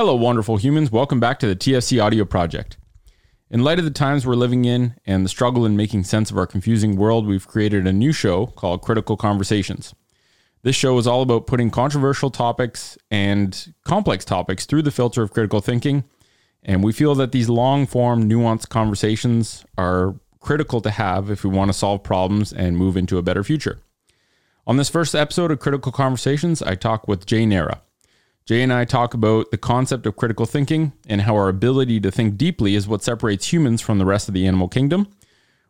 Hello, 0.00 0.14
wonderful 0.14 0.56
humans. 0.56 0.90
Welcome 0.90 1.20
back 1.20 1.38
to 1.40 1.46
the 1.46 1.54
TFC 1.54 2.02
Audio 2.02 2.24
Project. 2.24 2.78
In 3.50 3.62
light 3.62 3.78
of 3.78 3.84
the 3.84 3.90
times 3.90 4.24
we're 4.24 4.34
living 4.34 4.64
in 4.64 4.94
and 5.04 5.26
the 5.26 5.28
struggle 5.28 5.66
in 5.66 5.76
making 5.76 6.04
sense 6.04 6.30
of 6.30 6.38
our 6.38 6.46
confusing 6.46 6.96
world, 6.96 7.26
we've 7.26 7.46
created 7.46 7.86
a 7.86 7.92
new 7.92 8.10
show 8.10 8.46
called 8.46 8.80
Critical 8.80 9.18
Conversations. 9.18 9.94
This 10.62 10.74
show 10.74 10.96
is 10.96 11.06
all 11.06 11.20
about 11.20 11.46
putting 11.46 11.70
controversial 11.70 12.30
topics 12.30 12.96
and 13.10 13.74
complex 13.84 14.24
topics 14.24 14.64
through 14.64 14.80
the 14.80 14.90
filter 14.90 15.20
of 15.20 15.34
critical 15.34 15.60
thinking. 15.60 16.04
And 16.62 16.82
we 16.82 16.92
feel 16.92 17.14
that 17.16 17.32
these 17.32 17.50
long 17.50 17.86
form, 17.86 18.26
nuanced 18.26 18.70
conversations 18.70 19.66
are 19.76 20.14
critical 20.38 20.80
to 20.80 20.90
have 20.90 21.28
if 21.28 21.44
we 21.44 21.50
want 21.50 21.68
to 21.68 21.74
solve 21.74 22.02
problems 22.02 22.54
and 22.54 22.78
move 22.78 22.96
into 22.96 23.18
a 23.18 23.22
better 23.22 23.44
future. 23.44 23.80
On 24.66 24.78
this 24.78 24.88
first 24.88 25.14
episode 25.14 25.50
of 25.50 25.60
Critical 25.60 25.92
Conversations, 25.92 26.62
I 26.62 26.74
talk 26.74 27.06
with 27.06 27.26
Jay 27.26 27.44
Nera. 27.44 27.82
Jay 28.46 28.62
and 28.62 28.72
I 28.72 28.84
talk 28.84 29.14
about 29.14 29.50
the 29.50 29.58
concept 29.58 30.06
of 30.06 30.16
critical 30.16 30.46
thinking 30.46 30.92
and 31.08 31.20
how 31.22 31.36
our 31.36 31.48
ability 31.48 32.00
to 32.00 32.10
think 32.10 32.36
deeply 32.36 32.74
is 32.74 32.88
what 32.88 33.02
separates 33.02 33.52
humans 33.52 33.80
from 33.80 33.98
the 33.98 34.04
rest 34.04 34.28
of 34.28 34.34
the 34.34 34.46
animal 34.46 34.68
kingdom. 34.68 35.08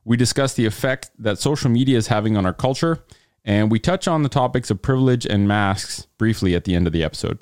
We 0.05 0.17
discuss 0.17 0.55
the 0.55 0.67
effect 0.67 1.11
that 1.19 1.39
social 1.39 1.71
media 1.71 1.99
is 1.99 2.07
having 2.07 2.37
on 2.37 2.47
our 2.47 2.55
culture, 2.55 3.05
and 3.45 3.71
we 3.71 3.79
touch 3.79 4.09
on 4.09 4.23
the 4.23 4.29
topics 4.29 4.71
of 4.71 4.81
privilege 4.81 5.27
and 5.27 5.47
masks 5.47 6.07
briefly 6.17 6.55
at 6.55 6.65
the 6.65 6.75
end 6.75 6.87
of 6.87 6.93
the 6.93 7.05
episode. 7.05 7.41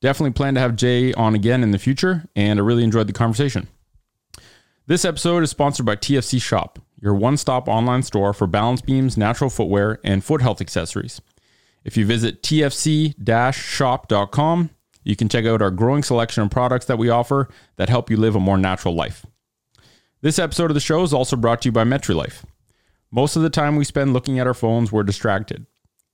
Definitely 0.00 0.34
plan 0.34 0.54
to 0.54 0.60
have 0.60 0.76
Jay 0.76 1.12
on 1.14 1.34
again 1.34 1.64
in 1.64 1.72
the 1.72 1.78
future, 1.78 2.24
and 2.36 2.60
I 2.60 2.62
really 2.62 2.84
enjoyed 2.84 3.08
the 3.08 3.12
conversation. 3.12 3.66
This 4.86 5.04
episode 5.04 5.42
is 5.42 5.50
sponsored 5.50 5.86
by 5.86 5.96
TFC 5.96 6.40
Shop, 6.40 6.78
your 7.00 7.14
one 7.14 7.36
stop 7.36 7.68
online 7.68 8.02
store 8.02 8.32
for 8.32 8.46
balance 8.46 8.80
beams, 8.80 9.16
natural 9.16 9.50
footwear, 9.50 9.98
and 10.04 10.24
foot 10.24 10.40
health 10.40 10.60
accessories. 10.60 11.20
If 11.84 11.96
you 11.96 12.04
visit 12.06 12.42
tfc 12.42 13.14
shop.com, 13.54 14.70
you 15.04 15.16
can 15.16 15.28
check 15.28 15.46
out 15.46 15.62
our 15.62 15.70
growing 15.70 16.02
selection 16.02 16.42
of 16.42 16.50
products 16.50 16.86
that 16.86 16.98
we 16.98 17.08
offer 17.08 17.48
that 17.76 17.88
help 17.88 18.10
you 18.10 18.16
live 18.16 18.36
a 18.36 18.40
more 18.40 18.58
natural 18.58 18.94
life. 18.94 19.24
This 20.20 20.38
episode 20.38 20.70
of 20.70 20.74
the 20.74 20.80
show 20.80 21.02
is 21.02 21.14
also 21.14 21.36
brought 21.36 21.62
to 21.62 21.68
you 21.68 21.72
by 21.72 21.84
MetriLife. 21.84 22.44
Most 23.10 23.36
of 23.36 23.42
the 23.42 23.50
time 23.50 23.76
we 23.76 23.84
spend 23.84 24.12
looking 24.12 24.38
at 24.38 24.46
our 24.46 24.54
phones, 24.54 24.92
we're 24.92 25.02
distracted. 25.02 25.66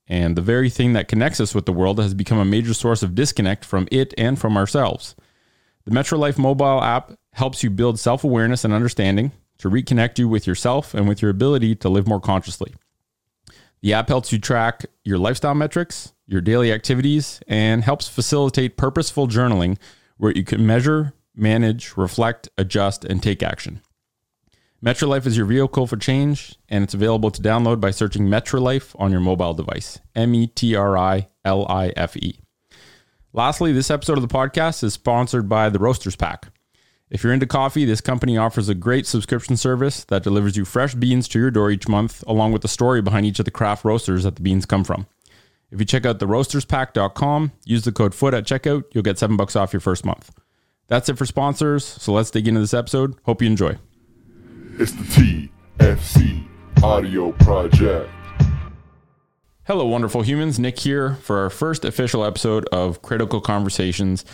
And 0.07 0.37
the 0.37 0.41
very 0.41 0.69
thing 0.69 0.93
that 0.93 1.07
connects 1.07 1.39
us 1.39 1.55
with 1.55 1.65
the 1.65 1.73
world 1.73 1.99
has 1.99 2.13
become 2.13 2.37
a 2.37 2.45
major 2.45 2.73
source 2.73 3.01
of 3.03 3.15
disconnect 3.15 3.65
from 3.65 3.87
it 3.91 4.13
and 4.17 4.39
from 4.39 4.55
ourselves. 4.55 5.15
The 5.85 5.91
MetriLife 5.91 6.37
mobile 6.37 6.81
app 6.81 7.13
helps 7.33 7.63
you 7.63 7.69
build 7.69 7.99
self 7.99 8.23
awareness 8.23 8.63
and 8.63 8.73
understanding 8.73 9.31
to 9.57 9.69
reconnect 9.69 10.19
you 10.19 10.27
with 10.27 10.47
yourself 10.47 10.93
and 10.93 11.07
with 11.07 11.21
your 11.21 11.31
ability 11.31 11.75
to 11.75 11.89
live 11.89 12.07
more 12.07 12.21
consciously. 12.21 12.73
The 13.85 13.93
app 13.93 14.07
helps 14.07 14.31
you 14.31 14.39
track 14.39 14.87
your 15.03 15.19
lifestyle 15.19 15.53
metrics, 15.53 16.13
your 16.25 16.41
daily 16.41 16.71
activities, 16.71 17.39
and 17.47 17.83
helps 17.83 18.07
facilitate 18.07 18.77
purposeful 18.77 19.27
journaling 19.27 19.77
where 20.17 20.31
you 20.31 20.43
can 20.43 20.65
measure, 20.65 21.13
manage, 21.35 21.95
reflect, 21.95 22.49
adjust, 22.57 23.05
and 23.05 23.21
take 23.21 23.43
action. 23.43 23.81
MetriLife 24.83 25.27
is 25.27 25.37
your 25.37 25.45
vehicle 25.45 25.85
for 25.85 25.97
change, 25.97 26.55
and 26.67 26.83
it's 26.83 26.95
available 26.95 27.29
to 27.29 27.39
download 27.39 27.79
by 27.79 27.91
searching 27.91 28.27
MetriLife 28.27 28.99
on 28.99 29.11
your 29.11 29.21
mobile 29.21 29.53
device. 29.53 29.99
M 30.15 30.33
E 30.33 30.47
T 30.47 30.75
R 30.75 30.97
I 30.97 31.27
L 31.45 31.67
I 31.67 31.93
F 31.95 32.17
E. 32.17 32.39
Lastly, 33.33 33.71
this 33.71 33.91
episode 33.91 34.17
of 34.17 34.27
the 34.27 34.35
podcast 34.35 34.83
is 34.83 34.95
sponsored 34.95 35.47
by 35.47 35.69
the 35.69 35.77
Roasters 35.77 36.15
Pack. 36.15 36.47
If 37.11 37.23
you're 37.23 37.33
into 37.33 37.45
coffee, 37.45 37.85
this 37.85 38.01
company 38.01 38.35
offers 38.35 38.67
a 38.67 38.73
great 38.73 39.05
subscription 39.05 39.57
service 39.57 40.03
that 40.05 40.23
delivers 40.23 40.57
you 40.57 40.65
fresh 40.65 40.95
beans 40.95 41.27
to 41.29 41.39
your 41.39 41.51
door 41.51 41.69
each 41.69 41.87
month, 41.87 42.23
along 42.25 42.51
with 42.51 42.63
the 42.63 42.67
story 42.67 42.99
behind 42.99 43.27
each 43.27 43.37
of 43.37 43.45
the 43.45 43.51
craft 43.51 43.85
roasters 43.85 44.23
that 44.23 44.37
the 44.37 44.41
beans 44.41 44.65
come 44.65 44.83
from. 44.83 45.05
If 45.69 45.79
you 45.79 45.85
check 45.85 46.05
out 46.07 46.17
theroasterspack.com, 46.17 47.51
use 47.63 47.83
the 47.83 47.91
code 47.91 48.15
FOOT 48.15 48.33
at 48.33 48.45
checkout, 48.45 48.85
you'll 48.91 49.03
get 49.03 49.19
seven 49.19 49.37
bucks 49.37 49.55
off 49.55 49.71
your 49.71 49.81
first 49.81 50.03
month. 50.03 50.31
That's 50.87 51.07
it 51.07 51.17
for 51.17 51.27
sponsors, 51.27 51.85
so 51.85 52.11
let's 52.11 52.31
dig 52.31 52.47
into 52.47 52.59
this 52.59 52.73
episode. 52.73 53.15
Hope 53.23 53.39
you 53.39 53.47
enjoy. 53.47 53.77
It's 54.79 54.93
the 54.93 55.51
TFC 55.79 56.47
Audio 56.81 57.33
Project. 57.33 58.09
Hello, 59.65 59.85
wonderful 59.85 60.23
humans. 60.23 60.57
Nick 60.57 60.79
here 60.79 61.15
for 61.15 61.37
our 61.37 61.51
first 61.51 61.85
official 61.85 62.25
episode 62.25 62.65
of 62.71 63.03
Critical 63.03 63.41
Conversations. 63.41 64.25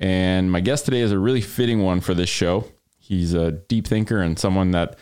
And 0.00 0.50
my 0.50 0.60
guest 0.60 0.86
today 0.86 1.00
is 1.00 1.12
a 1.12 1.18
really 1.18 1.42
fitting 1.42 1.82
one 1.82 2.00
for 2.00 2.14
this 2.14 2.30
show. 2.30 2.64
He's 2.98 3.34
a 3.34 3.52
deep 3.52 3.86
thinker 3.86 4.20
and 4.20 4.38
someone 4.38 4.70
that 4.70 4.98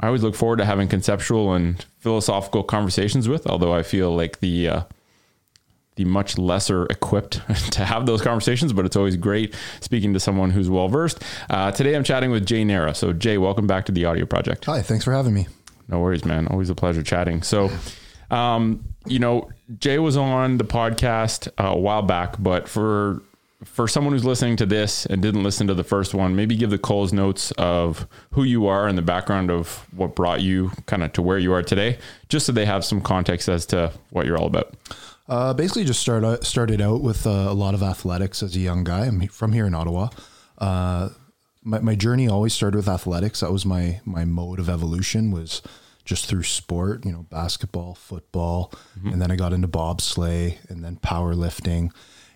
I 0.00 0.06
always 0.06 0.22
look 0.22 0.34
forward 0.34 0.56
to 0.56 0.64
having 0.64 0.88
conceptual 0.88 1.52
and 1.52 1.84
philosophical 1.98 2.62
conversations 2.62 3.28
with, 3.28 3.46
although 3.46 3.74
I 3.74 3.82
feel 3.82 4.16
like 4.16 4.40
the 4.40 4.68
uh, 4.68 4.82
the 5.96 6.06
much 6.06 6.38
lesser 6.38 6.86
equipped 6.86 7.42
to 7.72 7.84
have 7.84 8.06
those 8.06 8.22
conversations, 8.22 8.72
but 8.72 8.86
it's 8.86 8.96
always 8.96 9.16
great 9.16 9.54
speaking 9.80 10.14
to 10.14 10.20
someone 10.20 10.50
who's 10.50 10.70
well 10.70 10.88
versed. 10.88 11.22
Uh, 11.50 11.70
today 11.70 11.94
I'm 11.94 12.04
chatting 12.04 12.30
with 12.30 12.46
Jay 12.46 12.64
Nera. 12.64 12.94
So, 12.94 13.12
Jay, 13.12 13.36
welcome 13.36 13.66
back 13.66 13.84
to 13.86 13.92
the 13.92 14.06
audio 14.06 14.24
project. 14.24 14.64
Hi, 14.64 14.80
thanks 14.80 15.04
for 15.04 15.12
having 15.12 15.34
me. 15.34 15.48
No 15.88 16.00
worries, 16.00 16.24
man. 16.24 16.46
Always 16.46 16.70
a 16.70 16.74
pleasure 16.74 17.02
chatting. 17.02 17.42
So, 17.42 17.70
um, 18.30 18.84
you 19.04 19.18
know, 19.18 19.50
Jay 19.78 19.98
was 19.98 20.16
on 20.16 20.56
the 20.56 20.64
podcast 20.64 21.48
uh, 21.58 21.74
a 21.74 21.78
while 21.78 22.02
back, 22.02 22.36
but 22.38 22.68
for 22.68 23.22
for 23.64 23.86
someone 23.86 24.12
who's 24.12 24.24
listening 24.24 24.56
to 24.56 24.66
this 24.66 25.04
and 25.06 25.20
didn't 25.20 25.42
listen 25.42 25.66
to 25.66 25.74
the 25.74 25.84
first 25.84 26.14
one, 26.14 26.34
maybe 26.34 26.56
give 26.56 26.70
the 26.70 26.78
Coles 26.78 27.12
notes 27.12 27.50
of 27.52 28.06
who 28.32 28.42
you 28.42 28.66
are 28.66 28.88
and 28.88 28.96
the 28.96 29.02
background 29.02 29.50
of 29.50 29.86
what 29.94 30.16
brought 30.16 30.40
you 30.40 30.72
kind 30.86 31.02
of 31.02 31.12
to 31.12 31.22
where 31.22 31.38
you 31.38 31.52
are 31.52 31.62
today, 31.62 31.98
just 32.28 32.46
so 32.46 32.52
they 32.52 32.66
have 32.66 32.84
some 32.84 33.00
context 33.00 33.48
as 33.48 33.66
to 33.66 33.92
what 34.10 34.26
you're 34.26 34.38
all 34.38 34.46
about. 34.46 34.74
Uh, 35.28 35.52
basically, 35.54 35.84
just 35.84 36.00
start, 36.00 36.44
started 36.44 36.80
out 36.80 37.02
with 37.02 37.26
uh, 37.26 37.30
a 37.30 37.54
lot 37.54 37.74
of 37.74 37.82
athletics 37.82 38.42
as 38.42 38.56
a 38.56 38.60
young 38.60 38.82
guy. 38.82 39.06
I'm 39.06 39.28
from 39.28 39.52
here 39.52 39.66
in 39.66 39.74
Ottawa. 39.74 40.08
Uh, 40.58 41.10
my, 41.62 41.78
my 41.80 41.94
journey 41.94 42.28
always 42.28 42.54
started 42.54 42.78
with 42.78 42.88
athletics. 42.88 43.40
That 43.40 43.52
was 43.52 43.66
my 43.66 44.00
my 44.04 44.24
mode 44.24 44.58
of 44.58 44.68
evolution 44.68 45.30
was 45.30 45.62
just 46.04 46.26
through 46.26 46.44
sport. 46.44 47.04
You 47.04 47.12
know, 47.12 47.26
basketball, 47.30 47.94
football, 47.94 48.72
mm-hmm. 48.98 49.10
and 49.10 49.22
then 49.22 49.30
I 49.30 49.36
got 49.36 49.52
into 49.52 49.68
bobsleigh 49.68 50.56
and 50.68 50.82
then 50.82 50.96
powerlifting. 50.96 51.92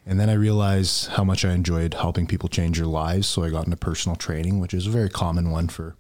And 0.07 0.21
then 0.21 0.29
I 0.29 0.35
realized 0.35 1.09
how 1.09 1.25
much 1.25 1.45
I 1.45 1.53
enjoyed 1.53 1.95
helping 1.95 2.27
people 2.27 2.49
change 2.49 2.79
their 2.79 2.87
lives. 2.87 3.27
So 3.27 3.43
I 3.43 3.51
got 3.51 3.65
into 3.65 3.77
personal 3.77 4.17
training, 4.17 4.61
which 4.61 4.75
is 4.75 4.87
a 4.87 4.91
very 4.91 5.09
common 5.09 5.51
one 5.51 5.69
for 5.69 5.97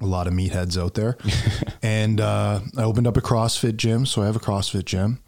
a 0.00 0.06
lot 0.06 0.26
of 0.26 0.32
meatheads 0.32 0.80
out 0.80 0.94
there. 0.94 1.16
and 1.82 2.20
uh, 2.20 2.60
I 2.76 2.82
opened 2.82 3.06
up 3.06 3.16
a 3.16 3.20
CrossFit 3.20 3.76
gym. 3.76 4.06
So 4.06 4.22
I 4.22 4.26
have 4.26 4.36
a 4.36 4.40
CrossFit 4.40 4.84
gym 4.86 5.20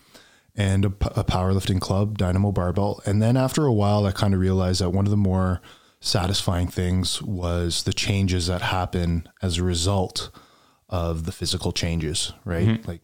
and 0.57 0.87
a, 0.87 0.89
a 0.89 1.25
powerlifting 1.25 1.81
club, 1.81 2.19
Dynamo 2.19 2.51
Barbell. 2.51 3.03
And 3.05 3.21
then 3.21 3.37
after 3.37 3.67
a 3.67 3.73
while, 3.73 4.07
I 4.07 4.13
kind 4.13 4.35
of 4.35 4.41
realized 4.41 4.81
that 4.81 4.91
one 4.91 5.07
of 5.07 5.11
the 5.11 5.17
more 5.17 5.61
satisfying 6.01 6.69
things 6.69 7.21
was 7.23 7.83
the 7.83 7.93
changes 7.93 8.47
that 8.47 8.63
happen 8.63 9.29
as 9.43 9.59
a 9.59 9.63
result 9.63 10.31
of 10.89 11.25
the 11.25 11.33
physical 11.33 11.73
changes, 11.73 12.33
right? 12.45 12.67
Mm-hmm. 12.67 12.89
Like 12.89 13.03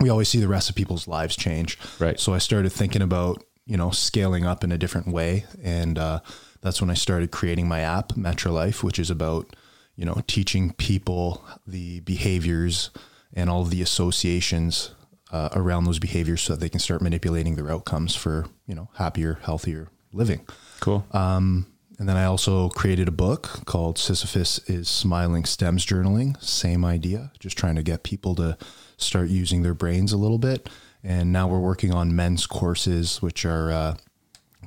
we 0.00 0.08
always 0.08 0.28
see 0.28 0.40
the 0.40 0.48
rest 0.48 0.70
of 0.70 0.76
people's 0.76 1.06
lives 1.06 1.36
change. 1.36 1.78
Right. 1.98 2.18
So 2.18 2.32
I 2.32 2.38
started 2.38 2.72
thinking 2.72 3.02
about 3.02 3.44
you 3.66 3.76
know, 3.76 3.90
scaling 3.90 4.44
up 4.44 4.64
in 4.64 4.72
a 4.72 4.78
different 4.78 5.08
way. 5.08 5.44
And 5.62 5.98
uh, 5.98 6.20
that's 6.60 6.80
when 6.80 6.90
I 6.90 6.94
started 6.94 7.30
creating 7.30 7.68
my 7.68 7.80
app, 7.80 8.10
MetriLife, 8.10 8.82
which 8.82 8.98
is 8.98 9.10
about, 9.10 9.54
you 9.96 10.04
know, 10.04 10.22
teaching 10.26 10.72
people 10.72 11.44
the 11.66 12.00
behaviors 12.00 12.90
and 13.32 13.48
all 13.48 13.64
the 13.64 13.82
associations 13.82 14.94
uh, 15.30 15.50
around 15.52 15.84
those 15.84 15.98
behaviors 15.98 16.40
so 16.40 16.54
that 16.54 16.60
they 16.60 16.68
can 16.68 16.80
start 16.80 17.02
manipulating 17.02 17.54
their 17.54 17.70
outcomes 17.70 18.14
for, 18.14 18.46
you 18.66 18.74
know, 18.74 18.88
happier, 18.94 19.38
healthier 19.42 19.88
living. 20.12 20.44
Cool. 20.80 21.06
Um, 21.12 21.66
and 21.98 22.08
then 22.08 22.16
I 22.16 22.24
also 22.24 22.70
created 22.70 23.08
a 23.08 23.12
book 23.12 23.66
called 23.66 23.98
Sisyphus 23.98 24.58
is 24.70 24.88
Smiling 24.88 25.44
Stems 25.44 25.84
Journaling. 25.84 26.42
Same 26.42 26.84
idea, 26.84 27.30
just 27.38 27.58
trying 27.58 27.76
to 27.76 27.82
get 27.82 28.02
people 28.02 28.34
to 28.36 28.56
start 28.96 29.28
using 29.28 29.62
their 29.62 29.74
brains 29.74 30.12
a 30.12 30.16
little 30.16 30.38
bit 30.38 30.68
and 31.02 31.32
now 31.32 31.48
we're 31.48 31.60
working 31.60 31.92
on 31.92 32.14
men's 32.14 32.46
courses, 32.46 33.22
which 33.22 33.44
are 33.44 33.70
uh, 33.70 33.96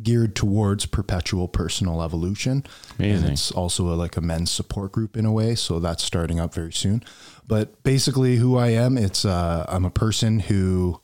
geared 0.02 0.36
towards 0.36 0.86
perpetual 0.86 1.48
personal 1.48 2.02
evolution. 2.02 2.66
Amazing. 2.98 3.24
And 3.24 3.34
it's 3.34 3.52
also 3.52 3.90
a, 3.90 3.96
like 3.96 4.18
a 4.18 4.22
men's 4.22 4.52
support 4.52 4.92
group 4.92 5.16
in 5.16 5.26
a 5.26 5.32
way, 5.32 5.56
so 5.56 5.80
that's 5.80 6.04
starting 6.04 6.40
up 6.40 6.54
very 6.54 6.74
soon. 6.74 7.04
But 7.48 7.84
basically, 7.84 8.38
who 8.38 8.58
I 8.58 8.70
am, 8.70 8.98
it's 8.98 9.26
uh, 9.26 9.66
I'm 9.68 9.86
a 9.86 9.92
person 9.92 10.40
who 10.40 11.00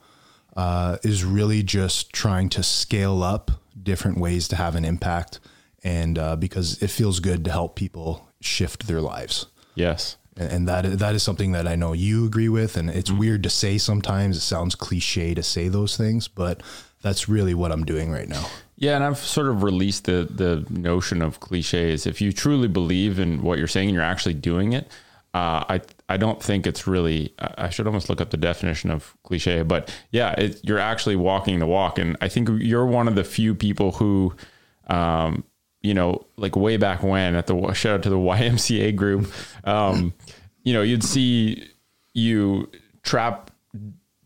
uh, 0.56 0.98
is 1.04 1.24
really 1.24 1.64
just 1.64 2.14
trying 2.14 2.50
to 2.50 2.64
scale 2.64 3.24
up 3.24 3.52
different 3.82 4.18
ways 4.18 4.48
to 4.50 4.56
have 4.56 4.76
an 4.76 4.86
impact, 4.86 5.40
and 5.84 6.18
uh, 6.18 6.36
because 6.36 6.82
it 6.82 6.90
feels 6.90 7.20
good 7.20 7.46
to 7.46 7.52
help 7.52 7.76
people 7.76 8.30
shift 8.42 8.88
their 8.88 9.02
lives. 9.02 9.48
Yes 9.76 10.18
and 10.40 10.68
that 10.68 11.00
that 11.00 11.16
is 11.16 11.24
something 11.24 11.52
that 11.52 11.68
I 11.68 11.76
know 11.76 11.94
you 11.94 12.26
agree 12.26 12.50
with. 12.50 12.78
And 12.78 12.90
it's 12.90 13.10
mm-hmm. 13.10 13.20
weird 13.20 13.44
to 13.44 13.50
say 13.50 13.78
sometimes. 13.78 14.38
It 14.38 14.42
sounds 14.42 14.76
cliche 14.76 15.34
to 15.34 15.44
say 15.44 15.68
those 15.68 15.98
things, 15.98 16.28
but 16.28 16.64
that's 17.02 17.30
really 17.30 17.54
what 17.54 17.72
I'm 17.72 17.86
doing 17.86 18.12
right 18.12 18.28
now. 18.28 18.46
Yeah, 18.76 18.96
and 18.96 19.04
I've 19.04 19.18
sort 19.18 19.48
of 19.48 19.64
released 19.64 20.06
the 20.06 20.28
the 20.30 20.66
notion 20.70 21.22
of 21.22 21.40
cliches. 21.40 22.08
If 22.08 22.22
you 22.22 22.32
truly 22.32 22.68
believe 22.68 23.20
in 23.20 23.42
what 23.42 23.58
you're 23.58 23.68
saying 23.68 23.90
and 23.90 23.96
you're 23.96 24.04
actually 24.04 24.36
doing 24.36 24.74
it, 24.74 24.88
uh, 25.34 25.64
I 25.68 25.82
I 26.08 26.18
don't 26.18 26.42
think 26.42 26.66
it's 26.66 26.88
really. 26.88 27.34
I 27.40 27.70
should 27.70 27.88
almost 27.88 28.10
look 28.10 28.22
up 28.22 28.30
the 28.30 28.38
definition 28.38 28.90
of 28.90 29.16
cliche, 29.24 29.64
but 29.64 29.94
yeah, 30.12 30.32
it, 30.32 30.62
you're 30.64 30.80
actually 30.80 31.18
walking 31.18 31.60
the 31.60 31.68
walk, 31.68 32.00
and 32.00 32.16
I 32.22 32.30
think 32.30 32.50
you're 32.62 32.86
one 32.86 33.08
of 33.08 33.16
the 33.16 33.24
few 33.24 33.54
people 33.54 33.92
who 33.92 34.34
um, 34.88 35.44
you 35.82 35.94
know, 35.94 36.26
like 36.36 36.56
way 36.56 36.78
back 36.78 37.04
when 37.04 37.36
at 37.36 37.48
the 37.48 37.74
shout 37.74 37.96
out 37.96 38.04
to 38.04 38.10
the 38.10 38.16
YMCA 38.18 38.96
group, 38.96 39.32
um, 39.64 40.14
you 40.64 40.74
know, 40.74 40.82
you'd 40.82 41.04
see 41.04 41.68
you 42.14 42.70
trap 43.04 43.52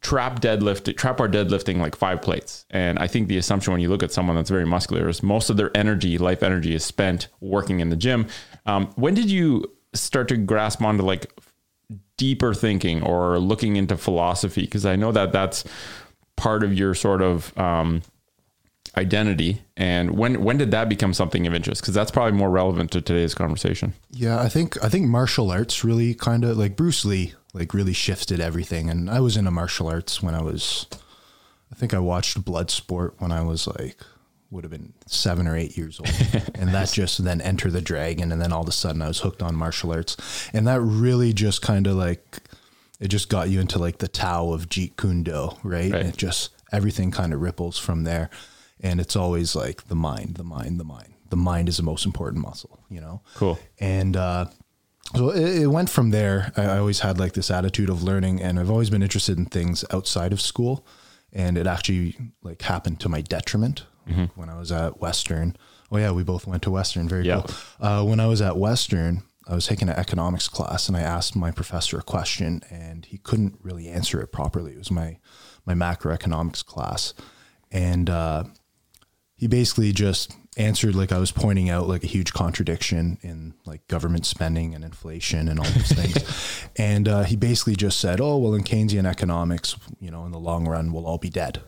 trap 0.01 0.41
deadlift 0.41 0.95
trap 0.97 1.17
bar 1.17 1.29
deadlifting 1.29 1.77
like 1.77 1.95
five 1.95 2.21
plates. 2.21 2.65
And 2.69 2.99
i 2.99 3.07
think 3.07 3.29
the 3.29 3.37
assumption 3.37 3.71
when 3.71 3.81
you 3.81 3.89
look 3.89 4.03
at 4.03 4.11
someone 4.11 4.35
that's 4.35 4.49
very 4.49 4.65
muscular 4.65 5.07
is 5.07 5.23
most 5.23 5.49
of 5.49 5.55
their 5.55 5.75
energy 5.75 6.17
life 6.17 6.43
energy 6.43 6.75
is 6.75 6.83
spent 6.83 7.29
working 7.39 7.79
in 7.79 7.89
the 7.89 7.95
gym. 7.95 8.27
Um, 8.65 8.91
when 8.95 9.13
did 9.13 9.31
you 9.31 9.63
start 9.93 10.27
to 10.27 10.37
grasp 10.37 10.81
onto 10.81 11.03
like 11.03 11.31
deeper 12.17 12.53
thinking 12.53 13.01
or 13.01 13.39
looking 13.39 13.77
into 13.77 13.95
philosophy? 13.95 14.61
Because 14.61 14.85
i 14.85 14.97
know 14.97 15.13
that 15.13 15.31
that's 15.31 15.63
part 16.35 16.63
of 16.63 16.73
your 16.73 16.93
sort 16.93 17.21
of 17.21 17.57
um, 17.57 18.01
identity 18.95 19.61
and 19.75 20.11
when 20.11 20.43
when 20.43 20.57
did 20.57 20.69
that 20.69 20.87
become 20.87 21.13
something 21.13 21.47
of 21.47 21.53
interest 21.53 21.81
because 21.81 21.95
that's 21.95 22.11
probably 22.11 22.37
more 22.37 22.51
relevant 22.51 22.91
to 22.91 23.01
today's 23.01 23.33
conversation 23.33 23.93
Yeah, 24.11 24.39
I 24.39 24.49
think 24.49 24.81
I 24.83 24.89
think 24.89 25.07
martial 25.07 25.49
arts 25.49 25.83
really 25.83 26.13
kind 26.13 26.43
of 26.43 26.57
like 26.57 26.75
Bruce 26.75 27.03
Lee 27.03 27.33
like 27.53 27.73
really 27.73 27.93
shifted 27.93 28.39
everything. 28.39 28.89
And 28.89 29.09
I 29.09 29.19
was 29.19 29.37
into 29.37 29.51
martial 29.51 29.87
arts 29.87 30.21
when 30.21 30.35
I 30.35 30.41
was, 30.41 30.87
I 31.71 31.75
think 31.75 31.93
I 31.93 31.99
watched 31.99 32.43
Bloodsport 32.43 33.13
when 33.19 33.31
I 33.31 33.41
was 33.41 33.67
like 33.67 33.97
would 34.49 34.63
have 34.63 34.71
been 34.71 34.93
seven 35.07 35.47
or 35.47 35.55
eight 35.55 35.75
years 35.75 35.99
old, 35.99 36.09
and 36.55 36.69
that 36.75 36.91
just 36.91 37.23
then 37.23 37.41
Enter 37.41 37.71
the 37.71 37.81
Dragon, 37.81 38.31
and 38.31 38.39
then 38.39 38.53
all 38.53 38.61
of 38.61 38.67
a 38.67 38.71
sudden 38.71 39.01
I 39.01 39.07
was 39.07 39.21
hooked 39.21 39.41
on 39.41 39.55
martial 39.55 39.91
arts, 39.91 40.15
and 40.53 40.67
that 40.67 40.79
really 40.79 41.33
just 41.33 41.63
kind 41.63 41.87
of 41.87 41.95
like 41.95 42.39
it 42.99 43.07
just 43.07 43.29
got 43.29 43.49
you 43.49 43.59
into 43.59 43.79
like 43.79 43.97
the 43.97 44.07
Tao 44.07 44.53
of 44.53 44.69
Jeet 44.69 44.95
Kune 44.95 45.23
Do, 45.23 45.57
right? 45.63 45.91
Right. 45.91 45.93
And 45.93 46.09
it 46.09 46.17
just 46.17 46.51
everything 46.71 47.09
kind 47.09 47.33
of 47.33 47.41
ripples 47.41 47.79
from 47.79 48.03
there, 48.03 48.29
and 48.83 48.99
it's 48.99 49.15
always 49.15 49.55
like 49.55 49.87
the 49.87 49.95
mind, 49.95 50.35
the 50.35 50.43
mind, 50.43 50.79
the 50.79 50.83
mind. 50.83 51.13
The 51.29 51.37
mind 51.37 51.67
is 51.69 51.77
the 51.77 51.83
most 51.83 52.05
important 52.05 52.43
muscle, 52.43 52.79
you 52.89 53.01
know. 53.01 53.21
Cool. 53.35 53.57
And 53.79 54.15
uh, 54.15 54.45
so 55.15 55.31
it, 55.31 55.63
it 55.63 55.67
went 55.67 55.89
from 55.89 56.11
there. 56.11 56.51
I, 56.55 56.63
I 56.65 56.77
always 56.77 56.99
had 56.99 57.17
like 57.19 57.33
this 57.33 57.49
attitude 57.49 57.89
of 57.89 58.03
learning, 58.03 58.39
and 58.41 58.59
I've 58.59 58.69
always 58.69 58.91
been 58.91 59.01
interested 59.01 59.37
in 59.39 59.45
things 59.45 59.83
outside 59.91 60.31
of 60.33 60.39
school. 60.41 60.85
And 61.35 61.57
it 61.57 61.65
actually 61.65 62.15
like 62.43 62.61
happened 62.61 62.99
to 62.99 63.09
my 63.09 63.21
detriment 63.21 63.85
when 64.35 64.49
I 64.49 64.57
was 64.59 64.71
at 64.71 64.99
Western. 64.99 65.55
Oh 65.91 65.97
yeah, 65.97 66.11
we 66.11 66.23
both 66.23 66.45
went 66.45 66.61
to 66.63 66.71
Western. 66.71 67.09
Very 67.09 67.25
Yeah. 67.25 67.41
cool. 67.41 67.55
Uh, 67.79 68.03
when 68.05 68.19
I 68.19 68.27
was 68.27 68.39
at 68.41 68.57
Western, 68.57 69.23
I 69.47 69.55
was 69.55 69.65
taking 69.65 69.89
an 69.89 69.95
economics 69.95 70.47
class, 70.47 70.87
and 70.87 70.95
I 70.95 71.01
asked 71.01 71.35
my 71.35 71.49
professor 71.51 71.97
a 71.97 72.03
question, 72.03 72.61
and 72.69 73.05
he 73.05 73.17
couldn't 73.17 73.57
really 73.63 73.87
answer 73.87 74.21
it 74.21 74.31
properly. 74.31 74.73
It 74.73 74.77
was 74.77 74.91
my 74.91 75.17
my 75.65 75.73
macroeconomics 75.73 76.63
class, 76.63 77.13
and 77.71 78.09
uh, 78.09 78.43
he 79.43 79.47
basically 79.49 79.91
just 79.91 80.31
answered 80.55 80.95
like 80.95 81.11
I 81.11 81.17
was 81.17 81.33
pointing 81.33 81.69
out 81.69 81.89
like 81.89 82.01
a 82.05 82.07
huge 82.07 82.31
contradiction 82.31 83.17
in 83.23 83.53
like 83.65 83.85
government 83.89 84.25
spending 84.25 84.73
and 84.73 84.85
inflation 84.85 85.49
and 85.49 85.59
all 85.59 85.65
these 85.65 85.91
things. 86.01 86.63
and 86.77 87.09
uh, 87.09 87.23
he 87.23 87.35
basically 87.35 87.75
just 87.75 87.99
said, 87.99 88.21
"Oh 88.21 88.37
well, 88.37 88.53
in 88.53 88.63
Keynesian 88.63 89.05
economics, 89.05 89.75
you 89.99 90.11
know, 90.11 90.25
in 90.25 90.31
the 90.31 90.39
long 90.39 90.65
run, 90.65 90.93
we'll 90.93 91.05
all 91.05 91.17
be 91.17 91.29
dead." 91.29 91.61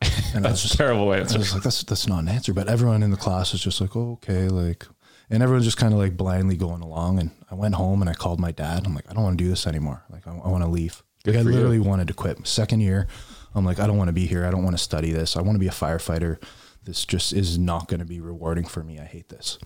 And 0.32 0.44
that's 0.44 0.64
a 0.64 0.76
terrible 0.76 1.06
terrible 1.06 1.12
I 1.12 1.18
answer 1.18 1.38
was 1.38 1.52
like, 1.52 1.64
"That's 1.64 1.82
that's 1.82 2.06
not 2.06 2.20
an 2.20 2.28
answer." 2.28 2.54
But 2.54 2.68
everyone 2.68 3.02
in 3.02 3.10
the 3.10 3.16
class 3.16 3.50
was 3.50 3.60
just 3.60 3.80
like, 3.80 3.96
"Oh, 3.96 4.12
okay," 4.22 4.46
like, 4.46 4.86
and 5.30 5.42
everyone's 5.42 5.64
just 5.64 5.78
kind 5.78 5.92
of 5.92 5.98
like 5.98 6.16
blindly 6.16 6.56
going 6.56 6.82
along. 6.82 7.18
And 7.18 7.32
I 7.50 7.56
went 7.56 7.74
home 7.74 8.00
and 8.02 8.08
I 8.08 8.14
called 8.14 8.38
my 8.38 8.52
dad. 8.52 8.86
I'm 8.86 8.94
like, 8.94 9.10
"I 9.10 9.14
don't 9.14 9.24
want 9.24 9.36
to 9.36 9.42
do 9.44 9.50
this 9.50 9.66
anymore. 9.66 10.04
Like, 10.10 10.28
I, 10.28 10.30
I 10.30 10.48
want 10.48 10.62
to 10.62 10.70
leave." 10.70 11.02
Good 11.24 11.34
like, 11.34 11.40
I 11.40 11.42
for 11.42 11.50
you. 11.50 11.56
literally 11.56 11.80
wanted 11.80 12.06
to 12.06 12.14
quit. 12.14 12.46
Second 12.46 12.80
year, 12.80 13.08
I'm 13.52 13.64
like, 13.64 13.80
I 13.80 13.88
don't 13.88 13.96
want 13.98 14.08
to 14.08 14.12
be 14.12 14.26
here. 14.26 14.46
I 14.46 14.52
don't 14.52 14.62
want 14.62 14.76
to 14.76 14.82
study 14.82 15.10
this. 15.10 15.36
I 15.36 15.42
want 15.42 15.56
to 15.56 15.60
be 15.60 15.66
a 15.66 15.72
firefighter. 15.72 16.38
This 16.84 17.04
just 17.04 17.32
is 17.32 17.58
not 17.58 17.88
going 17.88 18.00
to 18.00 18.06
be 18.06 18.20
rewarding 18.20 18.64
for 18.64 18.82
me. 18.82 18.98
I 18.98 19.04
hate 19.04 19.28
this. 19.28 19.58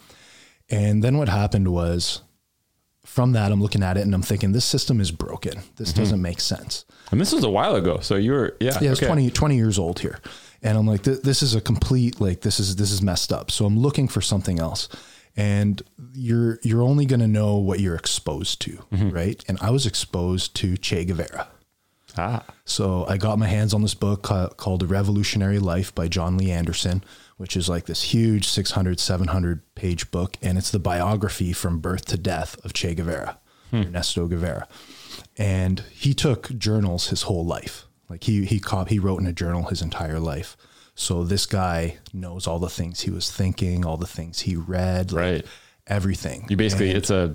And 0.71 1.03
then 1.03 1.19
what 1.19 1.29
happened 1.29 1.69
was 1.69 2.23
from 3.05 3.33
that, 3.33 3.53
I'm 3.53 3.61
looking 3.61 3.83
at 3.83 3.97
it 3.97 4.01
and 4.01 4.15
I'm 4.15 4.23
thinking, 4.23 4.53
this 4.53 4.65
system 4.65 5.01
is 5.01 5.11
broken. 5.11 5.61
This 5.77 5.91
mm-hmm. 5.91 6.01
doesn't 6.01 6.23
make 6.23 6.41
sense. 6.41 6.85
and 7.11 7.21
this 7.21 7.33
was 7.33 7.45
a 7.45 7.51
while 7.51 7.75
ago 7.77 7.99
so 8.01 8.17
you 8.17 8.33
were 8.33 8.57
yeah 8.61 8.79
Yeah, 8.81 8.89
I 8.89 8.91
was 8.91 8.99
okay. 8.99 9.07
20, 9.07 9.31
20 9.31 9.57
years 9.57 9.79
old 9.79 10.01
here. 10.01 10.19
And 10.63 10.79
I'm 10.79 10.87
like, 10.87 11.03
th- 11.03 11.21
this 11.21 11.43
is 11.43 11.55
a 11.55 11.61
complete, 11.61 12.21
like, 12.21 12.41
this 12.41 12.59
is, 12.59 12.77
this 12.77 12.91
is 12.91 13.03
messed 13.03 13.33
up. 13.33 13.51
So 13.51 13.67
I'm 13.67 13.79
looking 13.79 14.09
for 14.09 14.23
something 14.23 14.59
else. 14.59 14.89
And 15.37 15.83
you're, 16.15 16.59
you're 16.63 16.83
only 16.83 17.05
going 17.05 17.21
to 17.21 17.29
know 17.29 17.57
what 17.57 17.81
you're 17.81 17.97
exposed 17.97 18.63
to. 18.63 18.71
Mm-hmm. 18.91 19.11
Right. 19.11 19.45
And 19.47 19.59
I 19.61 19.71
was 19.71 19.85
exposed 19.85 20.57
to 20.57 20.77
Che 20.79 21.05
Guevara. 21.05 21.49
Ah 22.17 22.45
So 22.65 23.07
I 23.09 23.17
got 23.17 23.39
my 23.39 23.47
hands 23.47 23.75
on 23.75 23.83
this 23.83 23.95
book 23.95 24.23
called 24.23 24.83
A 24.83 24.87
Revolutionary 24.87 25.59
Life 25.59 25.95
by 25.95 26.09
Jon 26.09 26.37
Lee 26.39 26.51
Anderson, 26.51 27.03
which 27.37 27.57
is 27.57 27.69
like 27.69 27.87
this 27.87 28.03
huge 28.15 28.47
600, 28.47 29.01
700 29.01 29.63
page 29.75 30.11
book. 30.11 30.37
And 30.43 30.57
it's 30.59 30.71
the 30.71 30.79
biography 30.79 31.53
from 31.53 31.81
birth 31.81 32.05
to 32.07 32.17
death 32.17 32.57
of 32.65 32.73
Che 32.73 32.95
Guevara, 32.95 33.39
Ernesto 33.73 34.27
Guevara. 34.29 34.69
And 35.37 35.81
he 35.91 36.15
took 36.15 36.57
journals 36.57 37.09
his 37.09 37.23
whole 37.23 37.45
life. 37.45 37.87
Like 38.09 38.25
he, 38.25 38.45
he, 38.45 38.61
cop, 38.61 38.89
he 38.89 38.99
wrote 38.99 39.21
in 39.21 39.27
a 39.27 39.33
journal 39.33 39.65
his 39.65 39.83
entire 39.83 40.21
life. 40.21 40.57
So 40.95 41.25
this 41.25 41.47
guy 41.47 41.99
knows 42.13 42.47
all 42.47 42.61
the 42.61 42.69
things 42.69 43.01
he 43.01 43.11
was 43.11 43.31
thinking, 43.31 43.85
all 43.85 43.97
the 43.97 44.07
things 44.07 44.41
he 44.41 44.55
read, 44.55 45.11
like 45.11 45.23
Right. 45.23 45.47
everything. 45.89 46.47
you 46.49 46.57
basically 46.57 46.91
And- 46.91 46.99
it's 46.99 47.11
a 47.11 47.35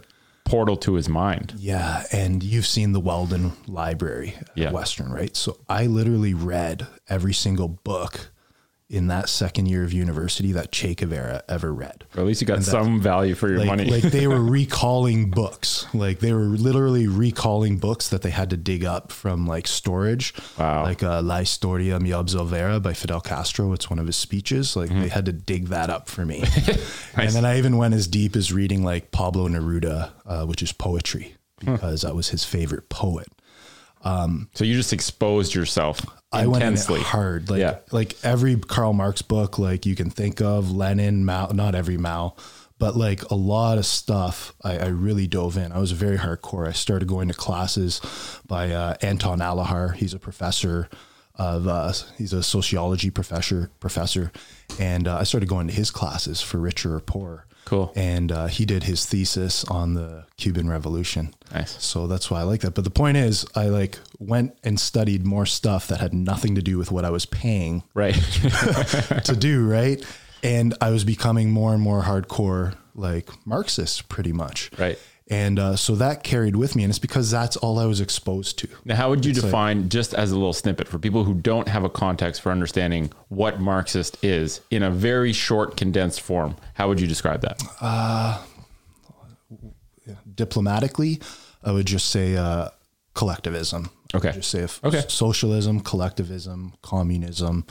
portal 0.50 0.76
to 0.78 0.96
his 0.96 1.08
mind 1.08 1.54
yeah, 1.58 2.04
and 2.12 2.44
you've 2.44 2.66
seen 2.66 2.92
the 2.92 3.00
Weldon 3.00 3.54
Library 3.68 4.34
Yeah. 4.56 4.72
Western, 4.72 5.12
right? 5.12 5.36
So 5.36 5.58
I 5.70 5.86
literally 5.86 6.34
read 6.34 6.88
every 7.08 7.34
single 7.34 7.68
book 7.68 8.32
in 8.90 9.06
that 9.06 9.30
second 9.30 9.68
year 9.68 9.84
of 9.84 9.94
university 9.94 10.52
that 10.54 10.72
Che 10.72 10.96
Guevara 10.96 11.44
ever 11.48 11.72
read. 11.72 12.06
or 12.16 12.22
at 12.22 12.26
least 12.26 12.42
you 12.42 12.48
got 12.48 12.64
some 12.64 13.00
value 13.00 13.36
for 13.36 13.48
your 13.48 13.60
Like, 13.60 13.68
money 13.68 13.86
like 13.86 14.02
they 14.04 14.26
were 14.26 14.42
recalling 14.60 15.30
books. 15.30 15.86
Like 15.94 16.20
they 16.22 16.34
were 16.34 16.46
literally 16.46 17.08
recalling 17.08 17.78
books 17.78 18.10
that 18.10 18.24
they 18.24 18.32
had 18.32 18.50
to 18.50 18.58
dig 18.58 18.84
up 18.84 19.12
from 19.12 19.46
like 19.46 19.68
storage. 19.68 20.34
Wow. 20.58 20.84
Like 20.84 21.04
uh, 21.04 21.22
La 21.22 21.38
Historia 21.40 22.00
Me 22.00 22.10
Absolverá 22.10 22.82
by 22.82 22.94
Fidel 22.94 23.22
Castro. 23.22 23.74
It's 23.74 23.92
one 23.92 24.00
of 24.00 24.08
his 24.08 24.16
speeches. 24.16 24.76
Like 24.76 24.90
Mm-hmm. 24.90 25.02
they 25.02 25.10
had 25.10 25.26
to 25.28 25.34
dig 25.34 25.68
that 25.68 25.90
up 25.92 26.10
for 26.10 26.26
me. 26.26 26.44
And 27.16 27.30
then 27.32 27.46
I 27.46 27.58
even 27.58 27.78
went 27.78 27.94
as 27.94 28.08
deep 28.08 28.36
as 28.36 28.52
reading 28.52 28.82
like 28.84 29.12
Pablo 29.12 29.48
Neruda, 29.50 30.12
uh, 30.26 30.46
which 30.46 30.64
is 30.64 30.72
poetry, 30.72 31.36
because 31.60 32.02
that 32.04 32.16
was 32.16 32.30
his 32.30 32.44
favorite 32.46 32.88
poet. 32.90 33.28
So 34.04 34.64
you 34.64 34.76
just 34.76 34.94
exposed 34.94 35.54
yourself 35.54 36.02
I 36.32 36.46
went 36.48 36.64
in 36.64 36.70
intensely 36.70 37.02
hard. 37.02 37.50
Like 37.50 37.60
Yeah. 37.60 37.80
like 37.92 38.16
every 38.24 38.56
Karl 38.56 38.94
Marx 38.94 39.22
book 39.22 39.58
like 39.58 39.86
you 39.86 39.96
can 39.96 40.10
think 40.10 40.42
of, 40.42 40.72
Lenin, 40.72 41.26
Mao, 41.26 41.48
not 41.48 41.76
every 41.76 41.98
Mao, 41.98 42.36
but 42.78 42.96
like 42.96 43.24
a 43.30 43.36
lot 43.36 43.78
of 43.78 43.86
stuff 43.86 44.54
I, 44.64 44.78
I 44.78 44.88
really 44.88 45.28
dove 45.28 45.58
in. 45.58 45.72
I 45.72 45.80
was 45.80 45.92
very 45.92 46.18
hardcore. 46.18 46.68
I 46.68 46.72
started 46.72 47.08
going 47.08 47.28
to 47.28 47.34
classes 47.34 48.00
by 48.48 48.72
uh, 48.72 48.96
Anton 49.02 49.40
Allahar. 49.40 49.96
He's 49.96 50.14
a 50.14 50.20
professor 50.20 50.88
of 51.36 51.68
uh, 51.68 51.94
he's 52.18 52.34
a 52.34 52.44
sociology 52.44 53.10
professor 53.10 53.72
professor, 53.80 54.32
and 54.80 55.08
uh, 55.08 55.18
I 55.18 55.24
started 55.24 55.50
going 55.50 55.68
to 55.68 55.74
his 55.74 55.90
classes 55.90 56.42
for 56.42 56.58
richer 56.58 56.96
or 56.96 57.00
poor. 57.00 57.46
Cool. 57.66 57.92
And 57.96 58.32
uh, 58.32 58.48
he 58.48 58.66
did 58.66 58.84
his 58.84 59.06
thesis 59.06 59.64
on 59.66 59.94
the 59.94 60.26
Cuban 60.38 60.68
Revolution. 60.70 61.34
Nice. 61.54 61.82
So 61.84 62.08
that's 62.08 62.32
why 62.32 62.40
I 62.40 62.44
like 62.44 62.62
that. 62.62 62.74
But 62.74 62.84
the 62.84 62.90
point 62.90 63.18
is, 63.18 63.46
I 63.56 63.68
like 63.68 64.00
went 64.18 64.58
and 64.64 64.80
studied 64.80 65.26
more 65.26 65.46
stuff 65.46 65.88
that 65.88 66.00
had 66.00 66.14
nothing 66.14 66.56
to 66.56 66.62
do 66.62 66.78
with 66.78 66.92
what 66.92 67.06
I 67.06 67.10
was 67.12 67.26
paying 67.26 67.84
right 67.94 68.14
to 69.26 69.36
do, 69.38 69.68
right? 69.68 70.04
And 70.42 70.74
I 70.82 70.90
was 70.90 71.04
becoming 71.04 71.52
more 71.52 71.74
and 71.74 71.82
more 71.82 72.02
hardcore, 72.02 72.76
like 72.96 73.30
Marxist, 73.46 74.10
pretty 74.10 74.32
much. 74.32 74.72
Right. 74.78 74.98
And 75.32 75.60
uh, 75.60 75.76
so 75.76 75.94
that 75.96 76.24
carried 76.24 76.56
with 76.56 76.76
me, 76.76 76.84
and 76.84 76.90
it's 76.90 76.98
because 76.98 77.30
that's 77.30 77.56
all 77.58 77.78
I 77.78 77.86
was 77.86 78.02
exposed 78.02 78.58
to. 78.60 78.68
Now, 78.84 78.96
how 78.96 79.10
would 79.12 79.24
you 79.26 79.30
It's 79.30 79.40
like- 79.42 79.46
define, 79.52 79.90
just 79.90 80.16
as 80.16 80.32
a 80.32 80.36
little 80.36 80.54
snippet 80.54 80.88
for 80.88 80.98
people 80.98 81.24
who 81.24 81.36
don't 81.36 81.68
have 81.68 81.84
a 81.84 81.90
context 81.90 82.42
for 82.42 82.52
understanding 82.52 83.12
what 83.28 83.60
Marxist 83.60 84.18
is 84.24 84.62
in 84.72 84.82
a 84.82 84.90
very 84.90 85.32
short, 85.32 85.78
condensed 85.78 86.22
form? 86.22 86.56
How 86.74 86.88
would 86.88 87.00
you 87.00 87.06
describe 87.06 87.42
that? 87.42 87.62
Diplomatically, 90.36 91.20
I 91.64 91.72
would 91.72 91.86
just 91.86 92.10
say 92.10 92.36
uh, 92.36 92.70
collectivism. 93.14 93.92
Okay. 94.16 94.32
just 94.32 94.50
say 94.50 94.62
if 94.62 94.84
Okay. 94.84 95.04
socialism, 95.08 95.82
collectivism, 95.82 96.74
communism 96.82 97.66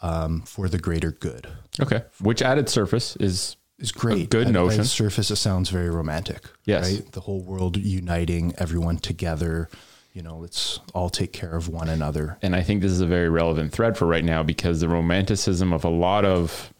um, 0.00 0.42
for 0.42 0.68
the 0.68 0.78
greater 0.78 1.10
good. 1.10 1.48
Okay. 1.80 2.02
Which 2.20 2.40
at 2.40 2.56
its 2.58 2.70
surface 2.72 3.16
is 3.16 3.56
is 3.82 3.92
great. 3.92 4.30
good 4.30 4.42
At- 4.42 4.46
at 4.48 4.52
notion. 4.52 4.78
the 4.78 4.84
surface, 4.86 5.30
it 5.30 5.36
sounds 5.36 5.68
very 5.70 5.90
romantic. 5.90 6.42
Yes. 6.64 6.90
Right? 6.92 7.12
The 7.12 7.20
whole 7.20 7.40
world 7.40 7.76
uniting, 7.76 8.54
everyone 8.58 8.98
together. 8.98 9.68
You 10.14 10.22
know, 10.22 10.36
let's 10.38 10.78
all 10.94 11.08
take 11.10 11.32
care 11.32 11.56
of 11.56 11.68
one 11.68 11.88
another. 11.88 12.36
and 12.42 12.54
I 12.54 12.62
think 12.62 12.82
this 12.82 12.92
is 12.92 13.00
a 13.00 13.06
very 13.06 13.28
relevant 13.30 13.72
thread 13.72 13.96
for 13.96 14.06
right 14.06 14.24
now 14.24 14.42
because 14.42 14.80
the 14.80 14.88
romanticism 14.88 15.72
of 15.72 15.84
a 15.84 15.88
lot 15.88 16.24
of 16.26 16.72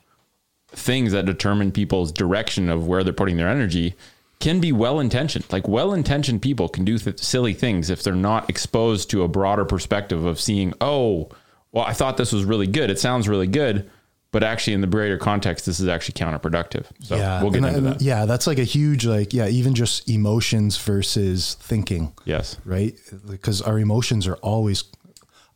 things 0.69 1.13
that 1.13 1.25
determine 1.27 1.73
people's 1.73 2.13
direction 2.13 2.69
of 2.71 2.87
where 2.87 3.03
they're 3.05 3.13
putting 3.13 3.37
their 3.39 3.49
energy 3.49 3.95
can 4.41 4.61
be 4.61 4.73
well 4.73 5.01
intentioned. 5.01 5.45
Like 5.51 5.67
well 5.69 5.95
intentioned 5.95 6.43
people 6.43 6.69
can 6.69 6.85
do 6.85 6.99
th- 6.99 7.21
silly 7.21 7.55
things 7.55 7.91
if 7.91 8.03
they're 8.03 8.15
not 8.15 8.51
exposed 8.51 9.09
to 9.11 9.23
a 9.23 9.29
broader 9.29 9.65
perspective 9.65 10.25
of 10.25 10.41
seeing, 10.41 10.75
oh, 10.81 11.29
well, 11.73 11.85
I 11.85 11.93
thought 11.95 12.17
this 12.19 12.33
was 12.33 12.45
really 12.45 12.67
good. 12.67 12.91
It 12.91 12.99
sounds 12.99 13.29
really 13.29 13.47
good, 13.47 13.91
but 14.33 14.43
actually 14.43 14.73
in 14.73 14.81
the 14.81 14.87
greater 14.89 15.19
context, 15.19 15.67
this 15.67 15.79
is 15.79 15.87
actually 15.87 16.15
counterproductive. 16.15 16.87
So 17.01 17.17
yeah, 17.17 17.41
we'll 17.43 17.53
get 17.53 17.59
and 17.65 17.77
into 17.77 17.81
that-. 17.91 18.03
Yeah, 18.03 18.25
that's 18.25 18.47
like 18.47 18.59
a 18.59 18.65
huge 18.65 19.07
like 19.07 19.33
yeah, 19.33 19.47
even 19.47 19.75
just 19.75 20.09
emotions 20.11 20.77
versus 20.79 21.55
thinking. 21.61 22.13
Yes. 22.25 22.57
right? 22.65 22.95
Because 23.31 23.63
our 23.63 23.79
emotions 23.79 24.27
are 24.27 24.37
always, 24.37 24.85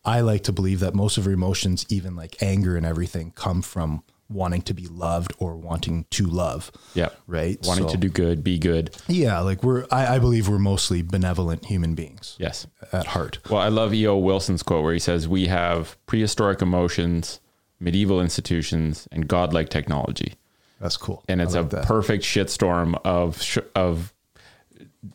I 0.04 0.21
like 0.21 0.45
to 0.45 0.52
believe 0.52 0.80
that 0.80 0.95
most 0.95 1.18
of 1.18 1.26
our 1.26 1.33
emotions, 1.33 1.85
even 1.88 2.14
like 2.14 2.40
anger 2.42 2.76
and 2.76 2.87
everything, 2.87 3.33
come 3.33 3.62
from 3.62 4.04
wanting 4.28 4.61
to 4.61 4.75
be 4.75 4.87
loved 4.88 5.33
or 5.38 5.56
wanting 5.56 6.04
to 6.11 6.26
love. 6.26 6.73
Yeah. 6.95 7.11
Right. 7.28 7.59
Wanting 7.64 7.85
So- 7.87 7.92
to 7.92 7.97
do 7.97 8.09
good, 8.09 8.42
be 8.42 8.59
good. 8.59 8.95
Yeah. 9.09 9.38
Like 9.40 9.62
we're, 9.62 9.87
I, 9.90 10.16
I 10.16 10.18
believe 10.18 10.49
we're 10.49 10.59
mostly 10.59 11.00
benevolent 11.00 11.64
human 11.66 11.95
beings 11.95 12.37
Yes. 12.38 12.66
at 12.92 13.06
heart. 13.06 13.38
Well, 13.49 13.61
I 13.61 13.68
love 13.68 13.95
E.O. 13.95 14.16
Wilson's 14.18 14.62
quote 14.64 14.83
where 14.83 14.92
he 14.92 14.99
says, 14.99 15.28
We 15.28 15.47
have 15.47 15.97
prehistoric 16.06 16.61
emotions, 16.61 17.38
medieval 17.80 18.21
institutions, 18.21 19.06
and 19.12 19.28
godlike 19.28 19.68
technology. 19.68 20.35
That's 20.80 20.97
cool. 20.97 21.25
And 21.28 21.40
it's 21.40 21.54
like 21.54 21.66
a 21.66 21.68
that. 21.68 21.85
perfect 21.87 22.25
shitstorm 22.25 23.00
of, 23.04 23.40
sh- 23.40 23.59
of 23.75 24.12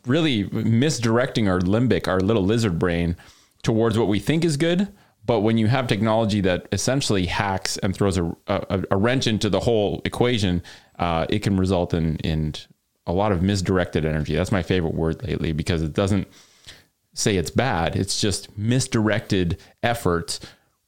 really 0.06 0.44
misdirecting 0.44 1.48
our 1.48 1.60
limbic, 1.60 2.08
our 2.08 2.20
little 2.20 2.44
lizard 2.44 2.78
brain, 2.78 3.16
towards 3.62 3.98
what 3.98 4.08
we 4.08 4.18
think 4.18 4.44
is 4.44 4.56
good. 4.56 4.88
But 5.24 5.40
when 5.40 5.56
you 5.56 5.68
have 5.68 5.86
technology 5.86 6.40
that 6.40 6.66
essentially 6.72 7.26
hacks 7.26 7.76
and 7.78 7.94
throws 7.94 8.18
a, 8.18 8.24
a, 8.48 8.82
a 8.90 8.96
wrench 8.96 9.28
into 9.28 9.48
the 9.48 9.60
whole 9.60 10.02
equation, 10.04 10.62
uh, 10.98 11.26
it 11.30 11.40
can 11.40 11.56
result 11.56 11.94
in, 11.94 12.16
in 12.18 12.54
a 13.06 13.12
lot 13.12 13.30
of 13.30 13.40
misdirected 13.40 14.04
energy. 14.04 14.34
That's 14.34 14.50
my 14.50 14.62
favorite 14.62 14.94
word 14.94 15.22
lately 15.22 15.52
because 15.52 15.82
it 15.82 15.92
doesn't 15.92 16.26
say 17.14 17.36
it's 17.36 17.50
bad. 17.50 17.94
It's 17.94 18.20
just 18.20 18.56
misdirected 18.58 19.60
efforts 19.82 20.40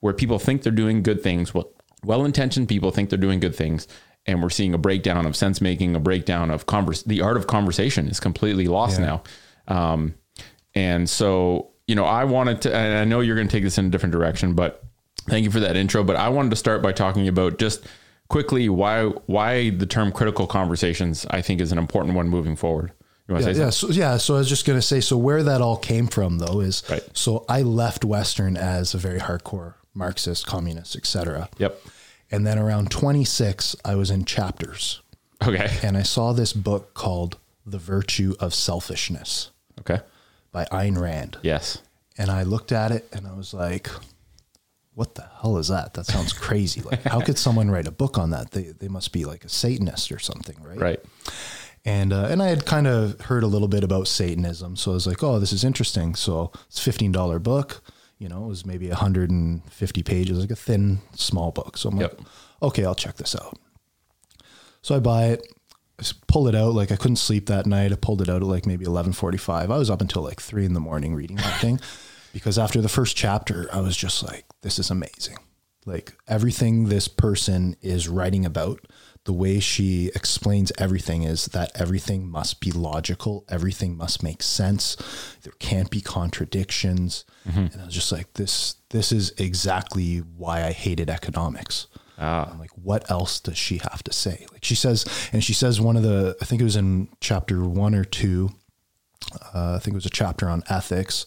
where 0.04 0.12
people 0.12 0.38
think 0.38 0.62
they're 0.62 0.70
doing 0.70 1.02
good 1.02 1.22
things. 1.22 1.54
Well, 1.54 1.70
well-intentioned 2.04 2.68
people 2.68 2.90
think 2.90 3.08
they're 3.08 3.18
doing 3.18 3.40
good 3.40 3.54
things, 3.56 3.88
and 4.26 4.42
we're 4.42 4.50
seeing 4.50 4.74
a 4.74 4.78
breakdown 4.78 5.24
of 5.24 5.34
sense 5.34 5.62
making, 5.62 5.96
a 5.96 5.98
breakdown 5.98 6.50
of 6.50 6.66
converse. 6.66 7.02
The 7.04 7.22
art 7.22 7.38
of 7.38 7.46
conversation 7.46 8.06
is 8.08 8.20
completely 8.20 8.66
lost 8.68 9.00
Yeah. 9.00 9.06
now. 9.06 9.22
Um, 9.66 10.14
and 10.74 11.08
so, 11.08 11.70
you 11.86 11.94
know, 11.94 12.04
I 12.04 12.24
wanted 12.24 12.60
to, 12.62 12.76
and 12.76 12.98
I 12.98 13.04
know 13.06 13.20
you're 13.20 13.34
going 13.34 13.48
to 13.48 13.52
take 13.52 13.64
this 13.64 13.78
in 13.78 13.86
a 13.86 13.88
different 13.88 14.12
direction, 14.12 14.52
but 14.52 14.84
thank 15.26 15.44
you 15.46 15.50
for 15.50 15.60
that 15.60 15.74
intro. 15.74 16.04
But 16.04 16.16
I 16.16 16.28
wanted 16.28 16.50
to 16.50 16.56
start 16.56 16.82
by 16.82 16.92
talking 16.92 17.26
about 17.26 17.58
just 17.58 17.86
quickly 18.28 18.68
why 18.68 19.04
why 19.24 19.70
the 19.70 19.86
term 19.86 20.12
critical 20.12 20.46
conversations 20.46 21.24
I 21.30 21.40
think 21.40 21.62
is 21.62 21.72
an 21.72 21.78
important 21.78 22.14
one 22.14 22.28
moving 22.28 22.56
forward. 22.56 22.92
You 23.26 23.32
want 23.36 23.44
to 23.46 23.50
Yeah, 23.52 23.54
say 23.56 23.60
yeah, 23.62 23.70
so, 23.70 23.88
yeah. 23.88 24.16
So 24.18 24.34
I 24.34 24.38
was 24.40 24.50
just 24.50 24.66
gonna 24.66 24.82
say, 24.82 25.00
so 25.00 25.16
where 25.16 25.42
that 25.42 25.62
all 25.62 25.78
came 25.78 26.08
from, 26.08 26.40
though, 26.40 26.60
is 26.60 26.82
Right. 26.90 27.02
so 27.14 27.46
I 27.48 27.62
left 27.62 28.04
Western 28.04 28.58
as 28.58 28.92
a 28.92 28.98
very 28.98 29.18
hardcore 29.20 29.74
Marxist, 29.94 30.46
communist, 30.46 30.96
etc. 30.96 31.48
Yep. 31.58 31.80
And 32.30 32.46
then 32.46 32.58
around 32.58 32.90
26, 32.90 33.76
I 33.84 33.94
was 33.94 34.10
in 34.10 34.24
chapters, 34.24 35.00
Okay. 35.46 35.78
and 35.82 35.96
I 35.96 36.02
saw 36.02 36.32
this 36.32 36.52
book 36.52 36.94
called 36.94 37.38
"The 37.64 37.78
Virtue 37.78 38.34
of 38.40 38.54
Selfishness" 38.54 39.50
Okay. 39.80 40.00
by 40.52 40.64
Ayn 40.72 40.98
Rand, 40.98 41.36
Yes. 41.42 41.78
and 42.18 42.30
I 42.30 42.42
looked 42.42 42.72
at 42.72 42.90
it 42.92 43.08
and 43.12 43.26
I 43.26 43.34
was 43.34 43.54
like, 43.54 43.88
"What 44.94 45.14
the 45.14 45.26
hell 45.40 45.58
is 45.58 45.68
that? 45.68 45.94
That 45.94 46.06
sounds 46.06 46.32
crazy. 46.46 46.80
Like, 46.80 47.02
how 47.02 47.20
could 47.20 47.38
someone 47.38 47.70
write 47.70 47.86
a 47.86 47.92
book 47.92 48.18
on 48.18 48.30
that? 48.30 48.50
They 48.52 48.72
they 48.78 48.88
must 48.88 49.12
be 49.12 49.24
like 49.24 49.44
a 49.44 49.48
Satanist 49.48 50.10
or 50.10 50.18
something, 50.18 50.56
right?" 50.62 50.78
Right. 50.80 51.00
and 51.84 52.12
uh, 52.12 52.26
and 52.30 52.42
I 52.42 52.48
had 52.48 52.64
kind 52.66 52.86
of 52.86 53.20
heard 53.22 53.42
a 53.42 53.46
little 53.48 53.68
bit 53.68 53.84
about 53.84 54.08
Satanism, 54.08 54.76
so 54.76 54.90
I 54.92 54.94
was 54.94 55.06
like, 55.06 55.22
"Oh, 55.22 55.38
this 55.38 55.52
is 55.52 55.62
interesting." 55.64 56.14
So 56.14 56.50
it's 56.68 56.80
a 56.80 56.82
fifteen 56.82 57.12
dollar 57.12 57.38
book. 57.38 57.82
You 58.18 58.28
know, 58.28 58.44
it 58.44 58.48
was 58.48 58.64
maybe 58.64 58.88
hundred 58.88 59.30
and 59.30 59.64
fifty 59.72 60.02
pages, 60.02 60.38
like 60.38 60.50
a 60.50 60.56
thin, 60.56 61.00
small 61.14 61.50
book. 61.50 61.76
So 61.76 61.88
I'm 61.88 61.98
like, 61.98 62.18
"Okay, 62.62 62.84
I'll 62.84 62.94
check 62.94 63.16
this 63.16 63.34
out." 63.34 63.58
So 64.82 64.94
I 64.94 65.00
buy 65.00 65.26
it, 65.26 65.46
I 65.98 66.04
pull 66.26 66.48
it 66.48 66.54
out. 66.54 66.74
Like 66.74 66.92
I 66.92 66.96
couldn't 66.96 67.16
sleep 67.16 67.46
that 67.46 67.66
night. 67.66 67.92
I 67.92 67.96
pulled 67.96 68.22
it 68.22 68.28
out 68.28 68.42
at 68.42 68.48
like 68.48 68.66
maybe 68.66 68.84
eleven 68.84 69.12
forty 69.12 69.38
five. 69.38 69.70
I 69.70 69.78
was 69.78 69.90
up 69.90 70.00
until 70.00 70.22
like 70.22 70.40
three 70.40 70.64
in 70.64 70.74
the 70.74 70.80
morning 70.80 71.14
reading 71.14 71.36
that 71.36 71.60
thing, 71.60 71.80
because 72.32 72.58
after 72.58 72.80
the 72.80 72.88
first 72.88 73.16
chapter, 73.16 73.68
I 73.72 73.80
was 73.80 73.96
just 73.96 74.22
like, 74.22 74.44
"This 74.62 74.78
is 74.78 74.90
amazing." 74.90 75.38
Like 75.86 76.16
everything 76.26 76.88
this 76.88 77.08
person 77.08 77.76
is 77.82 78.08
writing 78.08 78.46
about, 78.46 78.80
the 79.24 79.32
way 79.32 79.58
she 79.58 80.10
explains 80.14 80.70
everything 80.78 81.22
is 81.22 81.46
that 81.46 81.70
everything 81.74 82.28
must 82.28 82.60
be 82.60 82.70
logical, 82.70 83.44
everything 83.48 83.96
must 83.96 84.22
make 84.22 84.42
sense. 84.42 84.96
There 85.42 85.54
can't 85.58 85.90
be 85.90 86.00
contradictions. 86.02 87.24
And 87.72 87.80
I 87.80 87.86
was 87.86 87.94
just 87.94 88.12
like, 88.12 88.32
this 88.34 88.76
this 88.90 89.12
is 89.12 89.32
exactly 89.38 90.18
why 90.18 90.64
I 90.64 90.72
hated 90.72 91.08
economics. 91.10 91.86
I'm 92.52 92.58
like, 92.60 92.70
what 92.76 93.10
else 93.10 93.40
does 93.40 93.58
she 93.58 93.78
have 93.78 94.02
to 94.04 94.12
say? 94.12 94.46
Like 94.52 94.64
she 94.64 94.76
says, 94.76 95.04
and 95.32 95.42
she 95.42 95.52
says 95.52 95.80
one 95.80 95.96
of 95.96 96.02
the, 96.04 96.36
I 96.40 96.44
think 96.44 96.60
it 96.60 96.64
was 96.64 96.76
in 96.76 97.08
chapter 97.20 97.64
one 97.64 97.92
or 97.94 98.04
two, 98.04 98.50
uh, 99.52 99.74
I 99.74 99.78
think 99.80 99.94
it 99.94 99.96
was 99.96 100.06
a 100.06 100.10
chapter 100.10 100.48
on 100.48 100.62
ethics, 100.70 101.26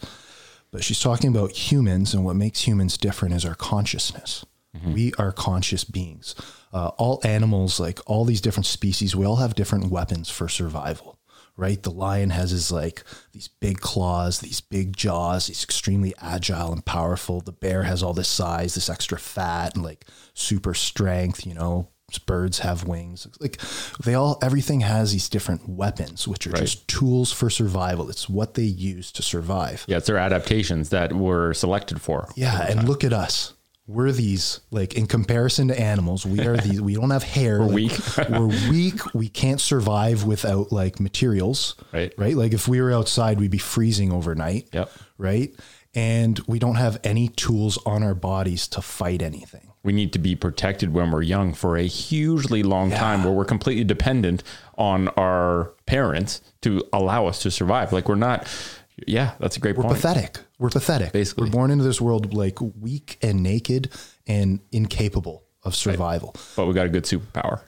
but 0.71 0.83
she's 0.83 0.99
talking 1.01 1.29
about 1.29 1.51
humans 1.51 2.13
and 2.13 2.23
what 2.23 2.35
makes 2.37 2.61
humans 2.61 2.97
different 2.97 3.35
is 3.35 3.43
our 3.43 3.55
consciousness. 3.55 4.45
We 4.85 5.13
are 5.17 5.31
conscious 5.31 5.83
beings. 5.83 6.35
Uh, 6.73 6.89
all 6.97 7.19
animals, 7.23 7.79
like 7.79 7.99
all 8.05 8.25
these 8.25 8.41
different 8.41 8.65
species, 8.65 9.15
we 9.15 9.25
all 9.25 9.37
have 9.37 9.55
different 9.55 9.89
weapons 9.91 10.29
for 10.29 10.47
survival, 10.49 11.17
right? 11.55 11.81
The 11.81 11.91
lion 11.91 12.29
has 12.31 12.51
his 12.51 12.71
like 12.71 13.03
these 13.31 13.47
big 13.47 13.79
claws, 13.79 14.39
these 14.39 14.61
big 14.61 14.95
jaws. 14.95 15.47
He's 15.47 15.63
extremely 15.63 16.13
agile 16.21 16.73
and 16.73 16.85
powerful. 16.85 17.41
The 17.41 17.51
bear 17.53 17.83
has 17.83 18.03
all 18.03 18.13
this 18.13 18.27
size, 18.27 18.75
this 18.75 18.89
extra 18.89 19.17
fat, 19.17 19.75
and 19.75 19.83
like 19.83 20.05
super 20.33 20.73
strength. 20.73 21.45
You 21.45 21.53
know, 21.53 21.87
birds 22.25 22.59
have 22.59 22.87
wings. 22.87 23.27
Like 23.39 23.59
they 24.03 24.13
all, 24.13 24.39
everything 24.41 24.81
has 24.81 25.11
these 25.11 25.29
different 25.29 25.67
weapons, 25.67 26.27
which 26.27 26.47
are 26.47 26.51
just 26.51 26.87
tools 26.87 27.31
for 27.31 27.49
survival. 27.49 28.09
It's 28.09 28.29
what 28.29 28.53
they 28.53 28.63
use 28.63 29.11
to 29.13 29.21
survive. 29.21 29.83
Yeah, 29.87 29.97
it's 29.97 30.07
their 30.07 30.17
adaptations 30.17 30.89
that 30.89 31.13
were 31.13 31.53
selected 31.53 32.01
for. 32.01 32.29
Yeah, 32.35 32.67
and 32.69 32.87
look 32.87 33.03
at 33.03 33.13
us. 33.13 33.53
We're 33.87 34.11
these 34.11 34.59
like 34.69 34.95
in 34.95 35.07
comparison 35.07 35.69
to 35.69 35.79
animals. 35.79 36.25
We 36.25 36.41
are 36.45 36.57
these. 36.57 36.81
We 36.81 36.95
don't 36.95 37.09
have 37.11 37.23
hair. 37.23 37.59
We're 37.61 37.73
weak. 37.73 37.97
we're 38.29 38.47
weak. 38.69 39.13
We 39.15 39.29
can't 39.29 39.61
survive 39.61 40.25
without 40.25 40.71
like 40.73 40.99
materials. 40.99 41.75
Right. 41.93 42.13
Right. 42.17 42.35
Like 42.35 42.53
if 42.53 42.67
we 42.67 42.81
were 42.81 42.91
outside, 42.91 43.39
we'd 43.39 43.51
be 43.51 43.57
freezing 43.57 44.11
overnight. 44.11 44.67
Yep. 44.73 44.91
Right. 45.17 45.55
And 45.95 46.37
we 46.47 46.59
don't 46.59 46.75
have 46.75 46.99
any 47.03 47.29
tools 47.29 47.79
on 47.85 48.03
our 48.03 48.13
bodies 48.13 48.67
to 48.69 48.81
fight 48.81 49.21
anything. 49.21 49.71
We 49.83 49.93
need 49.93 50.11
to 50.13 50.19
be 50.19 50.35
protected 50.35 50.93
when 50.93 51.11
we're 51.11 51.21
young 51.21 51.53
for 51.53 51.77
a 51.77 51.83
hugely 51.83 52.61
long 52.61 52.91
time 52.91 53.23
where 53.23 53.31
we're 53.31 53.45
completely 53.45 53.85
dependent 53.85 54.43
on 54.77 55.07
our 55.09 55.71
parents 55.85 56.41
to 56.61 56.83
allow 56.91 57.25
us 57.27 57.41
to 57.43 57.51
survive. 57.51 57.93
Like 57.93 58.09
we're 58.09 58.15
not, 58.15 58.47
yeah, 59.07 59.35
that's 59.39 59.55
a 59.55 59.59
great 59.61 59.77
We're 59.77 59.83
point. 59.83 59.95
pathetic. 59.95 60.39
We're 60.59 60.69
pathetic. 60.69 61.11
Basically. 61.11 61.45
we're 61.45 61.51
born 61.51 61.71
into 61.71 61.83
this 61.83 62.01
world 62.01 62.33
like 62.33 62.59
weak 62.61 63.17
and 63.21 63.43
naked 63.43 63.91
and 64.25 64.59
incapable 64.71 65.43
of 65.63 65.75
survival. 65.75 66.35
But 66.55 66.65
we 66.65 66.73
got 66.73 66.85
a 66.85 66.89
good 66.89 67.03
superpower. 67.03 67.61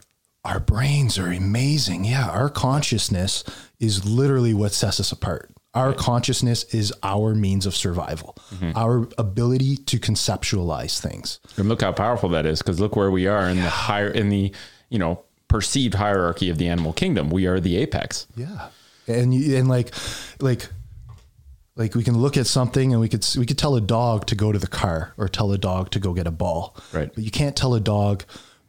our 0.46 0.60
brains 0.60 1.20
are 1.20 1.32
amazing. 1.32 2.06
Yeah, 2.06 2.28
our 2.30 2.50
consciousness 2.50 3.44
is 3.80 4.06
literally 4.06 4.54
what 4.54 4.74
sets 4.74 5.00
us 5.00 5.12
apart. 5.12 5.52
Our 5.76 5.94
consciousness 5.94 6.64
is 6.74 6.92
our 7.04 7.36
means 7.36 7.68
of 7.68 7.76
survival, 7.76 8.36
mm-hmm. 8.56 8.72
our 8.76 9.08
ability 9.20 9.78
to 9.78 10.00
conceptualize 10.00 11.00
things. 11.00 11.40
And 11.58 11.70
look 11.70 11.82
how 11.82 11.92
powerful 11.92 12.30
that 12.30 12.48
is 12.48 12.60
because 12.60 12.80
look 12.80 12.96
where 12.96 13.12
we 13.12 13.28
are 13.28 13.48
in 13.48 13.58
the 13.58 13.70
higher, 13.70 14.10
in 14.10 14.30
the, 14.30 14.52
you 14.90 14.98
know, 14.98 15.22
perceived 15.48 15.94
hierarchy 15.94 16.50
of 16.50 16.58
the 16.58 16.68
animal 16.68 16.92
kingdom. 16.92 17.30
We 17.30 17.46
are 17.46 17.60
the 17.60 17.78
apex. 17.78 18.26
Yeah, 18.36 18.70
and 19.08 19.32
you, 19.32 19.58
and 19.58 19.68
like, 19.68 19.94
like, 20.40 20.68
like 21.80 21.96
we 21.96 22.04
can 22.04 22.18
look 22.18 22.36
at 22.36 22.46
something 22.46 22.92
and 22.92 23.00
we 23.00 23.08
could 23.08 23.26
we 23.38 23.46
could 23.46 23.58
tell 23.58 23.76
a 23.76 23.82
dog 23.82 24.28
to 24.28 24.36
go 24.36 24.52
to 24.52 24.60
the 24.60 24.68
car 24.68 25.14
or 25.18 25.30
tell 25.30 25.52
a 25.54 25.58
dog 25.58 25.90
to 25.92 26.00
go 26.00 26.14
get 26.14 26.28
a 26.28 26.32
ball. 26.32 26.76
Right. 26.92 27.10
But 27.12 27.24
you 27.24 27.32
can't 27.32 27.56
tell 27.56 27.74
a 27.74 27.80
dog 27.80 28.26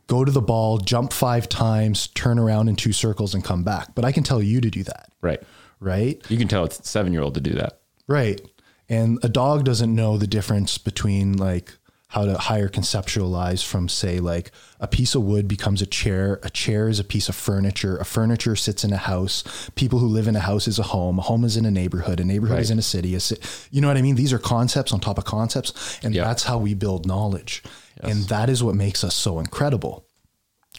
go 0.06 0.24
to 0.24 0.32
the 0.32 0.40
ball, 0.40 0.78
jump 0.78 1.12
five 1.12 1.48
times, 1.48 2.06
turn 2.08 2.38
around 2.38 2.68
in 2.68 2.76
two 2.76 2.92
circles, 2.92 3.34
and 3.34 3.44
come 3.44 3.64
back. 3.64 3.94
But 3.94 4.04
I 4.04 4.12
can 4.12 4.22
tell 4.22 4.40
you 4.40 4.60
to 4.60 4.70
do 4.70 4.84
that. 4.84 5.12
Right. 5.20 5.42
Right. 5.80 6.24
You 6.30 6.38
can 6.38 6.48
tell 6.48 6.64
a 6.64 6.70
seven 6.70 7.12
year 7.12 7.22
old 7.22 7.34
to 7.34 7.40
do 7.40 7.54
that. 7.54 7.80
Right. 8.06 8.40
And 8.88 9.18
a 9.24 9.28
dog 9.28 9.64
doesn't 9.64 9.94
know 9.94 10.16
the 10.16 10.26
difference 10.26 10.78
between 10.78 11.36
like 11.36 11.76
how 12.10 12.24
to 12.24 12.36
higher 12.36 12.68
conceptualize 12.68 13.64
from 13.64 13.88
say 13.88 14.18
like 14.18 14.50
a 14.80 14.88
piece 14.88 15.14
of 15.14 15.22
wood 15.22 15.46
becomes 15.46 15.80
a 15.80 15.86
chair, 15.86 16.40
a 16.42 16.50
chair 16.50 16.88
is 16.88 16.98
a 16.98 17.04
piece 17.04 17.28
of 17.28 17.36
furniture, 17.36 17.96
a 17.98 18.04
furniture 18.04 18.56
sits 18.56 18.82
in 18.84 18.92
a 18.92 18.96
house, 18.96 19.70
people 19.76 20.00
who 20.00 20.06
live 20.08 20.26
in 20.26 20.34
a 20.34 20.40
house 20.40 20.66
is 20.66 20.78
a 20.78 20.82
home, 20.82 21.18
a 21.20 21.22
home 21.22 21.44
is 21.44 21.56
in 21.56 21.64
a 21.64 21.70
neighborhood, 21.70 22.18
a 22.18 22.24
neighborhood 22.24 22.58
is 22.58 22.70
in 22.70 22.78
a 22.80 22.82
city, 22.82 23.14
a 23.14 23.20
ci- 23.20 23.36
you 23.70 23.80
know 23.80 23.86
what 23.88 23.96
I 23.96 24.02
mean? 24.02 24.16
These 24.16 24.32
are 24.32 24.38
concepts 24.40 24.92
on 24.92 24.98
top 25.00 25.18
of 25.18 25.24
concepts 25.24 26.00
and 26.02 26.12
Yeah. 26.14 26.24
that's 26.24 26.42
how 26.42 26.58
we 26.58 26.74
build 26.74 27.06
knowledge. 27.06 27.62
And 28.02 28.24
that 28.24 28.48
is 28.50 28.62
what 28.62 28.74
makes 28.74 29.04
us 29.04 29.14
so 29.14 29.38
incredible. 29.38 30.04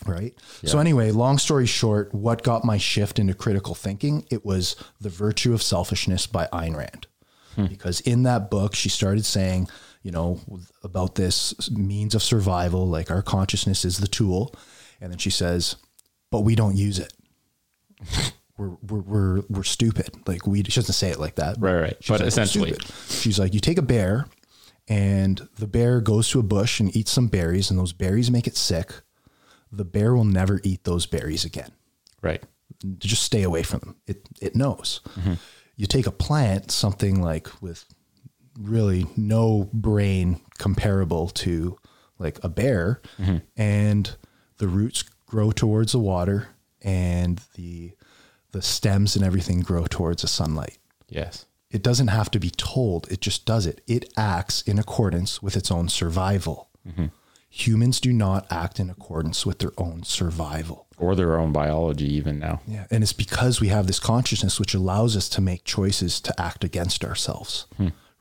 Right. 0.06 0.34
So 0.66 0.80
anyway, 0.80 1.12
long 1.12 1.38
story 1.38 1.68
short, 1.68 2.14
what 2.14 2.42
got 2.44 2.66
my 2.66 2.78
shift 2.78 3.20
into 3.20 3.36
critical 3.36 3.76
thinking? 3.76 4.26
It 4.32 4.44
was 4.44 4.76
The 5.00 5.10
Virtue 5.10 5.54
of 5.54 5.62
Selfishness 5.62 6.26
by 6.28 6.48
Ayn 6.52 6.76
Rand. 6.76 7.08
Hmm. 7.56 7.66
Because 7.68 8.00
in 8.02 8.24
that 8.24 8.50
book, 8.50 8.74
she 8.76 8.90
started 8.90 9.26
saying, 9.26 9.68
you 10.03 10.12
know, 10.12 10.39
about 10.84 11.15
this 11.15 11.70
means 11.72 12.15
of 12.15 12.24
survival, 12.24 12.88
like 12.88 13.12
our 13.12 13.22
consciousness 13.22 13.86
is 13.86 13.98
the 14.00 14.08
tool. 14.08 14.53
And 15.00 15.12
then 15.12 15.17
she 15.20 15.29
says, 15.29 15.75
but 16.31 16.41
we 16.41 16.55
don't 16.55 16.75
use 16.77 17.00
it. 17.00 17.13
we're, 18.58 18.70
we're, 18.88 19.00
we're, 19.01 19.41
we're 19.50 19.63
stupid. 19.63 20.10
Like 20.27 20.46
we, 20.48 20.60
she 20.63 20.79
doesn't 20.79 20.93
say 20.93 21.10
it 21.10 21.20
like 21.20 21.36
that. 21.36 21.58
Right, 21.60 21.79
right. 21.81 21.98
She's 22.00 22.10
But 22.10 22.20
like, 22.22 22.27
essentially. 22.27 22.75
she's 23.10 23.39
like, 23.39 23.53
you 23.53 23.60
take 23.60 23.77
a 23.77 23.81
bear 23.84 24.27
and 24.88 25.48
the 25.58 25.67
bear 25.67 26.01
goes 26.01 26.29
to 26.29 26.39
a 26.39 26.43
bush 26.43 26.79
and 26.79 26.96
eats 26.96 27.12
some 27.12 27.27
berries 27.27 27.70
and 27.70 27.79
those 27.79 27.93
berries 27.93 28.31
make 28.31 28.48
it 28.48 28.58
sick. 28.58 28.91
The 29.72 29.86
bear 29.86 30.13
will 30.15 30.25
never 30.25 30.60
eat 30.63 30.84
those 30.84 31.05
berries 31.05 31.46
again 31.46 31.72
Right. 32.22 32.43
just 33.00 33.24
stay 33.24 33.43
away 33.43 33.63
from 33.63 33.79
them. 33.79 33.96
It 34.05 34.27
it 34.41 34.55
knows. 34.55 35.00
Mm-hmm. 35.20 35.34
You 35.77 35.88
take 35.88 36.05
a 36.08 36.12
plant, 36.12 36.72
something 36.72 37.22
like 37.22 37.48
with 37.62 37.86
really 38.60 39.05
no 39.17 39.70
brain 39.74 40.41
comparable 40.58 41.29
to 41.29 41.77
like 42.20 42.39
a 42.43 42.50
bear, 42.50 43.01
Mm-hmm. 43.20 43.38
and 43.58 44.15
the 44.58 44.67
roots 44.67 45.03
grow 45.25 45.51
towards 45.51 45.91
the 45.93 46.00
water, 46.00 46.50
and 46.81 47.41
the 47.55 47.93
the 48.51 48.62
stems 48.62 49.15
and 49.15 49.24
everything 49.25 49.62
grow 49.62 49.86
towards 49.88 50.22
the 50.22 50.27
sunlight. 50.27 50.77
Yes. 51.08 51.46
It 51.72 51.81
doesn't 51.81 52.10
have 52.10 52.29
to 52.31 52.39
be 52.39 52.50
told; 52.51 53.10
it 53.12 53.22
just 53.22 53.46
does 53.46 53.65
it. 53.65 53.81
It 53.88 54.12
acts 54.17 54.62
in 54.63 54.77
accordance 54.77 55.41
with 55.41 55.55
its 55.55 55.72
own 55.72 55.88
survival. 55.89 56.70
Mm-hmm. 56.88 57.05
Humans 57.50 58.00
do 58.00 58.13
not 58.13 58.46
act 58.50 58.79
in 58.79 58.89
accordance 58.89 59.46
with 59.46 59.60
their 59.60 59.72
own 59.77 60.03
survival. 60.03 60.88
Or 60.98 61.15
their 61.15 61.38
own 61.39 61.51
biology, 61.51 62.05
even 62.13 62.39
now. 62.39 62.62
Yeah. 62.67 62.86
And 62.91 63.03
it's 63.03 63.12
because 63.13 63.60
we 63.60 63.67
have 63.70 63.88
this 63.88 64.00
consciousness 64.00 64.60
which 64.60 64.74
allows 64.74 65.17
us 65.17 65.27
to 65.29 65.41
make 65.41 65.63
choices 65.65 66.22
to 66.22 66.39
act 66.41 66.63
against 66.63 67.03
ourselves. 67.03 67.65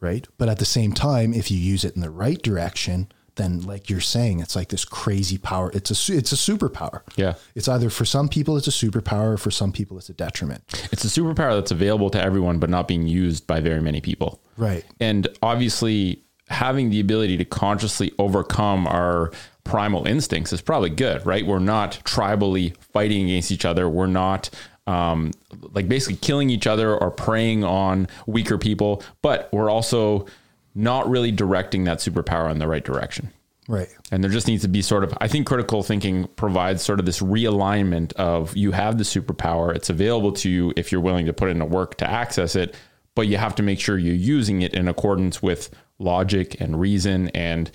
Right. 0.00 0.26
But 0.38 0.48
at 0.48 0.58
the 0.58 0.64
same 0.64 0.92
time, 0.92 1.34
if 1.34 1.50
you 1.50 1.58
use 1.58 1.84
it 1.84 1.94
in 1.94 2.00
the 2.00 2.10
right 2.10 2.40
direction, 2.40 3.12
then 3.36 3.60
like 3.60 3.88
you're 3.88 4.00
saying, 4.00 4.40
it's 4.40 4.56
like 4.56 4.68
this 4.68 4.84
crazy 4.84 5.38
power. 5.38 5.70
It's 5.72 5.90
a, 5.90 6.14
it's 6.14 6.32
a 6.32 6.36
superpower. 6.36 7.02
Yeah. 7.16 7.34
It's 7.54 7.68
either 7.68 7.90
for 7.90 8.04
some 8.04 8.28
people, 8.28 8.56
it's 8.56 8.68
a 8.68 8.70
superpower. 8.70 9.38
For 9.38 9.50
some 9.50 9.72
people, 9.72 9.98
it's 9.98 10.08
a 10.08 10.14
detriment. 10.14 10.62
It's 10.92 11.04
a 11.04 11.08
superpower 11.08 11.54
that's 11.54 11.70
available 11.70 12.10
to 12.10 12.20
everyone, 12.22 12.58
but 12.58 12.70
not 12.70 12.88
being 12.88 13.06
used 13.06 13.46
by 13.46 13.60
very 13.60 13.80
many 13.80 14.00
people. 14.00 14.42
Right. 14.56 14.84
And 15.00 15.28
obviously, 15.42 16.22
having 16.48 16.90
the 16.90 17.00
ability 17.00 17.36
to 17.36 17.44
consciously 17.44 18.12
overcome 18.18 18.86
our 18.88 19.30
primal 19.64 20.06
instincts 20.06 20.52
is 20.52 20.60
probably 20.60 20.90
good, 20.90 21.24
right? 21.24 21.46
We're 21.46 21.60
not 21.60 22.00
tribally 22.04 22.76
fighting 22.92 23.26
against 23.26 23.52
each 23.52 23.64
other. 23.64 23.88
We're 23.88 24.06
not 24.06 24.50
um, 24.90 25.30
like 25.72 25.88
basically 25.88 26.16
killing 26.16 26.50
each 26.50 26.66
other 26.66 26.96
or 26.96 27.10
preying 27.10 27.62
on 27.62 28.08
weaker 28.26 28.58
people, 28.58 29.02
but 29.22 29.48
we're 29.52 29.70
also 29.70 30.26
not 30.74 31.08
really 31.08 31.30
directing 31.30 31.84
that 31.84 31.98
superpower 31.98 32.50
in 32.50 32.58
the 32.58 32.66
right 32.66 32.84
direction. 32.84 33.30
Right. 33.68 33.88
And 34.10 34.24
there 34.24 34.30
just 34.32 34.48
needs 34.48 34.62
to 34.62 34.68
be 34.68 34.82
sort 34.82 35.04
of, 35.04 35.16
I 35.20 35.28
think 35.28 35.46
critical 35.46 35.84
thinking 35.84 36.26
provides 36.34 36.82
sort 36.82 36.98
of 36.98 37.06
this 37.06 37.20
realignment 37.20 38.12
of 38.14 38.56
you 38.56 38.72
have 38.72 38.98
the 38.98 39.04
superpower, 39.04 39.74
it's 39.76 39.90
available 39.90 40.32
to 40.32 40.50
you 40.50 40.72
if 40.76 40.90
you're 40.90 41.00
willing 41.00 41.26
to 41.26 41.32
put 41.32 41.50
in 41.50 41.60
the 41.60 41.64
work 41.64 41.96
to 41.98 42.10
access 42.10 42.56
it, 42.56 42.74
but 43.14 43.28
you 43.28 43.36
have 43.36 43.54
to 43.56 43.62
make 43.62 43.78
sure 43.78 43.96
you're 43.96 44.14
using 44.14 44.62
it 44.62 44.74
in 44.74 44.88
accordance 44.88 45.40
with 45.40 45.70
logic 46.00 46.60
and 46.60 46.80
reason. 46.80 47.28
And, 47.28 47.70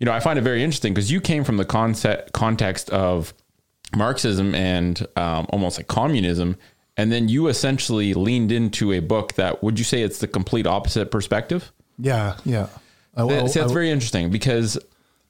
you 0.00 0.06
know, 0.06 0.12
I 0.12 0.18
find 0.18 0.40
it 0.40 0.42
very 0.42 0.64
interesting 0.64 0.92
because 0.92 1.12
you 1.12 1.20
came 1.20 1.44
from 1.44 1.56
the 1.56 1.64
concept, 1.64 2.32
context 2.32 2.90
of 2.90 3.32
Marxism 3.96 4.54
and 4.54 5.06
um, 5.16 5.46
almost 5.50 5.78
like 5.78 5.88
communism. 5.88 6.56
And 6.96 7.12
then 7.12 7.28
you 7.28 7.46
essentially 7.48 8.12
leaned 8.14 8.50
into 8.52 8.92
a 8.92 9.00
book 9.00 9.34
that, 9.34 9.62
would 9.62 9.78
you 9.78 9.84
say 9.84 10.02
it's 10.02 10.18
the 10.18 10.26
complete 10.28 10.66
opposite 10.66 11.10
perspective? 11.10 11.72
Yeah. 11.98 12.36
Yeah. 12.44 12.68
I, 13.16 13.26
That- 13.26 13.42
I- 13.44 13.46
see, 13.46 13.60
that's 13.60 13.70
I- 13.70 13.74
very 13.74 13.90
interesting 13.90 14.30
because 14.30 14.78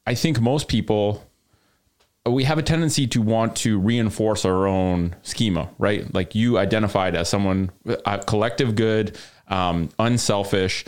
I 0.06 0.14
think 0.14 0.40
most 0.40 0.68
people 0.68 1.24
we 2.26 2.44
have 2.44 2.58
a 2.58 2.62
tendency 2.62 3.06
to 3.06 3.22
want 3.22 3.56
to 3.56 3.78
reinforce 3.78 4.44
our 4.44 4.66
own 4.66 5.16
schema, 5.22 5.70
right? 5.78 6.12
Like 6.12 6.34
you 6.34 6.58
identified 6.58 7.16
as 7.16 7.26
someone 7.30 7.70
uh, 8.04 8.18
collective 8.18 8.74
good, 8.74 9.16
um, 9.46 9.88
unselfish, 9.98 10.84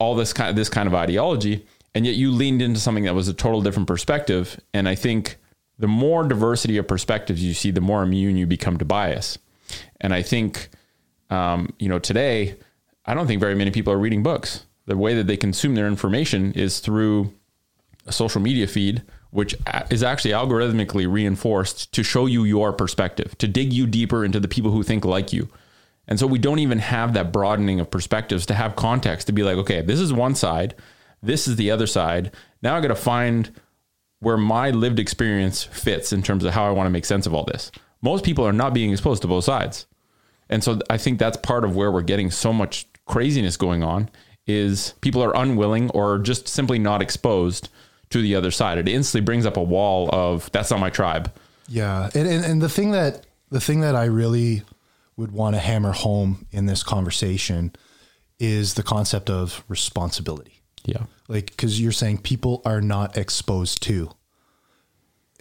all 0.00 0.16
this 0.16 0.32
kind 0.32 0.50
of 0.50 0.56
this 0.56 0.68
kind 0.68 0.88
of 0.88 0.94
ideology, 0.94 1.64
and 1.94 2.04
yet 2.04 2.16
you 2.16 2.32
leaned 2.32 2.60
into 2.60 2.80
something 2.80 3.04
that 3.04 3.14
was 3.14 3.28
a 3.28 3.34
total 3.34 3.62
different 3.62 3.86
perspective. 3.86 4.58
And 4.74 4.88
I 4.88 4.96
think 4.96 5.36
the 5.80 5.88
more 5.88 6.22
diversity 6.24 6.76
of 6.76 6.86
perspectives 6.86 7.42
you 7.42 7.54
see, 7.54 7.70
the 7.70 7.80
more 7.80 8.02
immune 8.02 8.36
you 8.36 8.46
become 8.46 8.76
to 8.76 8.84
bias. 8.84 9.38
And 10.00 10.12
I 10.12 10.22
think, 10.22 10.68
um, 11.30 11.72
you 11.78 11.88
know, 11.88 11.98
today, 11.98 12.56
I 13.06 13.14
don't 13.14 13.26
think 13.26 13.40
very 13.40 13.54
many 13.54 13.70
people 13.70 13.90
are 13.92 13.98
reading 13.98 14.22
books. 14.22 14.66
The 14.84 14.96
way 14.96 15.14
that 15.14 15.26
they 15.26 15.38
consume 15.38 15.74
their 15.74 15.86
information 15.86 16.52
is 16.52 16.80
through 16.80 17.32
a 18.06 18.12
social 18.12 18.42
media 18.42 18.66
feed, 18.66 19.02
which 19.30 19.54
is 19.90 20.02
actually 20.02 20.32
algorithmically 20.32 21.10
reinforced 21.10 21.92
to 21.94 22.02
show 22.02 22.26
you 22.26 22.44
your 22.44 22.74
perspective, 22.74 23.38
to 23.38 23.48
dig 23.48 23.72
you 23.72 23.86
deeper 23.86 24.22
into 24.22 24.38
the 24.38 24.48
people 24.48 24.72
who 24.72 24.82
think 24.82 25.06
like 25.06 25.32
you. 25.32 25.48
And 26.06 26.18
so 26.18 26.26
we 26.26 26.38
don't 26.38 26.58
even 26.58 26.80
have 26.80 27.14
that 27.14 27.32
broadening 27.32 27.80
of 27.80 27.90
perspectives 27.90 28.44
to 28.46 28.54
have 28.54 28.76
context 28.76 29.28
to 29.28 29.32
be 29.32 29.44
like, 29.44 29.56
okay, 29.56 29.80
this 29.80 30.00
is 30.00 30.12
one 30.12 30.34
side, 30.34 30.74
this 31.22 31.48
is 31.48 31.56
the 31.56 31.70
other 31.70 31.86
side. 31.86 32.32
Now 32.60 32.76
I 32.76 32.80
got 32.82 32.88
to 32.88 32.94
find 32.96 33.50
where 34.20 34.36
my 34.36 34.70
lived 34.70 34.98
experience 34.98 35.64
fits 35.64 36.12
in 36.12 36.22
terms 36.22 36.44
of 36.44 36.52
how 36.52 36.66
I 36.66 36.70
want 36.70 36.86
to 36.86 36.90
make 36.90 37.04
sense 37.04 37.26
of 37.26 37.34
all 37.34 37.44
this. 37.44 37.70
Most 38.02 38.24
people 38.24 38.46
are 38.46 38.52
not 38.52 38.74
being 38.74 38.92
exposed 38.92 39.22
to 39.22 39.28
both 39.28 39.44
sides. 39.44 39.86
And 40.48 40.62
so 40.62 40.80
I 40.88 40.98
think 40.98 41.18
that's 41.18 41.36
part 41.36 41.64
of 41.64 41.76
where 41.76 41.90
we're 41.90 42.02
getting 42.02 42.30
so 42.30 42.52
much 42.52 42.86
craziness 43.06 43.56
going 43.56 43.82
on 43.82 44.10
is 44.46 44.94
people 45.00 45.22
are 45.22 45.34
unwilling 45.36 45.90
or 45.90 46.18
just 46.18 46.48
simply 46.48 46.78
not 46.78 47.02
exposed 47.02 47.68
to 48.10 48.20
the 48.20 48.34
other 48.34 48.50
side. 48.50 48.78
It 48.78 48.88
instantly 48.88 49.24
brings 49.24 49.46
up 49.46 49.56
a 49.56 49.62
wall 49.62 50.08
of 50.12 50.50
that's 50.52 50.70
not 50.70 50.80
my 50.80 50.90
tribe. 50.90 51.32
Yeah, 51.68 52.10
and, 52.14 52.28
and 52.28 52.44
and 52.44 52.62
the 52.62 52.68
thing 52.68 52.90
that 52.90 53.26
the 53.50 53.60
thing 53.60 53.80
that 53.80 53.94
I 53.94 54.06
really 54.06 54.62
would 55.16 55.32
want 55.32 55.54
to 55.54 55.60
hammer 55.60 55.92
home 55.92 56.46
in 56.50 56.66
this 56.66 56.82
conversation 56.82 57.72
is 58.38 58.74
the 58.74 58.82
concept 58.82 59.30
of 59.30 59.62
responsibility. 59.68 60.59
Yeah. 60.84 61.04
Like, 61.28 61.46
because 61.46 61.80
you're 61.80 61.92
saying 61.92 62.18
people 62.18 62.62
are 62.64 62.80
not 62.80 63.16
exposed 63.16 63.82
to, 63.84 64.10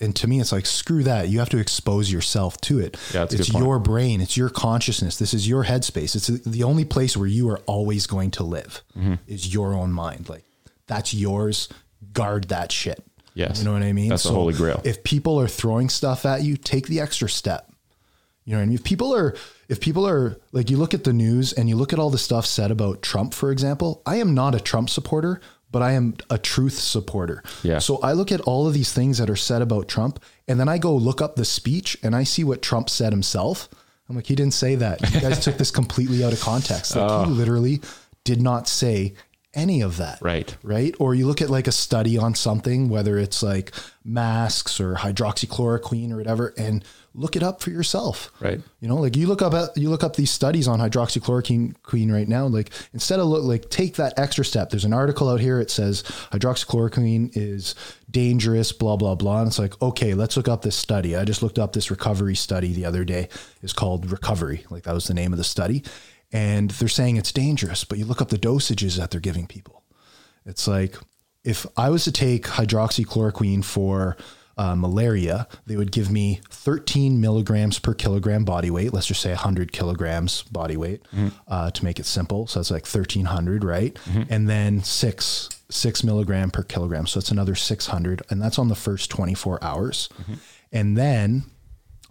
and 0.01 0.15
to 0.15 0.27
me, 0.27 0.39
it's 0.39 0.51
like 0.51 0.65
screw 0.65 1.03
that. 1.03 1.27
You 1.27 1.39
have 1.39 1.49
to 1.49 1.57
expose 1.57 2.11
yourself 2.11 2.59
to 2.61 2.79
it. 2.79 2.95
Yeah, 3.13 3.27
it's 3.29 3.53
your 3.53 3.79
brain. 3.79 4.21
It's 4.21 4.37
your 4.37 4.49
consciousness. 4.49 5.17
This 5.17 5.33
is 5.33 5.47
your 5.47 5.65
headspace. 5.65 6.15
It's 6.15 6.27
the 6.27 6.63
only 6.63 6.85
place 6.85 7.17
where 7.17 7.27
you 7.27 7.49
are 7.49 7.59
always 7.65 8.07
going 8.07 8.31
to 8.31 8.43
live. 8.43 8.81
Mm-hmm. 8.97 9.15
Is 9.27 9.53
your 9.53 9.73
own 9.73 9.91
mind. 9.91 10.29
Like 10.29 10.45
that's 10.87 11.13
yours. 11.13 11.67
Guard 12.13 12.45
that 12.45 12.71
shit. 12.71 13.03
Yes. 13.33 13.59
You 13.59 13.65
know 13.65 13.73
what 13.73 13.83
I 13.83 13.91
mean? 13.91 14.09
That's 14.09 14.23
the 14.23 14.31
holy 14.31 14.53
grail. 14.53 14.81
If 14.85 15.03
people 15.03 15.39
are 15.39 15.47
throwing 15.49 15.89
stuff 15.89 16.25
at 16.25 16.43
you, 16.43 16.55
take 16.55 16.87
the 16.87 17.01
extra 17.01 17.29
step. 17.29 17.68
You 18.49 18.55
know 18.55 18.61
what 18.61 18.63
I 18.63 18.65
mean? 18.69 18.75
If 18.75 18.83
people 18.83 19.15
are, 19.15 19.35
if 19.67 19.79
people 19.79 20.07
are 20.07 20.35
like, 20.53 20.71
you 20.71 20.77
look 20.77 20.95
at 20.95 21.03
the 21.03 21.13
news 21.13 21.53
and 21.53 21.69
you 21.69 21.75
look 21.75 21.93
at 21.93 21.99
all 21.99 22.09
the 22.09 22.17
stuff 22.17 22.47
said 22.47 22.71
about 22.71 23.03
Trump, 23.03 23.35
for 23.35 23.51
example, 23.51 24.01
I 24.07 24.15
am 24.15 24.33
not 24.33 24.55
a 24.55 24.59
Trump 24.59 24.89
supporter, 24.89 25.39
but 25.69 25.83
I 25.83 25.91
am 25.91 26.15
a 26.31 26.39
truth 26.39 26.73
supporter. 26.79 27.43
Yeah. 27.61 27.77
So 27.77 27.99
I 28.01 28.13
look 28.13 28.31
at 28.31 28.41
all 28.41 28.65
of 28.67 28.73
these 28.73 28.91
things 28.91 29.19
that 29.19 29.29
are 29.29 29.35
said 29.35 29.61
about 29.61 29.87
Trump 29.87 30.19
and 30.47 30.59
then 30.59 30.67
I 30.67 30.79
go 30.79 30.95
look 30.95 31.21
up 31.21 31.35
the 31.35 31.45
speech 31.45 31.95
and 32.01 32.15
I 32.15 32.23
see 32.23 32.43
what 32.43 32.63
Trump 32.63 32.89
said 32.89 33.13
himself. 33.13 33.69
I'm 34.09 34.15
like, 34.15 34.25
he 34.25 34.33
didn't 34.33 34.55
say 34.55 34.73
that. 34.73 34.99
You 35.13 35.21
guys 35.21 35.39
took 35.45 35.57
this 35.59 35.69
completely 35.69 36.23
out 36.23 36.33
of 36.33 36.39
context. 36.41 36.95
Like 36.95 37.07
Oh. 37.07 37.25
he 37.25 37.29
literally 37.31 37.81
did 38.23 38.41
not 38.41 38.67
say 38.67 39.13
any 39.53 39.81
of 39.81 39.97
that 39.97 40.19
Right. 40.21 40.55
right? 40.63 40.95
Or 40.99 41.15
you 41.15 41.25
look 41.25 41.41
at 41.41 41.49
like 41.49 41.67
a 41.67 41.71
study 41.71 42.17
on 42.17 42.35
something, 42.35 42.87
whether 42.89 43.17
it's 43.17 43.41
like 43.41 43.71
masks 44.05 44.79
or 44.79 44.95
hydroxychloroquine 44.95 46.11
or 46.11 46.17
whatever, 46.17 46.53
and 46.57 46.83
look 47.15 47.35
it 47.35 47.41
up 47.41 47.61
for 47.61 47.71
yourself. 47.71 48.31
Right. 48.39 48.61
You 48.79 48.87
know, 48.87 48.95
like 48.97 49.17
you 49.17 49.25
look 49.27 49.41
up 49.41 49.75
you 49.75 49.89
look 49.89 50.03
up 50.03 50.15
these 50.15 50.29
studies 50.31 50.67
on 50.67 50.79
hydroxychloroquine 50.79 51.81
queen 51.81 52.11
right 52.11 52.27
now. 52.27 52.45
Like 52.45 52.69
instead 52.93 53.19
of 53.19 53.27
look 53.27 53.43
like 53.43 53.69
take 53.69 53.95
that 53.95 54.17
extra 54.17 54.45
step. 54.45 54.69
There's 54.69 54.85
an 54.85 54.93
article 54.93 55.29
out 55.29 55.39
here. 55.39 55.59
It 55.59 55.71
says 55.71 56.03
hydroxychloroquine 56.31 57.31
is 57.35 57.75
dangerous. 58.09 58.71
Blah 58.71 58.97
blah 58.97 59.15
blah. 59.15 59.39
And 59.39 59.47
it's 59.47 59.59
like 59.59 59.79
okay, 59.81 60.13
let's 60.13 60.37
look 60.37 60.47
up 60.47 60.61
this 60.61 60.75
study. 60.75 61.15
I 61.15 61.25
just 61.25 61.41
looked 61.41 61.59
up 61.59 61.73
this 61.73 61.89
recovery 61.91 62.35
study 62.35 62.73
the 62.73 62.85
other 62.85 63.03
day. 63.03 63.29
It's 63.61 63.73
called 63.73 64.11
Recovery. 64.11 64.65
Like 64.69 64.83
that 64.83 64.93
was 64.93 65.07
the 65.07 65.13
name 65.13 65.33
of 65.33 65.37
the 65.37 65.43
study. 65.43 65.83
And 66.31 66.71
they're 66.71 66.87
saying 66.89 67.17
it's 67.17 67.31
dangerous, 67.31 67.83
but 67.83 67.97
you 67.97 68.05
look 68.05 68.21
up 68.21 68.29
the 68.29 68.37
dosages 68.37 68.97
that 68.97 69.11
they're 69.11 69.19
giving 69.19 69.47
people. 69.47 69.83
It's 70.45 70.67
like 70.67 70.95
if 71.43 71.65
I 71.77 71.89
was 71.89 72.03
to 72.03 72.11
take 72.11 72.45
hydroxychloroquine 72.45 73.63
for 73.63 74.17
uh, 74.57 74.75
malaria, 74.75 75.47
they 75.65 75.77
would 75.77 75.91
give 75.91 76.11
me 76.11 76.41
13 76.49 77.21
milligrams 77.21 77.79
per 77.79 77.93
kilogram 77.93 78.43
body 78.43 78.69
weight. 78.69 78.93
Let's 78.93 79.07
just 79.07 79.21
say 79.21 79.29
100 79.29 79.71
kilograms 79.71 80.43
body 80.43 80.75
weight 80.77 81.01
uh, 81.47 81.71
to 81.71 81.83
make 81.83 81.97
it 81.99 82.05
simple. 82.05 82.45
So 82.45 82.59
that's 82.59 82.69
like 82.71 82.85
1300, 82.85 83.63
right? 83.63 83.97
And 84.29 84.49
then 84.49 84.83
six 84.83 85.49
six 85.71 86.03
milligram 86.03 86.49
per 86.51 86.63
kilogram. 86.63 87.05
So 87.07 87.19
it's 87.19 87.29
another 87.31 87.53
600, 87.55 88.23
and 88.29 88.41
that's 88.41 88.57
on 88.59 88.69
the 88.69 88.75
first 88.75 89.09
24 89.11 89.63
hours. 89.63 90.09
And 90.71 90.97
then 90.97 91.43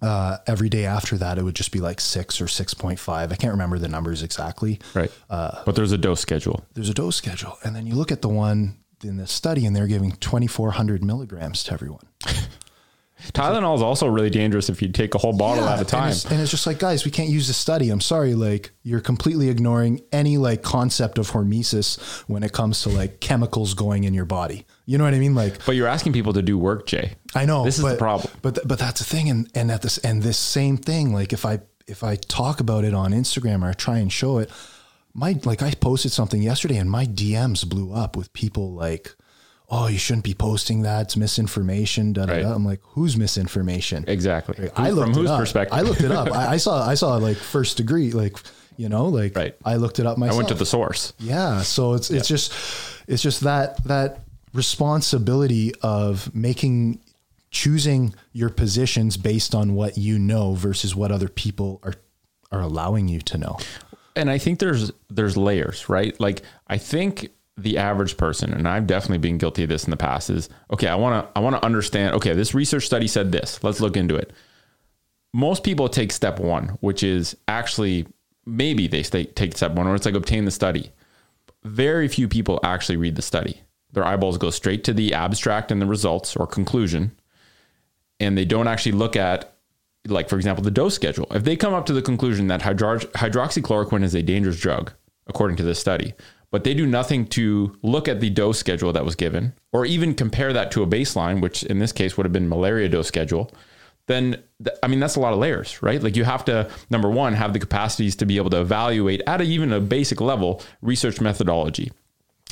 uh, 0.03 0.39
every 0.47 0.69
day 0.69 0.85
after 0.87 1.17
that, 1.19 1.39
it 1.39 1.43
would 1.43 1.55
just 1.57 1.73
be 1.73 1.81
like 1.81 2.01
six 2.01 2.41
or 2.41 2.45
6.5. 2.47 3.09
I 3.33 3.35
can't 3.37 3.53
remember 3.53 3.79
the 3.79 3.89
numbers 3.89 4.23
exactly 4.23 4.79
Right. 4.95 5.11
but 5.29 5.75
there's 5.75 5.93
a 5.93 5.99
dose 5.99 6.21
schedule. 6.21 6.65
there's 6.75 6.89
a 6.89 6.95
dose 6.95 7.17
schedule. 7.17 7.57
And 7.65 7.75
then 7.75 7.87
you 7.87 7.95
look 7.95 8.13
at 8.13 8.23
the 8.23 8.29
one 8.29 8.79
in 9.05 9.17
the 9.17 9.27
study 9.27 9.65
and 9.67 9.75
they're 9.77 9.87
giving 9.87 10.13
2400 10.13 11.05
milligrams 11.05 11.63
to 11.65 11.73
everyone 11.73 12.03
Tylenol 13.33 13.75
is 13.75 13.83
also 13.83 14.07
really 14.07 14.31
dangerous 14.31 14.69
if 14.69 14.81
you 14.81 14.89
take 14.91 15.15
a 15.17 15.19
whole 15.19 15.33
bottle 15.37 15.65
Yeah, 15.65 15.73
at 15.73 15.77
a 15.77 15.81
and 15.81 15.89
time. 15.89 16.11
it's, 16.11 16.25
and 16.25 16.41
it's 16.41 16.51
just 16.53 16.67
like 16.69 16.79
guys 16.79 17.05
we 17.05 17.11
can't 17.11 17.29
use 17.29 17.49
the 17.49 17.53
study 17.53 17.91
i'm 17.91 18.01
sorry 18.01 18.35
like 18.35 18.71
you're 18.85 19.01
completely 19.01 19.49
ignoring 19.49 20.01
any 20.13 20.39
like 20.39 20.63
concept 20.63 21.19
of 21.19 21.31
hormesis 21.33 22.01
when 22.29 22.45
it 22.45 22.53
comes 22.53 22.83
to 22.83 22.91
like 22.91 23.19
chemicals 23.19 23.75
going 23.75 24.05
in 24.05 24.15
your 24.15 24.25
body 24.25 24.65
you 24.91 24.97
know 24.99 25.05
what 25.05 25.13
i 25.15 25.19
mean 25.19 25.35
like 25.35 25.55
But 25.67 25.77
you're 25.77 25.87
asking 25.97 26.13
people 26.15 26.33
to 26.33 26.43
do 26.43 26.57
work, 26.57 26.87
Jay. 26.87 27.07
I 27.35 27.45
know 27.45 27.65
This 27.65 27.77
is 27.79 27.85
but, 27.85 27.93
the 27.93 27.99
problem. 27.99 28.33
But 28.43 28.55
th- 28.57 28.67
but 28.67 28.79
that's 28.79 29.01
the 29.03 29.05
thing, 29.13 29.29
and 29.33 29.41
and 29.55 29.71
at 29.71 29.83
this 29.83 29.99
and 29.99 30.23
this 30.23 30.39
same 30.39 30.77
thing, 30.79 31.13
like 31.13 31.33
if 31.39 31.45
I 31.45 31.61
if 31.87 32.03
I 32.03 32.17
talk 32.17 32.61
about 32.61 32.85
it 32.85 32.95
on 32.95 33.13
Instagram 33.13 33.63
or 33.65 33.69
I 33.69 33.75
try 33.75 33.99
and 33.99 34.11
show 34.11 34.39
it, 34.39 34.51
my 35.15 35.31
like 35.45 35.63
I 35.63 35.71
posted 35.73 36.13
something 36.13 36.43
yesterday 36.43 36.77
and 36.79 36.91
my 36.91 37.05
DMs 37.07 37.69
blew 37.69 37.93
up 37.93 38.17
with 38.17 38.33
people 38.33 38.73
like, 38.87 39.15
oh, 39.69 39.89
you 39.89 39.99
shouldn't 39.99 40.25
be 40.25 40.35
posting 40.35 40.83
that. 40.83 41.03
It's 41.07 41.17
misinformation. 41.17 42.13
Da, 42.15 42.25
da, 42.27 42.33
Right. 42.33 42.43
da. 42.43 42.55
I'm 42.55 42.65
like, 42.65 42.81
whose 42.95 43.17
misinformation? 43.17 44.05
Exactly. 44.09 44.71
I 44.77 44.89
Who- 44.89 44.95
looked 44.97 45.09
From 45.09 45.13
it 45.13 45.17
whose 45.23 45.31
up. 45.31 45.41
perspective? 45.41 45.79
I 45.79 45.83
looked 45.83 46.01
it 46.03 46.11
up. 46.13 46.33
I, 46.43 46.55
I 46.55 46.57
saw 46.59 46.87
I 46.89 46.95
saw 46.95 47.17
like 47.17 47.37
first 47.37 47.77
degree, 47.77 48.13
like 48.13 48.37
you 48.79 48.89
know, 48.89 49.07
like 49.07 49.37
Right. 49.37 49.55
I 49.65 49.77
looked 49.77 49.99
it 49.99 50.07
up 50.07 50.17
myself. 50.19 50.35
I 50.35 50.37
went 50.39 50.49
to 50.49 50.55
the 50.55 50.67
source. 50.67 51.13
Yeah. 51.19 51.61
So 51.63 51.93
it's 51.95 52.11
it's 52.11 52.29
just 52.29 52.53
it's 53.07 53.23
just 53.23 53.41
that 53.43 53.83
that 53.85 54.25
responsibility 54.53 55.73
of 55.83 56.35
making 56.35 57.01
choosing 57.51 58.15
your 58.33 58.51
positions 58.51 59.17
based 59.17 59.55
on 59.55 59.75
what 59.75 59.97
you 59.97 60.19
know 60.19 60.55
versus 60.55 60.95
what 60.95 61.11
other 61.11 61.29
people 61.29 61.81
are 61.83 61.95
are 62.51 62.61
allowing 62.61 63.09
you 63.09 63.21
to 63.21 63.37
know. 63.39 63.59
and 64.17 64.31
I 64.31 64.39
think 64.39 64.59
there's 64.59 64.91
there's 65.11 65.37
layers, 65.37 65.89
right? 65.89 66.19
Like 66.21 66.43
I 66.67 66.79
think 66.79 67.31
the 67.57 67.79
average 67.79 68.17
person, 68.17 68.53
and 68.53 68.69
I've 68.69 68.87
definitely 68.87 69.19
been 69.19 69.39
guilty 69.39 69.65
of 69.65 69.69
this 69.69 69.85
in 69.85 69.91
the 69.91 69.97
past, 69.97 70.31
is 70.31 70.49
okay. 70.73 70.89
I 70.89 70.95
want 70.95 71.27
to 71.27 71.39
I 71.39 71.43
want 71.43 71.57
to 71.57 71.65
understand. 71.65 72.15
Okay, 72.17 72.35
this 72.35 72.55
research 72.55 72.87
study 72.87 73.07
said 73.07 73.33
this. 73.33 73.63
Let's 73.63 73.81
look 73.81 73.97
into 73.97 74.17
it. 74.17 74.33
Most 75.33 75.63
people 75.63 75.89
take 75.89 76.11
step 76.13 76.39
one, 76.39 76.79
which 76.81 77.03
is 77.03 77.37
actually 77.49 78.07
maybe 78.47 78.89
they 78.89 79.03
stay, 79.03 79.25
take 79.25 79.57
step 79.57 79.73
one, 79.73 79.87
or 79.87 79.95
it's 79.95 80.07
like 80.07 80.15
obtain 80.15 80.45
the 80.45 80.51
study. 80.51 80.91
Very 81.65 82.09
few 82.09 82.29
people 82.29 82.61
actually 82.63 82.97
read 82.97 83.15
the 83.15 83.23
study. 83.23 83.61
Their 83.93 84.05
eyeballs 84.05 84.39
go 84.39 84.51
straight 84.51 84.85
to 84.85 84.93
the 84.93 85.15
abstract 85.15 85.73
and 85.73 85.81
the 85.81 85.87
results 85.87 86.37
or 86.37 86.47
conclusion, 86.47 87.13
and 88.21 88.37
they 88.37 88.45
don't 88.45 88.69
actually 88.69 88.93
look 88.93 89.17
at 89.17 89.55
like 90.07 90.29
for 90.29 90.37
example 90.37 90.63
the 90.65 90.71
dose 90.71 90.95
schedule. 90.95 91.27
If 91.31 91.45
they 91.45 91.57
come 91.57 91.75
up 91.75 91.87
to 91.87 91.93
the 91.93 92.03
conclusion 92.03 92.47
that 92.49 92.63
hydro- 92.63 92.99
hydroxychloroquine 92.99 94.05
is 94.05 94.15
a 94.15 94.23
dangerous 94.23 94.59
drug 94.59 94.93
according 95.27 95.57
to 95.59 95.63
this 95.63 95.79
study 95.79 96.15
but 96.51 96.65
they 96.65 96.75
do 96.75 96.87
nothing 96.87 97.27
to 97.27 97.77
look 97.83 98.09
at 98.09 98.21
the 98.21 98.31
dose 98.31 98.59
schedule 98.59 98.93
that 98.93 99.05
was 99.05 99.15
given 99.15 99.53
or 99.73 99.85
even 99.85 100.15
compare 100.15 100.53
that 100.53 100.71
to 100.71 100.83
a 100.83 100.87
baseline 100.87 101.41
which 101.41 101.63
in 101.65 101.79
this 101.79 101.93
case 101.93 102.17
would 102.17 102.25
have 102.25 102.33
been 102.33 102.49
malaria 102.49 102.89
dose 102.89 103.09
schedule 103.09 103.51
then 104.07 104.43
th- 104.65 104.77
i 104.83 104.87
mean 104.87 105.01
that's 105.01 105.17
a 105.17 105.21
lot 105.21 105.33
of 105.33 105.39
layers 105.39 105.83
right? 105.83 106.03
Like 106.03 106.17
you 106.17 106.25
have 106.25 106.45
to 106.47 106.71
number 106.91 107.11
one 107.11 107.35
have 107.35 107.53
the 107.53 107.59
capacities 107.59 108.17
to 108.17 108.27
be 108.27 108.37
able 108.39 108.51
to 108.51 108.61
evaluate 108.61 109.23
at 109.27 109.41
a, 109.41 109.45
even 109.45 109.73
a 109.73 109.81
basic 109.81 110.21
level 110.21 110.63
research 110.83 111.21
methodology 111.21 111.93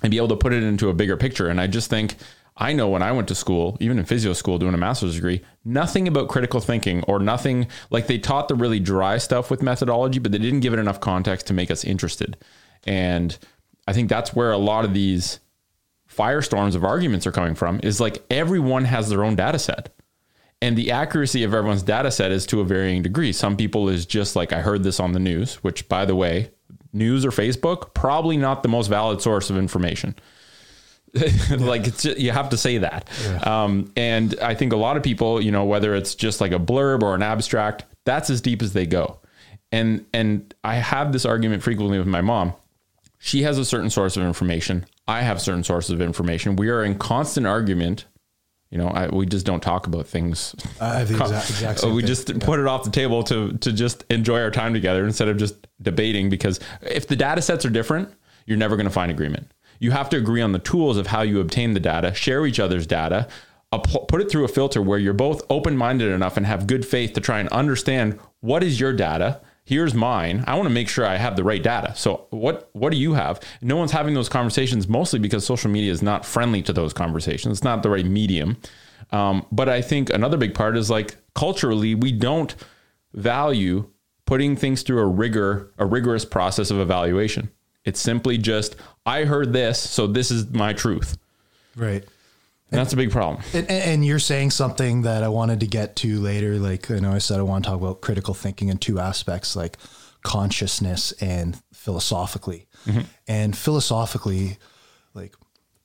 and 0.02 0.10
be 0.10 0.16
able 0.16 0.28
to 0.28 0.36
put 0.36 0.52
it 0.52 0.62
into 0.62 0.88
a 0.88 0.94
bigger 0.94 1.16
picture. 1.16 1.48
And 1.48 1.60
I 1.60 1.66
just 1.66 1.90
think 1.90 2.16
I 2.58 2.72
know 2.72 2.88
when 2.88 3.02
I 3.02 3.12
went 3.12 3.28
to 3.28 3.34
school, 3.34 3.76
even 3.80 3.98
in 3.98 4.06
physio 4.06 4.32
school 4.32 4.58
doing 4.58 4.74
a 4.74 4.78
master's 4.78 5.14
degree, 5.14 5.42
nothing 5.64 6.08
about 6.08 6.28
critical 6.28 6.60
thinking 6.60 7.02
or 7.04 7.18
nothing 7.18 7.68
like 7.90 8.06
they 8.06 8.18
taught 8.18 8.48
the 8.48 8.54
really 8.54 8.80
dry 8.80 9.18
stuff 9.18 9.50
with 9.50 9.62
methodology, 9.62 10.18
but 10.18 10.32
they 10.32 10.38
didn't 10.38 10.60
give 10.60 10.72
it 10.72 10.78
enough 10.78 11.00
context 11.00 11.46
to 11.48 11.54
make 11.54 11.70
us 11.70 11.84
interested. 11.84 12.36
And 12.86 13.36
I 13.86 13.92
think 13.92 14.08
that's 14.08 14.34
where 14.34 14.52
a 14.52 14.58
lot 14.58 14.84
of 14.84 14.94
these 14.94 15.40
firestorms 16.10 16.74
of 16.74 16.84
arguments 16.84 17.26
are 17.26 17.32
coming 17.32 17.54
from 17.54 17.80
is 17.82 18.00
like 18.00 18.24
everyone 18.30 18.84
has 18.84 19.10
their 19.10 19.24
own 19.24 19.36
data 19.36 19.58
set. 19.58 19.94
And 20.62 20.78
the 20.78 20.92
accuracy 20.92 21.42
of 21.42 21.52
everyone's 21.52 21.82
data 21.82 22.10
set 22.10 22.30
is 22.30 22.46
to 22.46 22.60
a 22.60 22.64
varying 22.64 23.02
degree. 23.02 23.32
Some 23.32 23.58
people 23.58 23.90
is 23.90 24.06
just 24.06 24.34
like, 24.34 24.54
I 24.54 24.62
heard 24.62 24.82
this 24.82 24.98
on 24.98 25.12
the 25.12 25.18
news, 25.18 25.56
which, 25.56 25.86
by 25.86 26.06
the 26.06 26.16
way, 26.16 26.50
news 26.96 27.24
or 27.24 27.30
Facebook, 27.30 27.94
probably 27.94 28.36
not 28.36 28.62
the 28.62 28.68
most 28.68 28.88
valid 28.88 29.20
source 29.20 29.50
of 29.50 29.56
information. 29.56 30.14
like 31.58 31.86
it's 31.86 32.02
just, 32.02 32.18
you 32.18 32.30
have 32.30 32.50
to 32.50 32.56
say 32.56 32.78
that. 32.78 33.08
Um, 33.46 33.92
and 33.96 34.38
I 34.40 34.54
think 34.54 34.72
a 34.72 34.76
lot 34.76 34.96
of 34.96 35.02
people, 35.02 35.40
you 35.40 35.50
know, 35.50 35.64
whether 35.64 35.94
it's 35.94 36.14
just 36.14 36.40
like 36.40 36.52
a 36.52 36.58
blurb 36.58 37.02
or 37.02 37.14
an 37.14 37.22
abstract, 37.22 37.84
that's 38.04 38.28
as 38.30 38.40
deep 38.40 38.62
as 38.62 38.72
they 38.72 38.86
go. 38.86 39.18
And 39.72 40.04
and 40.12 40.54
I 40.62 40.76
have 40.76 41.12
this 41.12 41.24
argument 41.24 41.62
frequently 41.62 41.98
with 41.98 42.06
my 42.06 42.20
mom. 42.20 42.54
She 43.18 43.42
has 43.42 43.58
a 43.58 43.64
certain 43.64 43.90
source 43.90 44.16
of 44.16 44.22
information. 44.22 44.86
I 45.08 45.22
have 45.22 45.40
certain 45.40 45.64
sources 45.64 45.90
of 45.90 46.00
information. 46.00 46.56
We 46.56 46.68
are 46.68 46.84
in 46.84 46.96
constant 46.98 47.46
argument. 47.46 48.04
You 48.70 48.78
know, 48.78 48.88
I, 48.88 49.08
we 49.08 49.26
just 49.26 49.46
don't 49.46 49.62
talk 49.62 49.86
about 49.86 50.06
things. 50.06 50.54
I 50.80 50.98
have 50.98 51.08
the 51.08 51.14
exact, 51.14 51.50
exact 51.50 51.80
same 51.80 51.94
we 51.94 52.02
thing. 52.02 52.08
just 52.08 52.40
put 52.40 52.58
it 52.58 52.66
off 52.66 52.84
the 52.84 52.90
table 52.90 53.22
to 53.24 53.52
to 53.58 53.72
just 53.72 54.04
enjoy 54.10 54.40
our 54.40 54.50
time 54.50 54.74
together 54.74 55.04
instead 55.04 55.28
of 55.28 55.36
just 55.36 55.66
debating. 55.80 56.28
Because 56.30 56.58
if 56.82 57.06
the 57.06 57.16
data 57.16 57.42
sets 57.42 57.64
are 57.64 57.70
different, 57.70 58.12
you're 58.44 58.58
never 58.58 58.76
going 58.76 58.86
to 58.86 58.92
find 58.92 59.10
agreement. 59.10 59.52
You 59.78 59.90
have 59.92 60.08
to 60.10 60.16
agree 60.16 60.40
on 60.40 60.52
the 60.52 60.58
tools 60.58 60.96
of 60.96 61.06
how 61.08 61.22
you 61.22 61.40
obtain 61.40 61.74
the 61.74 61.80
data, 61.80 62.14
share 62.14 62.46
each 62.46 62.58
other's 62.58 62.86
data, 62.86 63.28
put 63.72 64.20
it 64.20 64.30
through 64.30 64.44
a 64.44 64.48
filter 64.48 64.80
where 64.80 64.98
you're 64.98 65.12
both 65.12 65.42
open 65.50 65.76
minded 65.76 66.10
enough 66.12 66.36
and 66.36 66.46
have 66.46 66.66
good 66.66 66.86
faith 66.86 67.12
to 67.14 67.20
try 67.20 67.40
and 67.40 67.48
understand 67.50 68.18
what 68.40 68.62
is 68.62 68.80
your 68.80 68.92
data. 68.92 69.40
Here's 69.66 69.94
mine. 69.94 70.44
I 70.46 70.54
want 70.54 70.66
to 70.66 70.72
make 70.72 70.88
sure 70.88 71.04
I 71.04 71.16
have 71.16 71.34
the 71.34 71.42
right 71.42 71.60
data. 71.60 71.92
So 71.96 72.28
what 72.30 72.70
what 72.72 72.92
do 72.92 72.96
you 72.98 73.14
have? 73.14 73.40
No 73.60 73.76
one's 73.76 73.90
having 73.90 74.14
those 74.14 74.28
conversations 74.28 74.86
mostly 74.86 75.18
because 75.18 75.44
social 75.44 75.68
media 75.68 75.90
is 75.90 76.02
not 76.02 76.24
friendly 76.24 76.62
to 76.62 76.72
those 76.72 76.92
conversations. 76.92 77.58
It's 77.58 77.64
not 77.64 77.82
the 77.82 77.90
right 77.90 78.06
medium. 78.06 78.58
Um, 79.10 79.44
but 79.50 79.68
I 79.68 79.82
think 79.82 80.08
another 80.10 80.36
big 80.36 80.54
part 80.54 80.76
is 80.76 80.88
like 80.88 81.16
culturally 81.34 81.96
we 81.96 82.12
don't 82.12 82.54
value 83.12 83.90
putting 84.24 84.54
things 84.54 84.82
through 84.82 85.00
a 85.00 85.06
rigor 85.06 85.72
a 85.78 85.84
rigorous 85.84 86.24
process 86.24 86.70
of 86.70 86.78
evaluation. 86.78 87.50
It's 87.84 88.00
simply 88.00 88.38
just 88.38 88.76
I 89.04 89.24
heard 89.24 89.52
this, 89.52 89.80
so 89.80 90.06
this 90.06 90.30
is 90.30 90.48
my 90.50 90.74
truth. 90.74 91.18
right. 91.74 92.04
And 92.70 92.80
that's 92.80 92.92
a 92.92 92.96
big 92.96 93.12
problem. 93.12 93.42
And, 93.54 93.70
and 93.70 93.82
and 93.82 94.04
you're 94.04 94.18
saying 94.18 94.50
something 94.50 95.02
that 95.02 95.22
I 95.22 95.28
wanted 95.28 95.60
to 95.60 95.66
get 95.66 95.94
to 95.96 96.20
later. 96.20 96.58
Like, 96.58 96.90
I 96.90 96.98
know 96.98 97.12
I 97.12 97.18
said 97.18 97.38
I 97.38 97.42
want 97.42 97.64
to 97.64 97.70
talk 97.70 97.80
about 97.80 98.00
critical 98.00 98.34
thinking 98.34 98.68
in 98.68 98.78
two 98.78 98.98
aspects, 98.98 99.54
like 99.54 99.78
consciousness 100.24 101.12
and 101.20 101.60
philosophically. 101.72 102.66
Mm-hmm. 102.86 103.02
And 103.28 103.56
philosophically, 103.56 104.58
like, 105.14 105.36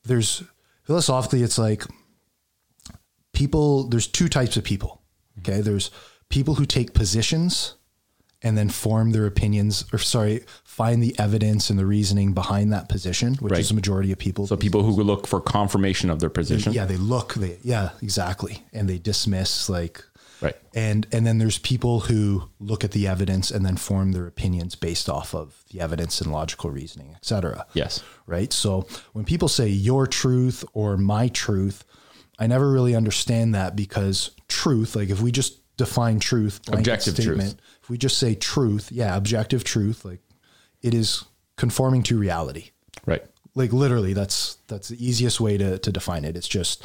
there's 0.04 0.42
philosophically, 0.82 1.44
it's 1.44 1.58
like 1.58 1.84
people, 3.32 3.88
there's 3.88 4.08
two 4.08 4.28
types 4.28 4.56
of 4.56 4.64
people. 4.64 5.02
Okay. 5.38 5.60
There's 5.60 5.92
people 6.28 6.56
who 6.56 6.66
take 6.66 6.94
positions 6.94 7.76
and 8.42 8.56
then 8.58 8.68
form 8.68 9.12
their 9.12 9.26
opinions, 9.26 9.84
or 9.92 9.98
sorry, 9.98 10.44
find 10.64 11.02
the 11.02 11.14
evidence 11.18 11.70
and 11.70 11.78
the 11.78 11.86
reasoning 11.86 12.32
behind 12.32 12.72
that 12.72 12.88
position, 12.88 13.34
which 13.36 13.52
Right. 13.52 13.60
is 13.60 13.68
the 13.68 13.74
majority 13.74 14.10
of 14.12 14.18
people. 14.18 14.46
So 14.46 14.56
people 14.56 14.82
who 14.82 15.02
look 15.02 15.26
for 15.26 15.40
confirmation 15.40 16.10
of 16.10 16.18
their 16.20 16.30
position. 16.30 16.72
Yeah, 16.72 16.86
they 16.86 16.96
look. 16.96 17.34
They 17.34 17.58
yeah, 17.62 17.90
exactly, 18.02 18.62
and 18.72 18.88
they 18.88 18.98
dismiss 18.98 19.68
like 19.68 20.04
Right. 20.40 20.56
and 20.74 21.06
and 21.12 21.24
then 21.24 21.38
there's 21.38 21.58
people 21.58 22.00
who 22.00 22.48
look 22.58 22.82
at 22.82 22.90
the 22.90 23.06
evidence 23.06 23.52
and 23.52 23.64
then 23.64 23.76
form 23.76 24.10
their 24.10 24.26
opinions 24.26 24.74
based 24.74 25.08
off 25.08 25.34
of 25.36 25.62
the 25.70 25.80
evidence 25.80 26.20
and 26.20 26.32
logical 26.32 26.70
reasoning, 26.70 27.14
etc. 27.14 27.64
Yes. 27.74 28.02
Right. 28.26 28.52
So 28.52 28.86
when 29.12 29.24
people 29.24 29.46
say 29.48 29.68
your 29.68 30.08
truth 30.08 30.64
or 30.72 30.96
my 30.96 31.28
truth, 31.28 31.84
I 32.40 32.48
never 32.48 32.72
really 32.72 32.96
understand 32.96 33.54
that 33.54 33.76
because 33.76 34.32
truth, 34.48 34.96
like 34.96 35.10
if 35.10 35.20
we 35.20 35.30
just 35.30 35.58
define 35.76 36.18
truth, 36.18 36.60
Objective 36.72 37.14
truth. 37.16 37.54
If 37.82 37.90
we 37.90 37.98
just 37.98 38.18
say 38.18 38.34
truth, 38.34 38.90
yeah, 38.92 39.16
objective 39.16 39.64
truth, 39.64 40.04
like 40.04 40.20
it 40.82 40.94
is 40.94 41.24
conforming 41.56 42.02
to 42.04 42.18
reality. 42.18 42.70
Right. 43.04 43.24
like 43.54 43.72
literally 43.72 44.12
that's 44.12 44.58
that's 44.68 44.88
the 44.88 45.04
easiest 45.04 45.40
way 45.40 45.58
to, 45.58 45.78
to 45.78 45.90
define 45.92 46.24
it. 46.24 46.36
It's 46.36 46.48
just 46.48 46.84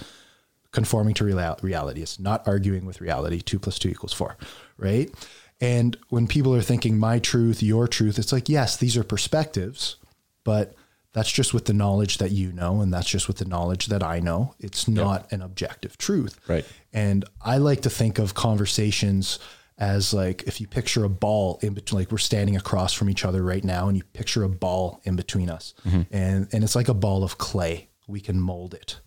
conforming 0.72 1.14
to 1.16 1.24
real, 1.26 1.58
reality. 1.62 2.02
It's 2.02 2.20
not 2.20 2.48
arguing 2.48 2.86
with 2.86 3.00
reality. 3.02 3.42
Two 3.42 3.60
plus 3.60 3.78
two 3.80 3.90
equals 3.90 4.14
four 4.14 4.36
right? 4.78 5.12
And 5.60 5.98
when 6.10 6.28
people 6.28 6.54
are 6.56 6.62
thinking 6.62 6.98
my 7.00 7.18
truth 7.20 7.64
your 7.64 7.88
truth 7.88 8.20
it's 8.20 8.32
like 8.32 8.48
yes 8.50 8.78
these 8.78 8.96
are 8.98 9.04
perspectives 9.04 9.96
but 10.44 10.76
that's 11.14 11.32
just 11.32 11.52
with 11.54 11.66
the 11.66 11.74
knowledge 11.74 12.20
that 12.20 12.32
you 12.32 12.52
know 12.52 12.82
and 12.82 12.94
that's 12.94 13.10
just 13.10 13.28
with 13.28 13.38
the 13.38 13.46
knowledge 13.46 13.88
that 13.88 14.04
i 14.04 14.20
know. 14.20 14.54
It's 14.60 14.88
not 14.88 15.32
an 15.32 15.42
objective 15.42 15.98
truth. 15.98 16.40
Right. 16.48 16.66
and 16.94 17.26
i 17.42 17.58
like 17.58 17.82
to 17.82 17.90
think 17.90 18.20
of 18.20 18.34
conversations 18.34 19.40
as 19.78 20.14
like 20.14 20.44
if 20.44 20.60
you 20.60 20.68
picture 20.68 21.04
a 21.04 21.10
ball 21.10 21.60
in 21.62 21.74
between 21.74 22.00
like 22.00 22.12
we're 22.12 22.18
standing 22.18 22.56
across 22.56 22.94
from 22.94 23.10
each 23.10 23.24
other 23.24 23.44
right 23.44 23.64
now 23.64 23.88
and 23.88 23.96
you 23.96 24.04
picture 24.14 24.44
a 24.44 24.50
ball 24.50 25.02
in 25.04 25.16
between 25.16 25.50
us. 25.50 25.74
Mm-hmm. 25.86 26.02
And 26.12 26.48
and 26.52 26.64
it's 26.64 26.76
like 26.76 26.88
a 26.88 26.94
ball 26.94 27.24
of 27.24 27.38
clay. 27.38 27.90
We 28.08 28.20
can 28.20 28.40
mold 28.40 28.74
it. 28.74 29.00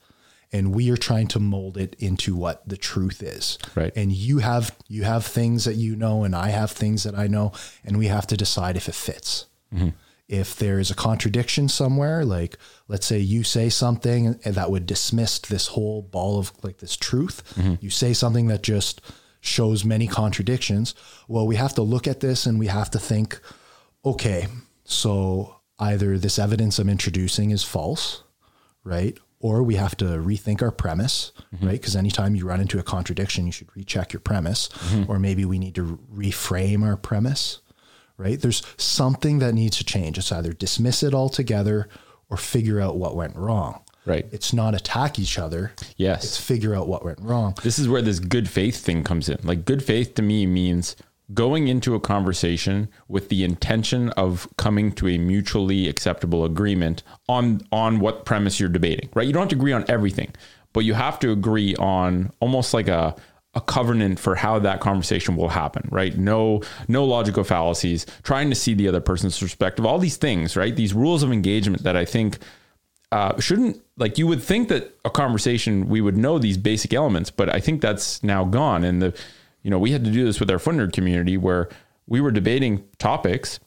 And 0.52 0.74
we 0.74 0.90
are 0.90 0.96
trying 0.96 1.28
to 1.28 1.38
mold 1.38 1.76
it 1.76 1.94
into 1.98 2.35
what 2.35 2.68
the 2.68 2.76
truth 2.76 3.22
is. 3.22 3.59
Right. 3.74 3.92
and 3.96 4.12
you 4.12 4.38
have 4.38 4.76
you 4.88 5.04
have 5.04 5.26
things 5.26 5.64
that 5.64 5.74
you 5.74 5.96
know 5.96 6.24
and 6.24 6.35
i 6.35 6.50
have 6.50 6.70
things 6.70 7.04
that 7.04 7.16
i 7.16 7.26
know 7.26 7.52
and 7.85 7.98
we 7.98 8.06
have 8.06 8.26
to 8.28 8.37
decide 8.37 8.76
if 8.76 8.88
it 8.88 8.94
fits. 8.94 9.46
Mm-hmm. 9.74 9.90
If 10.28 10.54
there 10.54 10.78
is 10.78 10.92
a 10.92 10.94
contradiction 10.94 11.68
somewhere, 11.68 12.24
like 12.24 12.56
let's 12.87 13.04
say 13.04 13.18
you 13.18 13.42
say 13.42 13.68
something 13.68 14.38
that 14.44 14.70
would 14.70 14.87
dismiss 14.87 15.40
this 15.40 15.66
whole 15.66 16.02
ball 16.02 16.38
of 16.38 16.52
like 16.62 16.78
this 16.78 16.96
truth, 16.96 17.42
mm-hmm. 17.56 17.74
you 17.80 17.90
say 17.90 18.12
something 18.12 18.46
that 18.46 18.62
just 18.62 19.00
shows 19.40 19.85
many 19.85 20.07
contradictions. 20.07 20.94
Well, 21.29 21.46
we 21.46 21.57
have 21.57 21.74
to 21.74 21.83
look 21.83 22.07
at 22.07 22.20
this 22.20 22.46
and 22.46 22.59
we 22.59 22.66
have 22.66 22.90
to 22.90 22.98
think, 22.98 23.40
okay, 24.05 24.48
so 24.85 25.61
either 25.79 26.18
this 26.18 26.38
evidence 26.38 26.79
I'm 26.79 26.90
introducing 26.90 27.50
is 27.50 27.64
false, 27.64 28.22
right? 28.85 29.16
Or 29.38 29.62
we 29.62 29.76
have 29.76 29.96
to 29.96 30.05
rethink 30.05 30.61
our 30.61 30.70
premise, 30.70 31.33
mm-hmm. 31.55 31.66
right? 31.66 31.81
Because 31.81 31.96
anytime 31.96 32.35
you 32.35 32.46
run 32.46 32.61
into 32.61 32.79
a 32.79 32.83
contradiction, 32.83 33.46
you 33.46 33.53
should 33.53 33.74
recheck 33.74 34.12
your 34.12 34.20
premise. 34.20 34.68
Mm-hmm. 34.68 35.11
Or 35.11 35.18
maybe 35.18 35.46
we 35.46 35.59
need 35.59 35.74
to 35.76 35.98
reframe 36.14 36.85
our 36.85 36.98
premise, 36.98 37.61
right? 38.18 38.38
There's 38.38 38.62
something 38.76 39.38
that 39.38 39.55
needs 39.55 39.79
to 39.79 39.85
change. 39.85 40.18
It's 40.18 40.31
either 40.31 40.53
dismiss 40.53 41.03
it 41.03 41.14
altogether 41.14 41.88
or 42.29 42.37
figure 42.37 42.81
out 42.81 42.98
what 42.98 43.16
went 43.16 43.35
wrong. 43.35 43.83
Right. 44.11 44.27
It's 44.33 44.53
not 44.53 44.75
attack 44.75 45.18
each 45.18 45.38
other. 45.38 45.73
Yes. 45.96 46.25
It's 46.25 46.37
figure 46.37 46.75
out 46.75 46.88
what 46.88 47.05
went 47.05 47.20
wrong. 47.20 47.55
this 47.62 47.79
is 47.79 47.88
where 47.88 48.03
this 48.03 48.18
good 48.18 48.49
faith 48.49 48.77
thing 48.85 49.05
comes 49.05 49.29
in. 49.29 49.38
Like 49.44 49.64
good 49.64 49.83
faith 49.83 50.14
to 50.16 50.23
me 50.23 50.46
means 50.46 50.96
going 51.33 51.68
into 51.68 51.94
a 51.94 52.01
conversation 52.01 52.88
with 53.07 53.29
the 53.29 53.44
intention 53.44 54.09
of 54.11 54.49
coming 54.57 54.90
to 54.90 55.07
a 55.07 55.16
mutually 55.16 55.88
acceptable 55.88 56.44
agreement 56.44 57.05
on 57.29 57.61
on 57.70 58.01
what 58.01 58.25
premise 58.25 58.59
you're 58.59 58.68
debating. 58.68 59.09
Right? 59.14 59.29
You 59.29 59.33
don't 59.33 59.42
have 59.42 59.51
to 59.51 59.57
agree 59.57 59.73
on 59.73 59.85
everything, 59.88 60.35
but 60.73 60.81
you 60.81 60.94
have 60.94 61.20
to 61.20 61.31
agree 61.31 61.77
on 61.77 62.33
almost 62.40 62.75
like 62.75 62.88
a 62.88 63.14
a 63.55 63.61
covenant 63.61 64.20
for 64.20 64.37
how 64.37 64.61
that 64.61 64.81
conversation 64.81 65.35
will 65.37 65.49
happen, 65.49 65.88
right? 65.90 66.16
No, 66.16 66.62
no 66.87 67.05
logical 67.05 67.42
fallacies, 67.42 68.07
trying 68.23 68.49
to 68.51 68.55
see 68.55 68.75
the 68.75 68.87
other 68.87 69.01
person's 69.01 69.37
perspective, 69.38 69.85
all 69.85 69.99
these 69.99 70.16
things, 70.16 70.57
right? 70.57 70.77
These 70.77 70.94
rules 70.94 71.25
of 71.25 71.33
engagement 71.33 71.83
that 71.83 71.96
I 71.96 72.05
think 72.05 72.38
uh, 73.12 73.38
shouldn't 73.40 73.83
like 73.96 74.18
you 74.18 74.27
would 74.27 74.42
think 74.42 74.68
that 74.68 74.96
a 75.05 75.11
conversation 75.11 75.88
we 75.88 76.01
would 76.01 76.16
know 76.16 76.38
these 76.38 76.57
basic 76.57 76.94
elements, 76.94 77.31
but 77.31 77.53
I 77.53 77.61
think 77.61 77.81
that's 77.81 78.23
now 78.23 78.44
gone. 78.44 78.85
And 78.85 79.03
the, 79.03 79.18
you 79.62 79.70
know, 79.70 79.79
we 79.79 79.90
had 79.90 80.05
to 80.05 80.11
do 80.11 80.25
this 80.25 80.38
with 80.38 80.51
our 80.51 80.59
Footnerd 80.59 80.92
community 80.92 81.37
where 81.37 81.68
we 82.07 82.20
were 82.20 82.31
debating 82.31 82.85
topics 82.99 83.59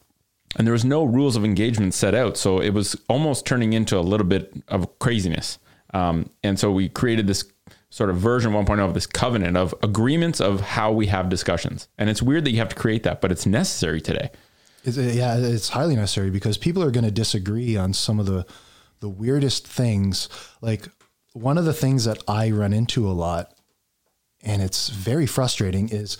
and 0.56 0.66
there 0.66 0.72
was 0.72 0.84
no 0.84 1.04
rules 1.04 1.36
of 1.36 1.44
engagement 1.44 1.94
set 1.94 2.14
out. 2.14 2.36
So 2.36 2.60
it 2.60 2.70
was 2.70 2.96
almost 3.08 3.44
turning 3.44 3.72
into 3.72 3.98
a 3.98 4.00
little 4.00 4.26
bit 4.26 4.52
of 4.68 4.98
craziness. 4.98 5.58
Um, 5.92 6.30
and 6.42 6.58
so 6.58 6.70
we 6.70 6.88
created 6.88 7.26
this 7.26 7.44
sort 7.90 8.10
of 8.10 8.16
version 8.16 8.52
1.0 8.52 8.80
of 8.80 8.94
this 8.94 9.06
covenant 9.06 9.56
of 9.56 9.74
agreements 9.82 10.40
of 10.40 10.60
how 10.60 10.90
we 10.90 11.06
have 11.06 11.28
discussions. 11.28 11.88
And 11.98 12.10
it's 12.10 12.22
weird 12.22 12.44
that 12.44 12.50
you 12.50 12.58
have 12.58 12.68
to 12.70 12.76
create 12.76 13.04
that, 13.04 13.20
but 13.20 13.30
it's 13.30 13.46
necessary 13.46 14.00
today. 14.00 14.30
It's, 14.84 14.96
yeah, 14.96 15.36
it's 15.36 15.68
highly 15.68 15.96
necessary 15.96 16.30
because 16.30 16.58
people 16.58 16.82
are 16.82 16.90
going 16.90 17.04
to 17.04 17.10
disagree 17.10 17.76
on 17.76 17.92
some 17.92 18.18
of 18.20 18.26
the 18.26 18.44
the 19.00 19.08
weirdest 19.08 19.66
things. 19.66 20.28
Like 20.60 20.88
one 21.32 21.58
of 21.58 21.64
the 21.64 21.72
things 21.72 22.04
that 22.04 22.22
I 22.28 22.50
run 22.50 22.72
into 22.72 23.08
a 23.08 23.12
lot, 23.12 23.52
and 24.42 24.62
it's 24.62 24.88
very 24.88 25.26
frustrating, 25.26 25.88
is 25.88 26.16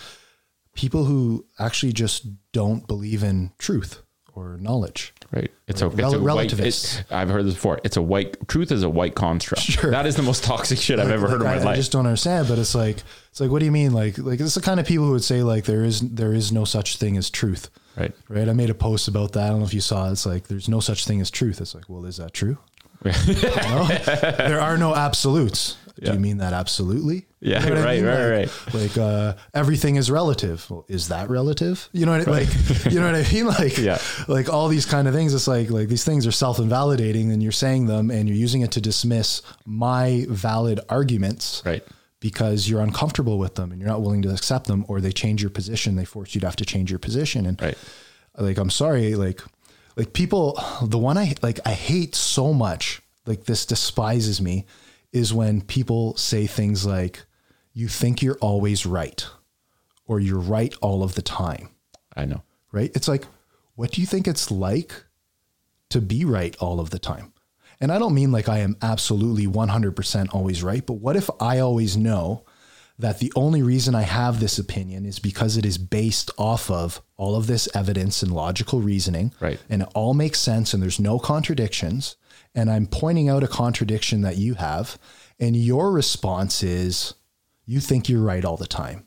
people 0.74 1.04
who 1.04 1.46
actually 1.58 1.92
just 1.92 2.26
don't 2.52 2.86
believe 2.86 3.22
in 3.22 3.52
truth 3.58 4.00
or 4.34 4.56
knowledge. 4.60 5.14
Right. 5.30 5.50
It's 5.68 5.80
a, 5.82 5.86
it's 5.86 5.94
Rel- 5.96 6.14
a 6.14 6.18
white, 6.34 6.52
it- 6.52 7.04
I've 7.10 7.28
heard 7.28 7.44
this 7.46 7.54
before. 7.54 7.80
It's 7.84 7.96
a 7.96 8.02
white 8.02 8.48
truth 8.48 8.70
is 8.72 8.82
a 8.82 8.88
white 8.90 9.14
construct. 9.14 9.62
Sure. 9.62 9.90
That 9.90 10.06
is 10.06 10.16
the 10.16 10.22
most 10.22 10.42
toxic 10.44 10.78
shit 10.78 10.98
I've 10.98 11.10
ever 11.10 11.28
heard 11.28 11.40
in 11.40 11.46
Like, 11.46 11.56
my 11.56 11.62
I, 11.62 11.64
life. 11.64 11.74
I 11.74 11.76
just 11.76 11.92
don't 11.92 12.06
understand. 12.06 12.48
But 12.48 12.58
it's 12.58 12.74
like 12.74 12.98
it's 13.30 13.40
like, 13.40 13.50
what 13.50 13.60
do 13.60 13.64
you 13.64 13.72
mean? 13.72 13.92
Like 13.92 14.18
like 14.18 14.40
it's 14.40 14.54
the 14.54 14.60
kind 14.60 14.78
of 14.80 14.86
people 14.86 15.06
who 15.06 15.12
would 15.12 15.24
say 15.24 15.42
like 15.42 15.64
there 15.64 15.84
is 15.84 16.00
there 16.00 16.32
is 16.34 16.50
no 16.52 16.64
such 16.64 16.96
thing 16.98 17.16
as 17.16 17.30
truth. 17.30 17.70
Right. 17.96 18.12
Right. 18.28 18.48
I 18.48 18.52
made 18.52 18.70
a 18.70 18.74
post 18.74 19.08
about 19.08 19.32
that. 19.32 19.44
I 19.44 19.48
don't 19.50 19.60
know 19.60 19.66
if 19.66 19.74
you 19.74 19.80
saw 19.80 20.08
it. 20.08 20.12
It's 20.12 20.26
like 20.26 20.48
there's 20.48 20.68
no 20.68 20.80
such 20.80 21.06
thing 21.06 21.20
as 21.20 21.30
truth. 21.30 21.60
It's 21.60 21.74
like, 21.74 21.88
well, 21.88 22.04
is 22.06 22.16
that 22.18 22.32
true? 22.32 22.58
There 23.04 24.60
are 24.60 24.78
no 24.78 24.94
absolutes. 24.94 25.76
Do 26.00 26.06
Yeah. 26.06 26.14
you 26.14 26.18
mean 26.18 26.38
that 26.38 26.52
absolutely? 26.52 27.26
Yeah, 27.40 27.62
You 27.62 27.70
know 27.70 27.74
what 27.76 27.82
I 27.82 27.84
right, 27.84 28.02
mean? 28.02 28.30
right, 28.32 28.48
like, 28.74 28.96
Like 28.96 28.98
uh, 28.98 29.34
everything 29.52 29.96
is 29.96 30.10
relative. 30.10 30.68
Well, 30.68 30.84
is 30.88 31.08
that 31.08 31.30
relative? 31.30 31.88
You 31.92 32.06
know 32.06 32.12
what 32.18 32.26
I, 32.26 32.30
like? 32.30 32.48
You 32.92 32.98
know 33.00 33.06
what 33.12 33.14
I 33.14 33.32
mean? 33.32 33.46
Like, 33.46 33.76
Yeah. 33.78 33.98
like 34.26 34.48
all 34.52 34.68
these 34.68 34.86
kind 34.86 35.06
of 35.06 35.14
things. 35.14 35.34
It's 35.34 35.46
like 35.46 35.70
like 35.70 35.88
these 35.88 36.02
things 36.04 36.26
are 36.26 36.32
self 36.32 36.58
invalidating, 36.58 37.30
and 37.30 37.42
you're 37.42 37.52
saying 37.52 37.86
them, 37.86 38.10
and 38.10 38.28
you're 38.28 38.38
using 38.38 38.62
it 38.62 38.72
to 38.72 38.80
dismiss 38.80 39.42
my 39.66 40.26
valid 40.28 40.80
arguments, 40.88 41.62
Right. 41.64 41.84
Because 42.28 42.70
you're 42.70 42.80
uncomfortable 42.80 43.36
with 43.38 43.54
them, 43.56 43.70
and 43.70 43.78
you're 43.78 43.90
not 43.94 44.00
willing 44.00 44.22
to 44.22 44.30
accept 44.32 44.66
them, 44.66 44.86
or 44.88 44.98
they 45.00 45.12
change 45.12 45.42
your 45.42 45.50
position. 45.50 45.94
They 45.96 46.06
force 46.06 46.34
you 46.34 46.40
to 46.40 46.46
have 46.46 46.56
to 46.56 46.64
change 46.64 46.88
your 46.90 46.98
position, 46.98 47.44
and 47.44 47.60
Right. 47.60 47.76
like 48.38 48.56
i'm 48.56 48.70
sorry 48.70 49.14
like 49.14 49.40
like 49.96 50.12
people 50.14 50.58
the 50.82 50.98
one 50.98 51.18
i 51.18 51.34
like 51.42 51.60
i 51.66 51.74
hate 51.90 52.14
so 52.14 52.52
much 52.54 53.02
like 53.26 53.44
this 53.44 53.66
despises 53.66 54.40
me 54.40 54.64
is 55.12 55.32
when 55.34 55.60
people 55.60 56.16
say 56.16 56.46
things 56.46 56.84
like 56.86 57.16
you 57.74 57.88
think 57.88 58.22
you're 58.22 58.38
always 58.40 58.86
right 58.86 59.26
or 60.06 60.18
you're 60.18 60.40
right 60.56 60.74
all 60.80 61.02
of 61.04 61.14
the 61.14 61.22
time 61.22 61.68
I 62.16 62.24
know. 62.24 62.42
right 62.72 62.90
it's 62.96 63.06
like 63.06 63.24
what 63.76 63.92
do 63.92 64.00
you 64.00 64.06
think 64.06 64.26
it's 64.26 64.50
like 64.50 64.92
to 65.90 66.00
be 66.00 66.24
right 66.24 66.56
all 66.58 66.80
of 66.80 66.88
the 66.90 66.98
time 66.98 67.33
and 67.84 67.92
i 67.92 67.98
don't 67.98 68.14
mean 68.14 68.32
like 68.32 68.48
i 68.48 68.58
am 68.58 68.76
absolutely 68.82 69.46
100% 69.46 70.34
always 70.34 70.62
right 70.62 70.84
but 70.86 70.94
what 70.94 71.14
if 71.14 71.30
i 71.40 71.60
always 71.60 71.96
know 71.96 72.44
that 72.98 73.18
the 73.18 73.32
only 73.34 73.62
reason 73.62 73.94
I 73.94 74.02
have 74.02 74.38
this 74.38 74.58
opinion 74.58 75.04
is 75.04 75.18
because 75.18 75.56
it 75.56 75.66
is 75.66 75.78
based 75.78 76.30
off 76.38 76.70
of 76.70 77.02
all 77.16 77.34
of 77.34 77.46
this 77.46 77.68
evidence 77.74 78.22
and 78.22 78.32
logical 78.32 78.80
reasoning. 78.80 79.32
Right. 79.40 79.60
And 79.68 79.82
it 79.82 79.88
all 79.94 80.14
makes 80.14 80.38
sense 80.38 80.72
and 80.72 80.82
there's 80.82 81.00
no 81.00 81.18
contradictions. 81.18 82.16
And 82.54 82.70
I'm 82.70 82.86
pointing 82.86 83.28
out 83.28 83.42
a 83.42 83.48
contradiction 83.48 84.20
that 84.20 84.36
you 84.36 84.54
have. 84.54 84.96
And 85.40 85.56
your 85.56 85.90
response 85.90 86.62
is, 86.62 87.14
you 87.66 87.80
think 87.80 88.08
you're 88.08 88.22
right 88.22 88.44
all 88.44 88.56
the 88.56 88.66
time. 88.66 89.06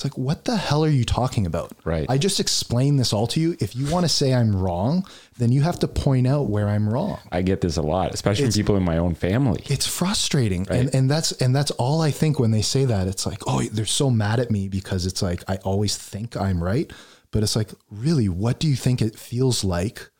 It's 0.00 0.04
like, 0.06 0.16
what 0.16 0.46
the 0.46 0.56
hell 0.56 0.82
are 0.82 0.88
you 0.88 1.04
talking 1.04 1.44
about? 1.44 1.72
Right. 1.84 2.06
I 2.08 2.16
just 2.16 2.40
explained 2.40 2.98
this 2.98 3.12
all 3.12 3.26
to 3.26 3.38
you. 3.38 3.54
If 3.60 3.76
you 3.76 3.84
want 3.90 4.06
to 4.06 4.08
say 4.08 4.32
I'm 4.32 4.56
wrong, 4.56 5.06
then 5.36 5.52
you 5.52 5.60
have 5.60 5.78
to 5.80 5.88
point 5.88 6.26
out 6.26 6.48
where 6.48 6.68
I'm 6.68 6.88
wrong 6.88 7.18
I 7.30 7.42
get 7.42 7.60
this 7.60 7.76
a 7.76 7.82
lot, 7.82 8.14
especially 8.14 8.46
from 8.46 8.52
people 8.54 8.76
in 8.76 8.82
my 8.82 8.96
own 8.96 9.14
family. 9.14 9.62
it's 9.66 9.86
frustrating 9.86 10.66
and 10.70 10.94
and 10.94 11.10
that's 11.10 11.32
and 11.32 11.54
that's 11.54 11.70
all 11.72 12.00
i 12.00 12.10
think 12.10 12.38
when 12.38 12.50
they 12.50 12.62
say 12.62 12.84
that 12.84 13.06
it's 13.08 13.26
like 13.26 13.40
oh 13.46 13.62
they're 13.72 13.84
so 13.84 14.10
mad 14.10 14.40
at 14.40 14.50
me 14.50 14.68
because 14.68 15.06
it's 15.06 15.22
like 15.22 15.42
i 15.48 15.56
always 15.56 15.96
think 15.96 16.36
i'm 16.36 16.62
right 16.62 16.92
but 17.30 17.42
it's 17.42 17.56
like 17.56 17.70
really 17.90 18.28
what 18.28 18.58
do 18.58 18.68
you 18.68 18.76
think 18.76 19.02
it 19.02 19.18
feels 19.18 19.64
like 19.64 20.10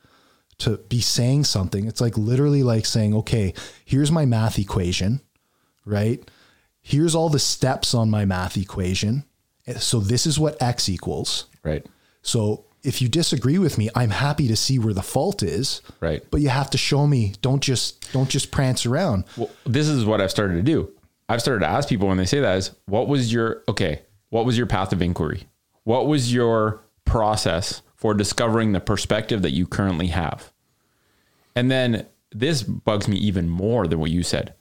to 0.59 0.79
be 0.89 1.01
saying 1.01 1.45
something 1.45 1.87
it's 1.87 2.01
like 2.01 2.17
literally 2.19 2.63
like 2.63 2.87
saying 2.87 3.15
okay 3.15 3.55
here's 3.85 4.11
my 4.11 4.25
math 4.25 4.59
equation 4.59 5.21
right 5.85 6.31
here's 6.81 7.15
all 7.15 7.29
the 7.29 7.39
steps 7.39 7.95
on 7.95 8.11
my 8.11 8.25
math 8.25 8.57
equation 8.57 9.25
so 9.79 10.01
this 10.01 10.27
is 10.27 10.39
what 10.39 10.61
x 10.63 10.89
equals 10.89 11.47
Right. 11.63 11.85
so 12.23 12.65
if 12.83 13.03
you 13.03 13.09
disagree 13.09 13.59
with 13.59 13.77
me 13.79 13.89
i'm 13.95 14.11
happy 14.11 14.49
to 14.49 14.57
see 14.57 14.79
where 14.79 14.95
the 14.95 15.03
fault 15.03 15.43
is 15.43 15.83
Right. 16.01 16.23
but 16.31 16.41
you 16.41 16.49
have 16.49 16.71
to 16.71 16.79
show 16.79 17.07
me 17.07 17.35
don't 17.43 17.63
just 17.63 18.13
don't 18.13 18.29
just 18.29 18.51
prance 18.51 18.87
around 18.87 19.25
Well, 19.37 19.51
this 19.65 19.89
is 19.89 20.05
what 20.05 20.21
I've 20.21 20.31
started 20.31 20.55
to 20.55 20.63
do. 20.63 20.91
I've 21.29 21.41
started 21.41 21.61
to 21.61 21.69
ask 21.71 21.89
people 21.89 22.09
when 22.09 22.17
they 22.17 22.25
say 22.25 22.41
that 22.41 22.57
is 22.59 22.73
what 22.87 23.07
was 23.09 23.33
your 23.33 23.63
okay, 23.69 24.03
what 24.31 24.45
was 24.47 24.57
your 24.59 24.67
path 24.67 24.93
of 24.93 25.01
inquiry? 25.03 25.45
What 25.85 26.07
was 26.09 26.33
your 26.33 26.83
process 27.05 27.83
for 27.95 28.15
discovering 28.15 28.73
the 28.73 28.81
perspective 28.81 29.43
that 29.43 29.51
you 29.53 29.67
currently 29.67 30.09
have? 30.09 30.53
And 31.55 31.71
then 31.71 32.07
this 32.33 32.63
bugs 32.63 33.07
me 33.09 33.17
even 33.19 33.49
more 33.49 33.87
than 33.87 33.99
what 34.01 34.11
you 34.11 34.23
said. 34.23 34.55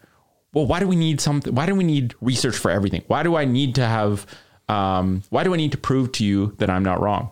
Well, 0.54 0.66
why 0.66 0.80
do 0.80 0.88
we 0.88 0.96
need 0.96 1.22
something? 1.22 1.54
Why 1.56 1.66
do 1.66 1.76
we 1.76 1.84
need 1.84 2.14
research 2.22 2.56
for 2.58 2.70
everything? 2.72 3.04
Why 3.08 3.24
do 3.24 3.36
I 3.36 3.46
need 3.46 3.76
to 3.76 3.86
have? 3.86 4.26
Um, 4.70 5.24
why 5.30 5.44
do 5.44 5.54
I 5.54 5.58
need 5.58 5.72
to 5.72 5.78
prove 5.78 6.12
to 6.14 6.24
you 6.26 6.56
that 6.60 6.70
I'm 6.70 6.84
not 6.84 7.02
wrong? 7.02 7.32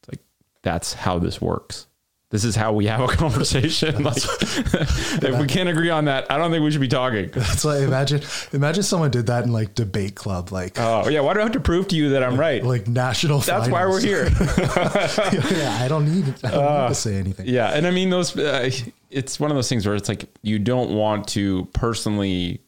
It's 0.00 0.08
like 0.10 0.20
that's 0.62 0.92
how 0.92 1.18
this 1.18 1.40
works. 1.40 1.86
This 2.30 2.44
is 2.44 2.54
how 2.54 2.72
we 2.72 2.86
have 2.86 3.00
a 3.00 3.08
conversation. 3.16 4.04
like, 4.04 4.16
if 4.22 5.36
we 5.40 5.48
can't 5.48 5.68
agree 5.68 5.90
on 5.90 6.04
that, 6.04 6.30
I 6.30 6.36
don't 6.38 6.52
think 6.52 6.62
we 6.62 6.70
should 6.70 6.80
be 6.80 6.86
talking. 6.86 7.24
It's 7.34 7.64
like 7.64 7.82
imagine 7.82 8.20
imagine 8.52 8.84
someone 8.84 9.10
did 9.10 9.26
that 9.26 9.42
in 9.44 9.52
like 9.52 9.74
debate 9.74 10.14
club, 10.14 10.52
like 10.52 10.78
Oh 10.78 11.08
yeah, 11.08 11.20
why 11.22 11.34
do 11.34 11.40
I 11.40 11.42
have 11.42 11.52
to 11.52 11.60
prove 11.60 11.88
to 11.88 11.96
you 11.96 12.10
that 12.10 12.22
I'm 12.22 12.38
right? 12.38 12.62
like 12.62 12.86
national. 12.86 13.40
That's 13.40 13.68
why 13.68 13.84
we're 13.86 14.00
here. 14.00 14.28
yeah, 14.28 15.78
I 15.80 15.86
don't 15.88 16.04
need 16.04 16.32
I 16.44 16.50
don't 16.52 16.82
need 16.82 16.88
to 16.88 16.94
say 16.94 17.16
anything. 17.16 17.48
Yeah, 17.48 17.70
and 17.70 17.84
I 17.86 17.90
mean 17.90 18.10
those. 18.10 18.36
Uh, 18.36 18.70
it's 19.10 19.40
one 19.40 19.50
of 19.50 19.56
those 19.56 19.68
things 19.68 19.84
where 19.84 19.96
it's 19.96 20.08
like 20.08 20.26
you 20.42 20.60
don't 20.60 20.90
want 20.94 21.26
to 21.28 21.64
personally 21.72 22.60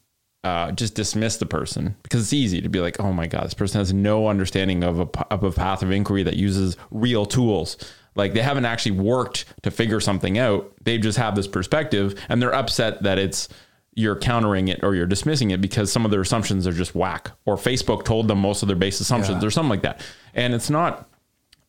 uh, 0.43 0.71
just 0.71 0.93
dismiss 0.95 1.37
the 1.37 1.45
person 1.45 1.95
because 2.03 2.21
it's 2.21 2.33
easy 2.33 2.61
to 2.61 2.69
be 2.69 2.79
like, 2.81 2.99
oh 2.99 3.13
my 3.13 3.27
god, 3.27 3.45
this 3.45 3.53
person 3.53 3.79
has 3.79 3.93
no 3.93 4.27
understanding 4.27 4.83
of 4.83 4.99
a 4.99 5.07
of 5.33 5.43
a 5.43 5.51
path 5.51 5.81
of 5.83 5.91
inquiry 5.91 6.23
that 6.23 6.35
uses 6.35 6.75
real 6.91 7.25
tools. 7.25 7.77
Like 8.15 8.33
they 8.33 8.41
haven't 8.41 8.65
actually 8.65 8.91
worked 8.99 9.45
to 9.63 9.71
figure 9.71 9.99
something 9.99 10.37
out. 10.37 10.71
They 10.83 10.97
just 10.97 11.17
have 11.17 11.35
this 11.35 11.47
perspective, 11.47 12.19
and 12.29 12.41
they're 12.41 12.53
upset 12.53 13.03
that 13.03 13.17
it's 13.17 13.47
you're 13.95 14.15
countering 14.15 14.67
it 14.69 14.83
or 14.83 14.95
you're 14.95 15.05
dismissing 15.05 15.51
it 15.51 15.61
because 15.61 15.91
some 15.91 16.03
of 16.03 16.09
their 16.11 16.21
assumptions 16.21 16.65
are 16.67 16.71
just 16.73 16.93
whack, 16.95 17.31
or 17.45 17.55
Facebook 17.55 18.03
told 18.03 18.27
them 18.27 18.39
most 18.39 18.61
of 18.63 18.67
their 18.67 18.75
base 18.75 18.99
assumptions 18.99 19.41
Yeah. 19.41 19.47
or 19.47 19.51
something 19.51 19.69
like 19.69 19.83
that. 19.83 20.01
And 20.33 20.53
it's 20.53 20.69
not 20.69 21.07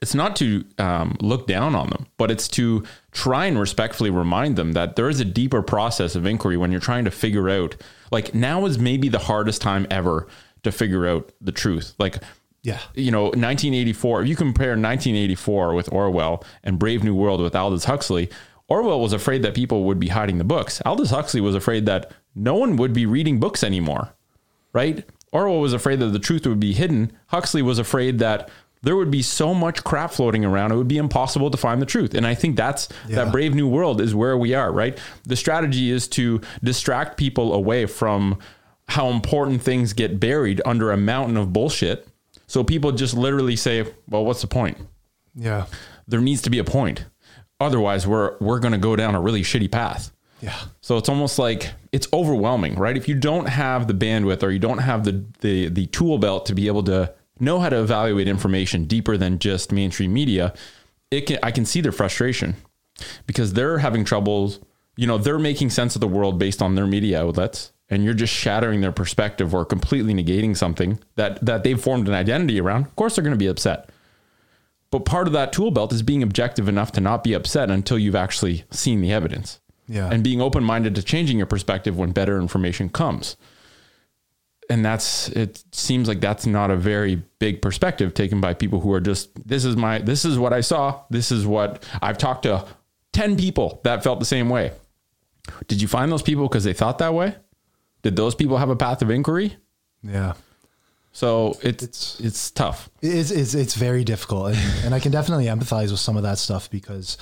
it's 0.05 0.15
not 0.15 0.37
to 0.37 0.63
um, 0.79 1.17
look 1.21 1.47
down 1.47 1.75
on 1.75 1.89
them, 1.89 2.05
but 2.19 2.31
it's 2.31 2.47
to 2.49 2.85
try 3.11 3.47
and 3.47 3.59
respectfully 3.59 4.11
remind 4.11 4.55
them 4.57 4.73
that 4.75 4.97
there 4.97 5.09
is 5.09 5.19
a 5.19 5.25
deeper 5.25 5.63
process 5.63 6.15
of 6.15 6.27
inquiry 6.27 6.59
when 6.59 6.71
you're 6.71 6.79
trying 6.91 7.07
to 7.07 7.11
figure 7.11 7.49
out. 7.49 7.75
Like 8.13 8.35
now 8.35 8.67
is 8.67 8.79
maybe 8.79 9.09
the 9.09 9.19
hardest 9.19 9.63
time 9.63 9.87
ever 9.91 10.29
to 10.63 10.71
figure 10.71 11.07
out 11.09 11.33
the 11.41 11.53
truth. 11.53 11.95
Like 11.99 12.19
Yeah. 12.63 12.81
you 12.95 13.11
know, 13.11 13.25
1984, 13.25 14.21
if 14.23 14.29
you 14.29 14.37
compare 14.37 14.77
1984 14.77 15.73
with 15.75 15.91
Orwell 15.91 16.45
and 16.63 16.79
Brave 16.79 17.03
New 17.03 17.15
World 17.15 17.41
with 17.41 17.57
Aldous 17.57 17.85
Huxley, 17.87 18.29
Orwell 18.69 19.01
was 19.01 19.15
afraid 19.15 19.43
that 19.43 19.55
people 19.55 19.85
would 19.85 19.99
be 19.99 20.09
hiding 20.09 20.37
the 20.37 20.45
books. 20.45 20.83
Aldous 20.85 21.11
Huxley 21.11 21.41
was 21.41 21.55
afraid 21.55 21.87
that 21.87 22.13
no 22.35 22.55
one 22.57 22.77
would 22.77 22.93
be 22.93 23.07
reading 23.07 23.41
books 23.41 23.65
anymore, 23.65 24.11
right? 24.75 25.03
Orwell 25.33 25.61
was 25.61 25.73
afraid 25.73 25.99
that 26.01 26.13
the 26.13 26.19
truth 26.19 26.47
would 26.47 26.61
be 26.61 26.75
hidden. 26.75 27.11
Huxley 27.29 27.63
was 27.63 27.79
afraid 27.79 28.19
that 28.21 28.51
there 28.85 28.97
would 28.97 29.11
be 29.11 29.23
so 29.23 29.55
much 29.55 29.83
crap 29.83 30.13
floating 30.13 30.45
around 30.45 30.73
it 30.73 30.77
would 30.77 30.89
be 30.89 30.99
impossible 30.99 31.51
to 31.51 31.57
find 31.57 31.81
the 31.83 31.87
truth. 31.87 32.15
And 32.15 32.27
I 32.27 32.35
think 32.35 32.57
that's 32.57 32.89
that 33.09 33.33
Brave 33.33 33.55
New 33.55 33.69
World 33.69 34.01
is 34.01 34.15
where 34.15 34.37
we 34.37 34.55
are, 34.55 34.71
right? 34.71 34.99
The 35.25 35.37
strategy 35.37 35.91
is 35.91 36.07
to 36.09 36.41
distract 36.63 37.17
people 37.17 37.55
away 37.55 37.87
from 37.87 38.39
how 38.89 39.09
important 39.09 39.63
things 39.63 39.93
get 39.93 40.21
buried 40.21 40.61
under 40.65 40.93
a 40.93 40.97
mountain 40.97 41.37
of 41.37 41.53
bullshit. 41.53 42.07
So 42.47 42.63
people 42.63 42.93
just 42.93 43.15
literally 43.15 43.57
say, 43.57 43.87
"Well, 44.09 44.25
what's 44.25 44.43
the 44.43 44.47
point?" 44.47 44.77
Yeah. 45.35 45.67
There 46.07 46.21
needs 46.21 46.43
to 46.43 46.51
be 46.51 46.59
a 46.59 46.65
point. 46.65 47.07
Otherwise, 47.61 48.07
we're 48.07 48.37
we're 48.41 48.59
going 48.59 48.73
to 48.73 48.79
go 48.79 48.95
down 48.97 49.15
a 49.15 49.21
really 49.21 49.43
shitty 49.43 49.71
path. 49.71 50.13
Yeah. 50.41 50.55
So 50.83 50.99
it's 50.99 51.09
almost 51.09 51.39
like 51.39 51.71
it's 51.93 52.07
overwhelming, 52.13 52.75
right? 52.75 52.97
If 52.97 53.09
you 53.09 53.15
don't 53.15 53.47
have 53.47 53.87
the 53.87 53.95
bandwidth 53.95 54.43
or 54.43 54.51
you 54.51 54.59
don't 54.59 54.79
have 54.79 55.05
the 55.05 55.25
the 55.41 55.69
the 55.71 55.87
tool 55.87 56.19
belt 56.19 56.47
to 56.47 56.55
be 56.55 56.67
able 56.67 56.83
to 56.85 57.15
know 57.41 57.61
how 57.61 57.69
to 57.69 57.81
evaluate 57.81 58.29
information 58.29 58.85
deeper 58.85 59.17
than 59.17 59.39
just 59.39 59.73
mainstream 59.73 60.13
media, 60.13 60.55
it 61.11 61.23
can 61.23 61.39
I 61.43 61.51
can 61.51 61.65
see 61.65 61.81
their 61.81 61.93
frustration 61.93 62.55
because 63.27 63.53
they're 63.55 63.79
having 63.79 64.05
troubles, 64.05 64.61
you 64.97 65.07
know, 65.07 65.19
they're 65.19 65.39
making 65.39 65.71
sense 65.71 65.95
of 65.95 66.01
the 66.01 66.09
world 66.09 66.39
based 66.39 66.63
on 66.63 66.75
their 66.75 66.87
media 66.87 67.23
outlets 67.23 67.73
and 67.91 68.05
you're 68.05 68.15
just 68.15 68.33
shattering 68.33 68.81
their 68.81 68.93
perspective 68.93 69.55
or 69.55 69.65
completely 69.65 70.15
negating 70.15 70.57
something 70.57 70.99
that 71.17 71.45
that 71.45 71.63
they've 71.65 71.81
formed 71.81 72.09
an 72.09 72.15
identity 72.15 72.61
around. 72.61 72.87
Of 72.87 72.97
course 72.97 73.17
they're 73.17 73.25
going 73.25 73.35
to 73.37 73.39
be 73.39 73.47
upset. 73.49 73.91
But 74.91 75.05
part 75.05 75.27
of 75.27 75.33
that 75.33 75.53
tool 75.53 75.73
belt 75.73 75.93
is 75.93 76.03
being 76.03 76.23
objective 76.23 76.69
enough 76.69 76.93
to 76.93 77.01
not 77.01 77.25
be 77.25 77.33
upset 77.35 77.69
until 77.69 77.99
you've 77.99 78.15
actually 78.15 78.63
seen 78.71 79.01
the 79.01 79.13
evidence 79.13 79.61
Yeah. 79.89 80.09
and 80.09 80.23
being 80.23 80.41
open 80.41 80.63
minded 80.63 80.95
to 80.95 81.03
changing 81.03 81.37
your 81.39 81.49
perspective 81.49 81.99
when 81.99 82.13
better 82.13 82.39
information 82.41 82.89
comes. 82.89 83.37
And 84.71 84.85
that's 84.85 85.29
it 85.29 85.63
seems 85.73 86.09
like 86.09 86.21
that's 86.21 86.47
not 86.47 86.71
a 86.71 86.77
very 86.77 87.23
big 87.39 87.61
perspective 87.61 88.15
taken 88.15 88.41
by 88.41 88.55
people 88.55 88.81
who 88.81 88.93
are 88.93 89.01
just 89.01 89.47
this 89.47 89.65
is 89.65 89.77
my 89.77 89.99
this 89.99 90.25
is 90.25 90.39
what 90.39 90.53
I 90.53 90.63
saw, 90.63 91.03
this 91.11 91.31
is 91.31 91.47
what 91.47 91.85
I've 92.01 92.17
talked 92.19 92.45
to 92.45 92.65
10 93.13 93.37
people 93.37 93.81
that 93.85 94.03
felt 94.03 94.21
the 94.21 94.27
same 94.27 94.49
way. 94.49 94.73
Did 95.69 95.83
you 95.83 95.89
find 95.89 96.11
those 96.11 96.23
people 96.23 96.49
because 96.49 96.65
they 96.65 96.73
thought 96.73 96.99
that 96.99 97.15
way? 97.15 97.37
Did 98.03 98.17
those 98.17 98.35
people 98.35 98.57
have 98.57 98.71
a 98.71 98.77
path 98.77 99.03
of 99.03 99.11
inquiry? 99.11 99.57
yeah. 100.03 100.35
So 101.13 101.57
it's 101.63 102.19
it's, 102.19 102.51
tough. 102.51 102.91
It's, 103.01 103.31
it's, 103.31 103.55
it's 103.55 103.77
very 103.77 104.03
difficult. 104.03 104.49
And, 104.49 104.85
and 104.87 104.95
I 104.95 104.99
can 104.99 105.13
definitely 105.13 105.45
empathize 105.45 105.93
with 105.93 106.01
some 106.01 106.17
of 106.17 106.25
that 106.25 106.39
stuff 106.39 106.69
because 106.69 107.19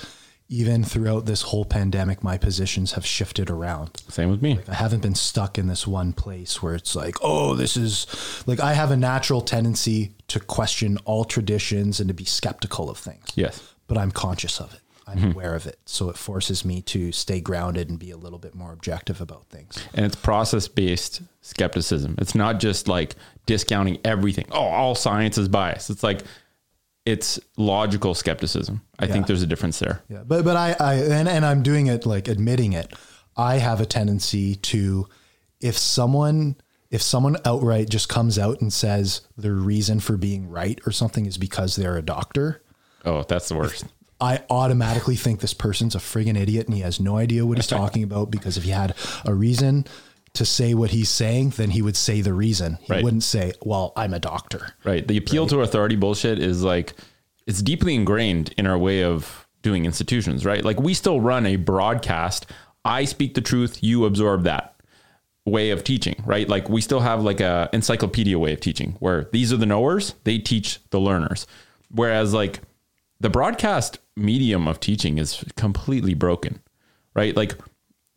even 0.53 0.83
throughout 0.83 1.25
this 1.25 1.41
whole 1.41 1.65
pandemic, 1.65 2.23
my 2.23 2.37
positions 2.37 2.91
have 2.91 3.03
shifted 3.03 3.49
around. 3.49 4.03
Same 4.07 4.29
with 4.29 4.43
me. 4.43 4.59
I 4.67 4.75
haven't 4.75 5.01
been 5.01 5.15
stuck 5.15 5.57
in 5.57 5.65
this 5.65 5.87
one 5.87 6.13
place 6.13 6.61
where 6.61 6.75
it's 6.75 6.95
like, 6.95 7.15
oh, 7.21 7.55
this 7.55 7.75
is 7.75 8.05
like 8.45 8.59
I 8.59 8.73
have 8.73 8.91
a 8.91 8.97
natural 8.97 9.41
tendency 9.41 10.11
to 10.27 10.39
question 10.39 10.99
all 11.05 11.25
traditions 11.25 11.99
and 11.99 12.07
to 12.07 12.13
be 12.13 12.23
skeptical 12.23 12.87
of 12.87 12.99
things. 12.99 13.25
Yes. 13.33 13.73
But 13.87 13.97
I'm 13.97 14.11
conscious 14.11 14.61
of 14.61 14.75
it. 14.75 14.79
I'm 15.07 15.17
mm-hmm. 15.17 15.31
aware 15.31 15.55
of 15.55 15.65
it. 15.65 15.79
So 15.85 16.09
it 16.09 16.17
forces 16.17 16.63
me 16.63 16.83
to 16.83 17.11
stay 17.11 17.41
grounded 17.41 17.89
and 17.89 17.97
be 17.97 18.11
a 18.11 18.17
little 18.17 18.39
bit 18.39 18.53
more 18.53 18.71
objective 18.71 19.21
about 19.21 19.47
things. 19.47 19.83
and 19.95 20.05
it's 20.05 20.15
process 20.15 20.67
based 20.67 21.23
skepticism. 21.41 22.15
It's 22.19 22.35
not 22.35 22.59
just 22.59 22.87
like 22.87 23.15
discounting 23.47 23.97
everything. 24.05 24.45
Oh, 24.51 24.61
all 24.61 24.93
science 24.93 25.39
is 25.39 25.47
biased. 25.47 25.89
It's 25.89 26.03
like 26.03 26.21
it's 27.05 27.39
logical 27.57 28.15
skepticism. 28.15 28.81
I 28.99 29.07
think 29.07 29.27
there's 29.27 29.41
a 29.41 29.47
difference 29.47 29.79
there. 29.79 30.01
Yeah, 30.09 30.23
but 30.25 30.45
but 30.45 30.55
I, 30.55 30.75
I 30.79 30.93
and, 30.95 31.27
and 31.27 31.45
I'm 31.45 31.63
doing 31.63 31.87
it 31.87 32.05
like 32.05 32.27
admitting 32.27 32.73
it. 32.73 32.93
I 33.35 33.55
have 33.57 33.81
a 33.81 33.85
tendency 33.85 34.55
to 34.55 35.07
if 35.59 35.77
someone 35.77 36.55
if 36.91 37.01
someone 37.01 37.37
outright 37.45 37.89
just 37.89 38.07
comes 38.07 38.37
out 38.37 38.61
and 38.61 38.71
says 38.71 39.21
their 39.35 39.53
reason 39.53 39.99
for 39.99 40.15
being 40.15 40.47
right 40.47 40.79
or 40.85 40.91
something 40.91 41.25
is 41.25 41.37
because 41.37 41.75
they're 41.75 41.97
a 41.97 42.03
doctor, 42.03 42.61
Oh, 43.05 43.23
that's 43.23 43.49
the 43.49 43.55
worst. 43.55 43.85
I 44.21 44.43
automatically 44.49 45.15
think 45.15 45.41
this 45.41 45.53
person's 45.53 45.95
a 45.95 45.99
friggin' 45.99 46.39
idiot 46.39 46.67
and 46.67 46.75
he 46.75 46.81
has 46.81 46.99
no 46.99 47.17
idea 47.17 47.45
what 47.45 47.57
he's 47.57 47.67
talking 47.81 48.03
about 48.03 48.31
because 48.31 48.57
if 48.57 48.63
he 48.63 48.69
had 48.71 48.95
a 49.25 49.33
reason 49.33 49.85
to 50.33 50.45
say 50.45 50.73
what 50.73 50.89
he's 50.91 51.09
saying, 51.09 51.51
then 51.57 51.69
he 51.71 51.81
would 51.81 51.95
say 51.95 52.21
the 52.21 52.33
reason. 52.33 52.77
He 52.81 52.93
Right. 52.93 53.03
wouldn't 53.03 53.23
say, 53.23 53.53
"Well, 53.61 53.93
I'm 53.95 54.13
a 54.13 54.19
doctor." 54.19 54.73
Right. 54.83 55.07
The 55.07 55.17
appeal 55.17 55.45
to 55.47 55.61
authority 55.61 55.95
bullshit 55.95 56.39
is 56.39 56.63
like 56.63 56.93
it's 57.45 57.61
deeply 57.61 57.93
ingrained 57.93 58.53
in 58.57 58.65
our 58.65 58.77
way 58.77 59.03
of 59.03 59.45
doing 59.61 59.85
institutions, 59.85 60.45
right? 60.45 60.63
Like 60.63 60.79
we 60.81 60.93
still 60.93 61.19
run 61.21 61.45
a 61.45 61.55
broadcast, 61.57 62.45
I 62.85 63.05
speak 63.05 63.33
the 63.33 63.41
truth, 63.41 63.79
you 63.83 64.05
absorb 64.05 64.43
that 64.43 64.75
way 65.45 65.71
of 65.71 65.83
teaching, 65.83 66.15
right? 66.25 66.47
Like 66.47 66.69
we 66.69 66.79
still 66.81 67.01
have 67.01 67.21
like 67.23 67.39
a 67.41 67.69
encyclopedia 67.73 68.39
way 68.39 68.53
of 68.53 68.59
teaching 68.61 68.95
where 68.99 69.27
these 69.33 69.51
are 69.53 69.57
the 69.57 69.65
knowers, 69.65 70.15
they 70.23 70.37
teach 70.37 70.79
the 70.89 70.99
learners. 70.99 71.45
Whereas 71.91 72.33
like 72.33 72.61
the 73.19 73.29
broadcast 73.29 73.99
medium 74.15 74.67
of 74.67 74.79
teaching 74.79 75.17
is 75.17 75.43
completely 75.57 76.13
broken, 76.13 76.59
right? 77.13 77.35
Like 77.35 77.55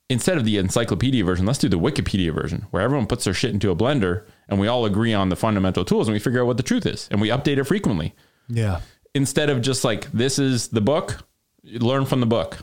instead 0.08 0.36
of 0.38 0.44
the 0.44 0.58
encyclopedia 0.58 1.24
version, 1.24 1.46
let's 1.46 1.58
do 1.58 1.68
the 1.68 1.78
Wikipedia 1.78 2.32
version 2.32 2.66
where 2.70 2.82
everyone 2.82 3.06
puts 3.06 3.24
their 3.24 3.34
shit 3.34 3.52
into 3.52 3.70
a 3.70 3.76
blender 3.76 4.24
and 4.48 4.60
we 4.60 4.68
all 4.68 4.84
agree 4.84 5.12
on 5.14 5.28
the 5.28 5.36
fundamental 5.36 5.84
tools 5.84 6.08
and 6.08 6.12
we 6.14 6.18
figure 6.18 6.40
out 6.40 6.46
what 6.46 6.56
the 6.56 6.62
truth 6.62 6.86
is 6.86 7.08
and 7.10 7.20
we 7.20 7.28
update 7.28 7.58
it 7.58 7.64
frequently 7.64 8.14
Yeah. 8.48 8.80
instead 9.14 9.50
of 9.50 9.60
just 9.62 9.84
like 9.84 10.10
this 10.12 10.38
is 10.38 10.68
the 10.68 10.80
book, 10.80 11.26
learn 11.64 12.04
from 12.06 12.20
the 12.20 12.26
book. 12.26 12.58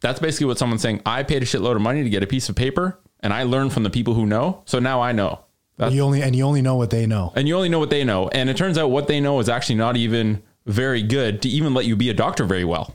That's 0.00 0.20
basically 0.20 0.46
what 0.46 0.58
someone's 0.58 0.82
saying. 0.82 1.02
I 1.06 1.22
paid 1.22 1.42
a 1.42 1.46
shitload 1.46 1.74
of 1.76 1.82
money 1.82 2.02
to 2.04 2.10
get 2.10 2.22
a 2.22 2.26
piece 2.26 2.48
of 2.48 2.54
paper 2.56 3.00
and 3.20 3.32
I 3.32 3.42
learned 3.44 3.72
from 3.72 3.82
the 3.82 3.90
people 3.90 4.14
who 4.14 4.26
know. 4.26 4.62
So 4.66 4.78
now 4.78 5.00
I 5.00 5.12
know. 5.12 5.40
That's, 5.76 5.94
You 5.94 6.02
only 6.02 6.22
and 6.22 6.34
you 6.36 6.44
only 6.44 6.60
know 6.62 6.76
what 6.76 6.90
they 6.90 7.06
know. 7.06 7.32
and 7.34 7.48
you 7.48 7.56
only 7.56 7.68
know 7.68 7.78
what 7.78 7.90
they 7.90 8.04
know. 8.04 8.28
And 8.28 8.50
it 8.50 8.56
turns 8.56 8.76
out 8.78 8.90
what 8.90 9.06
they 9.08 9.20
know 9.20 9.38
is 9.40 9.48
actually 9.48 9.76
not 9.76 9.96
even 9.96 10.42
very 10.66 11.02
good 11.02 11.40
to 11.42 11.48
even 11.48 11.72
let 11.72 11.86
you 11.86 11.96
be 11.96 12.10
a 12.10 12.14
doctor 12.14 12.44
very 12.44 12.64
well. 12.64 12.94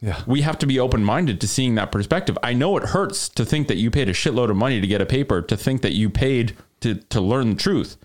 Yeah. 0.00 0.22
We 0.26 0.40
have 0.40 0.58
to 0.58 0.66
be 0.66 0.80
open 0.80 1.04
minded 1.04 1.40
to 1.42 1.48
seeing 1.48 1.74
that 1.74 1.92
perspective. 1.92 2.38
I 2.42 2.54
know 2.54 2.76
it 2.78 2.84
hurts 2.84 3.28
to 3.30 3.44
think 3.44 3.68
that 3.68 3.76
you 3.76 3.90
paid 3.90 4.08
a 4.08 4.12
shitload 4.12 4.50
of 4.50 4.56
money 4.56 4.80
to 4.80 4.86
get 4.86 5.02
a 5.02 5.06
paper, 5.06 5.42
to 5.42 5.56
think 5.56 5.82
that 5.82 5.92
you 5.92 6.08
paid 6.08 6.56
to, 6.80 6.94
to 6.94 7.20
learn 7.20 7.50
the 7.50 7.56
truth. 7.56 7.96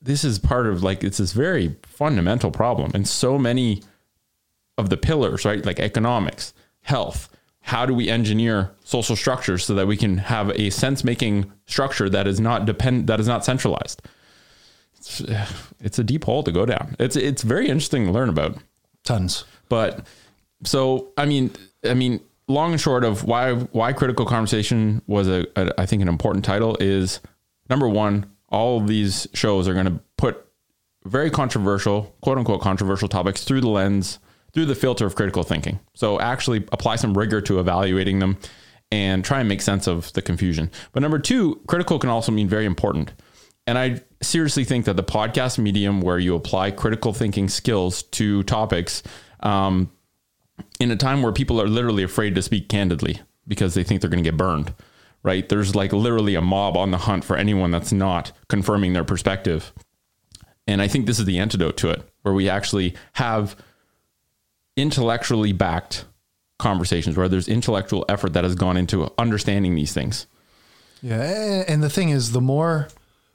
This 0.00 0.24
is 0.24 0.38
part 0.38 0.66
of 0.66 0.82
like, 0.82 1.04
it's 1.04 1.18
this 1.18 1.32
very 1.32 1.76
fundamental 1.82 2.50
problem. 2.50 2.92
And 2.94 3.06
so 3.06 3.38
many 3.38 3.82
of 4.78 4.88
the 4.88 4.96
pillars, 4.96 5.44
right? 5.44 5.64
Like 5.64 5.78
economics, 5.78 6.54
health. 6.80 7.28
How 7.60 7.84
do 7.84 7.92
we 7.94 8.08
engineer 8.08 8.72
social 8.82 9.14
structures 9.14 9.64
so 9.64 9.74
that 9.74 9.86
we 9.86 9.98
can 9.98 10.16
have 10.16 10.50
a 10.58 10.70
sense 10.70 11.04
making 11.04 11.52
structure 11.66 12.08
that 12.08 12.26
is 12.26 12.40
not 12.40 12.64
depend 12.64 13.06
that 13.06 13.20
is 13.20 13.28
not 13.28 13.44
centralized? 13.44 14.00
It's, 14.96 15.20
it's 15.80 15.98
a 15.98 16.04
deep 16.04 16.24
hole 16.24 16.42
to 16.42 16.50
go 16.50 16.64
down. 16.64 16.96
It's 16.98 17.16
it's 17.16 17.42
very 17.42 17.68
interesting 17.68 18.06
to 18.06 18.12
learn 18.12 18.30
about. 18.30 18.56
Tons. 19.04 19.44
But 19.68 20.06
so 20.64 21.12
I 21.16 21.26
mean, 21.26 21.50
I 21.84 21.94
mean, 21.94 22.20
long 22.48 22.72
and 22.72 22.80
short 22.80 23.04
of 23.04 23.24
why 23.24 23.54
why 23.54 23.92
critical 23.92 24.26
conversation 24.26 25.02
was 25.06 25.28
a, 25.28 25.46
a 25.56 25.80
I 25.80 25.86
think 25.86 26.02
an 26.02 26.08
important 26.08 26.44
title 26.44 26.76
is 26.80 27.20
number 27.68 27.88
one. 27.88 28.30
All 28.48 28.80
these 28.80 29.28
shows 29.32 29.68
are 29.68 29.74
going 29.74 29.86
to 29.86 30.00
put 30.16 30.44
very 31.04 31.30
controversial, 31.30 32.14
quote 32.20 32.36
unquote, 32.38 32.60
controversial 32.60 33.08
topics 33.08 33.44
through 33.44 33.60
the 33.60 33.68
lens, 33.68 34.18
through 34.52 34.66
the 34.66 34.74
filter 34.74 35.06
of 35.06 35.14
critical 35.14 35.42
thinking. 35.42 35.78
So 35.94 36.20
actually 36.20 36.66
apply 36.72 36.96
some 36.96 37.16
rigor 37.16 37.40
to 37.42 37.60
evaluating 37.60 38.18
them 38.18 38.38
and 38.92 39.24
try 39.24 39.38
and 39.38 39.48
make 39.48 39.62
sense 39.62 39.86
of 39.86 40.12
the 40.14 40.22
confusion. 40.22 40.70
But 40.92 41.00
number 41.02 41.18
two, 41.18 41.60
critical 41.68 41.98
can 41.98 42.10
also 42.10 42.32
mean 42.32 42.48
very 42.48 42.66
important. 42.66 43.12
And 43.66 43.78
I 43.78 44.02
seriously 44.20 44.64
think 44.64 44.84
that 44.86 44.96
the 44.96 45.04
podcast 45.04 45.58
medium 45.58 46.00
where 46.00 46.18
you 46.18 46.34
apply 46.34 46.72
critical 46.72 47.12
thinking 47.12 47.48
skills 47.48 48.02
to 48.02 48.42
topics 48.42 49.02
um, 49.40 49.90
in 50.78 50.90
a 50.90 50.96
time 50.96 51.22
where 51.22 51.32
people 51.32 51.60
are 51.60 51.68
literally 51.68 52.02
afraid 52.02 52.34
to 52.34 52.42
speak 52.42 52.68
candidly 52.68 53.20
because 53.46 53.74
they 53.74 53.84
think 53.84 54.00
they're 54.00 54.10
going 54.10 54.22
to 54.22 54.30
get 54.30 54.36
burned, 54.36 54.72
right? 55.22 55.48
There's 55.48 55.74
like 55.74 55.92
literally 55.92 56.34
a 56.34 56.40
mob 56.40 56.76
on 56.76 56.90
the 56.90 56.98
hunt 56.98 57.24
for 57.24 57.36
anyone 57.36 57.70
that's 57.70 57.92
not 57.92 58.32
confirming 58.48 58.92
their 58.92 59.04
perspective. 59.04 59.72
And 60.66 60.80
I 60.80 60.88
think 60.88 61.06
this 61.06 61.18
is 61.18 61.24
the 61.24 61.38
antidote 61.38 61.76
to 61.78 61.90
it, 61.90 62.02
where 62.22 62.34
we 62.34 62.48
actually 62.48 62.94
have 63.14 63.56
intellectually 64.76 65.52
backed 65.52 66.04
conversations 66.58 67.16
where 67.16 67.28
there's 67.28 67.48
intellectual 67.48 68.04
effort 68.08 68.34
that 68.34 68.44
has 68.44 68.54
gone 68.54 68.76
into 68.76 69.10
understanding 69.18 69.74
these 69.74 69.92
things. 69.92 70.26
Yeah, 71.02 71.64
and 71.66 71.82
the 71.82 71.90
thing 71.90 72.10
is, 72.10 72.32
the 72.32 72.40
more, 72.40 72.88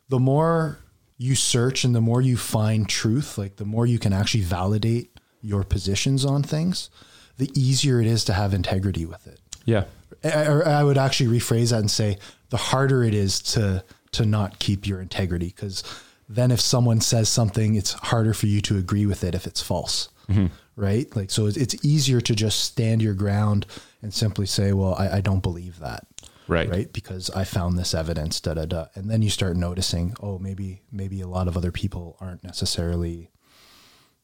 the 0.10 0.20
more 0.20 0.80
you 1.18 1.36
search 1.36 1.84
and 1.84 1.96
the 1.96 2.02
more 2.02 2.22
you 2.22 2.38
find 2.38 2.88
truth, 2.88 3.38
like 3.38 3.56
the 3.56 3.66
more 3.66 3.86
you 3.86 4.00
can 4.00 4.14
actually 4.14 4.44
validate 4.44 5.20
your 5.42 5.64
positions 5.64 6.24
on 6.24 6.44
things, 6.44 6.90
the 7.38 7.52
easier 7.60 8.00
it 8.00 8.08
is 8.08 8.24
to 8.26 8.34
have 8.34 8.54
integrity 8.54 9.06
with 9.06 9.28
it. 9.28 9.40
Yeah. 9.66 9.86
I, 10.24 10.48
or 10.48 10.68
I 10.68 10.84
would 10.84 10.98
actually 10.98 11.38
rephrase 11.38 11.72
that 11.72 11.80
and 11.80 11.92
say 11.92 12.18
the 12.50 12.58
harder 12.58 13.04
it 13.04 13.14
is 13.14 13.40
to 13.42 13.84
to 14.14 14.26
not 14.26 14.60
keep 14.60 14.88
your 14.88 15.02
integrity 15.02 15.48
because 15.48 15.84
then 16.30 16.52
if 16.52 16.62
someone 16.62 17.02
says 17.02 17.30
something, 17.30 17.76
it's 17.76 17.94
harder 17.94 18.34
for 18.34 18.48
you 18.48 18.62
to 18.62 18.78
agree 18.78 19.06
with 19.06 19.24
it 19.24 19.36
if 19.36 19.46
it's 19.46 19.62
false, 19.62 20.10
mm-hmm. 20.28 20.48
right? 20.76 21.14
Like 21.16 21.30
so, 21.30 21.46
it's, 21.46 21.86
easier 21.86 22.22
to 22.22 22.34
just 22.34 22.64
stand 22.64 23.02
your 23.02 23.14
ground 23.14 23.66
and 24.02 24.14
simply 24.14 24.46
say, 24.46 24.74
"Well, 24.74 24.96
I, 24.98 25.18
I 25.18 25.22
don't 25.22 25.44
believe 25.44 25.80
that." 25.80 26.08
Right. 26.48 26.70
Right. 26.70 26.94
Because 26.94 27.30
I 27.32 27.44
found 27.44 27.78
this 27.78 27.94
evidence, 27.94 28.40
da 28.40 28.54
da 28.54 28.66
da. 28.66 28.86
And 28.96 29.10
then 29.10 29.22
you 29.22 29.30
start 29.30 29.58
noticing, 29.58 30.16
oh, 30.22 30.38
maybe 30.38 30.82
maybe 30.92 31.22
a 31.22 31.28
lot 31.28 31.48
of 31.48 31.58
other 31.58 31.72
people 31.72 32.18
aren't 32.20 32.44
necessarily, 32.44 33.32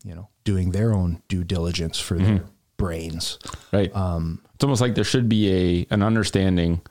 you 0.03 0.15
know, 0.15 0.29
doing 0.43 0.71
their 0.71 0.93
own 0.93 1.21
due 1.27 1.43
diligence 1.43 1.99
for 1.99 2.15
mm-hmm. 2.15 2.25
their 2.25 2.45
brains. 2.81 3.39
Right. 3.71 3.95
Um, 3.95 4.41
it's 4.55 4.63
almost 4.63 4.81
like 4.81 4.95
there 4.95 5.03
should 5.03 5.29
be 5.29 5.51
a 5.51 5.93
an 5.93 6.03
understanding 6.03 6.81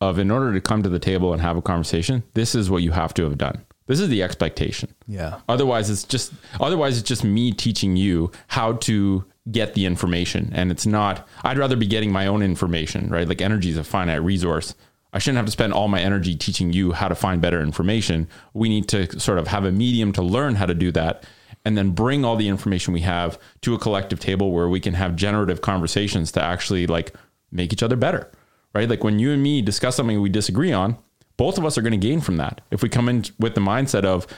of 0.00 0.18
in 0.18 0.30
order 0.30 0.52
to 0.52 0.60
come 0.60 0.82
to 0.82 0.88
the 0.88 0.98
table 0.98 1.32
and 1.32 1.40
have 1.40 1.56
a 1.56 1.62
conversation, 1.62 2.22
this 2.34 2.54
is 2.54 2.68
what 2.68 2.82
you 2.82 2.92
have 2.92 3.14
to 3.14 3.24
have 3.24 3.38
done. 3.38 3.64
This 3.86 4.00
is 4.00 4.08
the 4.08 4.22
expectation. 4.22 4.94
Yeah. 5.06 5.40
Otherwise, 5.48 5.90
it's 5.90 6.04
just 6.04 6.32
otherwise 6.60 6.98
it's 6.98 7.08
just 7.08 7.24
me 7.24 7.52
teaching 7.52 7.96
you 7.96 8.30
how 8.48 8.74
to 8.74 9.24
get 9.50 9.74
the 9.74 9.86
information, 9.86 10.50
and 10.52 10.70
it's 10.70 10.86
not. 10.86 11.26
I'd 11.44 11.58
rather 11.58 11.76
be 11.76 11.86
getting 11.86 12.10
my 12.10 12.26
own 12.26 12.42
information, 12.42 13.08
right? 13.08 13.28
Like 13.28 13.40
energy 13.40 13.70
is 13.70 13.76
a 13.76 13.84
finite 13.84 14.22
resource. 14.22 14.74
I 15.12 15.18
shouldn't 15.18 15.36
have 15.36 15.46
to 15.46 15.52
spend 15.52 15.72
all 15.72 15.88
my 15.88 16.00
energy 16.00 16.34
teaching 16.34 16.72
you 16.72 16.92
how 16.92 17.08
to 17.08 17.14
find 17.14 17.40
better 17.40 17.62
information. 17.62 18.28
We 18.52 18.68
need 18.68 18.88
to 18.88 19.18
sort 19.18 19.38
of 19.38 19.46
have 19.48 19.64
a 19.64 19.72
medium 19.72 20.12
to 20.12 20.22
learn 20.22 20.56
how 20.56 20.66
to 20.66 20.74
do 20.74 20.90
that, 20.92 21.24
and 21.66 21.76
then 21.76 21.90
bring 21.90 22.24
all 22.24 22.36
the 22.36 22.46
information 22.46 22.94
we 22.94 23.00
have 23.00 23.40
to 23.60 23.74
a 23.74 23.78
collective 23.78 24.20
table 24.20 24.52
where 24.52 24.68
we 24.68 24.78
can 24.78 24.94
have 24.94 25.16
generative 25.16 25.62
conversations 25.62 26.30
to 26.30 26.40
actually 26.40 26.86
like 26.86 27.12
make 27.50 27.72
each 27.72 27.82
other 27.82 27.96
better, 27.96 28.30
right? 28.72 28.88
Like 28.88 29.02
when 29.02 29.18
you 29.18 29.32
and 29.32 29.42
me 29.42 29.62
discuss 29.62 29.96
something 29.96 30.20
we 30.20 30.28
disagree 30.28 30.72
on, 30.72 30.96
both 31.36 31.58
of 31.58 31.64
us 31.64 31.76
are 31.76 31.82
going 31.82 31.90
to 31.90 32.06
gain 32.06 32.20
from 32.20 32.36
that. 32.36 32.60
If 32.70 32.84
we 32.84 32.88
come 32.88 33.08
in 33.08 33.24
with 33.40 33.56
the 33.56 33.60
mindset 33.60 34.04
of, 34.04 34.28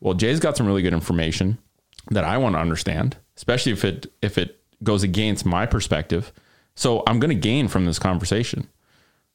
well, 0.00 0.12
Jay's 0.12 0.40
got 0.40 0.58
some 0.58 0.66
really 0.66 0.82
good 0.82 0.92
information 0.92 1.56
that 2.10 2.22
I 2.22 2.36
want 2.36 2.54
to 2.54 2.60
understand, 2.60 3.16
especially 3.34 3.72
if 3.72 3.82
it 3.82 4.12
if 4.20 4.36
it 4.36 4.60
goes 4.82 5.02
against 5.02 5.46
my 5.46 5.64
perspective. 5.64 6.34
So 6.74 7.02
I'm 7.06 7.18
going 7.18 7.30
to 7.30 7.34
gain 7.34 7.66
from 7.66 7.86
this 7.86 7.98
conversation. 7.98 8.68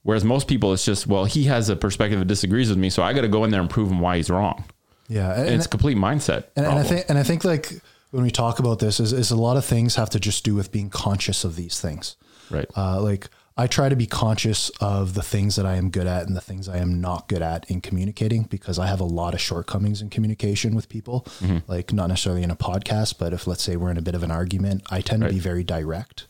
Whereas 0.04 0.24
most 0.24 0.48
people, 0.48 0.72
it's 0.72 0.86
just, 0.86 1.08
well, 1.08 1.26
he 1.26 1.46
has 1.46 1.68
a 1.68 1.76
perspective 1.76 2.20
that 2.20 2.26
disagrees 2.26 2.70
with 2.70 2.78
me, 2.78 2.92
so 2.92 3.02
I 3.02 3.14
got 3.14 3.22
to 3.22 3.28
go 3.28 3.44
in 3.44 3.50
there 3.50 3.60
and 3.60 3.70
prove 3.70 3.90
him 3.90 4.00
why 4.00 4.18
he's 4.18 4.30
wrong. 4.30 4.66
Yeah. 5.10 5.34
And, 5.34 5.50
it's 5.50 5.66
a 5.66 5.70
complete 5.70 5.98
mindset. 5.98 6.46
And, 6.56 6.66
and 6.66 6.80
I 6.80 6.84
think, 6.84 7.06
and 7.10 7.18
I 7.18 7.24
think 7.24 7.44
like 7.44 7.82
when 8.12 8.24
we 8.24 8.32
talk 8.32 8.60
about 8.60 8.80
this, 8.80 9.00
is, 9.02 9.12
is 9.12 9.32
a 9.32 9.36
lot 9.36 9.58
of 9.58 9.66
things 9.66 9.96
have 9.96 10.10
to 10.12 10.20
just 10.20 10.44
do 10.46 10.56
with 10.56 10.72
being 10.72 10.90
conscious 10.90 11.44
of 11.44 11.56
these 11.58 11.80
things. 11.82 12.16
right. 12.50 12.66
Uh, 12.78 13.02
like 13.02 13.28
I 13.58 13.68
try 13.68 13.90
to 13.90 13.96
be 13.98 14.06
conscious 14.06 14.70
of 14.80 15.16
the 15.16 15.22
things 15.22 15.58
that 15.58 15.66
I 15.66 15.76
am 15.76 15.90
good 15.90 16.08
at 16.08 16.26
and 16.28 16.34
the 16.34 16.40
things 16.40 16.70
I 16.70 16.78
am 16.78 17.02
not 17.02 17.28
good 17.28 17.42
at 17.42 17.70
in 17.70 17.82
communicating 17.82 18.44
because 18.44 18.80
I 18.80 18.88
have 18.88 19.02
a 19.02 19.06
lot 19.06 19.34
of 19.34 19.42
shortcomings 19.42 20.02
in 20.02 20.10
communication 20.10 20.76
with 20.76 20.88
people. 20.88 21.28
Like 21.68 21.92
not 21.92 22.08
necessarily 22.08 22.42
in 22.42 22.52
a 22.52 22.56
podcast, 22.56 23.16
but 23.20 23.34
if 23.34 23.48
let's 23.48 23.62
say 23.62 23.76
we're 23.76 23.92
in 23.92 23.98
a 23.98 24.02
bit 24.02 24.16
of 24.16 24.24
an 24.24 24.32
argument, 24.32 24.84
I 24.90 25.02
tend 25.02 25.24
to 25.24 25.30
be 25.30 25.40
very 25.40 25.66
direct, 25.66 26.26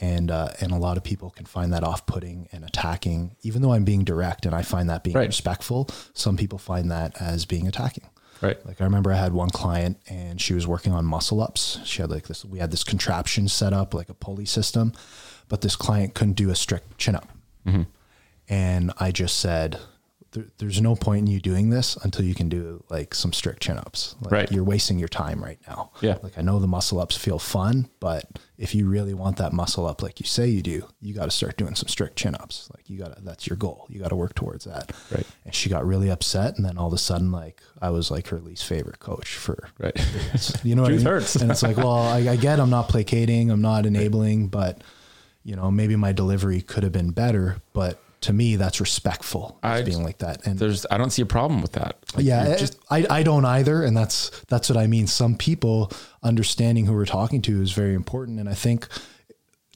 and 0.00 0.30
uh, 0.30 0.48
and 0.62 0.72
a 0.72 0.76
lot 0.78 0.96
of 0.96 1.04
people 1.04 1.28
can 1.30 1.44
find 1.44 1.70
that 1.74 1.84
off-putting 1.84 2.48
and 2.50 2.64
attacking. 2.64 3.36
Even 3.42 3.60
though 3.60 3.72
I'm 3.74 3.84
being 3.84 4.04
direct 4.04 4.46
and 4.46 4.54
I 4.54 4.62
find 4.62 4.88
that 4.88 5.04
being 5.04 5.16
Right. 5.16 5.26
respectful, 5.28 5.86
some 6.14 6.38
people 6.38 6.58
find 6.58 6.90
that 6.90 7.12
as 7.20 7.44
being 7.44 7.68
attacking. 7.68 8.08
Right. 8.42 8.64
Like 8.66 8.80
I 8.80 8.84
remember 8.84 9.12
I 9.12 9.16
had 9.16 9.32
one 9.32 9.50
client 9.50 9.98
and 10.08 10.40
she 10.40 10.54
was 10.54 10.66
working 10.66 10.92
on 10.92 11.04
muscle 11.04 11.40
ups. 11.40 11.78
She 11.84 12.02
had 12.02 12.10
like 12.10 12.26
this, 12.26 12.44
we 12.44 12.58
had 12.58 12.70
this 12.70 12.84
contraption 12.84 13.48
set 13.48 13.72
up, 13.72 13.94
like 13.94 14.08
a 14.08 14.14
pulley 14.14 14.46
system, 14.46 14.92
but 15.48 15.60
this 15.60 15.76
client 15.76 16.14
couldn't 16.14 16.34
do 16.34 16.50
a 16.50 16.56
strict 16.56 16.98
chin 16.98 17.14
up. 17.14 17.28
Mm-hmm. 17.66 17.82
And 18.48 18.92
I 18.98 19.12
just 19.12 19.38
said, 19.38 19.78
there, 20.32 20.44
there's 20.58 20.80
no 20.80 20.94
point 20.94 21.26
in 21.26 21.32
you 21.32 21.40
doing 21.40 21.70
this 21.70 21.96
until 21.96 22.24
you 22.24 22.34
can 22.34 22.48
do 22.48 22.84
like 22.88 23.14
some 23.14 23.32
strict 23.32 23.60
chin 23.62 23.76
ups. 23.78 24.14
Like, 24.20 24.32
Right. 24.32 24.52
You're 24.52 24.62
wasting 24.64 24.98
your 24.98 25.08
time 25.08 25.42
right 25.42 25.58
now. 25.66 25.90
Yeah. 26.00 26.18
Like 26.22 26.38
I 26.38 26.42
know 26.42 26.58
the 26.60 26.68
muscle 26.68 27.00
ups 27.00 27.16
feel 27.16 27.38
fun, 27.40 27.88
but 27.98 28.38
if 28.56 28.74
you 28.74 28.88
really 28.88 29.12
want 29.14 29.38
that 29.38 29.52
muscle 29.52 29.86
up 29.86 30.02
like 30.02 30.20
you 30.20 30.26
say 30.26 30.46
you 30.46 30.62
do, 30.62 30.86
you 31.00 31.14
got 31.14 31.24
to 31.24 31.30
start 31.32 31.56
doing 31.56 31.74
some 31.74 31.88
strict 31.88 32.16
chin 32.16 32.34
ups. 32.36 32.68
Like 32.74 32.88
you 32.88 32.98
got 32.98 33.16
to, 33.16 33.22
that's 33.22 33.46
your 33.48 33.56
goal. 33.56 33.86
You 33.88 33.98
got 34.00 34.08
to 34.10 34.16
work 34.16 34.34
towards 34.34 34.66
that. 34.66 34.92
Right. 35.10 35.26
And 35.44 35.54
she 35.54 35.68
got 35.68 35.84
really 35.86 36.10
upset. 36.10 36.56
And 36.56 36.64
then 36.64 36.78
all 36.78 36.86
of 36.88 36.92
a 36.92 36.98
sudden, 36.98 37.32
like 37.32 37.60
I 37.82 37.90
was 37.90 38.10
like 38.10 38.28
her 38.28 38.38
least 38.38 38.64
favorite 38.64 39.00
coach 39.00 39.34
for, 39.34 39.68
Right. 39.78 39.96
you 40.62 40.74
know 40.76 40.82
what 40.82 40.92
I 40.92 40.96
mean? 40.96 41.06
hurts. 41.06 41.36
And 41.36 41.50
it's 41.50 41.62
like, 41.62 41.76
well, 41.76 41.90
I, 41.98 42.18
I 42.18 42.36
get 42.36 42.60
I'm 42.60 42.70
not 42.70 42.88
placating, 42.88 43.50
I'm 43.50 43.62
not 43.62 43.84
enabling, 43.84 44.48
but 44.48 44.82
you 45.42 45.56
know, 45.56 45.70
maybe 45.70 45.96
my 45.96 46.12
delivery 46.12 46.60
could 46.60 46.82
have 46.84 46.92
been 46.92 47.10
better, 47.10 47.62
but 47.72 47.98
to 48.22 48.32
me, 48.32 48.56
that's 48.56 48.80
respectful 48.80 49.58
I- 49.62 49.82
being 49.82 50.02
like 50.04 50.18
that. 50.18 50.46
And 50.46 50.58
There's, 50.58 50.84
I 50.90 50.98
don't 50.98 51.10
see 51.10 51.22
a 51.22 51.26
problem 51.26 51.62
with 51.62 51.72
that. 51.72 51.96
Like, 52.14 52.24
yeah, 52.24 52.56
just 52.56 52.78
I, 52.90 53.06
I 53.08 53.22
don't 53.22 53.44
either. 53.46 53.82
And 53.82 53.96
that's, 53.96 54.30
that's 54.48 54.68
what 54.68 54.76
I 54.76 54.86
mean. 54.86 55.06
Some 55.06 55.36
people 55.36 55.90
understanding 56.22 56.86
who 56.86 56.92
we're 56.92 57.06
talking 57.06 57.40
to 57.42 57.62
is 57.62 57.72
very 57.72 57.94
important. 57.94 58.38
And 58.38 58.48
I 58.48 58.54
think 58.54 58.86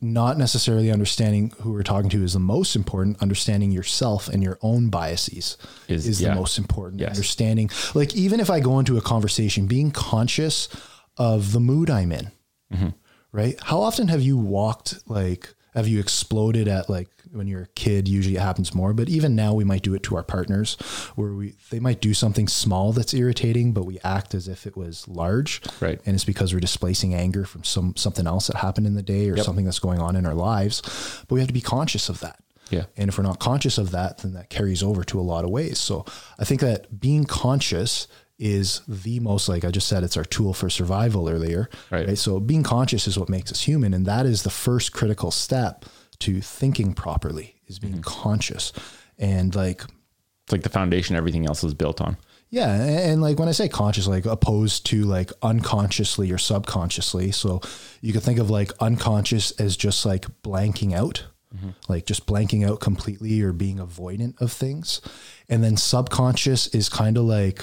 not 0.03 0.37
necessarily 0.37 0.91
understanding 0.91 1.53
who 1.63 1.73
we're 1.73 1.83
talking 1.83 2.11
to 2.11 2.23
is 2.23 2.35
the 2.35 2.39
most 2.39 2.77
important. 2.77 3.23
Understanding 3.23 3.73
yourself 3.73 4.29
and 4.29 4.43
your 4.43 4.59
own 4.61 4.91
biases 4.91 5.57
Is- 5.89 6.07
is, 6.07 6.21
yeah. 6.21 6.31
the 6.31 6.35
most 6.35 6.59
important. 6.59 7.01
Yes. 7.01 7.11
Understanding, 7.11 7.71
like, 7.95 8.15
even 8.15 8.41
if 8.41 8.51
I 8.51 8.61
go 8.61 8.79
into 8.79 8.99
a 8.99 9.01
conversation, 9.01 9.67
being 9.67 9.91
conscious 9.91 10.69
of 11.17 11.53
the 11.53 11.61
mood 11.61 11.89
I'm 11.91 12.13
in, 12.13 12.31
Mm-hmm. 12.73 12.89
right? 13.33 13.57
How 13.63 13.81
often 13.81 14.09
have 14.09 14.21
you 14.21 14.37
walked, 14.37 14.99
like, 15.07 15.55
have 15.75 15.89
you 15.89 16.01
exploded 16.01 16.69
at 16.69 16.89
like 16.89 17.09
when 17.33 17.47
you're 17.47 17.63
a 17.63 17.69
kid? 17.69 18.09
Usually 18.09 18.37
it 18.37 18.41
happens 18.41 18.75
more, 18.75 18.93
but 18.93 19.09
even 19.09 19.35
now 19.35 19.55
we 19.55 19.65
might 19.65 19.83
do 19.83 19.95
it 19.95 20.03
to 20.05 20.17
our 20.17 20.23
partners 20.23 20.77
where 21.17 21.33
we, 21.33 21.55
they 21.71 21.81
might 21.81 22.01
do 22.01 22.15
something 22.15 22.49
small 22.49 22.93
that's 22.93 23.13
irritating, 23.13 23.73
but 23.73 23.85
we 23.85 23.99
act 24.05 24.35
as 24.35 24.47
if 24.49 24.67
it 24.67 24.77
was 24.77 25.07
large. 25.09 25.61
Right. 25.81 26.01
And 26.07 26.15
it's 26.15 26.25
because 26.25 26.55
we're 26.55 26.61
displacing 26.61 27.15
anger 27.15 27.45
from 27.45 27.65
some, 27.65 27.97
something 27.97 28.27
else 28.27 28.47
that 28.47 28.57
happened 28.57 28.87
in 28.87 28.95
the 28.95 29.03
day 29.03 29.29
or 29.31 29.37
something 29.39 29.65
that's 29.65 29.81
going 29.81 30.01
on 30.01 30.17
in 30.17 30.27
our 30.27 30.35
lives. 30.35 30.81
But 31.29 31.35
we 31.35 31.41
have 31.41 31.49
to 31.49 31.55
be 31.55 31.61
conscious 31.61 32.09
of 32.09 32.21
that. 32.21 32.39
Yeah. 32.71 32.85
And 32.97 33.09
if 33.09 33.19
we're 33.19 33.25
not 33.25 33.41
conscious 33.41 33.79
of 33.79 33.91
that, 33.91 34.19
then 34.19 34.33
that 34.35 34.51
carries 34.51 34.83
over 34.83 35.05
to 35.05 35.21
a 35.21 35.23
lot 35.23 35.45
of 35.45 35.51
ways. 35.51 35.79
So 35.79 36.05
I 36.39 36.45
think 36.45 36.61
that 36.61 37.01
being 37.01 37.25
conscious 37.25 38.09
is 38.39 38.83
the 38.89 39.21
most, 39.21 39.49
like 39.49 39.65
I 39.65 39.71
just 39.71 39.87
said, 39.87 40.03
it's 40.03 40.17
our 40.17 40.25
tool 40.25 40.55
for 40.55 40.69
survival 40.69 41.29
earlier. 41.29 41.69
Right. 41.91 42.19
So 42.19 42.41
being 42.41 42.63
conscious 42.63 43.07
is 43.07 43.19
what 43.19 43.29
makes 43.29 43.53
us 43.53 43.63
human. 43.63 43.95
And 43.95 44.07
that 44.07 44.27
is 44.27 44.43
the 44.43 44.51
first 44.51 44.93
critical 44.93 45.31
step 45.31 45.85
to 46.21 46.41
thinking 46.41 46.95
properly 46.95 47.55
is 47.67 47.79
being 47.79 47.95
mm-hmm. 47.95 48.23
conscious. 48.23 48.73
And 49.19 49.55
like, 49.55 49.83
it's 49.83 50.53
like 50.53 50.63
the 50.63 50.69
foundation 50.69 51.17
everything 51.17 51.47
else 51.47 51.63
is 51.65 51.75
built 51.75 52.01
on. 52.01 52.17
yeah, 52.55 52.73
and, 52.73 53.21
like 53.21 53.41
when 53.41 53.49
I 53.49 53.53
say 53.53 53.69
conscious, 53.69 54.07
like 54.07 54.27
opposed 54.27 54.87
to 54.87 55.03
like 55.03 55.33
unconsciously 55.43 56.31
or 56.31 56.39
subconsciously. 56.39 57.33
So 57.33 57.61
you 58.01 58.13
could 58.13 58.23
think 58.23 58.39
of 58.39 58.49
like 58.49 58.71
unconscious 58.79 59.51
as 59.53 59.77
just 59.77 60.07
like 60.07 60.27
blanking 60.45 60.93
out, 60.93 61.25
mm-hmm. 61.53 61.71
like 61.89 62.07
just 62.07 62.27
blanking 62.27 62.65
out 62.65 62.79
completely 62.79 63.43
or 63.43 63.53
being 63.53 63.79
avoidant 63.79 64.41
of 64.41 64.53
things. 64.53 65.01
And 65.49 65.65
then 65.65 65.77
subconscious 65.77 66.69
is 66.69 66.89
kind 66.89 67.19
of 67.19 67.25
like 67.25 67.61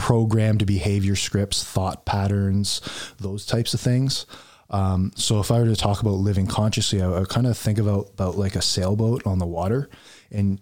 programmed 0.00 0.66
behavior 0.66 1.14
scripts, 1.14 1.62
thought 1.62 2.06
patterns, 2.06 2.80
those 3.18 3.44
types 3.44 3.74
of 3.74 3.80
things. 3.80 4.24
Um, 4.70 5.12
so 5.14 5.40
if 5.40 5.50
I 5.50 5.58
were 5.58 5.66
to 5.66 5.76
talk 5.76 6.00
about 6.00 6.12
living 6.14 6.46
consciously, 6.46 7.02
I, 7.02 7.20
I 7.20 7.24
kind 7.24 7.46
of 7.46 7.58
think 7.58 7.78
about 7.78 8.08
about 8.14 8.36
like 8.38 8.56
a 8.56 8.62
sailboat 8.62 9.26
on 9.26 9.38
the 9.38 9.46
water, 9.46 9.90
and 10.30 10.58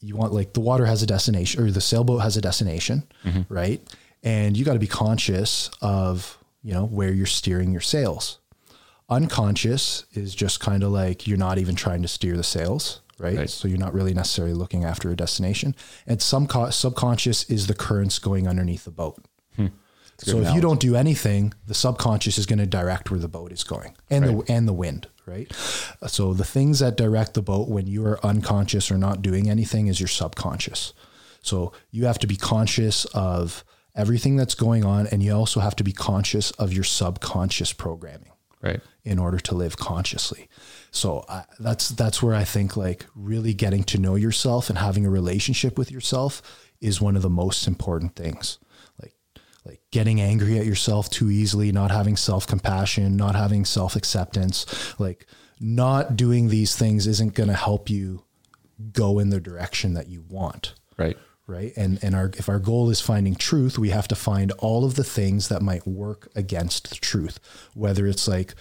you 0.00 0.16
want 0.16 0.32
like 0.32 0.54
the 0.54 0.60
water 0.60 0.86
has 0.86 1.02
a 1.02 1.06
destination 1.06 1.62
or 1.62 1.70
the 1.70 1.80
sailboat 1.80 2.22
has 2.22 2.36
a 2.36 2.40
destination, 2.40 3.02
right? 3.50 3.80
And 4.22 4.56
you 4.56 4.64
got 4.64 4.74
to 4.74 4.78
be 4.78 4.86
conscious 4.86 5.70
of 5.82 6.38
you 6.62 6.72
know 6.72 6.86
where 6.86 7.12
you're 7.12 7.26
steering 7.26 7.70
your 7.72 7.82
sails. 7.82 8.38
Unconscious 9.10 10.06
is 10.14 10.34
just 10.34 10.60
kind 10.60 10.82
of 10.82 10.90
like 10.90 11.26
you're 11.26 11.36
not 11.36 11.58
even 11.58 11.74
trying 11.74 12.00
to 12.02 12.08
steer 12.08 12.36
the 12.38 12.42
sails, 12.42 13.00
right? 13.18 13.36
Right. 13.36 13.50
So 13.50 13.68
you're 13.68 13.78
not 13.78 13.94
really 13.94 14.14
necessarily 14.14 14.54
looking 14.54 14.84
after 14.84 15.10
a 15.10 15.16
destination. 15.16 15.74
And 16.06 16.20
some 16.22 16.46
co- 16.46 16.70
subconscious 16.70 17.44
is 17.50 17.66
the 17.66 17.74
currents 17.74 18.18
going 18.18 18.46
underneath 18.48 18.84
the 18.84 18.90
boat. 18.90 19.24
Hmm. 19.56 19.68
So 20.18 20.38
if 20.40 20.54
you 20.54 20.60
don't 20.60 20.78
do 20.80 20.94
anything, 20.94 21.54
the 21.66 21.74
subconscious 21.74 22.38
is 22.38 22.46
going 22.46 22.60
to 22.60 22.66
direct 22.66 23.10
where 23.10 23.18
the 23.18 23.28
boat 23.28 23.50
is 23.50 23.64
going 23.64 23.96
and 24.10 24.24
the 24.24 24.44
and 24.52 24.68
the 24.68 24.72
wind, 24.72 25.08
right? 25.26 25.52
So 26.06 26.32
the 26.34 26.44
things 26.44 26.78
that 26.78 26.96
direct 26.96 27.34
the 27.34 27.42
boat 27.42 27.68
when 27.68 27.88
you 27.88 28.06
are 28.06 28.24
unconscious 28.24 28.92
or 28.92 28.98
not 28.98 29.22
doing 29.22 29.50
anything 29.50 29.88
is 29.88 29.98
your 29.98 30.06
subconscious. 30.08 30.92
So 31.42 31.72
you 31.90 32.06
have 32.06 32.20
to 32.20 32.28
be 32.28 32.36
conscious 32.36 33.06
of 33.06 33.64
everything 33.96 34.36
that's 34.36 34.54
going 34.54 34.84
on 34.84 35.08
and 35.08 35.20
you 35.22 35.32
also 35.32 35.58
have 35.60 35.74
to 35.76 35.84
be 35.84 35.92
conscious 35.92 36.52
of 36.52 36.72
your 36.72 36.84
subconscious 36.84 37.72
programming 37.72 38.30
Right. 38.62 38.80
in 39.04 39.18
order 39.18 39.38
to 39.40 39.54
live 39.54 39.76
consciously. 39.76 40.48
So 40.94 41.24
I, 41.28 41.44
that's 41.58 41.88
that's 41.88 42.22
where 42.22 42.34
I 42.34 42.44
think 42.44 42.76
like 42.76 43.06
really 43.16 43.52
getting 43.52 43.82
to 43.84 43.98
know 43.98 44.14
yourself 44.14 44.70
and 44.70 44.78
having 44.78 45.04
a 45.04 45.10
relationship 45.10 45.76
with 45.76 45.90
yourself 45.90 46.40
is 46.80 47.00
one 47.00 47.16
of 47.16 47.22
the 47.22 47.30
most 47.30 47.66
important 47.66 48.14
things. 48.14 48.58
Like 49.02 49.14
like 49.64 49.80
getting 49.90 50.20
angry 50.20 50.56
at 50.58 50.66
yourself 50.66 51.10
too 51.10 51.30
easily, 51.30 51.72
not 51.72 51.90
having 51.90 52.16
self 52.16 52.46
compassion, 52.46 53.16
not 53.16 53.34
having 53.34 53.64
self 53.64 53.96
acceptance, 53.96 54.66
like 55.00 55.26
not 55.58 56.16
doing 56.16 56.48
these 56.48 56.76
things 56.76 57.06
isn't 57.08 57.34
going 57.34 57.48
to 57.48 57.54
help 57.54 57.90
you 57.90 58.24
go 58.92 59.18
in 59.18 59.30
the 59.30 59.40
direction 59.40 59.94
that 59.94 60.08
you 60.08 60.22
want 60.28 60.74
Right. 60.96 61.16
right 61.46 61.72
and 61.76 62.02
and 62.02 62.14
our 62.14 62.30
if 62.36 62.48
our 62.48 62.58
goal 62.58 62.90
is 62.90 63.00
finding 63.00 63.34
truth 63.36 63.78
we 63.78 63.90
have 63.90 64.08
to 64.08 64.16
find 64.16 64.50
all 64.52 64.84
of 64.84 64.96
the 64.96 65.04
things 65.04 65.48
that 65.48 65.62
might 65.62 65.86
work 65.86 66.28
against 66.34 66.88
the 66.90 66.96
truth 66.96 67.38
whether 67.72 68.06
it's 68.06 68.26
like 68.26 68.54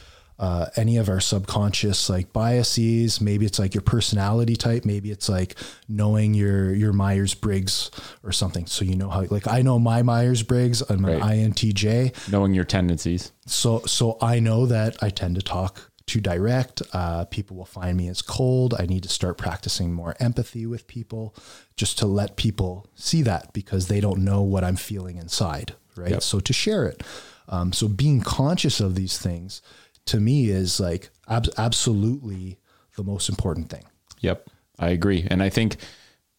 uh, 0.45 0.65
any 0.83 0.95
of 1.01 1.07
our 1.13 1.21
subconscious 1.21 2.09
like 2.09 2.27
biases 2.33 3.21
maybe 3.21 3.45
it's 3.45 3.59
like 3.63 3.73
your 3.77 3.81
personality 3.95 4.55
type 4.67 4.83
maybe 4.93 5.09
it's 5.15 5.29
like 5.29 5.51
knowing 5.87 6.33
your 6.33 6.73
your 6.73 6.91
myers-briggs 6.93 7.91
or 8.23 8.31
something 8.31 8.65
so 8.65 8.83
you 8.83 8.95
know 9.01 9.09
how 9.15 9.21
like 9.37 9.47
i 9.47 9.61
know 9.61 9.77
my 9.79 10.01
myers-briggs 10.01 10.81
i'm 10.89 11.05
an 11.05 11.19
Right. 11.19 11.39
intj 11.45 11.85
Knowing 12.31 12.53
your 12.53 12.65
tendencies. 12.77 13.31
so 13.45 13.71
so 13.85 14.17
I 14.33 14.39
know 14.39 14.65
that 14.75 14.91
I 15.07 15.09
tend 15.21 15.35
to 15.35 15.41
talk 15.41 15.91
too 16.05 16.19
direct. 16.19 16.81
Uh, 16.91 17.23
people 17.25 17.55
will 17.57 17.71
find 17.79 17.95
me 17.97 18.09
as 18.09 18.21
cold. 18.21 18.73
I 18.77 18.85
need 18.85 19.03
to 19.03 19.09
start 19.19 19.37
practicing 19.37 19.93
more 19.93 20.13
empathy 20.19 20.65
with 20.65 20.85
people, 20.87 21.33
just 21.81 21.97
to 21.99 22.05
let 22.19 22.35
people 22.35 22.73
see 22.95 23.21
that 23.23 23.53
because 23.53 23.87
they 23.87 24.01
don't 24.01 24.21
know 24.29 24.41
what 24.41 24.63
I'm 24.67 24.75
feeling 24.75 25.15
inside, 25.17 25.75
right? 25.95 26.11
Yep. 26.11 26.23
So 26.23 26.39
to 26.41 26.53
share 26.53 26.85
it. 26.91 27.03
Um, 27.47 27.71
so 27.73 27.87
being 27.87 28.19
conscious 28.21 28.79
of 28.81 28.95
these 28.95 29.17
things 29.17 29.61
to 30.05 30.19
me 30.19 30.49
is 30.49 30.79
like 30.79 31.09
ab- 31.27 31.49
absolutely 31.57 32.59
the 32.95 33.03
most 33.03 33.29
important 33.29 33.69
thing. 33.69 33.83
Yep, 34.19 34.47
I 34.79 34.89
agree. 34.89 35.27
And 35.29 35.41
I 35.41 35.49
think, 35.49 35.77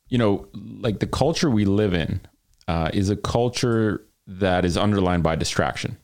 you 0.08 0.18
know, 0.18 0.46
like 0.54 1.00
the 1.00 1.06
culture 1.06 1.50
we 1.50 1.64
live 1.64 1.94
in 1.94 2.20
uh, 2.68 2.90
is 2.92 3.10
a 3.10 3.16
culture 3.16 4.06
that 4.26 4.64
is 4.64 4.76
underlined 4.76 5.22
by 5.22 5.36
distraction. 5.36 5.98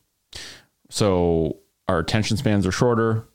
So 0.91 1.59
our 1.89 1.99
attention 1.99 2.37
spans 2.37 2.67
are 2.67 2.73
shorter. 2.73 3.27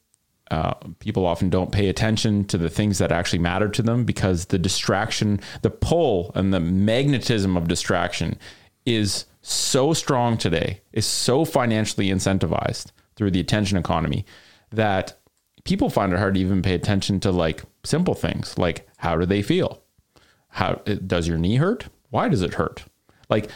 Uh, 0.52 0.74
people 1.00 1.26
often 1.26 1.50
don't 1.50 1.72
pay 1.72 1.90
attention 1.90 2.46
to 2.46 2.58
the 2.58 2.70
things 2.70 3.00
that 3.00 3.12
actually 3.12 3.40
matter 3.40 3.68
to 3.68 3.82
them 3.82 4.06
because 4.06 4.46
the 4.46 4.60
distraction, 4.60 5.40
the 5.64 5.72
pull 5.72 6.32
and 6.36 6.54
the 6.54 6.60
magnetism 6.60 7.58
of 7.58 7.68
distraction 7.68 8.38
is 8.86 9.26
so 9.42 9.94
strong 9.94 10.38
today, 10.38 10.82
is 10.94 11.06
so 11.06 11.46
financially 11.46 12.10
incentivized 12.10 12.92
through 13.16 13.32
the 13.32 13.40
attention 13.40 13.78
economy 13.78 14.26
that 14.72 15.20
people 15.64 15.90
find 15.90 16.14
it 16.14 16.20
hard 16.20 16.36
to 16.36 16.40
even 16.40 16.62
pay 16.62 16.74
attention 16.74 17.20
to 17.20 17.32
like 17.32 17.64
simple 17.84 18.14
things 18.14 18.58
like 18.58 18.88
how 18.98 19.18
do 19.18 19.26
they 19.26 19.42
feel? 19.42 19.82
How 20.50 20.76
does 21.06 21.28
your 21.28 21.38
knee 21.38 21.58
hurt? 21.58 21.88
Why 22.10 22.30
does 22.30 22.42
it 22.42 22.54
hurt? 22.54 22.86
Like, 23.30 23.50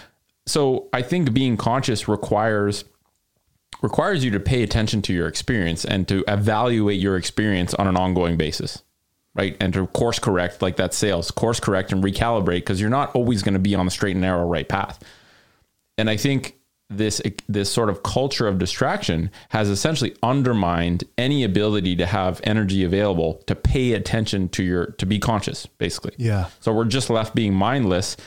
so 0.45 0.89
I 0.91 1.01
think 1.01 1.34
being 1.34 1.55
conscious 1.55 2.07
requires 2.07 2.84
requires 3.82 4.26
you 4.26 4.32
to 4.32 4.39
pay 4.39 4.64
attention 4.64 5.01
to 5.03 5.14
your 5.14 5.28
experience 5.28 5.86
and 5.86 6.07
to 6.07 6.24
evaluate 6.28 6.99
your 6.99 7.16
experience 7.16 7.74
on 7.76 7.88
an 7.88 7.95
ongoing 7.95 8.36
basis 8.36 8.84
right 9.36 9.55
and 9.62 9.74
to 9.74 9.88
course 9.88 10.20
correct 10.20 10.62
like 10.62 10.76
that 10.76 10.93
sails 10.93 11.32
course 11.32 11.60
correct 11.60 11.93
and 11.93 12.03
recalibrate 12.03 12.57
because 12.57 12.82
you're 12.82 12.89
not 12.89 13.16
always 13.16 13.41
going 13.41 13.53
to 13.53 13.60
be 13.60 13.76
on 13.76 13.86
the 13.86 13.91
straight 13.91 14.14
and 14.14 14.22
narrow 14.22 14.45
right 14.45 14.68
path 14.68 14.99
and 15.97 16.10
i 16.10 16.18
think 16.18 16.59
this 16.90 17.22
this 17.48 17.72
sort 17.72 17.90
of 17.90 18.02
culture 18.02 18.48
of 18.48 18.58
distraction 18.58 19.30
has 19.50 19.70
essentially 19.70 20.16
undermined 20.24 21.04
any 21.18 21.44
ability 21.44 21.96
to 21.96 22.06
have 22.06 22.42
energy 22.44 22.84
available 22.84 23.36
to 23.46 23.54
pay 23.56 23.94
attention 23.94 24.50
to 24.50 24.64
your 24.64 24.88
to 24.94 25.06
be 25.06 25.20
conscious 25.20 25.66
basically 25.68 26.14
Yeah. 26.18 26.48
so 26.60 26.74
we're 26.74 26.86
just 26.86 27.10
left 27.12 27.36
being 27.36 27.54
mindless 27.54 28.18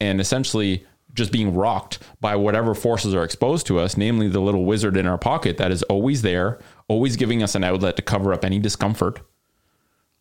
and 0.00 0.20
essentially 0.20 0.86
just 1.12 1.32
being 1.32 1.54
rocked 1.54 1.98
by 2.20 2.34
whatever 2.36 2.74
forces 2.74 3.14
are 3.14 3.22
exposed 3.22 3.68
to 3.68 3.78
us, 3.78 3.96
namely 3.96 4.26
the 4.26 4.40
little 4.40 4.64
wizard 4.64 4.96
in 4.96 5.06
our 5.06 5.16
pocket 5.16 5.58
that 5.58 5.70
is 5.70 5.84
always 5.84 6.22
there, 6.22 6.58
always 6.88 7.14
giving 7.14 7.40
us 7.40 7.54
an 7.54 7.62
outlet 7.62 7.94
to 7.94 8.02
cover 8.02 8.32
up 8.32 8.44
any 8.44 8.58
discomfort. 8.58 9.20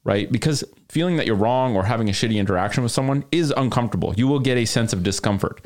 Right? 0.03 0.31
Because 0.31 0.63
feeling 0.89 1.17
that 1.17 1.25
you're 1.25 1.35
wrong 1.35 1.75
or 1.75 1.83
having 1.85 2.09
a 2.09 2.11
shitty 2.11 2.35
interaction 2.35 2.83
with 2.83 2.91
someone 2.91 3.25
is 3.31 3.51
uncomfortable. 3.57 4.13
You 4.15 4.27
will 4.27 4.39
get 4.39 4.55
a 4.57 4.65
sense 4.65 4.93
of 4.93 5.01
discomfort. 5.01 5.65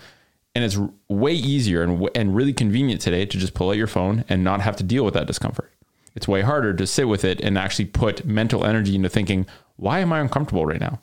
And 0.58 0.66
it's 0.66 0.80
way 1.08 1.34
easier 1.34 1.84
and, 1.84 2.10
and 2.16 2.36
really 2.36 2.52
convenient 2.52 3.00
today 3.00 3.28
to 3.28 3.38
just 3.38 3.54
pull 3.54 3.70
out 3.70 3.78
your 3.78 3.86
phone 3.86 4.26
and 4.28 4.44
not 4.44 4.62
have 4.62 4.76
to 4.78 4.84
deal 4.84 5.06
with 5.06 5.14
that 5.14 5.28
discomfort. 5.28 5.72
It's 6.16 6.28
way 6.28 6.42
harder 6.42 6.74
to 6.74 6.88
sit 6.88 7.08
with 7.08 7.24
it 7.24 7.40
and 7.42 7.60
actually 7.60 7.86
put 7.86 8.26
mental 8.26 8.66
energy 8.66 8.96
into 8.96 9.08
thinking, 9.08 9.46
why 9.76 10.00
am 10.00 10.12
I 10.12 10.20
uncomfortable 10.20 10.66
right 10.66 10.80
now? 10.80 11.00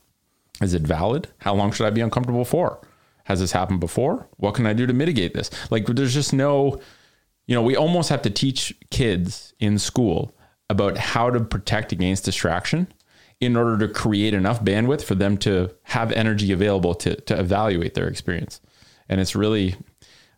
Is 0.61 0.75
it 0.75 0.83
valid? 0.83 1.29
How 1.39 1.55
long 1.55 1.71
should 1.71 1.87
I 1.87 1.91
be 1.91 2.01
uncomfortable 2.01 2.45
for? 2.45 2.81
Has 3.27 3.39
this 3.39 3.53
happened 3.53 3.79
before? 3.79 4.27
What 4.39 4.57
can 4.57 4.67
I 4.67 4.73
do 4.73 4.89
to 4.89 4.93
mitigate 4.93 5.35
this? 5.35 5.53
Like, 5.71 5.87
there's 5.87 6.15
just 6.15 6.33
no, 6.33 6.81
you 7.47 7.55
know, 7.55 7.63
we 7.63 7.77
almost 7.77 8.09
have 8.09 8.23
to 8.23 8.31
teach 8.31 8.75
kids 8.91 9.55
in 9.61 9.79
school 9.79 10.35
about 10.69 10.99
how 10.99 11.31
to 11.31 11.39
protect 11.39 11.93
against 11.93 12.25
distraction 12.25 12.93
in 13.39 13.55
order 13.55 13.79
to 13.87 13.95
create 13.95 14.35
enough 14.35 14.65
bandwidth 14.65 15.05
for 15.05 15.15
them 15.15 15.37
to 15.39 15.71
have 15.85 16.11
energy 16.11 16.51
available 16.51 16.97
to, 16.97 17.15
to 17.21 17.39
evaluate 17.39 17.95
their 17.95 18.09
experience. 18.09 18.61
And 19.09 19.21
it's 19.21 19.35
really, 19.35 19.77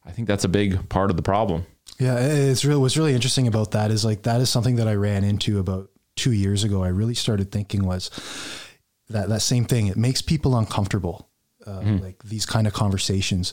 I 0.05 0.11
think 0.13 0.29
that's 0.29 0.45
a 0.45 0.49
big 0.49 0.89
part 0.89 1.11
of 1.11 1.17
the 1.17 1.23
problem. 1.23 1.67
Yeah, 1.99 2.19
it's 2.19 2.65
really 2.65 2.81
what's 2.81 2.97
really 2.97 3.15
interesting 3.15 3.47
about 3.47 3.71
that 3.71 3.91
is 3.91 4.05
like 4.05 4.23
that 4.23 4.41
is 4.41 4.51
something 4.51 4.77
that 4.77 4.89
I 4.89 4.95
ran 4.95 5.25
into 5.25 5.59
about 5.59 5.91
two 6.17 6.33
years 6.33 6.65
ago. 6.65 6.83
I 6.83 6.89
really 6.89 7.15
started 7.15 7.51
thinking 7.51 7.85
was 7.85 8.11
that 9.09 9.29
that 9.29 9.41
same 9.43 9.65
thing. 9.65 9.87
It 9.87 9.97
makes 9.97 10.21
people 10.21 10.57
uncomfortable, 10.59 11.29
uh, 11.67 11.81
like 12.03 12.23
these 12.25 12.45
kind 12.45 12.67
of 12.67 12.73
conversations. 12.73 13.53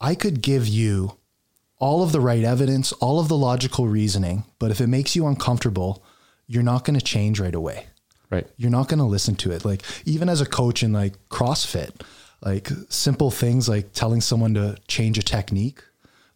I 0.00 0.14
could 0.14 0.42
give 0.42 0.68
you 0.68 1.16
all 1.78 2.02
of 2.02 2.12
the 2.12 2.20
right 2.20 2.44
evidence, 2.44 2.92
all 2.92 3.18
of 3.18 3.28
the 3.28 3.36
logical 3.36 3.88
reasoning, 3.88 4.44
but 4.60 4.70
if 4.70 4.80
it 4.80 4.86
makes 4.86 5.16
you 5.16 5.26
uncomfortable, 5.26 6.04
you're 6.46 6.62
not 6.62 6.84
going 6.84 6.98
to 6.98 7.04
change 7.04 7.40
right 7.40 7.54
away 7.54 7.86
Right. 8.30 8.46
you're 8.56 8.70
not 8.70 8.88
going 8.88 8.98
to 8.98 9.04
listen 9.04 9.34
to 9.36 9.50
it. 9.50 9.64
Like 9.64 9.82
even 10.04 10.28
as 10.28 10.40
a 10.40 10.46
coach 10.46 10.82
in 10.82 10.92
like 10.92 11.14
CrossFit, 11.28 12.00
like 12.42 12.68
simple 12.88 13.30
things 13.30 13.68
like 13.68 13.92
telling 13.92 14.20
someone 14.20 14.54
to 14.54 14.76
change 14.88 15.18
a 15.18 15.22
technique. 15.22 15.82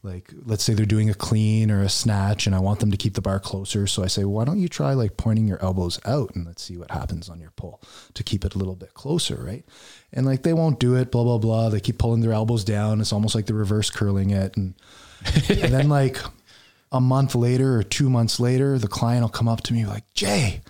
Like 0.02 0.32
let's 0.44 0.62
say 0.62 0.72
they're 0.72 0.86
doing 0.86 1.10
a 1.10 1.14
clean 1.14 1.68
or 1.68 1.82
a 1.82 1.88
snatch 1.88 2.46
and 2.46 2.54
I 2.54 2.60
want 2.60 2.78
them 2.78 2.92
to 2.92 2.96
keep 2.96 3.14
the 3.14 3.20
bar 3.20 3.40
closer. 3.40 3.88
So 3.88 4.04
I 4.04 4.06
say, 4.06 4.24
why 4.24 4.44
don't 4.44 4.60
you 4.60 4.68
try 4.68 4.94
like 4.94 5.16
pointing 5.16 5.48
your 5.48 5.60
elbows 5.60 5.98
out 6.04 6.36
and 6.36 6.46
let's 6.46 6.62
see 6.62 6.76
what 6.76 6.92
happens 6.92 7.28
on 7.28 7.40
your 7.40 7.50
pull 7.56 7.82
to 8.14 8.22
keep 8.22 8.44
it 8.44 8.54
a 8.54 8.58
little 8.58 8.76
bit 8.76 8.94
closer, 8.94 9.34
right? 9.34 9.64
And 10.12 10.24
like 10.24 10.44
they 10.44 10.52
won't 10.52 10.78
do 10.78 10.94
it, 10.94 11.10
blah, 11.10 11.24
blah, 11.24 11.38
blah. 11.38 11.70
They 11.70 11.80
keep 11.80 11.98
pulling 11.98 12.20
their 12.20 12.32
elbows 12.32 12.62
down. 12.62 13.00
It's 13.00 13.12
almost 13.12 13.34
like 13.34 13.46
they're 13.46 13.56
reverse 13.56 13.90
curling 13.90 14.30
it. 14.30 14.56
And 14.56 14.74
and 15.48 15.74
then 15.74 15.88
like 15.88 16.18
a 16.92 17.00
month 17.00 17.34
later 17.34 17.76
or 17.76 17.82
two 17.82 18.08
months 18.08 18.38
later, 18.38 18.78
the 18.78 18.86
client 18.86 19.22
will 19.22 19.28
come 19.28 19.48
up 19.48 19.62
to 19.64 19.72
me 19.72 19.86
like, 19.86 20.04
Jay, 20.14 20.60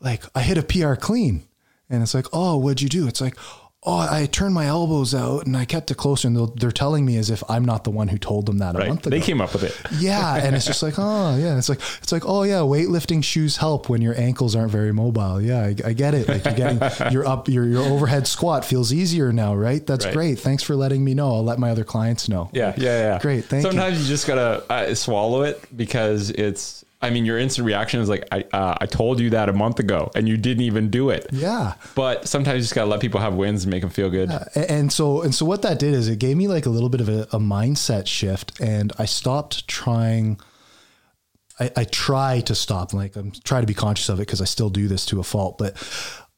like 0.00 0.24
I 0.34 0.42
hit 0.42 0.58
a 0.58 0.62
PR 0.62 0.94
clean. 0.94 1.44
And 1.88 2.02
it's 2.02 2.14
like, 2.14 2.26
oh, 2.32 2.58
what'd 2.58 2.82
you 2.82 2.88
do? 2.88 3.06
It's 3.06 3.20
like, 3.20 3.36
oh, 3.86 3.98
I 4.10 4.24
turned 4.26 4.54
my 4.54 4.64
elbows 4.66 5.14
out 5.14 5.44
and 5.44 5.54
I 5.56 5.66
kept 5.66 5.90
it 5.90 5.96
closer. 5.96 6.26
And 6.28 6.58
they're 6.58 6.72
telling 6.72 7.04
me 7.04 7.18
as 7.18 7.28
if 7.28 7.42
I'm 7.50 7.64
not 7.66 7.84
the 7.84 7.90
one 7.90 8.08
who 8.08 8.16
told 8.16 8.46
them 8.46 8.56
that 8.58 8.74
a 8.74 8.78
Right. 8.78 8.88
month 8.88 9.06
ago. 9.06 9.10
They 9.16 9.20
came 9.22 9.42
up 9.42 9.52
with 9.52 9.62
it. 9.62 9.76
yeah. 10.00 10.36
And 10.36 10.56
it's 10.56 10.64
just 10.64 10.82
like, 10.82 10.94
oh, 10.96 11.36
yeah. 11.36 11.58
It's 11.58 11.68
like, 11.68 11.80
it's 12.02 12.10
like, 12.10 12.22
oh, 12.26 12.44
yeah, 12.44 12.60
weightlifting 12.60 13.22
shoes 13.22 13.58
help 13.58 13.90
when 13.90 14.00
your 14.00 14.18
ankles 14.18 14.56
aren't 14.56 14.70
very 14.72 14.92
mobile. 14.92 15.40
Yeah, 15.40 15.62
I, 15.64 15.74
I 15.84 15.92
get 15.92 16.14
it. 16.14 16.28
Like 16.28 16.44
you're 16.46 16.54
getting, 16.54 16.80
your 17.12 17.26
up, 17.28 17.48
your, 17.48 17.66
your 17.66 17.82
overhead 17.82 18.26
squat 18.26 18.64
feels 18.64 18.90
easier 18.92 19.32
now, 19.32 19.54
right? 19.54 19.86
That's 19.86 20.06
Right. 20.06 20.14
great. 20.14 20.38
Thanks 20.38 20.62
for 20.62 20.74
letting 20.76 21.04
me 21.04 21.12
know. 21.14 21.34
I'll 21.34 21.44
let 21.44 21.58
my 21.58 21.70
other 21.70 21.84
clients 21.84 22.28
know. 22.28 22.48
Yeah, 22.52 22.72
yeah, 22.78 22.98
yeah. 23.14 23.18
Great, 23.20 23.44
thank 23.44 23.64
you. 23.64 23.70
Sometimes 23.70 24.00
you. 24.00 24.08
just 24.08 24.26
gotta 24.26 24.64
uh, 24.70 24.94
swallow 24.94 25.42
it 25.42 25.62
because 25.76 26.30
it's. 26.30 26.83
I 27.04 27.10
mean, 27.10 27.24
your 27.24 27.38
instant 27.38 27.66
reaction 27.66 28.00
is 28.00 28.08
like, 28.08 28.26
I, 28.32 28.44
uh, 28.52 28.76
I 28.80 28.86
told 28.86 29.20
you 29.20 29.30
that 29.30 29.48
a 29.48 29.52
month 29.52 29.78
ago, 29.78 30.10
and 30.14 30.28
you 30.28 30.36
didn't 30.36 30.62
even 30.64 30.90
do 30.90 31.10
it. 31.10 31.26
Yeah. 31.32 31.74
But 31.94 32.26
sometimes 32.26 32.56
you 32.56 32.62
just 32.62 32.74
gotta 32.74 32.90
let 32.90 33.00
people 33.00 33.20
have 33.20 33.34
wins 33.34 33.64
and 33.64 33.70
make 33.70 33.82
them 33.82 33.90
feel 33.90 34.10
good. 34.10 34.30
A- 34.30 34.70
And 34.70 34.92
so, 34.92 35.22
and 35.22 35.34
so 35.34 35.44
what 35.44 35.62
that 35.62 35.78
did 35.78 35.94
is 35.94 36.08
it 36.08 36.18
gave 36.18 36.36
me 36.36 36.48
like 36.48 36.66
a 36.66 36.70
little 36.70 36.88
bit 36.88 37.00
of 37.00 37.08
a, 37.08 37.22
a 37.32 37.38
mindset 37.38 38.06
shift 38.06 38.58
and 38.60 38.92
I 38.98 39.04
stopped 39.04 39.68
trying. 39.68 40.40
I, 41.60 41.70
I 41.76 41.84
try 41.84 42.40
to 42.40 42.54
stop, 42.54 42.92
like 42.92 43.14
I'm 43.16 43.30
trying 43.44 43.62
to 43.62 43.66
be 43.66 43.74
conscious 43.74 44.08
of 44.08 44.18
it 44.18 44.22
because 44.26 44.40
I 44.40 44.44
still 44.46 44.70
do 44.70 44.88
this 44.88 45.06
to 45.06 45.20
a 45.20 45.22
fault, 45.22 45.56
but 45.58 45.76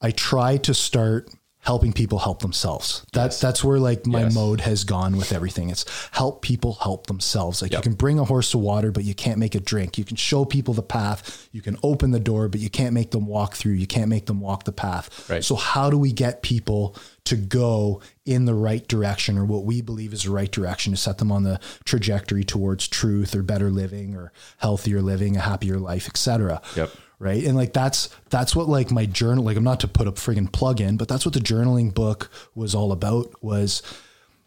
I 0.03 0.11
try 0.11 0.59
to 0.59 0.75
start 0.75 1.31
helping 1.67 1.93
people 1.93 2.19
help 2.21 2.41
themselves. 2.43 3.05
That's, 3.13 3.41
that's 3.41 3.63
where 3.65 3.79
like 3.81 4.07
my 4.07 4.23
Yes. 4.23 4.35
mode 4.35 4.61
has 4.61 4.85
gone 4.85 5.17
with 5.17 5.33
everything. 5.33 5.69
It's 5.69 5.85
help 6.13 6.41
people 6.41 6.75
help 6.75 7.09
themselves. 7.09 7.61
Like 7.61 7.73
you 7.73 7.81
can 7.81 7.95
bring 7.95 8.19
a 8.21 8.25
horse 8.25 8.53
to 8.53 8.59
water, 8.59 8.93
but 8.93 9.03
you 9.03 9.15
can't 9.15 9.39
make 9.39 9.55
it 9.57 9.65
drink. 9.65 9.99
You 9.99 10.05
can 10.05 10.17
show 10.17 10.45
people 10.45 10.75
the 10.75 10.83
path. 10.83 11.49
You 11.53 11.63
can 11.63 11.77
open 11.83 12.13
the 12.13 12.21
door, 12.21 12.49
but 12.49 12.61
you 12.61 12.71
can't 12.71 12.95
make 12.95 13.11
them 13.11 13.27
walk 13.27 13.55
through. 13.55 13.73
You 13.73 13.87
can't 13.89 14.09
make 14.09 14.27
them 14.27 14.41
walk 14.41 14.63
the 14.65 14.73
path. 14.73 15.29
Right. 15.29 15.43
So 15.45 15.57
how 15.57 15.91
do 15.91 15.99
we 15.99 16.13
get 16.13 16.43
people 16.43 16.95
to 17.25 17.35
go 17.37 18.01
in 18.25 18.45
the 18.45 18.55
right 18.55 18.87
direction 18.87 19.37
or 19.37 19.45
what 19.45 19.65
we 19.65 19.81
believe 19.83 20.13
is 20.13 20.23
the 20.23 20.31
right 20.31 20.51
direction 20.53 20.93
to 20.93 20.97
set 20.97 21.19
them 21.19 21.33
on 21.33 21.43
the 21.43 21.59
trajectory 21.85 22.45
towards 22.45 22.87
truth 22.87 23.35
or 23.35 23.43
better 23.43 23.71
living 23.71 24.15
or 24.15 24.33
healthier 24.59 25.03
living, 25.03 25.37
a 25.37 25.41
happier 25.41 25.79
life, 25.79 26.07
etc. 26.07 26.63
Yep. 26.77 26.91
Right. 27.19 27.45
And 27.45 27.57
like 27.57 27.73
that's 27.73 28.11
that's 28.29 28.55
what 28.55 28.69
like 28.69 28.91
my 28.91 29.07
journal 29.07 29.45
like 29.45 29.57
I'm 29.57 29.65
not 29.65 29.81
to 29.81 29.89
put 29.89 30.07
a 30.07 30.13
friggin' 30.13 30.53
plug 30.53 30.83
in, 30.83 30.99
but 30.99 31.09
that's 31.09 31.25
what 31.25 31.33
the 31.33 31.41
journaling 31.41 31.95
book 31.95 32.31
was 32.55 32.75
all 32.75 32.93
about 32.93 33.43
was 33.43 33.83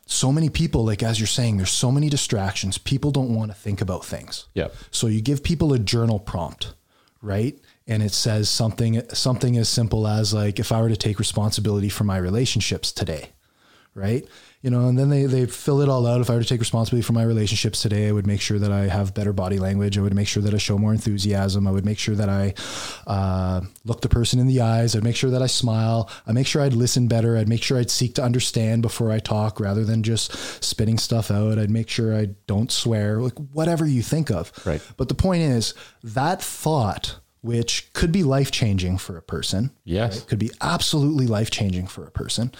so 0.09 0.31
many 0.31 0.49
people, 0.49 0.85
like 0.85 1.03
as 1.03 1.19
you're 1.19 1.27
saying, 1.27 1.57
there's 1.57 1.71
so 1.71 1.91
many 1.91 2.09
distractions. 2.09 2.77
People 2.79 3.11
don't 3.11 3.33
want 3.33 3.51
to 3.51 3.57
think 3.57 3.79
about 3.79 4.03
things. 4.03 4.47
Yep. 4.55 4.75
So 4.89 5.07
you 5.07 5.21
give 5.21 5.43
people 5.43 5.71
a 5.71 5.79
journal 5.79 6.19
prompt, 6.19 6.73
right? 7.21 7.57
And 7.87 8.01
it 8.01 8.11
says 8.11 8.49
something 8.49 9.01
something 9.13 9.57
as 9.57 9.69
simple 9.69 10.07
as 10.07 10.33
like 10.33 10.59
if 10.59 10.71
I 10.71 10.81
were 10.81 10.89
to 10.89 10.97
take 10.97 11.19
responsibility 11.19 11.89
for 11.89 12.03
my 12.03 12.17
relationships 12.17 12.91
today, 12.91 13.29
right? 13.93 14.27
You 14.61 14.69
know, 14.69 14.89
and 14.89 14.99
then 14.99 15.07
they 15.09 15.23
they 15.25 15.45
fill 15.45 15.79
it 15.79 15.87
all 15.87 16.05
out. 16.05 16.19
If 16.19 16.29
I 16.29 16.33
were 16.35 16.41
to 16.41 16.45
take 16.47 16.59
responsibility 16.59 17.01
for 17.05 17.13
my 17.13 17.23
relationships 17.23 17.81
today, 17.81 18.09
I 18.09 18.11
would 18.11 18.27
make 18.27 18.41
sure 18.41 18.59
that 18.59 18.73
I 18.73 18.87
have 18.89 19.13
better 19.13 19.31
body 19.31 19.57
language. 19.57 19.97
I 19.97 20.01
would 20.01 20.13
make 20.13 20.27
sure 20.27 20.43
that 20.43 20.53
I 20.53 20.57
show 20.57 20.77
more 20.77 20.91
enthusiasm. 20.91 21.65
I 21.65 21.71
would 21.71 21.85
make 21.85 21.97
sure 21.97 22.15
that 22.15 22.27
I 22.27 22.53
uh, 23.07 23.61
look 23.85 24.01
the 24.01 24.09
person 24.09 24.37
in 24.37 24.47
the 24.47 24.59
eyes. 24.59 24.97
I'd 24.97 25.03
make 25.03 25.15
sure 25.15 25.29
that 25.31 25.41
I 25.41 25.47
smile. 25.47 26.09
I 26.27 26.33
make 26.33 26.45
sure 26.45 26.61
I'd 26.61 26.73
listen 26.73 27.07
better. 27.07 27.37
I'd 27.37 27.47
make 27.47 27.63
sure 27.63 27.77
I'd 27.77 27.89
seek 27.89 28.15
to 28.15 28.23
understand 28.23 28.81
before 28.81 29.11
I 29.11 29.19
talk, 29.19 29.61
rather 29.61 29.85
than 29.85 30.03
just 30.03 30.33
spitting 30.61 30.97
stuff 30.97 31.31
out. 31.31 31.57
I'd 31.57 31.69
make 31.69 31.87
sure 31.89 32.13
I 32.13 32.25
don't 32.45 32.69
swear. 32.69 33.21
Like 33.21 33.37
whatever 33.53 33.85
you 33.85 34.01
think 34.03 34.29
of. 34.29 34.51
Right. 34.65 34.81
But 34.97 35.07
the 35.07 35.15
point 35.15 35.41
is 35.43 35.73
that 36.03 36.41
thought, 36.41 37.15
which 37.41 37.93
could 37.93 38.11
be 38.11 38.23
life 38.23 38.51
changing 38.51 38.97
for 38.97 39.15
a 39.15 39.21
person, 39.21 39.71
Yes. 39.85 40.21
could 40.23 40.39
be 40.39 40.51
absolutely 40.59 41.27
life 41.27 41.49
changing 41.49 41.87
for 41.87 42.03
a 42.03 42.11
person. 42.11 42.51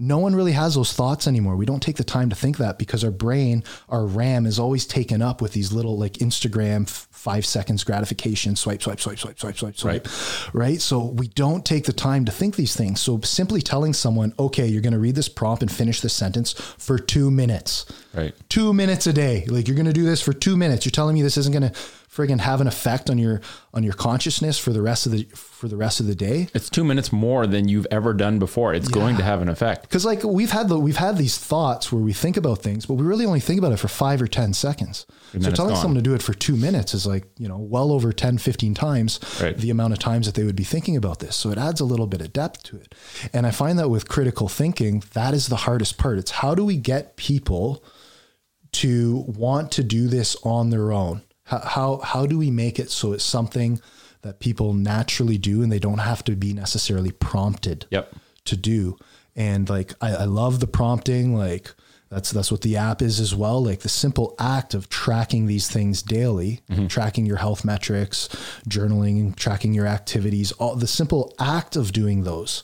No 0.00 0.18
one 0.18 0.36
really 0.36 0.52
has 0.52 0.76
those 0.76 0.92
thoughts 0.92 1.26
anymore. 1.26 1.56
We 1.56 1.66
don't 1.66 1.82
take 1.82 1.96
the 1.96 2.04
time 2.04 2.30
to 2.30 2.36
think 2.36 2.56
that 2.58 2.78
because 2.78 3.02
our 3.02 3.10
brain, 3.10 3.64
our 3.88 4.06
RAM 4.06 4.46
is 4.46 4.58
always 4.60 4.86
taken 4.86 5.20
up 5.20 5.42
with 5.42 5.52
these 5.52 5.72
little 5.72 5.98
like 5.98 6.14
Instagram 6.14 6.82
f- 6.82 7.08
five 7.10 7.44
seconds 7.44 7.82
gratification, 7.82 8.54
swipe, 8.54 8.80
swipe, 8.80 9.00
swipe, 9.00 9.18
swipe, 9.18 9.38
swipe, 9.40 9.58
swipe, 9.58 9.76
swipe. 9.76 10.08
Right. 10.54 10.80
So 10.80 11.04
we 11.04 11.26
don't 11.26 11.64
take 11.64 11.84
the 11.84 11.92
time 11.92 12.24
to 12.26 12.32
think 12.32 12.54
these 12.54 12.76
things. 12.76 13.00
So 13.00 13.20
simply 13.22 13.60
telling 13.60 13.92
someone, 13.92 14.32
okay, 14.38 14.68
you're 14.68 14.82
going 14.82 14.92
to 14.92 15.00
read 15.00 15.16
this 15.16 15.28
prompt 15.28 15.62
and 15.62 15.70
finish 15.70 16.00
this 16.00 16.14
sentence 16.14 16.52
for 16.52 16.98
two 16.98 17.28
minutes. 17.30 17.84
Right. 18.14 18.34
Two 18.48 18.72
minutes 18.72 19.08
a 19.08 19.12
day. 19.12 19.46
Like 19.48 19.66
you're 19.66 19.74
going 19.74 19.86
to 19.86 19.92
do 19.92 20.04
this 20.04 20.22
for 20.22 20.32
two 20.32 20.56
minutes. 20.56 20.86
You're 20.86 20.90
telling 20.90 21.14
me 21.14 21.22
this 21.22 21.36
isn't 21.36 21.52
going 21.52 21.72
to 21.72 21.78
friggin' 22.18 22.40
have 22.40 22.60
an 22.60 22.66
effect 22.66 23.08
on 23.10 23.18
your 23.18 23.40
on 23.72 23.82
your 23.82 23.94
consciousness 23.94 24.58
for 24.58 24.72
the 24.72 24.82
rest 24.82 25.06
of 25.06 25.12
the 25.12 25.24
for 25.34 25.68
the 25.68 25.76
rest 25.76 26.00
of 26.00 26.06
the 26.06 26.14
day. 26.14 26.48
It's 26.54 26.68
two 26.70 26.84
minutes 26.84 27.12
more 27.12 27.46
than 27.46 27.68
you've 27.68 27.86
ever 27.90 28.12
done 28.14 28.38
before. 28.38 28.74
It's 28.74 28.88
going 28.88 29.16
to 29.16 29.22
have 29.22 29.40
an 29.42 29.48
effect. 29.48 29.82
Because 29.82 30.04
like 30.04 30.22
we've 30.24 30.50
had 30.50 30.68
the 30.68 30.78
we've 30.78 30.96
had 30.96 31.16
these 31.16 31.38
thoughts 31.38 31.92
where 31.92 32.02
we 32.02 32.12
think 32.12 32.36
about 32.36 32.58
things, 32.58 32.86
but 32.86 32.94
we 32.94 33.04
really 33.04 33.26
only 33.26 33.40
think 33.40 33.58
about 33.58 33.72
it 33.72 33.78
for 33.78 33.88
five 33.88 34.20
or 34.20 34.26
ten 34.26 34.52
seconds. 34.52 35.06
So 35.32 35.50
telling 35.50 35.74
gone. 35.74 35.82
someone 35.82 35.96
to 35.96 36.02
do 36.02 36.14
it 36.14 36.22
for 36.22 36.32
two 36.32 36.56
minutes 36.56 36.94
is 36.94 37.06
like, 37.06 37.26
you 37.38 37.48
know, 37.48 37.58
well 37.58 37.92
over 37.92 38.12
10, 38.14 38.38
15 38.38 38.74
times 38.74 39.20
Right. 39.42 39.54
the 39.56 39.68
amount 39.68 39.92
of 39.92 39.98
times 39.98 40.24
that 40.26 40.34
they 40.34 40.42
would 40.44 40.56
be 40.56 40.64
thinking 40.64 40.96
about 40.96 41.18
this. 41.18 41.36
So 41.36 41.50
it 41.50 41.58
adds 41.58 41.80
a 41.80 41.84
little 41.84 42.06
bit 42.06 42.22
of 42.22 42.32
depth 42.32 42.62
to 42.64 42.76
it. 42.76 42.94
And 43.34 43.46
I 43.46 43.50
find 43.50 43.78
that 43.78 43.90
with 43.90 44.08
critical 44.08 44.48
thinking, 44.48 45.02
that 45.12 45.34
is 45.34 45.48
the 45.48 45.56
hardest 45.56 45.98
part. 45.98 46.16
It's 46.18 46.30
how 46.30 46.54
do 46.54 46.64
we 46.64 46.76
get 46.78 47.16
people 47.16 47.84
to 48.72 49.24
want 49.26 49.70
to 49.72 49.82
do 49.82 50.08
this 50.08 50.36
on 50.44 50.70
their 50.70 50.92
own? 50.92 51.22
How, 51.48 51.58
how, 51.60 51.96
how 51.98 52.26
do 52.26 52.36
we 52.38 52.50
make 52.50 52.78
it 52.78 52.90
so 52.90 53.12
it's 53.12 53.24
something 53.24 53.80
that 54.22 54.38
people 54.38 54.74
naturally 54.74 55.38
do 55.38 55.62
and 55.62 55.72
they 55.72 55.78
don't 55.78 55.98
have 55.98 56.22
to 56.24 56.36
be 56.36 56.52
necessarily 56.52 57.10
prompted 57.10 57.86
Yep. 57.90 58.14
to 58.44 58.56
do? 58.56 58.98
And 59.34 59.68
like, 59.68 59.94
I, 60.02 60.10
I 60.14 60.24
love 60.24 60.60
the 60.60 60.66
prompting. 60.66 61.34
Like 61.34 61.74
that's, 62.10 62.30
that's 62.30 62.50
what 62.52 62.60
the 62.60 62.76
app 62.76 63.00
is 63.00 63.18
as 63.18 63.34
well. 63.34 63.64
Like 63.64 63.80
the 63.80 63.88
simple 63.88 64.34
act 64.38 64.74
of 64.74 64.90
tracking 64.90 65.46
these 65.46 65.70
things 65.70 66.02
daily, 66.02 66.60
mm-hmm. 66.70 66.88
tracking 66.88 67.24
your 67.24 67.36
health 67.38 67.64
metrics, 67.64 68.28
journaling, 68.68 69.34
tracking 69.34 69.72
your 69.72 69.86
activities, 69.86 70.52
all 70.52 70.76
the 70.76 70.86
simple 70.86 71.34
act 71.38 71.76
of 71.76 71.92
doing 71.92 72.24
those 72.24 72.62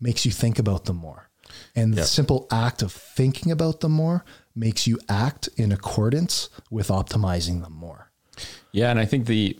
makes 0.00 0.26
you 0.26 0.32
think 0.32 0.58
about 0.58 0.86
them 0.86 0.96
more. 0.96 1.28
And 1.74 1.94
the 1.94 2.04
simple 2.04 2.46
act 2.50 2.82
of 2.82 2.92
thinking 2.92 3.52
about 3.52 3.80
them 3.80 3.92
more 3.92 4.24
makes 4.54 4.86
you 4.86 4.98
act 5.08 5.48
in 5.56 5.70
accordance 5.70 6.48
with 6.70 6.88
optimizing 6.88 7.62
them 7.62 7.74
more. 7.74 8.05
Yeah, 8.76 8.90
and 8.90 9.00
I 9.00 9.06
think 9.06 9.24
the 9.26 9.58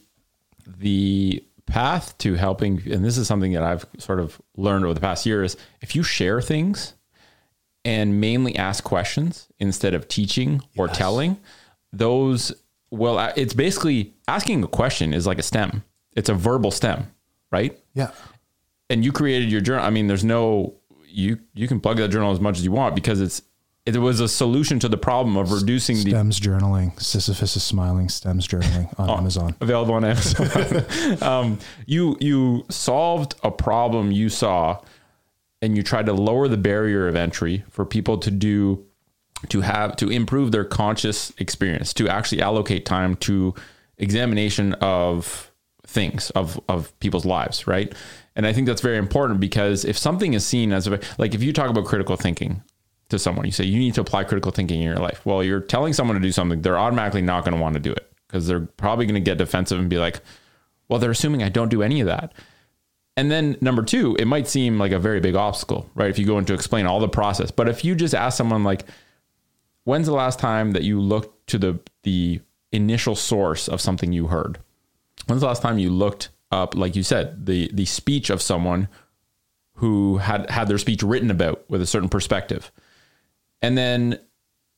the 0.67 1.43
path 1.65 2.17
to 2.19 2.35
helping, 2.35 2.83
and 2.93 3.03
this 3.03 3.17
is 3.17 3.27
something 3.27 3.53
that 3.53 3.63
I've 3.63 3.87
sort 3.99 4.21
of 4.21 4.39
learned 4.59 4.85
over 4.85 4.93
the 4.93 5.01
past 5.01 5.25
year, 5.25 5.43
is 5.43 5.57
if 5.81 5.97
you 5.97 6.03
share 6.03 6.43
things 6.43 6.93
and 7.83 8.21
mainly 8.21 8.57
ask 8.57 8.85
questions 8.85 9.49
instead 9.59 9.95
of 9.95 10.07
teaching 10.07 10.61
or 10.77 10.87
telling, 10.89 11.39
those 11.95 12.53
well, 12.91 13.33
it's 13.37 13.55
basically 13.55 14.13
asking 14.29 14.63
a 14.63 14.69
question 14.69 15.15
is 15.15 15.27
like 15.27 15.39
a 15.39 15.43
stem. 15.43 15.83
It's 16.15 16.29
a 16.29 16.35
verbal 16.35 16.71
stem, 16.71 17.11
right? 17.51 17.79
Yeah. 17.95 18.11
and 18.91 19.03
you 19.03 19.13
created 19.13 19.51
your 19.51 19.63
journal. 19.63 19.85
I 19.85 19.91
mean, 19.91 20.09
there's 20.09 20.25
no 20.25 20.75
you 21.09 21.39
you 21.55 21.67
can 21.69 21.81
plug 21.81 21.97
that 21.97 22.09
journal 22.09 22.33
as 22.33 22.41
much 22.41 22.59
as 22.59 22.65
you 22.67 22.73
want 22.73 22.95
because 22.95 23.23
it's 23.23 23.41
it 23.87 23.99
was 23.99 24.19
a 24.19 24.27
solution 24.29 24.81
to 24.81 24.89
the 24.89 24.97
problem 24.97 25.37
of 25.37 25.53
reducing 25.53 25.97
the 25.97 26.11
Stems 26.11 26.41
journaling. 26.41 27.01
Sisyphus 27.01 27.57
is 27.57 27.63
smiling. 27.63 28.09
Stems 28.09 28.47
journaling 28.47 28.93
on 28.99 29.09
Amazon. 29.19 29.55
available 29.61 29.95
on 29.95 30.05
Amazon. 30.05 31.23
um, 31.23 31.59
you 31.87 32.17
you 32.21 32.67
solved 32.69 33.37
a 33.45 33.51
problem 33.51 34.11
you 34.11 34.29
saw, 34.29 34.81
and 35.63 35.77
you 35.77 35.85
tried 35.85 36.07
to 36.07 36.13
lower 36.13 36.49
the 36.49 36.57
barrier 36.57 37.07
of 37.07 37.15
entry 37.15 37.65
for 37.71 37.85
people 37.85 38.19
to 38.19 38.31
do 38.31 38.85
to 39.49 39.61
have 39.61 39.95
to 39.97 40.11
improve 40.11 40.51
their 40.51 40.65
conscious 40.65 41.33
experience, 41.39 41.95
to 41.95 42.09
actually 42.09 42.43
allocate 42.43 42.87
time 42.87 43.15
to 43.17 43.55
examination 43.99 44.73
of 44.75 45.53
things 45.87 46.31
of 46.31 46.61
of 46.69 46.99
people's 46.99 47.25
lives, 47.25 47.69
right? 47.69 47.95
And 48.35 48.47
I 48.47 48.53
think 48.53 48.67
that's 48.67 48.83
very 48.83 48.99
important 48.99 49.39
because 49.39 49.85
if 49.85 49.97
something 49.97 50.35
is 50.35 50.45
seen 50.45 50.73
as 50.73 50.89
a, 50.89 51.01
like 51.19 51.35
if 51.35 51.43
you 51.43 51.53
talk 51.53 51.71
about 51.71 51.87
critical 51.87 52.17
thinking 52.17 52.63
to 53.09 53.19
someone, 53.19 53.47
you 53.47 53.53
say 53.53 53.65
you 53.65 53.79
need 53.79 53.95
to 53.95 54.01
apply 54.01 54.25
critical 54.25 54.51
thinking 54.51 54.81
in 54.81 54.87
your 54.87 54.97
life. 54.97 55.25
Well, 55.25 55.43
you're 55.43 55.61
telling 55.61 55.93
someone 55.93 56.17
to 56.17 56.23
do 56.23 56.33
something, 56.33 56.63
they're 56.63 56.79
automatically 56.79 57.23
not 57.23 57.45
going 57.45 57.57
to 57.57 57.63
want 57.63 57.75
to 57.75 57.81
do 57.81 57.93
it 57.93 58.13
because 58.27 58.47
they're 58.47 58.61
probably 58.77 59.07
going 59.07 59.15
to 59.15 59.21
get 59.21 59.39
defensive 59.39 59.79
and 59.79 59.89
be 59.89 59.99
like, 59.99 60.21
well, 60.89 60.99
they're 60.99 61.11
assuming 61.11 61.43
I 61.43 61.49
don't 61.49 61.69
do 61.69 61.83
any 61.83 62.01
of 62.01 62.07
that. 62.07 62.33
And 63.17 63.31
then 63.31 63.57
number 63.61 63.83
two, 63.83 64.15
it 64.19 64.27
might 64.27 64.47
seem 64.47 64.79
like 64.79 64.93
a 64.93 64.99
very 64.99 65.21
big 65.21 65.37
obstacle, 65.37 65.89
right? 65.95 66.11
If 66.11 66.19
you 66.19 66.27
go 66.27 66.39
into 66.39 66.53
explain 66.53 66.87
all 66.87 67.01
the 67.01 67.09
process. 67.09 67.51
But 67.51 67.69
if 67.69 67.85
you 67.85 67.95
just 67.95 68.15
ask 68.15 68.37
someone 68.37 68.63
like, 68.63 68.85
when's 69.85 70.07
the 70.07 70.13
last 70.13 70.39
time 70.39 70.73
that 70.73 70.83
you 70.83 71.01
looked 71.01 71.47
to 71.49 71.59
the 71.59 71.81
the 72.03 72.41
initial 72.73 73.17
source 73.17 73.69
of 73.69 73.81
something 73.81 74.13
you 74.13 74.27
heard? 74.27 74.59
When's 75.27 75.41
the 75.41 75.47
last 75.47 75.63
time 75.63 75.79
you 75.79 75.91
looked 75.91 76.29
up, 76.51 76.75
like 76.75 76.95
you 76.95 77.03
said, 77.03 77.47
the 77.47 77.71
the 77.73 77.87
speech 77.87 78.29
of 78.29 78.43
someone 78.43 78.89
who 79.77 80.19
had 80.19 80.51
had 80.51 80.69
their 80.69 80.79
speech 80.79 81.03
written 81.03 81.31
about 81.31 81.65
with 81.71 81.81
a 81.81 81.87
certain 81.87 82.11
perspective? 82.11 82.71
And 83.63 83.77
then 83.77 84.19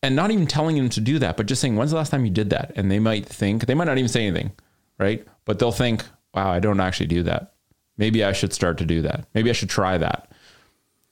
and 0.03 0.15
not 0.15 0.31
even 0.31 0.47
telling 0.47 0.77
them 0.77 0.89
to 0.91 1.01
do 1.01 1.19
that, 1.19 1.37
but 1.37 1.47
just 1.47 1.61
saying, 1.61 1.77
when's 1.77 1.91
the 1.91 1.97
last 1.97 2.11
time 2.11 2.25
you 2.25 2.31
did 2.31 2.51
that? 2.51 2.73
And 2.77 2.91
they 2.91 2.99
might 2.99 3.27
think, 3.27 3.67
they 3.67 3.75
might 3.75 3.85
not 3.85 3.99
even 3.99 4.09
say 4.09 4.27
anything, 4.27 4.53
right? 4.99 5.27
But 5.45 5.59
they'll 5.59 5.73
think, 5.73 6.05
wow, 6.35 6.51
I 6.51 6.61
don't 6.61 6.81
actually 6.81 7.07
do 7.07 7.25
that. 7.25 7.55
Maybe 7.97 8.23
I 8.23 8.33
should 8.33 8.53
start 8.53 8.79
to 8.79 8.87
do 8.87 9.03
that. 9.03 9.27
Maybe 9.35 9.51
I 9.51 9.55
should 9.55 9.71
try 9.71 9.99
that. 9.99 10.31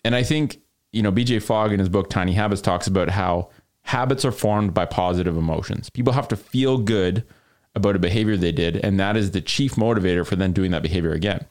And 0.04 0.14
I 0.14 0.22
think, 0.22 0.60
you 0.92 1.02
know, 1.02 1.10
BJ 1.10 1.42
Fogg 1.42 1.72
in 1.72 1.80
his 1.80 1.88
book 1.88 2.08
Tiny 2.08 2.32
Habits 2.34 2.62
talks 2.62 2.86
about 2.86 3.10
how 3.10 3.50
habits 3.82 4.24
are 4.24 4.32
formed 4.32 4.72
by 4.72 4.84
positive 4.84 5.36
emotions. 5.36 5.90
People 5.90 6.12
have 6.12 6.28
to 6.28 6.36
feel 6.36 6.78
good 6.78 7.24
about 7.74 7.96
a 7.96 7.98
behavior 7.98 8.36
they 8.36 8.52
did, 8.52 8.76
and 8.76 8.98
that 9.00 9.16
is 9.16 9.32
the 9.32 9.40
chief 9.40 9.74
motivator 9.74 10.24
for 10.24 10.36
them 10.36 10.52
doing 10.52 10.70
that 10.70 10.82
behavior 10.82 11.12
again. 11.12 11.44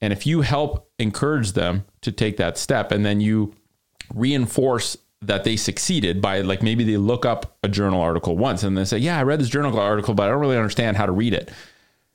And 0.00 0.12
if 0.12 0.24
you 0.24 0.42
help 0.42 0.90
encourage 1.00 1.52
them 1.52 1.84
to 2.02 2.12
take 2.12 2.36
that 2.36 2.56
step 2.56 2.92
and 2.92 3.04
then 3.04 3.20
you 3.20 3.54
reinforce 4.14 4.96
that 5.20 5.44
they 5.44 5.56
succeeded 5.56 6.20
by 6.22 6.40
like 6.42 6.62
maybe 6.62 6.84
they 6.84 6.96
look 6.96 7.26
up 7.26 7.56
a 7.62 7.68
journal 7.68 8.00
article 8.00 8.36
once 8.36 8.62
and 8.62 8.76
they 8.78 8.84
say, 8.84 8.98
"Yeah, 8.98 9.18
I 9.18 9.22
read 9.24 9.40
this 9.40 9.48
journal 9.48 9.78
article, 9.78 10.14
but 10.14 10.24
I 10.28 10.30
don't 10.30 10.40
really 10.40 10.56
understand 10.56 10.96
how 10.96 11.06
to 11.06 11.12
read 11.12 11.34
it." 11.34 11.50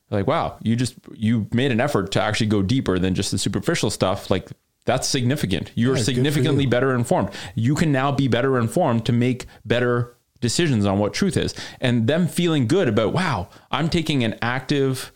Like, 0.10 0.28
wow, 0.28 0.58
you 0.62 0.76
just 0.76 0.96
you 1.14 1.48
made 1.54 1.72
an 1.72 1.82
effort 1.82 2.12
to 2.14 2.22
actually 2.22 2.48
go 2.48 2.62
deeper 2.62 3.00
than 3.00 3.16
just 3.16 3.32
the 3.32 3.38
superficial 3.38 3.90
stuff. 3.90 4.30
Like 4.32 4.48
that's 4.86 5.08
significant. 5.08 5.72
You're 5.76 5.98
Yeah, 5.98 6.04
significantly 6.04 6.64
you. 6.66 6.70
better 6.70 6.94
informed. 6.94 7.30
You 7.56 7.74
can 7.76 7.92
now 7.92 8.12
be 8.12 8.28
better 8.28 8.58
informed 8.60 9.06
to 9.08 9.12
make 9.14 9.46
better 9.66 10.16
decisions 10.40 10.86
on 10.86 11.00
what 11.00 11.14
truth 11.14 11.38
is. 11.38 11.54
And 11.80 12.06
them 12.08 12.28
feeling 12.28 12.68
good 12.68 12.90
about, 12.90 13.14
wow, 13.14 13.48
I'm 13.72 13.90
taking 13.90 14.24
an 14.26 14.36
active 14.42 15.14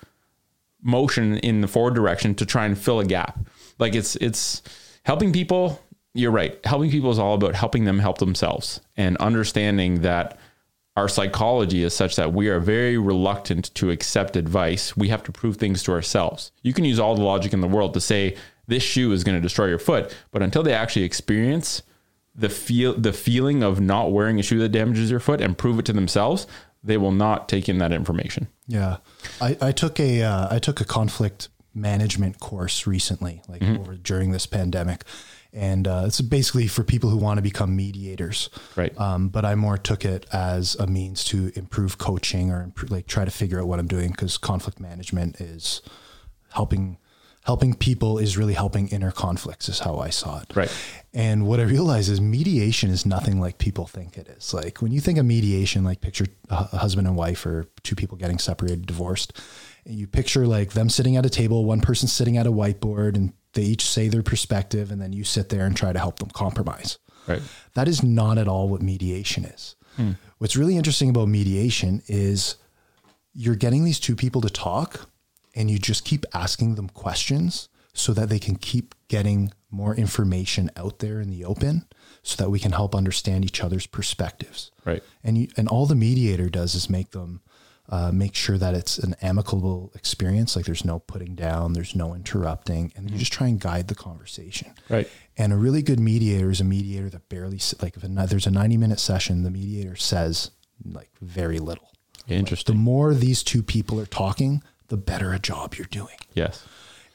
motion 0.81 1.37
in 1.39 1.61
the 1.61 1.67
forward 1.67 1.95
direction 1.95 2.33
to 2.35 2.45
try 2.45 2.65
and 2.65 2.77
fill 2.77 2.99
a 2.99 3.05
gap. 3.05 3.39
Like 3.79 3.93
it's 3.95 4.15
it's 4.17 4.61
helping 5.03 5.31
people. 5.33 5.81
You're 6.17 6.31
right. 6.31 6.59
Helping 6.65 6.89
people 6.89 7.11
is 7.11 7.19
all 7.19 7.35
about 7.35 7.53
helping 7.53 7.85
them 7.85 7.99
help 7.99 8.17
themselves 8.17 8.81
and 8.95 9.17
understanding 9.17 10.01
that 10.01 10.37
our 10.95 11.07
psychology 11.07 11.83
is 11.83 11.93
such 11.93 12.15
that 12.15 12.33
we 12.33 12.49
are 12.49 12.59
very 12.59 12.97
reluctant 12.97 13.73
to 13.75 13.91
accept 13.91 14.35
advice. 14.35 14.97
We 14.97 15.09
have 15.09 15.21
to 15.23 15.31
prove 15.31 15.57
things 15.57 15.83
to 15.83 15.91
ourselves. 15.91 16.51
You 16.63 16.73
can 16.73 16.85
use 16.85 16.99
all 16.99 17.15
the 17.15 17.21
logic 17.21 17.53
in 17.53 17.61
the 17.61 17.67
world 17.67 17.93
to 17.93 18.01
say 18.01 18.35
this 18.65 18.81
shoe 18.81 19.11
is 19.11 19.23
going 19.23 19.37
to 19.37 19.41
destroy 19.41 19.67
your 19.67 19.77
foot, 19.77 20.15
but 20.31 20.41
until 20.41 20.63
they 20.63 20.73
actually 20.73 21.05
experience 21.05 21.83
the 22.33 22.49
feel 22.49 22.93
the 22.95 23.13
feeling 23.13 23.61
of 23.61 23.79
not 23.79 24.11
wearing 24.11 24.39
a 24.39 24.43
shoe 24.43 24.57
that 24.59 24.69
damages 24.69 25.11
your 25.11 25.19
foot 25.19 25.39
and 25.39 25.55
prove 25.55 25.77
it 25.77 25.85
to 25.85 25.93
themselves, 25.93 26.47
they 26.83 26.97
will 26.97 27.11
not 27.11 27.47
take 27.47 27.69
in 27.69 27.77
that 27.77 27.91
information. 27.91 28.47
Yeah, 28.67 28.97
I, 29.39 29.55
I 29.61 29.71
took 29.71 29.99
a 29.99 30.23
uh, 30.23 30.47
I 30.49 30.57
took 30.57 30.81
a 30.81 30.85
conflict 30.85 31.49
management 31.75 32.39
course 32.39 32.87
recently, 32.87 33.43
like 33.47 33.61
over 33.61 33.95
during 33.95 34.31
this 34.31 34.47
pandemic, 34.47 35.03
And 35.57 35.87
uh, 35.87 36.03
it's 36.05 36.21
basically 36.21 36.67
for 36.67 36.83
people 36.83 37.09
who 37.09 37.17
want 37.17 37.39
to 37.39 37.41
become 37.41 37.75
mediators. 37.75 38.49
Right. 38.75 38.97
Um, 38.99 39.29
but 39.29 39.43
I 39.43 39.55
more 39.55 39.77
took 39.77 40.05
it 40.05 40.27
as 40.31 40.75
a 40.75 40.85
means 40.85 41.23
to 41.25 41.51
improve 41.55 41.97
coaching 41.97 42.51
or 42.51 42.61
improve, 42.61 42.91
like 42.91 43.07
try 43.07 43.25
to 43.25 43.31
figure 43.31 43.59
out 43.59 43.67
what 43.67 43.79
I'm 43.79 43.87
doing 43.87 44.11
because 44.11 44.37
conflict 44.37 44.79
management 44.79 45.41
is 45.41 45.81
helping 46.51 46.97
helping 47.47 47.73
people 47.73 48.17
is 48.17 48.37
really 48.37 48.53
helping 48.53 48.89
inner 48.89 49.09
conflicts 49.09 49.69
is 49.69 49.79
how 49.79 49.97
I 49.99 50.09
saw 50.09 50.41
it. 50.41 50.53
Right. 50.53 50.69
And 51.13 51.47
what 51.47 51.61
I 51.61 51.63
realized 51.63 52.09
is 52.09 52.19
mediation 52.19 52.89
is 52.89 53.05
nothing 53.05 53.39
like 53.39 53.57
people 53.57 53.87
think 53.87 54.17
it 54.17 54.27
is. 54.27 54.53
Like 54.53 54.81
when 54.81 54.91
you 54.91 54.99
think 54.99 55.17
of 55.17 55.25
mediation, 55.25 55.85
like 55.85 56.01
picture 56.01 56.25
a 56.49 56.77
husband 56.77 57.07
and 57.07 57.15
wife 57.15 57.45
or 57.45 57.65
two 57.83 57.95
people 57.95 58.17
getting 58.17 58.37
separated, 58.37 58.85
divorced. 58.85 59.39
And 59.85 59.95
you 59.95 60.07
picture 60.07 60.45
like 60.45 60.73
them 60.73 60.89
sitting 60.89 61.15
at 61.15 61.25
a 61.25 61.29
table, 61.29 61.63
one 61.63 61.79
person 61.79 62.09
sitting 62.09 62.35
at 62.35 62.45
a 62.45 62.51
whiteboard, 62.51 63.15
and 63.15 63.31
they 63.57 63.63
each 63.63 63.89
say 63.89 64.07
their 64.07 64.23
perspective, 64.23 64.91
and 64.91 65.01
then 65.01 65.11
you 65.11 65.23
sit 65.23 65.49
there 65.49 65.65
and 65.65 65.75
try 65.75 65.91
to 65.91 65.99
help 65.99 66.19
them 66.19 66.29
compromise. 66.29 66.99
Right. 67.27 67.41
That 67.73 67.87
is 67.87 68.03
not 68.03 68.37
at 68.37 68.47
all 68.47 68.69
what 68.69 68.81
mediation 68.81 69.43
is. 69.43 69.75
Hmm. 69.95 70.11
What's 70.37 70.55
really 70.55 70.77
interesting 70.77 71.09
about 71.09 71.27
mediation 71.27 72.03
is 72.07 72.55
you're 73.33 73.55
getting 73.55 73.83
these 73.83 73.99
two 73.99 74.15
people 74.15 74.41
to 74.41 74.49
talk 74.49 75.09
and 75.55 75.71
you 75.71 75.79
just 75.79 76.05
keep 76.05 76.23
asking 76.33 76.75
them 76.75 76.87
questions 76.87 77.67
so 77.93 78.13
that 78.13 78.29
they 78.29 78.37
can 78.37 78.55
keep 78.55 78.93
getting 79.07 79.51
more 79.71 79.95
information 79.95 80.69
out 80.77 80.99
there 80.99 81.19
in 81.19 81.31
the 81.31 81.43
open 81.43 81.87
so 82.21 82.41
that 82.41 82.51
we 82.51 82.59
can 82.59 82.73
help 82.73 82.93
understand 82.93 83.43
each 83.43 83.61
other's 83.61 83.87
perspectives. 83.87 84.71
Right. 84.85 85.03
And 85.23 85.37
you, 85.37 85.47
and 85.57 85.67
all 85.67 85.87
the 85.87 85.95
mediator 85.95 86.47
does 86.49 86.75
is 86.75 86.89
make 86.89 87.11
them 87.11 87.41
uh, 87.89 88.11
make 88.11 88.35
sure 88.35 88.57
that 88.57 88.73
it's 88.73 88.97
an 88.97 89.15
amicable 89.21 89.91
experience. 89.95 90.55
Like 90.55 90.65
there's 90.65 90.83
no 90.83 90.99
putting 90.99 91.35
down, 91.35 91.73
there's 91.73 91.95
no 91.95 92.13
interrupting, 92.13 92.91
and 92.95 93.09
you 93.09 93.17
just 93.17 93.31
try 93.31 93.47
and 93.47 93.59
guide 93.59 93.87
the 93.87 93.95
conversation. 93.95 94.73
Right. 94.89 95.09
And 95.37 95.53
a 95.53 95.55
really 95.55 95.81
good 95.81 95.99
mediator 95.99 96.49
is 96.49 96.59
a 96.59 96.65
mediator 96.65 97.09
that 97.09 97.29
barely 97.29 97.59
like 97.81 97.95
if 97.95 98.29
there's 98.29 98.47
a 98.47 98.51
90 98.51 98.77
minute 98.77 98.99
session, 98.99 99.43
the 99.43 99.51
mediator 99.51 99.95
says 99.95 100.51
like 100.85 101.09
very 101.21 101.59
little. 101.59 101.91
Interesting. 102.27 102.75
The 102.75 102.81
more 102.81 103.13
these 103.13 103.41
two 103.41 103.63
people 103.63 103.99
are 104.01 104.05
talking, 104.05 104.63
the 104.89 104.97
better 104.97 105.31
a 105.31 105.39
job 105.39 105.75
you're 105.75 105.87
doing. 105.87 106.17
Yes. 106.33 106.65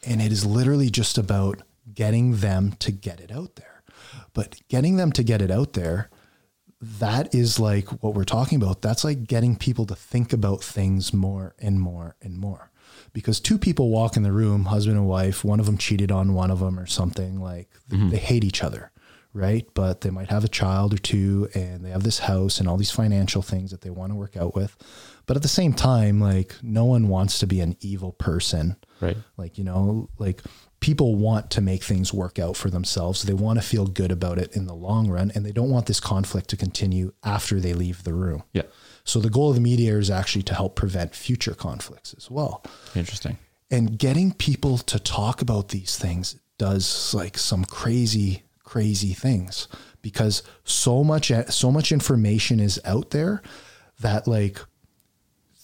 And 0.04 0.22
it 0.22 0.32
is 0.32 0.44
literally 0.44 0.90
just 0.90 1.18
about 1.18 1.62
getting 1.92 2.36
them 2.36 2.72
to 2.78 2.90
get 2.90 3.20
it 3.20 3.30
out 3.30 3.56
there. 3.56 3.82
But 4.34 4.56
getting 4.68 4.96
them 4.96 5.12
to 5.12 5.22
get 5.22 5.42
it 5.42 5.50
out 5.50 5.74
there, 5.74 6.08
that 6.82 7.32
is 7.34 7.60
like 7.60 7.88
what 8.02 8.14
we're 8.14 8.24
talking 8.24 8.60
about. 8.60 8.82
That's 8.82 9.04
like 9.04 9.24
getting 9.24 9.56
people 9.56 9.86
to 9.86 9.94
think 9.94 10.32
about 10.32 10.62
things 10.62 11.12
more 11.12 11.54
and 11.60 11.80
more 11.80 12.16
and 12.20 12.36
more. 12.36 12.70
Because 13.12 13.40
two 13.40 13.58
people 13.58 13.90
walk 13.90 14.16
in 14.16 14.22
the 14.22 14.32
room, 14.32 14.64
husband 14.66 14.96
and 14.96 15.06
wife, 15.06 15.44
one 15.44 15.60
of 15.60 15.66
them 15.66 15.78
cheated 15.78 16.10
on 16.10 16.34
one 16.34 16.50
of 16.50 16.60
them 16.60 16.78
or 16.78 16.86
something, 16.86 17.38
like 17.40 17.68
th- 17.88 18.00
mm-hmm. 18.00 18.10
they 18.10 18.16
hate 18.16 18.42
each 18.42 18.64
other, 18.64 18.90
right? 19.32 19.68
But 19.74 20.00
they 20.00 20.10
might 20.10 20.30
have 20.30 20.44
a 20.44 20.48
child 20.48 20.92
or 20.94 20.98
two 20.98 21.48
and 21.54 21.84
they 21.84 21.90
have 21.90 22.02
this 22.02 22.20
house 22.20 22.58
and 22.58 22.68
all 22.68 22.76
these 22.76 22.90
financial 22.90 23.42
things 23.42 23.70
that 23.70 23.82
they 23.82 23.90
want 23.90 24.12
to 24.12 24.16
work 24.16 24.36
out 24.36 24.54
with. 24.54 24.76
But 25.26 25.36
at 25.36 25.42
the 25.42 25.48
same 25.48 25.74
time, 25.74 26.20
like 26.20 26.56
no 26.62 26.84
one 26.84 27.08
wants 27.08 27.38
to 27.40 27.46
be 27.46 27.60
an 27.60 27.76
evil 27.80 28.12
person 28.12 28.76
Right. 29.00 29.16
like, 29.36 29.58
you 29.58 29.64
know, 29.64 30.08
like 30.18 30.42
people 30.82 31.14
want 31.14 31.50
to 31.52 31.60
make 31.60 31.82
things 31.82 32.12
work 32.12 32.38
out 32.38 32.56
for 32.56 32.68
themselves. 32.68 33.22
They 33.22 33.32
want 33.32 33.58
to 33.58 33.64
feel 33.64 33.86
good 33.86 34.10
about 34.10 34.38
it 34.38 34.54
in 34.54 34.66
the 34.66 34.74
long 34.74 35.08
run, 35.08 35.30
and 35.34 35.46
they 35.46 35.52
don't 35.52 35.70
want 35.70 35.86
this 35.86 36.00
conflict 36.00 36.50
to 36.50 36.56
continue 36.56 37.12
after 37.22 37.60
they 37.60 37.72
leave 37.72 38.02
the 38.02 38.12
room. 38.12 38.42
Yeah. 38.52 38.64
So 39.04 39.20
the 39.20 39.30
goal 39.30 39.50
of 39.50 39.54
the 39.54 39.60
mediator 39.60 40.00
is 40.00 40.10
actually 40.10 40.42
to 40.42 40.54
help 40.54 40.74
prevent 40.74 41.14
future 41.14 41.54
conflicts 41.54 42.14
as 42.18 42.30
well. 42.30 42.64
Interesting. 42.94 43.38
And 43.70 43.96
getting 43.96 44.32
people 44.32 44.76
to 44.78 44.98
talk 44.98 45.40
about 45.40 45.68
these 45.68 45.96
things 45.96 46.36
does 46.58 47.14
like 47.14 47.38
some 47.38 47.64
crazy, 47.64 48.42
crazy 48.64 49.14
things 49.14 49.68
because 50.02 50.42
so 50.64 51.02
much, 51.04 51.32
so 51.48 51.70
much 51.70 51.92
information 51.92 52.60
is 52.60 52.80
out 52.84 53.10
there 53.10 53.40
that 54.00 54.26
like 54.26 54.58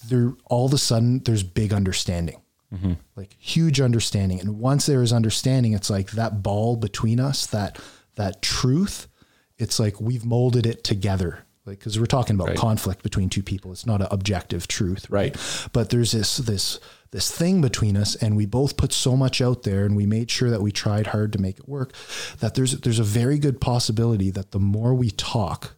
there 0.09 0.33
all 0.47 0.67
of 0.67 0.73
a 0.73 0.79
sudden 0.79 1.23
there's 1.25 1.43
big 1.43 1.73
understanding, 1.73 2.41
Mm-hmm. 2.73 2.93
like 3.17 3.35
huge 3.39 3.81
understanding. 3.81 4.41
And 4.41 4.59
once 4.59 4.85
there 4.85 5.03
is 5.03 5.11
understanding, 5.11 5.73
it's 5.73 5.89
like 5.89 6.11
that 6.11 6.43
ball 6.43 6.77
between 6.77 7.19
us, 7.19 7.47
that, 7.47 7.79
that 8.17 8.43
truth, 8.43 9.09
it's 9.57 9.81
like 9.81 10.03
we've 10.03 10.27
molded 10.27 10.67
it 10.67 10.85
together. 10.85 11.45
Like, 11.65 11.81
cause 11.81 11.99
we're 11.99 12.05
talking 12.05 12.37
about 12.37 12.49
Right. 12.49 12.59
conflict 12.59 13.03
between 13.03 13.31
two 13.31 13.43
people. 13.43 13.73
It's 13.73 13.87
not 13.87 14.03
an 14.03 14.09
objective 14.11 14.69
truth. 14.69 15.09
Right. 15.09 15.35
But 15.73 15.89
there's 15.89 16.13
this, 16.13 16.37
this, 16.37 16.79
this 17.11 17.31
thing 17.31 17.63
between 17.63 17.97
us 17.97 18.15
and 18.17 18.37
we 18.37 18.45
both 18.45 18.77
put 18.77 18.93
so 18.93 19.17
much 19.17 19.41
out 19.41 19.63
there 19.63 19.87
and 19.87 19.97
we 19.97 20.05
made 20.05 20.31
sure 20.31 20.51
that 20.51 20.61
we 20.61 20.71
tried 20.71 21.07
hard 21.09 21.33
to 21.33 21.39
make 21.39 21.59
it 21.59 21.69
work 21.69 21.95
that 22.41 22.55
there's, 22.55 22.73
there's 22.81 22.99
a 22.99 23.03
very 23.05 23.39
good 23.39 23.63
possibility 23.63 24.31
that 24.31 24.51
the 24.51 24.59
more 24.61 24.93
we 24.93 25.11
talk, 25.11 25.75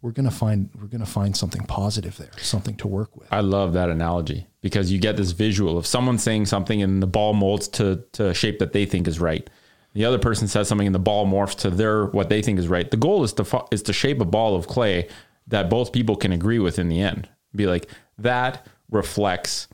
we're 0.00 0.10
going 0.12 0.24
to 0.28 0.34
find, 0.34 0.70
we're 0.80 0.88
going 0.88 1.04
to 1.04 1.10
find 1.10 1.36
something 1.36 1.64
positive 1.66 2.16
there, 2.16 2.30
something 2.38 2.76
to 2.76 2.88
work 2.88 3.14
with. 3.14 3.28
I 3.30 3.40
love 3.40 3.74
that 3.74 3.90
analogy 3.90 4.46
because 4.62 4.90
you 4.90 4.98
get 4.98 5.16
this 5.16 5.32
visual 5.32 5.76
of 5.76 5.86
someone 5.86 6.16
saying 6.18 6.46
something 6.46 6.80
and 6.82 7.02
the 7.02 7.06
ball 7.06 7.34
molds 7.34 7.68
to 7.68 8.02
to 8.12 8.28
a 8.28 8.34
shape 8.34 8.58
that 8.60 8.72
they 8.72 8.86
think 8.86 9.06
is 9.06 9.20
right. 9.20 9.48
The 9.94 10.06
other 10.06 10.18
person 10.18 10.48
says 10.48 10.68
something 10.68 10.86
and 10.86 10.94
the 10.94 10.98
ball 11.00 11.26
morphs 11.26 11.54
to 11.58 11.68
their 11.70 12.06
what 12.06 12.30
they 12.30 12.40
think 12.40 12.58
is 12.58 12.66
right. 12.68 12.90
The 12.90 12.96
goal 12.96 13.22
is 13.24 13.32
to 13.34 13.64
is 13.70 13.82
to 13.82 13.92
shape 13.92 14.20
a 14.20 14.24
ball 14.24 14.56
of 14.56 14.66
clay 14.66 15.08
that 15.48 15.68
both 15.68 15.92
people 15.92 16.16
can 16.16 16.32
agree 16.32 16.58
with 16.58 16.78
in 16.78 16.88
the 16.88 17.00
end. 17.00 17.28
Be 17.54 17.66
like 17.66 17.90
that 18.18 18.66
reflects 18.90 19.68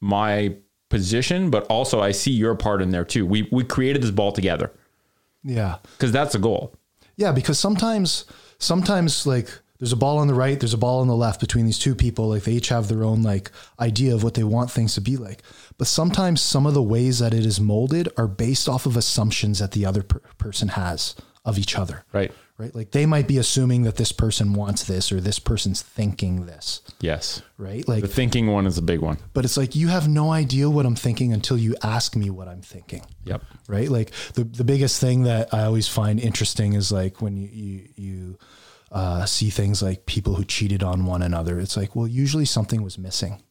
my 0.00 0.56
position, 0.90 1.50
but 1.50 1.64
also 1.68 2.00
I 2.00 2.10
see 2.12 2.32
your 2.32 2.54
part 2.54 2.82
in 2.82 2.90
there 2.90 3.04
too. 3.04 3.24
We 3.26 3.48
we 3.50 3.64
created 3.64 4.02
this 4.02 4.10
ball 4.10 4.32
together 4.32 4.70
Yeah. 5.42 5.78
because 5.96 6.12
that's 6.12 6.32
the 6.34 6.38
goal. 6.38 6.74
Yeah, 7.16 7.30
because 7.32 7.58
sometimes, 7.60 8.24
sometimes 8.58 9.24
like 9.26 9.48
there's 9.78 9.92
a 9.92 9.96
ball 9.96 10.18
on 10.18 10.28
the 10.28 10.34
right, 10.34 10.58
there's 10.58 10.74
a 10.74 10.78
ball 10.78 11.00
on 11.00 11.08
the 11.08 11.16
left 11.16 11.40
between 11.40 11.66
these 11.66 11.78
two 11.78 11.94
people. 11.94 12.28
Like 12.28 12.44
they 12.44 12.52
each 12.52 12.68
have 12.68 12.88
their 12.88 13.02
own 13.04 13.22
like 13.22 13.50
idea 13.80 14.14
of 14.14 14.22
what 14.22 14.34
they 14.34 14.44
want 14.44 14.70
things 14.70 14.94
to 14.94 15.00
be 15.00 15.16
like. 15.16 15.42
But 15.78 15.86
sometimes 15.88 16.40
some 16.40 16.64
of 16.66 16.74
the 16.74 16.82
ways 16.82 17.18
that 17.18 17.34
it 17.34 17.44
is 17.44 17.60
molded 17.60 18.08
are 18.16 18.28
based 18.28 18.68
off 18.68 18.86
of 18.86 18.96
assumptions 18.96 19.58
that 19.58 19.72
the 19.72 19.84
other 19.84 20.02
per- 20.02 20.20
person 20.38 20.68
has 20.68 21.14
of 21.44 21.58
each 21.58 21.76
other. 21.76 22.04
Right. 22.12 22.32
Right. 22.56 22.72
Like 22.72 22.92
they 22.92 23.04
might 23.04 23.26
be 23.26 23.36
assuming 23.38 23.82
that 23.82 23.96
this 23.96 24.12
person 24.12 24.52
wants 24.52 24.84
this 24.84 25.10
or 25.10 25.20
this 25.20 25.40
person's 25.40 25.82
thinking 25.82 26.46
this. 26.46 26.82
Yes. 27.00 27.42
Right. 27.58 27.86
Like, 27.88 28.02
The 28.02 28.08
thinking 28.08 28.46
one 28.46 28.66
is 28.68 28.78
a 28.78 28.82
big 28.82 29.00
one. 29.00 29.18
but 29.32 29.44
it's 29.44 29.56
like 29.56 29.74
you 29.74 29.88
have 29.88 30.06
no 30.08 30.30
idea 30.30 30.70
what 30.70 30.86
I'm 30.86 30.94
thinking 30.94 31.32
until 31.32 31.58
you 31.58 31.74
ask 31.82 32.14
me 32.14 32.30
what 32.30 32.46
I'm 32.46 32.62
thinking 32.62 33.02
Yep. 33.24 33.42
right? 33.66 33.88
Like 33.88 34.12
the 34.34 34.44
the 34.44 34.62
biggest 34.62 35.00
thing 35.00 35.24
that 35.24 35.52
I 35.52 35.64
always 35.64 35.88
find 35.88 36.20
interesting 36.20 36.74
is 36.74 36.92
like 36.92 37.20
when 37.20 37.36
you 37.36 37.48
you, 37.52 37.88
you 37.96 38.38
uh, 38.94 39.26
see 39.26 39.50
things 39.50 39.82
like 39.82 40.06
people 40.06 40.34
who 40.36 40.44
cheated 40.44 40.82
on 40.82 41.04
one 41.04 41.20
another. 41.20 41.58
It's 41.60 41.76
like, 41.76 41.94
well, 41.96 42.06
usually 42.06 42.44
something 42.46 42.80
was 42.82 42.96
missing, 42.96 43.42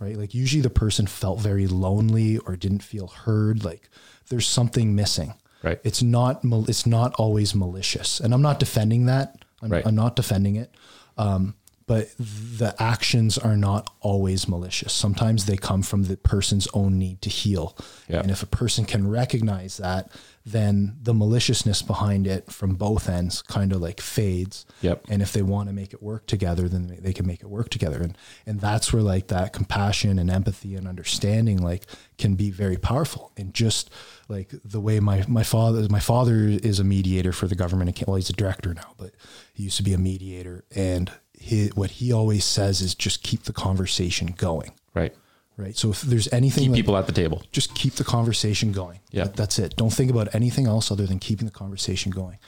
right? 0.00 0.16
Like 0.16 0.34
usually 0.34 0.60
the 0.60 0.70
person 0.70 1.06
felt 1.06 1.40
very 1.40 1.66
lonely 1.68 2.36
or 2.38 2.56
didn't 2.56 2.82
feel 2.82 3.06
heard. 3.06 3.64
Like 3.64 3.88
there's 4.28 4.46
something 4.48 4.94
missing. 4.94 5.34
Right. 5.62 5.80
It's 5.84 6.02
not 6.02 6.40
it's 6.68 6.84
not 6.86 7.14
always 7.14 7.54
malicious, 7.54 8.18
and 8.20 8.34
I'm 8.34 8.42
not 8.42 8.58
defending 8.58 9.06
that. 9.06 9.44
I'm, 9.62 9.70
Right. 9.70 9.86
I'm 9.86 9.94
not 9.94 10.16
defending 10.16 10.56
it. 10.56 10.74
Um, 11.16 11.54
but 11.92 12.08
the 12.18 12.74
actions 12.78 13.36
are 13.36 13.54
not 13.54 13.94
always 14.00 14.48
malicious. 14.48 14.94
Sometimes 14.94 15.44
they 15.44 15.58
come 15.58 15.82
from 15.82 16.04
the 16.04 16.16
person's 16.16 16.66
own 16.72 16.98
need 16.98 17.20
to 17.20 17.28
heal. 17.28 17.76
Yeah. 18.08 18.20
And 18.20 18.30
if 18.30 18.42
a 18.42 18.46
person 18.46 18.86
can 18.86 19.06
recognize 19.10 19.76
that, 19.76 20.10
then 20.46 20.96
the 21.02 21.12
maliciousness 21.12 21.82
behind 21.82 22.26
it 22.26 22.50
from 22.50 22.76
both 22.76 23.10
ends 23.10 23.42
kind 23.42 23.74
of 23.74 23.82
like 23.82 24.00
fades. 24.00 24.64
Yep. 24.80 25.04
And 25.10 25.20
if 25.20 25.34
they 25.34 25.42
want 25.42 25.68
to 25.68 25.74
make 25.74 25.92
it 25.92 26.02
work 26.02 26.26
together, 26.26 26.66
then 26.66 26.98
they- 26.98 27.12
can 27.12 27.26
make 27.26 27.42
it 27.42 27.50
work 27.50 27.68
together. 27.68 28.00
And 28.02 28.16
and 28.46 28.58
that's 28.58 28.90
where 28.90 29.02
like 29.02 29.26
that 29.26 29.52
compassion 29.52 30.18
and 30.18 30.30
empathy 30.30 30.74
and 30.76 30.88
understanding 30.88 31.58
like 31.58 31.84
can 32.16 32.36
be 32.36 32.50
very 32.50 32.78
powerful. 32.78 33.32
And 33.36 33.52
just 33.52 33.90
like 34.30 34.48
the 34.64 34.80
way 34.80 34.98
my 34.98 35.26
my 35.28 35.42
father 35.42 35.86
my 35.90 36.00
father 36.00 36.36
is 36.46 36.80
a 36.80 36.84
mediator 36.84 37.32
for 37.32 37.46
the 37.46 37.54
government. 37.54 38.02
Well, 38.06 38.16
he's 38.16 38.30
a 38.30 38.32
director 38.32 38.72
now, 38.72 38.94
but 38.96 39.10
he 39.52 39.64
used 39.64 39.76
to 39.76 39.82
be 39.82 39.92
a 39.92 39.98
mediator. 39.98 40.64
And 40.74 41.12
he, 41.42 41.68
what 41.68 41.90
he 41.92 42.12
always 42.12 42.44
says 42.44 42.80
is 42.80 42.94
just 42.94 43.22
keep 43.22 43.42
the 43.44 43.52
conversation 43.52 44.34
going. 44.36 44.72
Right. 44.94 45.14
Right. 45.58 45.76
So 45.76 45.90
if 45.90 46.00
there's 46.00 46.32
anything 46.32 46.62
Keep 46.64 46.70
like- 46.72 46.76
people 46.78 46.96
at 46.96 47.06
the 47.06 47.12
table. 47.12 47.42
just 47.52 47.74
keep 47.74 47.94
the 47.94 48.04
conversation 48.04 48.72
going. 48.72 49.00
Yeah. 49.10 49.24
That- 49.24 49.36
that's 49.36 49.58
it. 49.58 49.76
Don't 49.76 49.92
think 49.92 50.10
about 50.10 50.34
anything 50.34 50.66
else 50.66 50.90
other 50.90 51.06
than 51.06 51.18
keeping 51.18 51.44
the 51.46 51.52
conversation 51.52 52.10
going. 52.10 52.38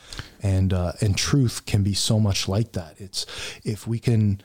And 0.43 0.73
uh, 0.73 0.93
and 1.03 1.17
truth 1.17 1.67
can 1.67 1.83
be 1.83 1.93
so 1.95 2.19
much 2.19 2.49
like 2.49 2.73
that. 2.73 2.95
It's 2.99 3.27
if 3.65 3.87
we 3.87 3.99
can 3.99 4.41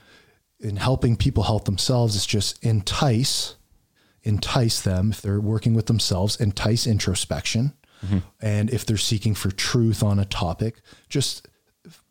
in 0.59 0.75
helping 0.75 1.15
people 1.15 1.43
help 1.43 1.63
themselves, 1.65 2.15
it's 2.17 2.25
just 2.25 2.61
entice 2.63 3.55
entice 4.23 4.81
them 4.81 5.11
if 5.11 5.21
they're 5.21 5.39
working 5.39 5.73
with 5.73 5.85
themselves, 5.85 6.35
entice 6.41 6.85
introspection. 6.85 7.73
And 8.41 8.69
if 8.69 8.85
they're 8.85 8.95
seeking 8.97 9.35
for 9.35 9.51
truth 9.51 10.03
on 10.03 10.19
a 10.19 10.25
topic, 10.25 10.81
just 11.09 11.45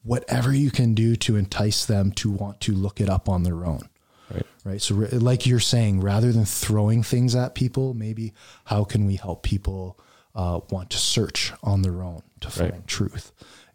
whatever 0.03 0.55
you 0.55 0.70
can 0.70 0.94
do 0.94 1.16
to 1.16 1.36
entice 1.36 1.84
them 1.84 2.12
to 2.12 2.30
want 2.30 2.61
to 2.62 2.72
look 2.72 3.01
it 3.01 3.09
up 3.09 3.28
on 3.28 3.42
their 3.42 3.64
own 3.64 3.88
Right. 4.32 4.46
right 4.64 4.82
so 4.82 4.94
re- 4.94 5.09
like 5.09 5.46
you're 5.46 5.59
saying 5.59 6.01
rather 6.01 6.32
than 6.32 6.44
throwing 6.44 7.03
things 7.03 7.34
at 7.34 7.55
people 7.55 7.94
maybe 7.94 8.34
how 8.66 8.84
can 8.84 9.07
we 9.07 9.16
help 9.16 9.42
people 9.42 9.99
uh, 10.34 10.61
want 10.70 10.90
to 10.90 10.99
search 10.99 11.53
on 11.62 11.82
their 11.82 12.03
own 12.03 12.22
to 12.40 12.49
find 12.51 12.86
truth. 12.86 13.32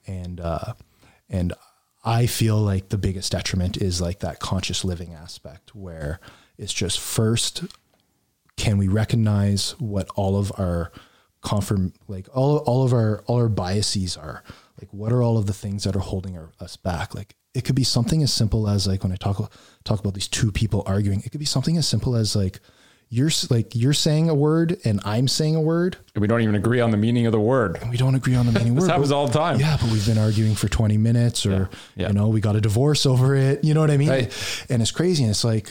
And 0.07 0.39
uh, 0.39 0.74
and 1.30 1.53
I 2.05 2.26
feel 2.26 2.57
like 2.57 2.89
the 2.89 2.97
biggest 2.97 3.32
detriment 3.34 3.78
is 3.78 3.99
like 3.99 4.19
that 4.19 4.39
conscious 4.39 4.86
living 4.86 5.13
aspect 5.13 5.76
where 5.76 6.19
it's 6.57 6.71
just 6.74 6.99
first 6.99 7.63
can 8.55 8.78
we 8.78 8.88
recognize 8.88 9.71
what 9.80 10.07
all 10.15 10.38
of 10.38 10.51
our 10.57 10.91
confirm 11.41 11.91
like 12.07 12.28
all 12.34 12.57
all 12.59 12.84
of 12.86 12.93
our 12.93 13.24
all 13.28 13.38
our 13.38 13.49
biases 13.49 14.15
are 14.15 14.43
like 14.84 14.93
what 14.93 15.13
are 15.13 15.23
all 15.23 15.38
of 15.38 15.45
the 15.45 15.53
things 15.53 15.84
that 15.86 15.95
are 15.95 15.99
holding 15.99 16.38
our, 16.38 16.51
us 16.59 16.75
back 16.75 17.15
like 17.15 17.36
it 17.53 17.63
could 17.63 17.75
be 17.75 17.84
something 17.86 18.21
as 18.21 18.34
simple 18.34 18.67
as 18.67 18.86
like 18.86 19.01
when 19.03 19.11
i 19.11 19.15
talk 19.15 19.51
talk 19.86 19.99
about 19.99 20.13
these 20.13 20.27
two 20.27 20.51
people 20.51 20.84
arguing 20.86 21.21
it 21.25 21.29
could 21.31 21.39
be 21.39 21.45
something 21.45 21.77
as 21.77 21.88
simple 21.88 22.15
as 22.15 22.36
like 22.36 22.59
you're 23.09 23.29
like 23.49 23.73
you're 23.75 23.93
saying 23.93 24.29
a 24.29 24.34
word 24.36 24.77
and 24.84 24.99
i'm 25.05 25.27
saying 25.27 25.55
a 25.55 25.61
word 25.61 25.95
And 26.15 26.21
we 26.21 26.27
don't 26.27 26.41
even 26.41 26.55
agree 26.55 26.81
on 26.81 26.91
the 26.91 26.97
meaning 26.97 27.25
of 27.27 27.31
the 27.31 27.39
word. 27.39 27.77
and 27.81 27.89
we 27.91 27.95
don't 27.97 28.15
agree 28.15 28.36
on 28.36 28.45
the 28.45 28.51
meaning 28.51 28.69
of 28.69 28.75
the 28.75 28.81
word 28.81 28.88
This 28.88 28.91
happens 28.91 29.09
but- 29.09 29.15
all 29.15 29.27
the 29.27 29.34
time. 29.34 29.59
yeah 29.59 29.77
but 29.79 29.89
we've 29.91 30.05
been 30.05 30.17
arguing 30.17 30.55
for 30.55 30.67
20 30.67 30.97
minutes 30.97 31.45
or 31.45 31.69
Yeah. 31.95 32.07
you 32.07 32.13
know 32.13 32.27
we 32.27 32.41
got 32.41 32.55
a 32.57 32.61
divorce 32.61 33.05
over 33.05 33.36
it 33.36 33.63
you 33.63 33.73
know 33.73 33.81
what 33.81 33.91
i 33.91 33.97
mean 33.97 34.09
Right. 34.09 34.65
and 34.69 34.81
it's 34.81 34.91
crazy 34.91 35.23
and 35.23 35.29
it's 35.31 35.43
like 35.45 35.69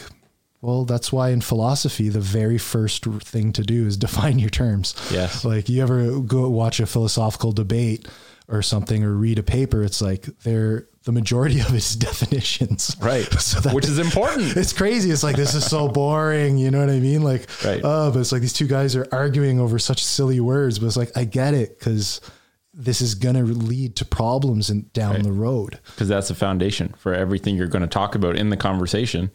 well 0.62 0.84
that's 0.84 1.12
why 1.12 1.30
in 1.30 1.40
philosophy 1.40 2.08
the 2.08 2.20
very 2.20 2.58
first 2.58 3.04
thing 3.04 3.52
to 3.54 3.62
do 3.62 3.86
is 3.86 3.96
define 3.96 4.38
your 4.38 4.50
terms 4.50 4.94
Yes. 5.10 5.44
like 5.44 5.68
you 5.68 5.82
ever 5.82 6.20
go 6.20 6.48
watch 6.48 6.78
a 6.80 6.86
philosophical 6.86 7.50
debate 7.52 8.06
or 8.52 8.62
something 8.62 9.02
or 9.02 9.14
read 9.14 9.38
a 9.38 9.42
paper 9.42 9.82
it's 9.82 10.00
like 10.02 10.24
they're 10.44 10.86
the 11.04 11.12
majority 11.12 11.58
of 11.60 11.74
its 11.74 11.96
definitions 12.08 12.94
Right. 13.00 13.24
so 13.40 13.58
that 13.60 13.74
Which 13.74 13.86
is 13.86 13.98
important. 13.98 14.56
it's 14.56 14.72
crazy. 14.72 15.10
It's 15.10 15.24
like 15.24 15.34
this 15.36 15.54
is 15.54 15.64
so 15.68 15.88
boring. 15.88 16.58
You 16.58 16.70
know 16.70 16.78
what 16.78 16.90
I 16.90 17.00
mean? 17.00 17.22
Like, 17.22 17.48
Right. 17.64 17.80
oh, 17.82 18.12
but 18.12 18.20
it's 18.20 18.30
like 18.30 18.40
these 18.42 18.52
two 18.52 18.68
guys 18.68 18.94
are 18.94 19.08
arguing 19.10 19.58
over 19.58 19.78
such 19.80 20.04
silly 20.04 20.38
words. 20.38 20.78
But 20.78 20.86
it's 20.86 20.96
like 20.96 21.10
I 21.16 21.24
get 21.24 21.54
it 21.54 21.76
because 21.78 22.20
this 22.72 23.00
is 23.00 23.16
gonna 23.16 23.42
lead 23.42 23.96
to 23.96 24.04
problems 24.04 24.70
in, 24.70 24.88
down 24.92 25.22
the 25.22 25.32
road. 25.32 25.80
because 25.86 26.06
that's 26.08 26.28
the 26.28 26.34
foundation 26.36 26.94
for 26.96 27.12
everything 27.12 27.56
you're 27.56 27.66
going 27.66 27.82
to 27.82 27.88
talk 27.88 28.14
about 28.14 28.36
in 28.36 28.50
the 28.50 28.56
conversation 28.56 29.30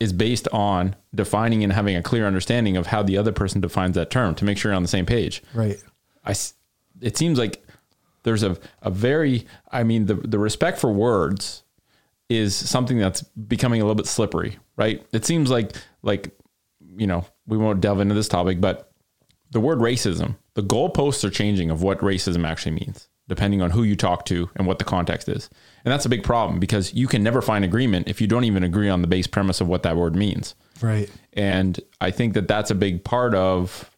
is 0.00 0.12
based 0.12 0.48
on 0.52 0.94
defining 1.14 1.62
and 1.64 1.72
having 1.72 1.96
a 1.96 2.02
clear 2.02 2.26
understanding 2.26 2.76
of 2.76 2.86
how 2.88 3.02
the 3.02 3.16
other 3.16 3.32
person 3.32 3.60
defines 3.60 3.94
that 3.94 4.10
term 4.10 4.34
to 4.34 4.44
make 4.44 4.58
sure 4.58 4.70
you're 4.72 4.76
on 4.76 4.82
the 4.82 4.88
same 4.88 5.06
page. 5.06 5.42
Right. 5.54 5.78
I, 6.24 6.34
it 7.00 7.16
seems 7.16 7.38
like 7.38 7.65
there's 8.26 8.42
a, 8.42 8.56
a 8.82 8.90
very, 8.90 9.46
I 9.70 9.84
mean, 9.84 10.06
the, 10.06 10.14
the 10.14 10.38
respect 10.38 10.78
for 10.78 10.92
words 10.92 11.62
is 12.28 12.56
something 12.56 12.98
that's 12.98 13.22
becoming 13.22 13.80
a 13.80 13.84
little 13.84 13.94
bit 13.94 14.08
slippery, 14.08 14.58
right? 14.76 15.06
It 15.12 15.24
seems 15.24 15.48
like, 15.48 15.72
like, 16.02 16.36
you 16.96 17.06
know, 17.06 17.24
we 17.46 17.56
won't 17.56 17.80
delve 17.80 18.00
into 18.00 18.16
this 18.16 18.26
topic, 18.26 18.60
but 18.60 18.90
the 19.52 19.60
word 19.60 19.78
racism, 19.78 20.34
the 20.54 20.62
goalposts 20.62 21.22
are 21.22 21.30
changing 21.30 21.70
of 21.70 21.82
what 21.82 22.00
racism 22.00 22.44
actually 22.44 22.72
means, 22.72 23.08
depending 23.28 23.62
on 23.62 23.70
who 23.70 23.84
you 23.84 23.94
talk 23.94 24.24
to 24.24 24.50
and 24.56 24.66
what 24.66 24.80
the 24.80 24.84
context 24.84 25.28
is. 25.28 25.48
And 25.84 25.92
that's 25.92 26.04
a 26.04 26.08
big 26.08 26.24
problem 26.24 26.58
because 26.58 26.92
you 26.92 27.06
can 27.06 27.22
never 27.22 27.40
find 27.40 27.64
agreement 27.64 28.08
if 28.08 28.20
you 28.20 28.26
don't 28.26 28.42
even 28.42 28.64
agree 28.64 28.88
on 28.88 29.02
the 29.02 29.08
base 29.08 29.28
premise 29.28 29.60
of 29.60 29.68
what 29.68 29.84
that 29.84 29.96
word 29.96 30.16
means. 30.16 30.56
Right. 30.82 31.08
And 31.34 31.78
I 32.00 32.10
think 32.10 32.34
that 32.34 32.48
that's 32.48 32.72
a 32.72 32.74
big 32.74 33.04
part 33.04 33.36
of 33.36 33.88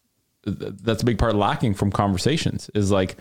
that's 0.45 1.01
a 1.01 1.05
big 1.05 1.17
part 1.17 1.35
lacking 1.35 1.73
from 1.73 1.91
conversations 1.91 2.69
is 2.75 2.91
like 2.91 3.17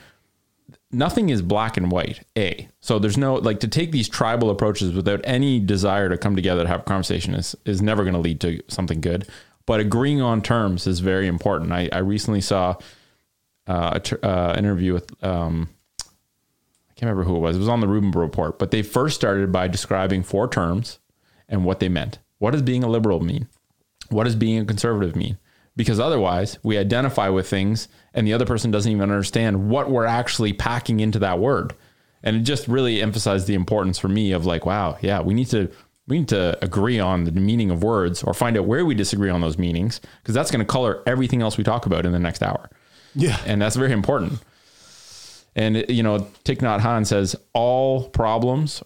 nothing 0.90 1.28
is 1.28 1.42
black 1.42 1.76
and 1.76 1.90
white. 1.90 2.20
A. 2.36 2.68
So 2.80 2.98
there's 2.98 3.18
no 3.18 3.34
like 3.34 3.60
to 3.60 3.68
take 3.68 3.92
these 3.92 4.08
tribal 4.08 4.50
approaches 4.50 4.92
without 4.92 5.20
any 5.24 5.60
desire 5.60 6.08
to 6.08 6.16
come 6.16 6.36
together 6.36 6.62
to 6.62 6.68
have 6.68 6.80
a 6.80 6.84
conversation 6.84 7.34
is 7.34 7.56
is 7.64 7.82
never 7.82 8.02
going 8.04 8.14
to 8.14 8.20
lead 8.20 8.40
to 8.40 8.62
something 8.68 9.00
good. 9.00 9.26
But 9.66 9.80
agreeing 9.80 10.22
on 10.22 10.40
terms 10.40 10.86
is 10.86 11.00
very 11.00 11.26
important. 11.26 11.72
I, 11.72 11.90
I 11.92 11.98
recently 11.98 12.40
saw 12.40 12.76
uh, 13.66 13.90
a 13.94 14.00
tr- 14.00 14.24
uh, 14.24 14.54
interview 14.56 14.94
with 14.94 15.22
um, 15.22 15.68
I 16.00 16.94
can't 16.94 17.10
remember 17.10 17.24
who 17.24 17.36
it 17.36 17.40
was. 17.40 17.56
It 17.56 17.60
was 17.60 17.68
on 17.68 17.80
the 17.80 17.88
Rubin 17.88 18.10
report. 18.12 18.58
But 18.58 18.70
they 18.70 18.82
first 18.82 19.14
started 19.14 19.52
by 19.52 19.68
describing 19.68 20.22
four 20.22 20.48
terms 20.48 20.98
and 21.48 21.64
what 21.64 21.80
they 21.80 21.88
meant. 21.88 22.18
What 22.38 22.52
does 22.52 22.62
being 22.62 22.82
a 22.82 22.88
liberal 22.88 23.20
mean? 23.20 23.48
What 24.08 24.24
does 24.24 24.36
being 24.36 24.60
a 24.60 24.64
conservative 24.64 25.14
mean? 25.14 25.38
Because 25.78 26.00
otherwise, 26.00 26.58
we 26.64 26.76
identify 26.76 27.28
with 27.28 27.48
things 27.48 27.86
and 28.12 28.26
the 28.26 28.32
other 28.32 28.44
person 28.44 28.72
doesn't 28.72 28.90
even 28.90 29.12
understand 29.12 29.70
what 29.70 29.88
we're 29.88 30.06
actually 30.06 30.52
packing 30.52 30.98
into 30.98 31.20
that 31.20 31.38
word. 31.38 31.72
And 32.24 32.34
it 32.34 32.40
just 32.40 32.66
really 32.66 33.00
emphasized 33.00 33.46
the 33.46 33.54
importance 33.54 33.96
for 33.96 34.08
me 34.08 34.32
of 34.32 34.44
like, 34.44 34.66
wow, 34.66 34.98
yeah, 35.02 35.20
we 35.20 35.34
need 35.34 35.46
to 35.50 35.70
we 36.08 36.18
need 36.18 36.28
to 36.30 36.58
agree 36.64 36.98
on 36.98 37.22
the 37.22 37.30
meaning 37.30 37.70
of 37.70 37.84
words 37.84 38.24
or 38.24 38.34
find 38.34 38.58
out 38.58 38.64
where 38.64 38.84
we 38.84 38.96
disagree 38.96 39.30
on 39.30 39.40
those 39.40 39.56
meanings 39.56 40.00
because 40.20 40.34
that's 40.34 40.50
going 40.50 40.58
to 40.58 40.66
color 40.66 41.00
everything 41.06 41.42
else 41.42 41.56
we 41.56 41.62
talk 41.62 41.86
about 41.86 42.04
in 42.04 42.10
the 42.10 42.18
next 42.18 42.42
hour. 42.42 42.68
Yeah. 43.14 43.38
And 43.46 43.62
that's 43.62 43.76
very 43.76 43.92
important. 43.92 44.40
And 45.54 45.84
you 45.88 46.02
know, 46.02 46.18
Thich 46.44 46.58
Nhat 46.58 46.80
Hanh 46.80 47.06
says 47.06 47.36
all 47.52 48.08
problems 48.08 48.82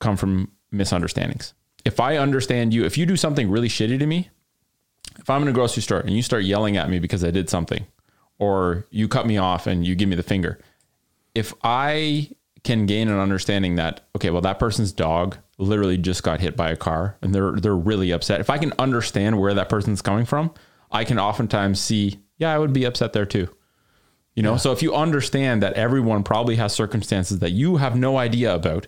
come 0.00 0.16
from 0.16 0.50
misunderstandings. 0.72 1.54
If 1.84 2.00
I 2.00 2.16
understand 2.16 2.74
you, 2.74 2.84
if 2.84 2.98
you 2.98 3.06
do 3.06 3.16
something 3.16 3.48
really 3.48 3.68
shitty 3.68 4.00
to 4.00 4.06
me, 4.06 4.30
if 5.18 5.28
I'm 5.28 5.42
in 5.42 5.48
a 5.48 5.52
grocery 5.52 5.82
store 5.82 6.00
and 6.00 6.10
you 6.10 6.22
start 6.22 6.44
yelling 6.44 6.76
at 6.76 6.88
me 6.88 6.98
because 6.98 7.24
I 7.24 7.30
did 7.30 7.50
something, 7.50 7.86
or 8.38 8.86
you 8.90 9.08
cut 9.08 9.26
me 9.26 9.38
off 9.38 9.66
and 9.66 9.86
you 9.86 9.94
give 9.94 10.08
me 10.08 10.16
the 10.16 10.22
finger, 10.22 10.58
if 11.34 11.52
I 11.62 12.30
can 12.64 12.86
gain 12.86 13.08
an 13.08 13.18
understanding 13.18 13.76
that 13.76 14.06
okay, 14.16 14.30
well 14.30 14.42
that 14.42 14.58
person's 14.58 14.92
dog 14.92 15.38
literally 15.58 15.96
just 15.96 16.22
got 16.22 16.40
hit 16.40 16.56
by 16.56 16.70
a 16.70 16.76
car 16.76 17.16
and 17.22 17.34
they're 17.34 17.52
they're 17.52 17.76
really 17.76 18.10
upset. 18.10 18.40
If 18.40 18.50
I 18.50 18.58
can 18.58 18.72
understand 18.78 19.38
where 19.38 19.54
that 19.54 19.68
person's 19.68 20.02
coming 20.02 20.24
from, 20.24 20.52
I 20.90 21.04
can 21.04 21.18
oftentimes 21.18 21.80
see, 21.80 22.20
yeah, 22.38 22.52
I 22.52 22.58
would 22.58 22.72
be 22.72 22.84
upset 22.84 23.12
there 23.12 23.26
too. 23.26 23.48
You 24.34 24.44
know, 24.44 24.56
so 24.56 24.72
if 24.72 24.82
you 24.82 24.94
understand 24.94 25.62
that 25.62 25.74
everyone 25.74 26.22
probably 26.22 26.56
has 26.56 26.72
circumstances 26.72 27.40
that 27.40 27.50
you 27.50 27.76
have 27.76 27.96
no 27.96 28.16
idea 28.16 28.54
about, 28.54 28.86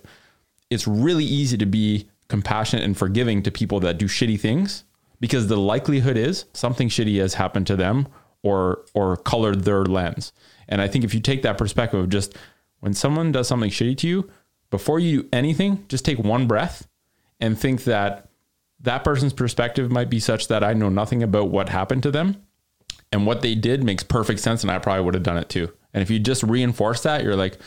it's 0.71 0.87
really 0.87 1.25
easy 1.25 1.59
to 1.59 1.67
be 1.67 2.09
compassionate 2.29 2.85
and 2.85 2.97
forgiving 2.97 3.43
to 3.43 3.51
people 3.51 3.79
that 3.81 3.99
do 3.99 4.07
shitty 4.07 4.41
things 4.41 4.85
because 5.23 5.47
the 5.47 5.57
likelihood 5.57 6.17
is 6.17 6.47
something 6.53 6.89
shitty 6.89 7.21
has 7.21 7.35
happened 7.35 7.65
to 7.69 7.77
them 7.77 8.09
or 8.43 8.85
or 8.93 9.17
colored 9.17 9.63
their 9.63 9.85
lens. 9.85 10.33
And 10.69 10.83
I 10.83 10.89
think 10.89 11.05
if 11.05 11.15
you 11.15 11.21
take 11.21 11.43
that 11.43 11.57
perspective 11.57 12.01
of 12.01 12.09
just 12.09 12.37
when 12.81 12.93
someone 12.93 13.31
does 13.31 13.47
something 13.47 13.71
shitty 13.71 13.97
to 13.99 14.09
you, 14.09 14.31
before 14.71 14.99
you 14.99 15.23
do 15.23 15.29
anything, 15.33 15.85
just 15.89 16.05
take 16.05 16.19
one 16.19 16.49
breath 16.49 16.89
and 17.41 17.57
think 17.57 17.85
that 17.85 18.31
that 18.81 19.05
person's 19.05 19.33
perspective 19.33 19.93
might 19.93 20.11
be 20.11 20.19
such 20.19 20.49
that 20.49 20.65
I 20.65 20.73
know 20.73 20.89
nothing 20.89 21.23
about 21.23 21.51
what 21.51 21.69
happened 21.69 22.03
to 22.03 22.11
them 22.11 22.43
and 23.13 23.25
what 23.25 23.43
they 23.43 23.55
did 23.55 23.85
makes 23.85 24.03
perfect 24.03 24.41
sense 24.41 24.65
and 24.65 24.73
I 24.73 24.81
probably 24.81 25.05
would 25.05 25.15
have 25.15 25.23
done 25.23 25.39
it 25.39 25.49
too. 25.49 25.73
And 25.95 26.03
if 26.03 26.11
you 26.11 26.19
just 26.19 26.43
reinforce 26.43 27.05
that, 27.05 27.23
you're 27.23 27.37
like 27.37 27.61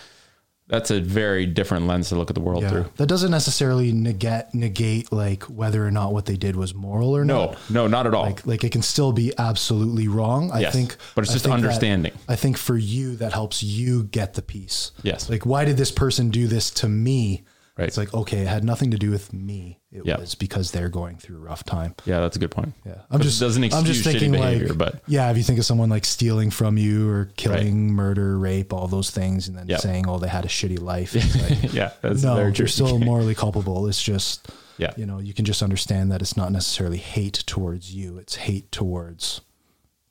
that's 0.68 0.90
a 0.92 1.00
very 1.00 1.46
different 1.46 1.86
lens 1.86 2.10
to 2.10 2.16
look 2.16 2.30
at 2.32 2.36
the 2.36 2.42
world 2.42 2.64
Yeah. 2.64 2.70
through. 2.70 2.86
That 2.98 3.06
doesn't 3.08 3.30
necessarily 3.32 3.92
negate 3.92 4.46
negate 4.54 5.12
like 5.12 5.44
whether 5.44 5.86
or 5.86 5.92
not 5.92 6.12
what 6.14 6.26
they 6.26 6.38
did 6.38 6.56
was 6.56 6.74
moral 6.74 7.16
or 7.16 7.24
No, 7.24 7.46
not. 7.48 7.58
no, 7.70 7.88
not 7.88 8.08
at 8.08 8.14
all. 8.14 8.24
Like 8.24 8.46
like 8.48 8.64
it 8.64 8.72
can 8.72 8.82
still 8.82 9.12
be 9.12 9.32
absolutely 9.38 10.08
wrong. 10.08 10.52
I 10.52 10.62
Yes, 10.62 10.74
think 10.74 10.96
but 11.14 11.24
it's 11.24 11.32
I 11.32 11.34
just 11.36 11.46
think 11.46 11.52
that- 11.56 11.64
understanding. 11.64 12.14
I 12.28 12.36
think 12.36 12.58
for 12.58 12.78
you 12.78 13.16
that 13.18 13.34
helps 13.34 13.62
you 13.62 14.06
get 14.06 14.34
the 14.34 14.42
peace. 14.42 14.92
Yes. 15.04 15.30
Like 15.30 15.46
why 15.46 15.66
did 15.66 15.78
this 15.78 15.92
person 15.92 16.30
do 16.30 16.48
this 16.48 16.72
to 16.72 16.90
me? 16.90 17.44
Right. 17.78 17.90
It's 17.90 17.98
like 17.98 18.14
okay, 18.14 18.40
it 18.40 18.48
had 18.48 18.64
nothing 18.64 18.92
to 18.92 18.98
do 18.98 19.12
with 19.12 19.34
me. 19.34 19.82
It 19.92 20.06
Yeah. 20.06 20.18
was 20.18 20.34
because 20.34 20.72
they're 20.72 20.88
going 20.88 21.18
through 21.18 21.36
a 21.38 21.40
rough 21.42 21.66
time. 21.66 21.94
yeah, 22.06 22.22
that's 22.22 22.38
a 22.38 22.40
good 22.40 22.52
point. 22.52 22.74
Yeah, 22.86 23.02
I'm 23.12 23.20
it 23.20 23.26
just 23.26 23.38
doesn't 23.40 23.62
I'm 23.64 23.70
just 23.84 23.88
excuse 24.00 24.04
thinking 24.06 24.32
behavior, 24.32 24.70
like, 24.70 24.78
but- 24.78 25.02
yeah, 25.08 25.30
if 25.30 25.36
you 25.36 25.44
think 25.44 25.60
of 25.60 25.66
someone 25.66 25.90
like 25.90 26.06
stealing 26.06 26.52
from 26.52 26.78
you 26.78 27.10
or 27.10 27.32
killing, 27.36 27.92
murder, 27.92 28.40
rape, 28.40 28.72
all 28.72 28.88
those 28.88 29.10
things, 29.10 29.50
and 29.50 29.58
then 29.58 29.68
Yep. 29.68 29.82
saying, 29.82 30.08
"Oh, 30.08 30.20
they 30.20 30.30
had 30.30 30.46
a 30.46 30.48
shitty 30.48 30.80
life," 30.82 31.14
like, 31.64 31.74
Yeah, 31.74 31.92
that's 32.02 32.24
no, 32.24 32.36
very 32.36 32.54
you're 32.54 32.68
still 32.68 32.98
morally 33.12 33.36
culpable. 33.36 33.88
It's 33.90 34.02
just, 34.02 34.48
Yeah. 34.78 34.94
you 34.96 35.06
know, 35.06 35.20
you 35.20 35.34
can 35.34 35.44
just 35.44 35.62
understand 35.62 36.12
that 36.14 36.22
it's 36.22 36.38
not 36.38 36.54
necessarily 36.54 36.98
hate 36.98 37.44
towards 37.46 37.94
you; 37.94 38.18
it's 38.18 38.36
hate 38.36 38.72
towards 38.72 39.42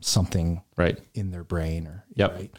something 0.01 0.63
Right. 0.77 0.99
in 1.15 1.31
their 1.31 1.45
brain 1.45 1.87
or 1.87 2.05
Yep. 2.15 2.33
right. 2.35 2.51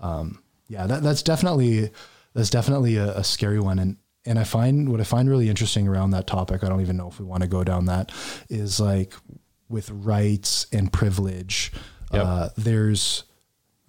Um, 0.00 0.42
yeah, 0.68 0.86
that, 0.86 1.02
that's 1.02 1.22
definitely 1.22 1.90
that's 2.34 2.50
definitely 2.50 2.96
a, 2.96 3.16
a 3.18 3.24
scary 3.24 3.58
one, 3.58 3.78
and 3.78 3.96
and 4.26 4.38
I 4.38 4.44
find 4.44 4.88
what 4.90 5.00
I 5.00 5.04
find 5.04 5.28
really 5.28 5.48
interesting 5.48 5.88
around 5.88 6.10
that 6.10 6.26
topic. 6.26 6.62
I 6.62 6.68
don't 6.68 6.80
even 6.80 6.96
know 6.96 7.08
if 7.08 7.18
we 7.18 7.24
want 7.24 7.42
to 7.42 7.48
go 7.48 7.64
down 7.64 7.86
that. 7.86 8.12
Is 8.48 8.80
like 8.80 9.14
with 9.68 9.90
rights 9.90 10.66
and 10.72 10.92
privilege. 10.92 11.72
Yep. 12.12 12.24
Uh, 12.24 12.48
there's 12.56 13.24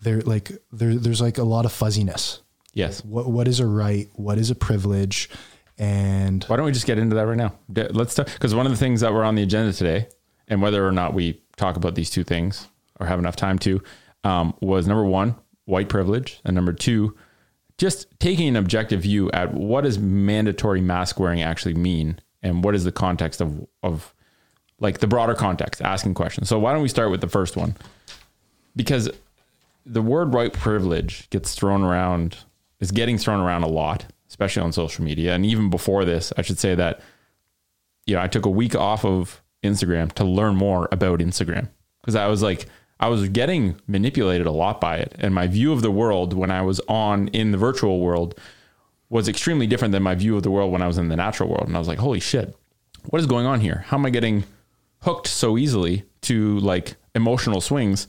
there 0.01 0.21
like 0.21 0.51
there 0.71 0.95
there's 0.95 1.21
like 1.21 1.37
a 1.37 1.43
lot 1.43 1.65
of 1.65 1.71
fuzziness. 1.71 2.41
Yes. 2.73 3.03
What 3.03 3.27
what 3.27 3.47
is 3.47 3.59
a 3.59 3.67
right? 3.67 4.09
What 4.13 4.37
is 4.37 4.49
a 4.49 4.55
privilege? 4.55 5.29
And 5.77 6.43
Why 6.43 6.57
don't 6.57 6.65
we 6.65 6.71
just 6.71 6.85
get 6.85 6.99
into 6.99 7.15
that 7.15 7.25
right 7.25 7.37
now? 7.37 7.53
Let's 7.67 8.13
talk 8.13 8.27
because 8.27 8.53
one 8.53 8.65
of 8.67 8.71
the 8.71 8.77
things 8.77 9.01
that 9.01 9.13
were 9.13 9.23
on 9.23 9.35
the 9.35 9.41
agenda 9.41 9.73
today, 9.73 10.07
and 10.47 10.61
whether 10.61 10.85
or 10.85 10.91
not 10.91 11.13
we 11.13 11.41
talk 11.57 11.75
about 11.75 11.95
these 11.95 12.09
two 12.09 12.23
things 12.23 12.67
or 12.99 13.07
have 13.07 13.17
enough 13.17 13.35
time 13.35 13.57
to, 13.59 13.81
um, 14.23 14.53
was 14.61 14.87
number 14.87 15.05
one, 15.05 15.35
white 15.65 15.89
privilege, 15.89 16.39
and 16.45 16.53
number 16.53 16.71
two, 16.71 17.17
just 17.81 18.05
taking 18.19 18.47
an 18.47 18.55
objective 18.55 19.01
view 19.01 19.31
at 19.31 19.55
what 19.55 19.85
does 19.85 19.97
mandatory 19.97 20.81
mask 20.81 21.19
wearing 21.19 21.41
actually 21.41 21.73
mean, 21.73 22.19
and 22.43 22.63
what 22.63 22.75
is 22.75 22.83
the 22.83 22.91
context 22.91 23.41
of 23.41 23.67
of 23.81 24.13
like 24.79 24.99
the 24.99 25.07
broader 25.07 25.33
context, 25.33 25.81
asking 25.81 26.13
questions. 26.13 26.47
So 26.47 26.59
why 26.59 26.73
don't 26.73 26.83
we 26.83 26.87
start 26.87 27.09
with 27.09 27.21
the 27.21 27.27
first 27.27 27.57
one? 27.57 27.75
Because 28.75 29.09
the 29.83 30.01
word 30.03 30.31
white 30.31 30.53
privilege 30.53 31.27
gets 31.31 31.55
thrown 31.55 31.81
around, 31.81 32.37
is 32.79 32.91
getting 32.91 33.17
thrown 33.17 33.39
around 33.39 33.63
a 33.63 33.67
lot, 33.67 34.05
especially 34.29 34.61
on 34.61 34.71
social 34.71 35.03
media. 35.03 35.33
And 35.33 35.43
even 35.43 35.71
before 35.71 36.05
this, 36.05 36.31
I 36.37 36.43
should 36.43 36.59
say 36.59 36.75
that, 36.75 37.01
you 38.05 38.13
know, 38.13 38.21
I 38.21 38.27
took 38.27 38.45
a 38.45 38.49
week 38.49 38.75
off 38.75 39.03
of 39.03 39.41
Instagram 39.63 40.11
to 40.13 40.23
learn 40.23 40.55
more 40.55 40.87
about 40.91 41.19
Instagram 41.19 41.69
because 42.01 42.15
I 42.15 42.27
was 42.27 42.43
like, 42.43 42.67
I 43.01 43.07
was 43.07 43.27
getting 43.29 43.81
manipulated 43.87 44.45
a 44.45 44.51
lot 44.51 44.79
by 44.79 44.97
it. 44.97 45.15
And 45.17 45.33
my 45.33 45.47
view 45.47 45.73
of 45.73 45.81
the 45.81 45.91
world 45.91 46.33
when 46.33 46.51
I 46.51 46.61
was 46.61 46.79
on 46.87 47.29
in 47.29 47.51
the 47.51 47.57
virtual 47.57 47.99
world 47.99 48.39
was 49.09 49.27
extremely 49.27 49.67
different 49.67 49.91
than 49.91 50.03
my 50.03 50.15
view 50.15 50.37
of 50.37 50.43
the 50.43 50.51
world 50.51 50.71
when 50.71 50.83
I 50.83 50.87
was 50.87 50.99
in 50.99 51.09
the 51.09 51.15
natural 51.15 51.49
world. 51.49 51.67
And 51.67 51.75
I 51.75 51.79
was 51.79 51.87
like, 51.87 51.97
holy 51.97 52.19
shit, 52.19 52.55
what 53.09 53.19
is 53.19 53.25
going 53.25 53.47
on 53.47 53.59
here? 53.59 53.83
How 53.87 53.97
am 53.97 54.05
I 54.05 54.11
getting 54.11 54.43
hooked 55.01 55.27
so 55.27 55.57
easily 55.57 56.03
to 56.21 56.59
like 56.59 56.95
emotional 57.15 57.59
swings? 57.59 58.07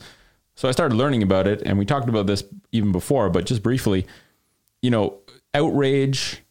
So 0.55 0.69
I 0.69 0.73
started 0.73 0.95
learning 0.95 1.23
about 1.23 1.47
it. 1.47 1.63
And 1.63 1.79
we 1.79 1.87
talked 1.87 2.11
about 2.11 2.27
this 2.27 2.45
even 2.71 2.93
before, 2.93 3.31
but 3.31 3.47
just 3.47 3.63
briefly, 3.63 4.07
you 4.83 4.91
know, 4.91 5.19
outrage, 5.55 6.43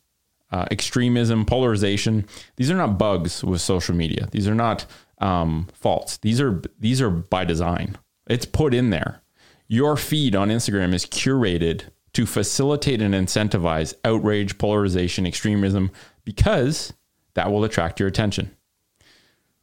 uh, 0.51 0.65
extremism, 0.71 1.45
polarization, 1.45 2.25
these 2.55 2.71
are 2.71 2.75
not 2.75 2.97
bugs 2.97 3.43
with 3.43 3.61
social 3.61 3.95
media. 3.95 4.27
These 4.31 4.47
are 4.47 4.55
not 4.55 4.85
um, 5.19 5.67
faults. 5.73 6.17
These 6.17 6.41
are 6.41 6.61
these 6.79 7.01
are 7.01 7.11
by 7.11 7.45
design. 7.45 7.97
It's 8.27 8.45
put 8.45 8.73
in 8.73 8.89
there. 8.89 9.21
Your 9.67 9.97
feed 9.97 10.35
on 10.35 10.49
Instagram 10.49 10.93
is 10.93 11.05
curated 11.05 11.83
to 12.13 12.25
facilitate 12.25 13.01
and 13.01 13.13
incentivize 13.13 13.93
outrage, 14.03 14.57
polarization, 14.57 15.25
extremism, 15.25 15.91
because 16.25 16.93
that 17.33 17.51
will 17.51 17.63
attract 17.63 17.99
your 17.99 18.09
attention. 18.09 18.55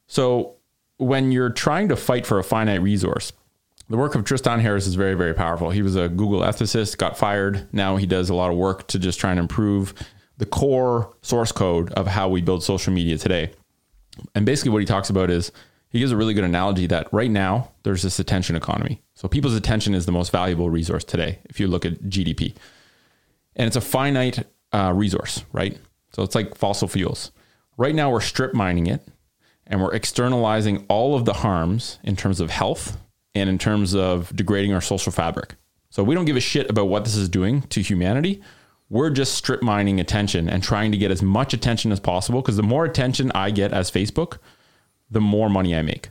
So 0.06 0.56
when 0.96 1.30
you're 1.30 1.50
trying 1.50 1.88
to 1.90 1.96
fight 1.96 2.26
for 2.26 2.38
a 2.38 2.44
finite 2.44 2.82
resource, 2.82 3.32
the 3.90 3.96
work 3.96 4.14
of 4.14 4.24
Tristan 4.24 4.60
Harris 4.60 4.86
is 4.86 4.94
very, 4.94 5.14
very 5.14 5.34
powerful. 5.34 5.70
He 5.70 5.82
was 5.82 5.96
a 5.96 6.08
Google 6.08 6.40
ethicist, 6.40 6.98
got 6.98 7.16
fired. 7.16 7.68
Now 7.72 7.96
he 7.96 8.06
does 8.06 8.28
a 8.28 8.34
lot 8.34 8.50
of 8.50 8.56
work 8.56 8.86
to 8.88 8.98
just 8.98 9.18
try 9.18 9.30
and 9.30 9.40
improve 9.40 9.94
the 10.36 10.46
core 10.46 11.14
source 11.22 11.52
code 11.52 11.92
of 11.92 12.06
how 12.06 12.28
we 12.28 12.40
build 12.40 12.62
social 12.62 12.92
media 12.92 13.18
today. 13.18 13.52
And 14.34 14.44
basically, 14.44 14.72
what 14.72 14.80
he 14.80 14.86
talks 14.86 15.10
about 15.10 15.30
is 15.30 15.52
he 15.90 15.98
gives 16.00 16.12
a 16.12 16.16
really 16.16 16.34
good 16.34 16.44
analogy 16.44 16.86
that 16.86 17.12
right 17.12 17.30
now 17.30 17.70
there's 17.82 18.02
this 18.02 18.18
attention 18.18 18.56
economy. 18.56 19.02
So 19.14 19.28
people's 19.28 19.54
attention 19.54 19.94
is 19.94 20.06
the 20.06 20.12
most 20.12 20.30
valuable 20.30 20.70
resource 20.70 21.04
today 21.04 21.38
if 21.48 21.58
you 21.58 21.66
look 21.66 21.84
at 21.84 22.02
GDP. 22.04 22.54
And 23.56 23.66
it's 23.66 23.76
a 23.76 23.80
finite 23.80 24.44
uh, 24.72 24.92
resource, 24.94 25.44
right? 25.52 25.78
So 26.12 26.22
it's 26.22 26.34
like 26.34 26.54
fossil 26.54 26.88
fuels. 26.88 27.32
Right 27.76 27.94
now 27.94 28.10
we're 28.10 28.20
strip 28.20 28.54
mining 28.54 28.86
it 28.86 29.06
and 29.66 29.80
we're 29.80 29.94
externalizing 29.94 30.84
all 30.88 31.14
of 31.14 31.24
the 31.24 31.34
harms 31.34 31.98
in 32.02 32.16
terms 32.16 32.40
of 32.40 32.50
health 32.50 32.98
and 33.34 33.48
in 33.48 33.58
terms 33.58 33.94
of 33.94 34.34
degrading 34.34 34.72
our 34.72 34.80
social 34.80 35.12
fabric. 35.12 35.54
So 35.90 36.02
we 36.02 36.14
don't 36.14 36.24
give 36.24 36.36
a 36.36 36.40
shit 36.40 36.68
about 36.68 36.88
what 36.88 37.04
this 37.04 37.16
is 37.16 37.28
doing 37.28 37.62
to 37.62 37.80
humanity. 37.80 38.42
We're 38.90 39.10
just 39.10 39.34
strip 39.34 39.62
mining 39.62 40.00
attention 40.00 40.48
and 40.48 40.62
trying 40.62 40.92
to 40.92 40.98
get 40.98 41.10
as 41.10 41.22
much 41.22 41.54
attention 41.54 41.92
as 41.92 42.00
possible 42.00 42.40
because 42.42 42.56
the 42.56 42.62
more 42.62 42.84
attention 42.84 43.30
I 43.34 43.50
get 43.50 43.72
as 43.72 43.90
Facebook, 43.90 44.38
the 45.10 45.20
more 45.20 45.48
money 45.48 45.74
I 45.74 45.82
make. 45.82 46.10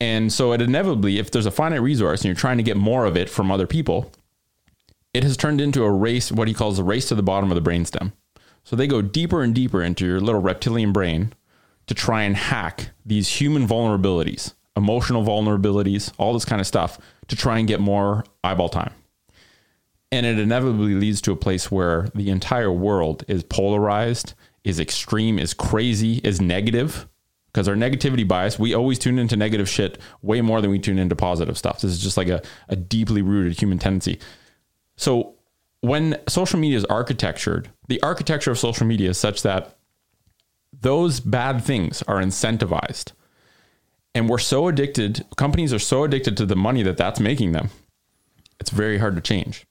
And 0.00 0.32
so 0.32 0.52
it 0.52 0.60
inevitably, 0.60 1.18
if 1.18 1.30
there's 1.30 1.46
a 1.46 1.50
finite 1.50 1.80
resource 1.80 2.20
and 2.20 2.26
you're 2.26 2.34
trying 2.34 2.58
to 2.58 2.62
get 2.62 2.76
more 2.76 3.06
of 3.06 3.16
it 3.16 3.30
from 3.30 3.50
other 3.50 3.66
people, 3.66 4.12
it 5.14 5.24
has 5.24 5.36
turned 5.36 5.60
into 5.60 5.84
a 5.84 5.90
race, 5.90 6.30
what 6.30 6.48
he 6.48 6.54
calls 6.54 6.78
a 6.78 6.84
race 6.84 7.08
to 7.08 7.14
the 7.14 7.22
bottom 7.22 7.50
of 7.50 7.62
the 7.62 7.70
brainstem. 7.70 8.12
So 8.64 8.76
they 8.76 8.86
go 8.86 9.00
deeper 9.00 9.42
and 9.42 9.54
deeper 9.54 9.82
into 9.82 10.04
your 10.04 10.20
little 10.20 10.42
reptilian 10.42 10.92
brain 10.92 11.32
to 11.86 11.94
try 11.94 12.22
and 12.22 12.36
hack 12.36 12.90
these 13.06 13.40
human 13.40 13.66
vulnerabilities, 13.66 14.54
emotional 14.76 15.24
vulnerabilities, 15.24 16.12
all 16.18 16.34
this 16.34 16.44
kind 16.44 16.60
of 16.60 16.66
stuff 16.66 16.98
to 17.28 17.36
try 17.36 17.58
and 17.58 17.68
get 17.68 17.80
more 17.80 18.24
eyeball 18.44 18.68
time. 18.68 18.92
And 20.12 20.26
it 20.26 20.38
inevitably 20.38 20.94
leads 20.94 21.20
to 21.22 21.32
a 21.32 21.36
place 21.36 21.70
where 21.70 22.08
the 22.14 22.30
entire 22.30 22.72
world 22.72 23.24
is 23.28 23.42
polarized, 23.42 24.34
is 24.64 24.78
extreme, 24.78 25.38
is 25.38 25.54
crazy, 25.54 26.20
is 26.22 26.40
negative 26.40 27.08
because 27.56 27.68
our 27.68 27.74
negativity 27.74 28.28
bias, 28.28 28.58
we 28.58 28.74
always 28.74 28.98
tune 28.98 29.18
into 29.18 29.34
negative 29.34 29.66
shit 29.66 29.98
way 30.20 30.42
more 30.42 30.60
than 30.60 30.70
we 30.70 30.78
tune 30.78 30.98
into 30.98 31.16
positive 31.16 31.56
stuff. 31.56 31.80
This 31.80 31.90
is 31.90 32.02
just 32.02 32.18
like 32.18 32.28
a, 32.28 32.42
a 32.68 32.76
deeply 32.76 33.22
rooted 33.22 33.58
human 33.58 33.78
tendency. 33.78 34.20
So 34.96 35.36
when 35.80 36.18
social 36.28 36.60
media 36.60 36.76
is 36.76 36.84
architectured, 36.84 37.70
the 37.88 38.02
architecture 38.02 38.50
of 38.50 38.58
social 38.58 38.86
media 38.86 39.08
is 39.08 39.16
such 39.16 39.40
that 39.40 39.74
those 40.82 41.18
bad 41.18 41.64
things 41.64 42.02
are 42.02 42.16
incentivized. 42.16 43.12
And 44.14 44.28
we're 44.28 44.36
so 44.36 44.68
addicted, 44.68 45.24
companies 45.38 45.72
are 45.72 45.78
so 45.78 46.04
addicted 46.04 46.36
to 46.36 46.44
the 46.44 46.56
money 46.56 46.82
that 46.82 46.98
that's 46.98 47.20
making 47.20 47.52
them. 47.52 47.70
It's 48.60 48.68
very 48.68 48.98
hard 48.98 49.14
to 49.14 49.22
change. 49.22 49.64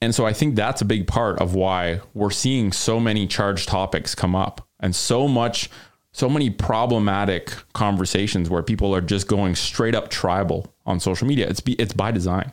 And 0.00 0.14
so 0.14 0.26
I 0.26 0.32
think 0.32 0.54
that's 0.54 0.80
a 0.80 0.84
big 0.84 1.08
part 1.08 1.40
of 1.40 1.56
why 1.56 2.02
we're 2.14 2.30
seeing 2.30 2.70
so 2.70 3.00
many 3.00 3.26
charged 3.26 3.68
topics 3.68 4.14
come 4.14 4.36
up 4.36 4.68
and 4.78 4.94
so 4.94 5.26
much 5.26 5.68
so 6.12 6.28
many 6.28 6.50
problematic 6.50 7.54
conversations 7.72 8.50
where 8.50 8.62
people 8.62 8.94
are 8.94 9.00
just 9.00 9.28
going 9.28 9.54
straight 9.54 9.94
up 9.94 10.10
tribal 10.10 10.74
on 10.86 11.00
social 11.00 11.26
media. 11.26 11.48
It's 11.48 11.60
be, 11.60 11.72
it's 11.74 11.92
by 11.92 12.10
design. 12.10 12.52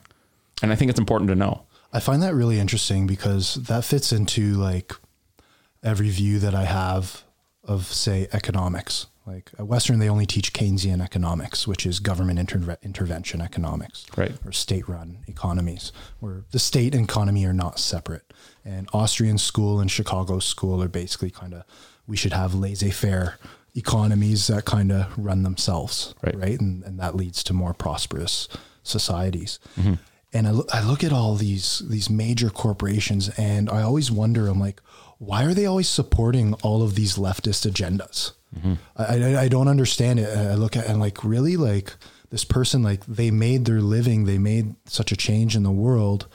And 0.62 0.72
I 0.72 0.76
think 0.76 0.89
it's 0.89 0.99
important 0.99 1.30
to 1.30 1.36
know. 1.36 1.64
I 1.93 1.99
find 1.99 2.22
that 2.22 2.36
really 2.36 2.60
interesting 2.60 3.08
because 3.08 3.55
that 3.55 3.86
fits 3.86 4.12
into 4.12 4.53
like 4.53 4.93
every 5.84 6.10
view 6.10 6.39
that 6.39 6.53
I 6.53 6.66
have 6.66 7.24
of 7.64 7.86
say 7.86 8.28
economics. 8.32 9.08
Like 9.26 9.51
at 9.60 9.68
Western, 9.68 9.99
they 9.99 10.08
only 10.08 10.26
teach 10.26 10.53
Keynesian 10.53 11.03
economics, 11.03 11.68
which 11.68 11.86
is 11.86 11.99
government 11.99 12.39
inter- 12.39 12.78
intervention 12.82 13.41
economics, 13.41 14.05
right? 14.16 14.32
Or 14.45 14.53
state-run 14.53 15.20
economies, 15.28 15.91
where 16.22 16.45
the 16.51 16.60
state 16.60 16.95
and 16.95 17.03
economy 17.03 17.45
are 17.45 17.51
not 17.51 17.78
separate. 17.78 18.32
And 18.68 18.89
Austrian 18.91 19.38
school 19.38 19.80
and 19.80 19.89
Chicago 19.89 20.39
school 20.39 20.84
are 20.84 20.89
basically 20.89 21.32
kind 21.32 21.53
of 21.53 21.63
we 22.05 22.18
should 22.18 22.34
have 22.34 22.53
laissez-faire 22.53 23.39
economies 23.76 24.47
that 24.47 24.65
kind 24.65 24.91
of 24.91 25.18
run 25.18 25.43
themselves, 25.43 26.13
right? 26.22 26.36
right? 26.36 26.59
And, 26.59 26.84
and 26.84 26.99
that 26.99 27.15
leads 27.15 27.43
to 27.43 27.53
more 27.53 27.74
prosperous 27.74 28.49
societies. 28.84 29.59
Mm-hmm. 29.80 29.93
And 30.34 30.47
I, 30.47 30.51
lo- 30.51 30.65
I 30.74 30.82
look 30.84 31.03
at 31.03 31.13
all 31.13 31.36
these 31.36 31.82
these 31.88 32.09
major 32.09 32.49
corporations, 32.49 33.30
and 33.38 33.70
I 33.70 33.82
always 33.84 34.11
wonder, 34.11 34.47
I'm 34.47 34.59
like, 34.59 34.82
why 35.18 35.45
are 35.45 35.53
they 35.53 35.65
always 35.65 35.88
supporting 35.88 36.53
all 36.55 36.84
of 36.84 36.95
these 36.95 37.15
leftist 37.18 37.70
agendas? 37.72 38.34
Mm-hmm. 38.55 38.74
I, 38.97 39.03
I, 39.03 39.41
I 39.43 39.47
don't 39.47 39.70
understand 39.70 40.20
it. 40.20 40.30
I 40.38 40.55
look 40.55 40.76
at 40.76 40.88
and 40.88 40.99
like 40.99 41.24
really 41.24 41.55
like 41.55 41.93
this 42.30 42.43
person 42.43 42.84
like 42.84 43.05
they 43.05 43.32
made 43.32 43.63
their 43.65 43.82
living, 43.82 44.26
they 44.26 44.38
made 44.38 44.76
such 44.86 45.13
a 45.13 45.15
change 45.15 45.55
in 45.55 45.63
the 45.63 45.72
world 45.72 46.28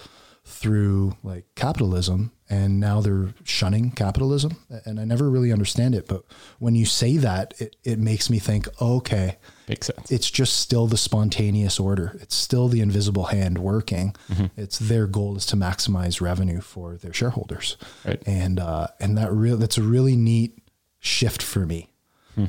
through 0.53 1.17
like 1.23 1.45
capitalism 1.55 2.31
and 2.51 2.79
now 2.79 3.01
they're 3.01 3.33
shunning 3.43 3.91
capitalism 3.91 4.57
and 4.85 5.01
i 5.01 5.05
never 5.05 5.31
really 5.31 5.51
understand 5.51 5.95
it 5.95 6.07
but 6.07 6.23
when 6.59 6.75
you 6.75 6.85
say 6.85 7.17
that 7.17 7.55
it, 7.59 7.75
it 7.85 7.99
makes 7.99 8.29
me 8.29 8.39
think 8.39 8.69
okay 8.81 9.39
makes 9.67 9.87
sense 9.87 10.13
it's 10.13 10.31
just 10.31 10.61
still 10.61 10.87
the 10.87 10.97
spontaneous 10.97 11.81
order 11.81 12.19
it's 12.21 12.35
still 12.35 12.69
the 12.69 12.81
invisible 12.81 13.25
hand 13.25 13.59
working 13.59 14.15
mm-hmm. 14.29 14.47
it's 14.57 14.79
their 14.79 15.07
goal 15.07 15.37
is 15.37 15.47
to 15.47 15.57
maximize 15.57 16.21
revenue 16.21 16.61
for 16.61 16.97
their 16.97 17.15
shareholders 17.15 17.79
right. 18.05 18.23
and 18.27 18.61
uh, 18.61 18.87
and 19.01 19.17
that 19.17 19.33
real 19.33 19.57
that's 19.57 19.79
a 19.79 19.83
really 19.83 20.17
neat 20.17 20.59
shift 21.01 21.43
for 21.43 21.65
me 21.65 21.91
hmm. 22.35 22.45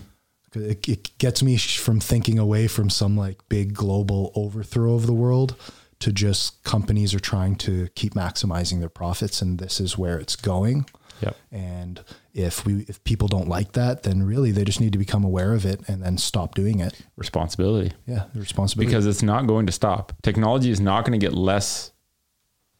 it, 0.53 0.87
it 0.89 1.17
gets 1.17 1.41
me 1.41 1.55
from 1.57 2.01
thinking 2.01 2.37
away 2.37 2.67
from 2.67 2.89
some 2.89 3.15
like 3.15 3.39
big 3.47 3.73
global 3.73 4.33
overthrow 4.35 4.93
of 4.93 5.07
the 5.07 5.13
world 5.13 5.55
to 6.03 6.11
just 6.11 6.61
companies 6.65 7.13
are 7.13 7.19
trying 7.19 7.55
to 7.55 7.87
keep 7.95 8.13
maximizing 8.13 8.81
their 8.81 8.89
profits 8.89 9.41
and 9.41 9.57
this 9.57 9.79
is 9.79 9.97
where 9.97 10.19
it's 10.19 10.35
going. 10.35 10.85
Yep. 11.21 11.37
And 11.49 12.03
if 12.33 12.65
we 12.65 12.81
if 12.89 13.01
people 13.05 13.29
don't 13.29 13.47
like 13.47 13.71
that, 13.71 14.03
then 14.03 14.23
really 14.23 14.51
they 14.51 14.65
just 14.65 14.81
need 14.81 14.91
to 14.91 14.99
become 14.99 15.23
aware 15.23 15.53
of 15.53 15.65
it 15.65 15.79
and 15.87 16.03
then 16.03 16.17
stop 16.17 16.55
doing 16.55 16.81
it. 16.81 16.99
Responsibility. 17.15 17.93
Yeah, 18.05 18.25
responsibility. 18.35 18.89
Because 18.89 19.05
it's 19.05 19.23
not 19.23 19.47
going 19.47 19.65
to 19.65 19.71
stop. 19.71 20.11
Technology 20.23 20.71
is 20.71 20.81
not 20.81 21.05
going 21.05 21.17
to 21.17 21.25
get 21.25 21.33
less 21.33 21.91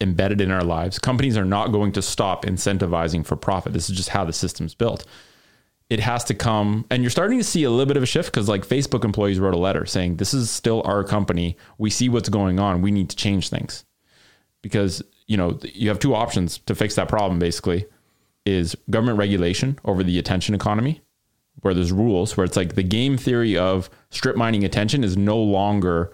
embedded 0.02 0.42
in 0.42 0.50
our 0.50 0.64
lives. 0.64 0.98
Companies 0.98 1.38
are 1.38 1.46
not 1.46 1.72
going 1.72 1.92
to 1.92 2.02
stop 2.02 2.44
incentivizing 2.44 3.24
for 3.24 3.36
profit. 3.36 3.72
This 3.72 3.88
is 3.88 3.96
just 3.96 4.10
how 4.10 4.26
the 4.26 4.34
system's 4.34 4.74
built 4.74 5.06
it 5.90 6.00
has 6.00 6.24
to 6.24 6.34
come 6.34 6.86
and 6.90 7.02
you're 7.02 7.10
starting 7.10 7.38
to 7.38 7.44
see 7.44 7.64
a 7.64 7.70
little 7.70 7.86
bit 7.86 7.96
of 7.96 8.02
a 8.02 8.06
shift 8.06 8.32
because 8.32 8.48
like 8.48 8.66
facebook 8.66 9.04
employees 9.04 9.38
wrote 9.38 9.54
a 9.54 9.58
letter 9.58 9.84
saying 9.84 10.16
this 10.16 10.34
is 10.34 10.50
still 10.50 10.82
our 10.84 11.04
company. 11.04 11.56
We 11.78 11.90
see 11.90 12.08
what's 12.08 12.28
going 12.28 12.58
on. 12.58 12.82
We 12.82 12.90
need 12.90 13.10
to 13.10 13.16
change 13.16 13.48
things. 13.48 13.84
Because 14.62 15.02
you 15.26 15.36
know 15.36 15.58
you 15.62 15.88
have 15.88 15.98
two 15.98 16.14
options 16.14 16.58
to 16.58 16.74
fix 16.74 16.94
that 16.94 17.08
problem 17.08 17.38
basically 17.38 17.86
is 18.46 18.76
government 18.90 19.18
regulation 19.18 19.78
over 19.84 20.02
the 20.02 20.18
attention 20.18 20.54
economy 20.54 21.00
where 21.60 21.74
there's 21.74 21.92
rules 21.92 22.36
where 22.36 22.44
it's 22.44 22.56
like 22.56 22.74
the 22.74 22.82
game 22.82 23.16
theory 23.16 23.56
of 23.56 23.88
strip 24.10 24.36
mining 24.36 24.64
attention 24.64 25.04
is 25.04 25.16
no 25.16 25.38
longer 25.38 26.12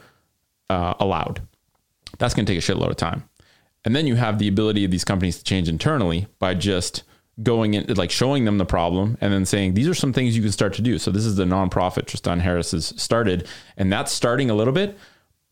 uh, 0.68 0.94
allowed. 1.00 1.40
That's 2.18 2.34
going 2.34 2.46
to 2.46 2.52
take 2.52 2.62
a 2.62 2.72
shitload 2.72 2.90
of 2.90 2.96
time. 2.96 3.28
And 3.84 3.96
then 3.96 4.06
you 4.06 4.16
have 4.16 4.38
the 4.38 4.48
ability 4.48 4.84
of 4.84 4.90
these 4.90 5.04
companies 5.04 5.38
to 5.38 5.44
change 5.44 5.68
internally 5.68 6.26
by 6.38 6.54
just 6.54 7.02
going 7.42 7.74
in 7.74 7.94
like 7.94 8.10
showing 8.10 8.44
them 8.44 8.58
the 8.58 8.66
problem 8.66 9.16
and 9.20 9.32
then 9.32 9.46
saying 9.46 9.74
these 9.74 9.88
are 9.88 9.94
some 9.94 10.12
things 10.12 10.36
you 10.36 10.42
can 10.42 10.52
start 10.52 10.74
to 10.74 10.82
do 10.82 10.98
so 10.98 11.10
this 11.10 11.24
is 11.24 11.36
the 11.36 11.44
nonprofit 11.44 12.06
tristan 12.06 12.40
harris 12.40 12.72
has 12.72 12.92
started 12.96 13.46
and 13.76 13.92
that's 13.92 14.12
starting 14.12 14.50
a 14.50 14.54
little 14.54 14.74
bit 14.74 14.98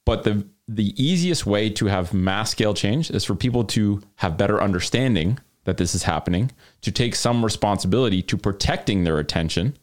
but 0.05 0.25
the 0.25 0.47
the 0.69 0.93
easiest 1.03 1.47
way 1.47 1.71
to 1.71 1.87
have 1.87 2.13
mass 2.13 2.51
scale 2.51 2.75
change 2.75 3.11
is 3.11 3.25
for 3.25 3.35
people 3.35 3.65
to 3.65 4.03
have 4.17 4.37
better 4.37 4.61
understanding 4.61 5.39
that 5.65 5.79
this 5.79 5.95
is 5.95 6.03
happening, 6.03 6.51
to 6.83 6.93
take 6.93 7.15
some 7.15 7.45
responsibility 7.45 8.23
to 8.23 8.37
protecting 8.37 9.05
their 9.05 9.19
attention, 9.19 9.77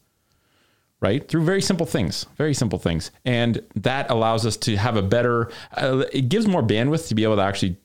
right? 1.00 1.28
Through 1.28 1.44
very 1.44 1.62
simple 1.62 1.86
things, 1.86 2.26
very 2.36 2.54
simple 2.54 2.78
things. 2.78 3.10
And 3.24 3.62
that 3.74 4.10
allows 4.10 4.46
us 4.46 4.56
to 4.58 4.76
have 4.76 4.96
a 4.96 5.02
better, 5.02 5.50
uh, 5.76 6.04
it 6.12 6.28
gives 6.28 6.46
more 6.46 6.62
bandwidth 6.62 7.08
to 7.08 7.14
be 7.14 7.24
able 7.24 7.36
to 7.36 7.42
actually 7.42 7.76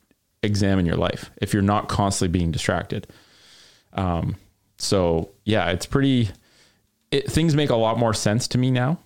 examine 0.43 0.85
your 0.85 0.95
life 0.95 1.29
if 1.41 1.53
you're 1.53 1.61
not 1.61 1.89
constantly 1.89 2.39
being 2.39 2.51
distracted. 2.51 3.07
Um, 3.93 4.35
so 4.77 5.31
yeah, 5.45 5.69
it's 5.71 5.85
pretty, 5.85 6.29
it, 7.11 7.31
things 7.31 7.55
make 7.55 7.69
a 7.69 7.75
lot 7.75 7.97
more 7.97 8.13
sense 8.13 8.47
to 8.49 8.57
me 8.57 8.71
now. 8.71 8.99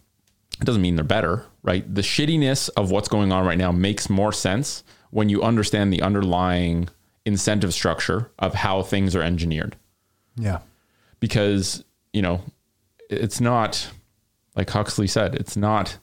It 0.59 0.65
doesn't 0.65 0.81
mean 0.81 0.95
they're 0.95 1.03
better, 1.03 1.45
right? 1.63 1.93
The 1.93 2.01
shittiness 2.01 2.69
of 2.77 2.91
what's 2.91 3.09
going 3.09 3.31
on 3.31 3.45
right 3.45 3.57
now 3.57 3.71
makes 3.71 4.09
more 4.09 4.31
sense 4.31 4.83
when 5.09 5.29
you 5.29 5.41
understand 5.41 5.91
the 5.91 6.01
underlying 6.01 6.89
incentive 7.25 7.73
structure 7.73 8.31
of 8.39 8.53
how 8.53 8.81
things 8.83 9.15
are 9.15 9.21
engineered. 9.21 9.75
Yeah. 10.37 10.59
Because, 11.19 11.83
you 12.13 12.21
know, 12.21 12.41
it's 13.09 13.41
not 13.41 13.89
like 14.55 14.69
Huxley 14.69 15.07
said, 15.07 15.35
it's 15.35 15.57
not 15.57 15.97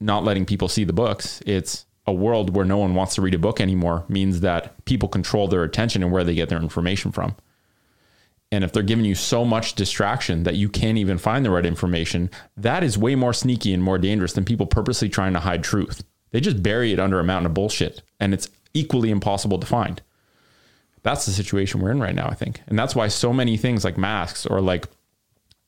not 0.00 0.24
letting 0.24 0.46
people 0.46 0.68
see 0.68 0.84
the 0.84 0.92
books. 0.92 1.42
It's 1.44 1.84
a 2.06 2.12
world 2.12 2.54
where 2.54 2.64
no 2.64 2.78
one 2.78 2.94
wants 2.94 3.16
to 3.16 3.22
read 3.22 3.34
a 3.34 3.38
book 3.38 3.60
anymore 3.60 4.04
means 4.08 4.40
that 4.40 4.84
people 4.84 5.08
control 5.08 5.48
their 5.48 5.64
attention 5.64 6.02
and 6.02 6.12
where 6.12 6.24
they 6.24 6.34
get 6.34 6.48
their 6.48 6.62
information 6.62 7.12
from. 7.12 7.34
And 8.50 8.64
if 8.64 8.72
they're 8.72 8.82
giving 8.82 9.04
you 9.04 9.14
so 9.14 9.44
much 9.44 9.74
distraction 9.74 10.44
that 10.44 10.56
you 10.56 10.68
can't 10.68 10.98
even 10.98 11.18
find 11.18 11.44
the 11.44 11.50
right 11.50 11.66
information, 11.66 12.30
that 12.56 12.82
is 12.82 12.96
way 12.96 13.14
more 13.14 13.34
sneaky 13.34 13.74
and 13.74 13.82
more 13.82 13.98
dangerous 13.98 14.32
than 14.32 14.44
people 14.44 14.66
purposely 14.66 15.08
trying 15.08 15.34
to 15.34 15.40
hide 15.40 15.62
truth. 15.62 16.02
They 16.30 16.40
just 16.40 16.62
bury 16.62 16.92
it 16.92 16.98
under 16.98 17.20
a 17.20 17.24
mountain 17.24 17.46
of 17.46 17.54
bullshit 17.54 18.02
and 18.20 18.32
it's 18.32 18.48
equally 18.74 19.10
impossible 19.10 19.58
to 19.58 19.66
find. 19.66 20.00
That's 21.02 21.26
the 21.26 21.32
situation 21.32 21.80
we're 21.80 21.90
in 21.90 22.00
right 22.00 22.14
now, 22.14 22.26
I 22.28 22.34
think. 22.34 22.62
And 22.66 22.78
that's 22.78 22.94
why 22.94 23.08
so 23.08 23.32
many 23.32 23.56
things 23.56 23.84
like 23.84 23.96
masks 23.98 24.46
or 24.46 24.60
like, 24.60 24.88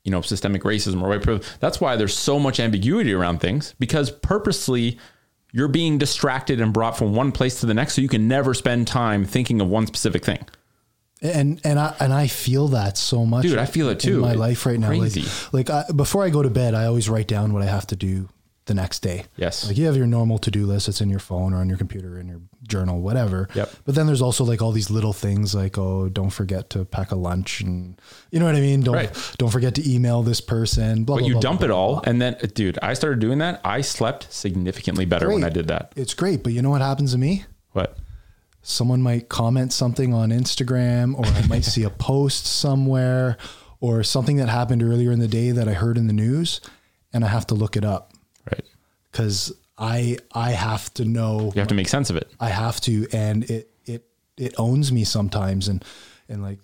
you 0.04 0.10
know, 0.10 0.22
systemic 0.22 0.62
racism 0.62 1.02
or 1.02 1.08
white 1.08 1.22
privilege, 1.22 1.46
that's 1.60 1.80
why 1.80 1.96
there's 1.96 2.16
so 2.16 2.38
much 2.38 2.60
ambiguity 2.60 3.12
around 3.12 3.40
things 3.40 3.74
because 3.78 4.10
purposely 4.10 4.98
you're 5.52 5.68
being 5.68 5.98
distracted 5.98 6.60
and 6.60 6.72
brought 6.72 6.96
from 6.96 7.14
one 7.14 7.32
place 7.32 7.60
to 7.60 7.66
the 7.66 7.74
next 7.74 7.94
so 7.94 8.02
you 8.02 8.08
can 8.08 8.28
never 8.28 8.54
spend 8.54 8.86
time 8.86 9.24
thinking 9.24 9.60
of 9.60 9.68
one 9.68 9.86
specific 9.86 10.24
thing. 10.24 10.44
And 11.22 11.60
and 11.64 11.78
I 11.78 11.94
and 12.00 12.12
I 12.12 12.26
feel 12.26 12.68
that 12.68 12.96
so 12.98 13.26
much, 13.26 13.42
Dude, 13.42 13.58
I 13.58 13.66
feel 13.66 13.88
it 13.88 14.00
too. 14.00 14.14
in 14.16 14.20
my 14.20 14.30
It's 14.30 14.38
life 14.38 14.66
right 14.66 14.78
now. 14.80 14.88
crazy. 14.88 15.22
Like, 15.52 15.68
like 15.68 15.88
I, 15.88 15.92
before 15.92 16.24
I 16.24 16.30
go 16.30 16.42
to 16.42 16.50
bed, 16.50 16.74
I 16.74 16.86
always 16.86 17.08
write 17.08 17.28
down 17.28 17.52
what 17.52 17.62
I 17.62 17.66
have 17.66 17.86
to 17.88 17.96
do 17.96 18.28
the 18.66 18.74
next 18.74 19.00
day. 19.00 19.24
Yes. 19.36 19.66
like 19.66 19.76
you 19.76 19.86
have 19.86 19.96
your 19.96 20.06
normal 20.06 20.38
to 20.38 20.50
do 20.50 20.64
list. 20.64 20.88
It's 20.88 21.00
in 21.00 21.10
your 21.10 21.18
phone 21.18 21.52
or 21.52 21.56
on 21.56 21.68
your 21.68 21.78
computer, 21.78 22.20
in 22.20 22.28
your 22.28 22.40
journal, 22.68 23.00
whatever. 23.00 23.48
Yep. 23.54 23.68
But 23.84 23.94
then 23.96 24.06
there's 24.06 24.22
also 24.22 24.44
like 24.44 24.62
all 24.62 24.70
these 24.70 24.90
little 24.90 25.12
things, 25.12 25.54
like 25.56 25.76
oh, 25.76 26.08
don't 26.08 26.30
forget 26.30 26.70
to 26.70 26.84
pack 26.84 27.10
a 27.10 27.16
lunch, 27.16 27.60
and 27.62 28.00
you 28.30 28.38
know 28.38 28.46
what 28.46 28.54
I 28.54 28.60
mean. 28.60 28.82
Don't 28.82 28.94
Right. 28.94 29.34
don't 29.38 29.50
forget 29.50 29.74
to 29.74 29.90
email 29.92 30.22
this 30.22 30.40
person. 30.40 31.04
Blah, 31.04 31.16
But 31.16 31.20
blah, 31.20 31.26
you 31.28 31.34
blah, 31.34 31.40
dump 31.42 31.62
it 31.62 31.70
all. 31.70 32.00
And 32.04 32.22
then, 32.22 32.36
dude, 32.54 32.78
I 32.80 32.94
started 32.94 33.18
doing 33.18 33.38
that. 33.38 33.60
I 33.64 33.80
slept 33.80 34.32
significantly 34.32 35.04
better 35.04 35.28
when 35.30 35.42
I 35.44 35.48
did 35.50 35.66
that. 35.68 35.92
It's 35.96 36.14
great, 36.14 36.42
but 36.44 36.52
you 36.52 36.62
know 36.62 36.70
what 36.70 36.80
happens 36.82 37.12
to 37.12 37.18
me? 37.18 37.44
What? 37.72 37.98
Someone 38.62 39.02
might 39.02 39.28
comment 39.28 39.72
something 39.72 40.12
on 40.12 40.30
Instagram 40.30 41.18
or 41.18 41.24
I 41.26 41.46
might 41.46 41.64
see 41.64 41.82
a 41.82 41.90
post 42.08 42.46
somewhere 42.46 43.36
or 43.80 44.02
something 44.02 44.36
that 44.36 44.48
happened 44.48 44.82
earlier 44.82 45.10
in 45.12 45.18
the 45.18 45.28
day 45.28 45.50
that 45.50 45.66
I 45.68 45.72
heard 45.72 45.96
in 45.96 46.06
the 46.06 46.12
news 46.12 46.60
and 47.12 47.24
I 47.24 47.28
have 47.28 47.46
to 47.48 47.54
look 47.54 47.76
it 47.76 47.84
up 47.84 48.12
Right. 48.50 48.64
cuz 49.12 49.52
I 49.78 50.18
I 50.32 50.50
have 50.52 50.92
to 50.94 51.04
know 51.04 51.52
You 51.54 51.60
have 51.60 51.68
to 51.68 51.74
make 51.74 51.88
sense 51.88 52.10
of 52.10 52.16
it. 52.16 52.30
I 52.38 52.50
have 52.50 52.80
to 52.82 53.06
and 53.12 53.44
it 53.44 53.70
it 53.86 54.04
it 54.36 54.54
owns 54.58 54.92
me 54.92 55.04
sometimes 55.04 55.68
and 55.68 55.82
and 56.28 56.42
like 56.42 56.58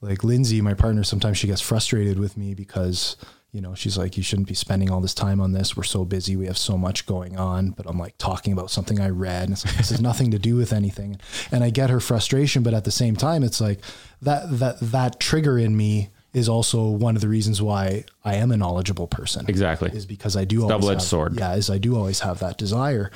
like 0.00 0.24
Lindsay 0.24 0.60
my 0.60 0.74
partner 0.74 1.04
sometimes 1.04 1.38
she 1.38 1.46
gets 1.46 1.60
frustrated 1.60 2.18
with 2.18 2.36
me 2.36 2.54
because 2.54 3.16
you 3.52 3.60
know 3.60 3.74
she's 3.74 3.98
like 3.98 4.16
you 4.16 4.22
shouldn't 4.22 4.48
be 4.48 4.54
spending 4.54 4.90
all 4.90 5.00
this 5.00 5.14
time 5.14 5.40
on 5.40 5.52
this. 5.52 5.76
We're 5.76 5.82
so 5.82 6.04
busy. 6.04 6.36
We 6.36 6.46
have 6.46 6.58
so 6.58 6.78
much 6.78 7.06
going 7.06 7.36
on. 7.36 7.70
But 7.70 7.86
I'm 7.88 7.98
like 7.98 8.16
talking 8.18 8.52
about 8.52 8.70
something 8.70 9.00
I 9.00 9.08
read 9.08 9.44
and 9.44 9.52
it's 9.52 9.64
like, 9.66 9.76
this 9.76 9.90
has 9.90 10.00
nothing 10.10 10.30
to 10.30 10.38
do 10.38 10.56
with 10.56 10.72
anything. 10.72 11.18
And 11.50 11.64
I 11.64 11.70
get 11.70 11.90
her 11.90 12.00
frustration 12.00 12.62
but 12.62 12.74
at 12.74 12.84
the 12.84 12.90
same 12.90 13.16
time 13.16 13.42
it's 13.42 13.60
like 13.60 13.80
that 14.22 14.58
that 14.58 14.80
that 14.80 15.20
trigger 15.20 15.58
in 15.58 15.76
me 15.76 16.10
is 16.32 16.48
also 16.48 16.88
one 16.88 17.16
of 17.16 17.22
the 17.22 17.28
reasons 17.28 17.60
why 17.60 18.04
I 18.24 18.36
am 18.36 18.52
a 18.52 18.56
knowledgeable 18.56 19.08
person. 19.08 19.46
Exactly. 19.48 19.90
is 19.92 20.06
because 20.06 20.36
I 20.36 20.44
do 20.44 20.62
always 20.62 20.70
double-edged 20.70 21.00
have- 21.00 21.08
sword. 21.08 21.36
Yeah, 21.36 21.54
is 21.54 21.70
I 21.70 21.78
do 21.78 21.96
always 21.96 22.20
have 22.20 22.38
that 22.38 22.56
desire, 22.56 23.10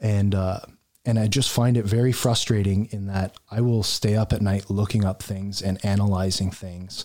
and 0.00 0.34
uh, 0.34 0.60
and 1.04 1.18
I 1.18 1.26
just 1.26 1.50
find 1.50 1.76
it 1.76 1.84
very 1.84 2.12
frustrating 2.12 2.86
in 2.90 3.06
that 3.08 3.36
I 3.50 3.60
will 3.60 3.82
stay 3.82 4.16
up 4.16 4.32
at 4.32 4.40
night 4.40 4.70
looking 4.70 5.04
up 5.04 5.22
things 5.22 5.60
and 5.60 5.84
analyzing 5.84 6.50
things, 6.50 7.04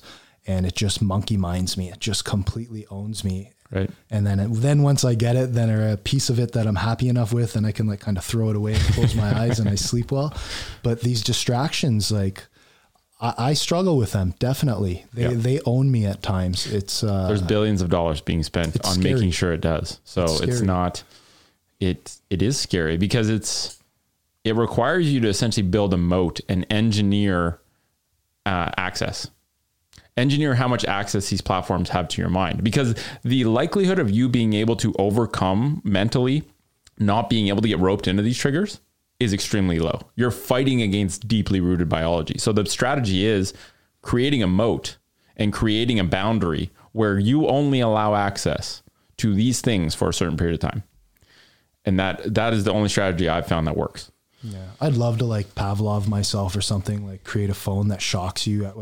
and 0.49 0.65
it 0.65 0.75
just 0.75 1.01
monkey 1.01 1.37
minds 1.37 1.77
me. 1.77 1.91
It 1.91 1.99
just 1.99 2.25
completely 2.25 2.85
owns 2.89 3.23
me. 3.23 3.51
Right. 3.71 3.89
And 4.09 4.25
then 4.25 4.51
then 4.53 4.81
once 4.81 5.05
I 5.05 5.13
get 5.13 5.35
it, 5.35 5.53
then 5.53 5.69
a 5.69 5.95
piece 5.95 6.31
of 6.31 6.39
it 6.39 6.53
that 6.53 6.65
I'm 6.65 6.75
happy 6.77 7.07
enough 7.07 7.31
with, 7.31 7.55
and 7.55 7.67
I 7.67 7.71
can 7.71 7.85
like 7.85 7.99
kind 7.99 8.17
of 8.17 8.25
throw 8.25 8.49
it 8.49 8.55
away 8.55 8.73
and 8.73 8.83
close 8.95 9.13
my 9.13 9.31
eyes 9.43 9.59
and 9.59 9.69
I 9.69 9.75
sleep 9.75 10.11
well. 10.11 10.33
But 10.83 11.01
these 11.01 11.21
distractions, 11.23 12.11
like. 12.11 12.43
I, 13.21 13.49
I 13.49 13.53
struggle 13.53 13.97
with 13.97 14.13
them 14.13 14.33
definitely. 14.39 15.03
They 15.13 15.23
Yeah. 15.23 15.33
they 15.47 15.59
own 15.65 15.91
me 15.91 16.05
at 16.05 16.21
times. 16.23 16.65
It's 16.65 17.03
uh, 17.03 17.27
There's 17.27 17.41
billions 17.41 17.81
of 17.81 17.89
dollars 17.89 18.21
being 18.21 18.43
spent 18.43 18.77
on 18.85 18.93
scary. 18.93 19.13
making 19.15 19.31
sure 19.31 19.51
it 19.51 19.59
does. 19.59 19.99
So 20.05 20.23
It's 20.23 20.39
it's, 20.41 20.61
not, 20.61 21.03
it, 21.81 22.15
it 22.29 22.41
is 22.41 22.57
scary 22.57 22.95
because 22.95 23.27
it's, 23.29 23.77
it 24.45 24.55
requires 24.55 25.11
you 25.13 25.19
to 25.19 25.27
essentially 25.27 25.67
build 25.67 25.93
a 25.93 25.97
moat 25.97 26.39
and 26.47 26.65
engineer 26.69 27.59
uh, 28.45 28.71
access. 28.77 29.29
Engineer 30.19 30.55
how 30.55 30.67
much 30.67 30.85
access 30.85 31.29
these 31.29 31.41
platforms 31.41 31.89
have 31.89 32.07
to 32.09 32.21
your 32.21 32.29
mind 32.29 32.63
because 32.63 32.95
the 33.23 33.45
likelihood 33.45 33.99
of 33.99 34.11
you 34.11 34.29
being 34.29 34.53
able 34.53 34.75
to 34.75 34.93
overcome 34.99 35.81
mentally 35.83 36.43
not 36.99 37.29
being 37.29 37.47
able 37.47 37.61
to 37.61 37.67
get 37.67 37.79
roped 37.79 38.07
into 38.07 38.21
these 38.21 38.37
triggers 38.37 38.81
is 39.19 39.33
extremely 39.33 39.79
low. 39.79 40.01
You're 40.15 40.31
fighting 40.31 40.81
against 40.81 41.27
deeply 41.27 41.59
rooted 41.59 41.89
biology. 41.89 42.37
So 42.37 42.51
the 42.51 42.65
strategy 42.65 43.25
is 43.25 43.53
creating 44.01 44.43
a 44.43 44.47
moat 44.47 44.97
and 45.35 45.53
creating 45.53 45.99
a 45.99 46.03
boundary 46.03 46.71
where 46.91 47.17
you 47.17 47.47
only 47.47 47.79
allow 47.79 48.15
access 48.15 48.83
to 49.17 49.33
these 49.33 49.61
things 49.61 49.95
for 49.95 50.09
a 50.09 50.13
certain 50.13 50.37
period 50.37 50.61
of 50.61 50.71
time. 50.71 50.83
And 51.85 51.99
that 51.99 52.33
that 52.33 52.53
is 52.53 52.65
the 52.65 52.73
only 52.73 52.89
strategy 52.89 53.29
I've 53.29 53.47
found 53.47 53.67
that 53.67 53.77
works. 53.77 54.11
Yeah, 54.41 54.65
I'd 54.79 54.93
love 54.95 55.17
to 55.17 55.25
like 55.25 55.53
Pavlov 55.55 56.07
myself 56.07 56.55
or 56.55 56.61
something, 56.61 57.05
like 57.05 57.23
create 57.25 57.49
a 57.49 57.53
phone 57.53 57.89
that 57.89 58.01
shocks 58.01 58.47
you 58.47 58.65
at 58.65 58.75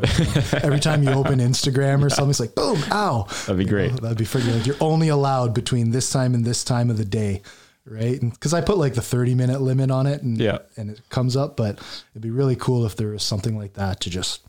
every 0.63 0.79
time 0.79 1.01
you 1.03 1.09
open 1.09 1.39
Instagram 1.39 2.03
or 2.03 2.09
something. 2.11 2.29
It's 2.29 2.39
like 2.39 2.53
boom, 2.53 2.79
ow. 2.91 3.23
That'd 3.47 3.57
be 3.57 3.65
great. 3.65 3.99
that'd 4.01 4.17
be 4.17 4.25
freaking 4.25 4.55
like 4.55 4.67
you're 4.67 4.75
only 4.79 5.07
allowed 5.09 5.53
between 5.55 5.89
this 5.91 6.11
time 6.11 6.35
and 6.35 6.45
this 6.45 6.63
time 6.63 6.89
of 6.91 6.97
the 6.97 7.05
day, 7.05 7.41
right? 7.85 8.19
Because 8.21 8.53
I 8.53 8.61
put 8.61 8.77
like 8.77 8.93
the 8.93 9.01
30 9.01 9.33
minute 9.33 9.59
limit 9.61 9.89
on 9.89 10.05
it, 10.05 10.21
and 10.21 10.37
Yeah. 10.39 10.59
and 10.77 10.91
it 10.91 11.01
comes 11.09 11.35
up. 11.35 11.57
But 11.57 11.79
it'd 12.13 12.21
be 12.21 12.29
really 12.29 12.55
cool 12.55 12.85
if 12.85 12.95
there 12.95 13.07
was 13.09 13.23
something 13.23 13.57
like 13.57 13.73
that 13.73 13.99
to 14.01 14.09
just 14.11 14.41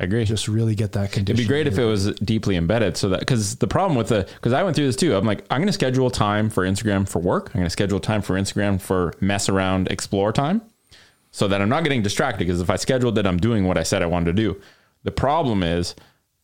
I 0.00 0.04
agree. 0.04 0.24
just 0.24 0.46
really 0.46 0.76
get 0.76 0.92
that 0.92 1.10
condition. 1.10 1.36
It'd 1.36 1.44
be 1.44 1.48
great 1.48 1.66
if 1.66 1.76
it 1.76 1.84
was 1.84 2.14
deeply 2.20 2.54
embedded 2.54 2.96
so 2.96 3.08
that 3.08 3.20
because 3.20 3.56
the 3.56 3.66
problem 3.66 3.96
with 3.98 4.08
the 4.08 4.28
because 4.34 4.52
I 4.52 4.62
went 4.62 4.76
through 4.76 4.86
this 4.86 4.96
too. 4.96 5.16
I'm 5.16 5.26
like, 5.26 5.44
I'm 5.50 5.60
gonna 5.60 5.72
schedule 5.72 6.10
time 6.10 6.50
for 6.50 6.64
Instagram 6.64 7.08
for 7.08 7.18
work. 7.18 7.50
I'm 7.52 7.60
gonna 7.60 7.70
schedule 7.70 7.98
time 7.98 8.22
for 8.22 8.34
Instagram 8.34 8.80
for 8.80 9.14
mess 9.20 9.48
around 9.48 9.88
explore 9.88 10.32
time 10.32 10.62
so 11.32 11.48
that 11.48 11.60
I'm 11.60 11.68
not 11.68 11.82
getting 11.82 12.02
distracted 12.02 12.46
because 12.46 12.60
if 12.60 12.70
I 12.70 12.76
scheduled 12.76 13.18
it, 13.18 13.26
I'm 13.26 13.38
doing 13.38 13.66
what 13.66 13.76
I 13.76 13.82
said 13.82 14.02
I 14.02 14.06
wanted 14.06 14.36
to 14.36 14.42
do. 14.42 14.60
The 15.02 15.10
problem 15.10 15.62
is 15.62 15.94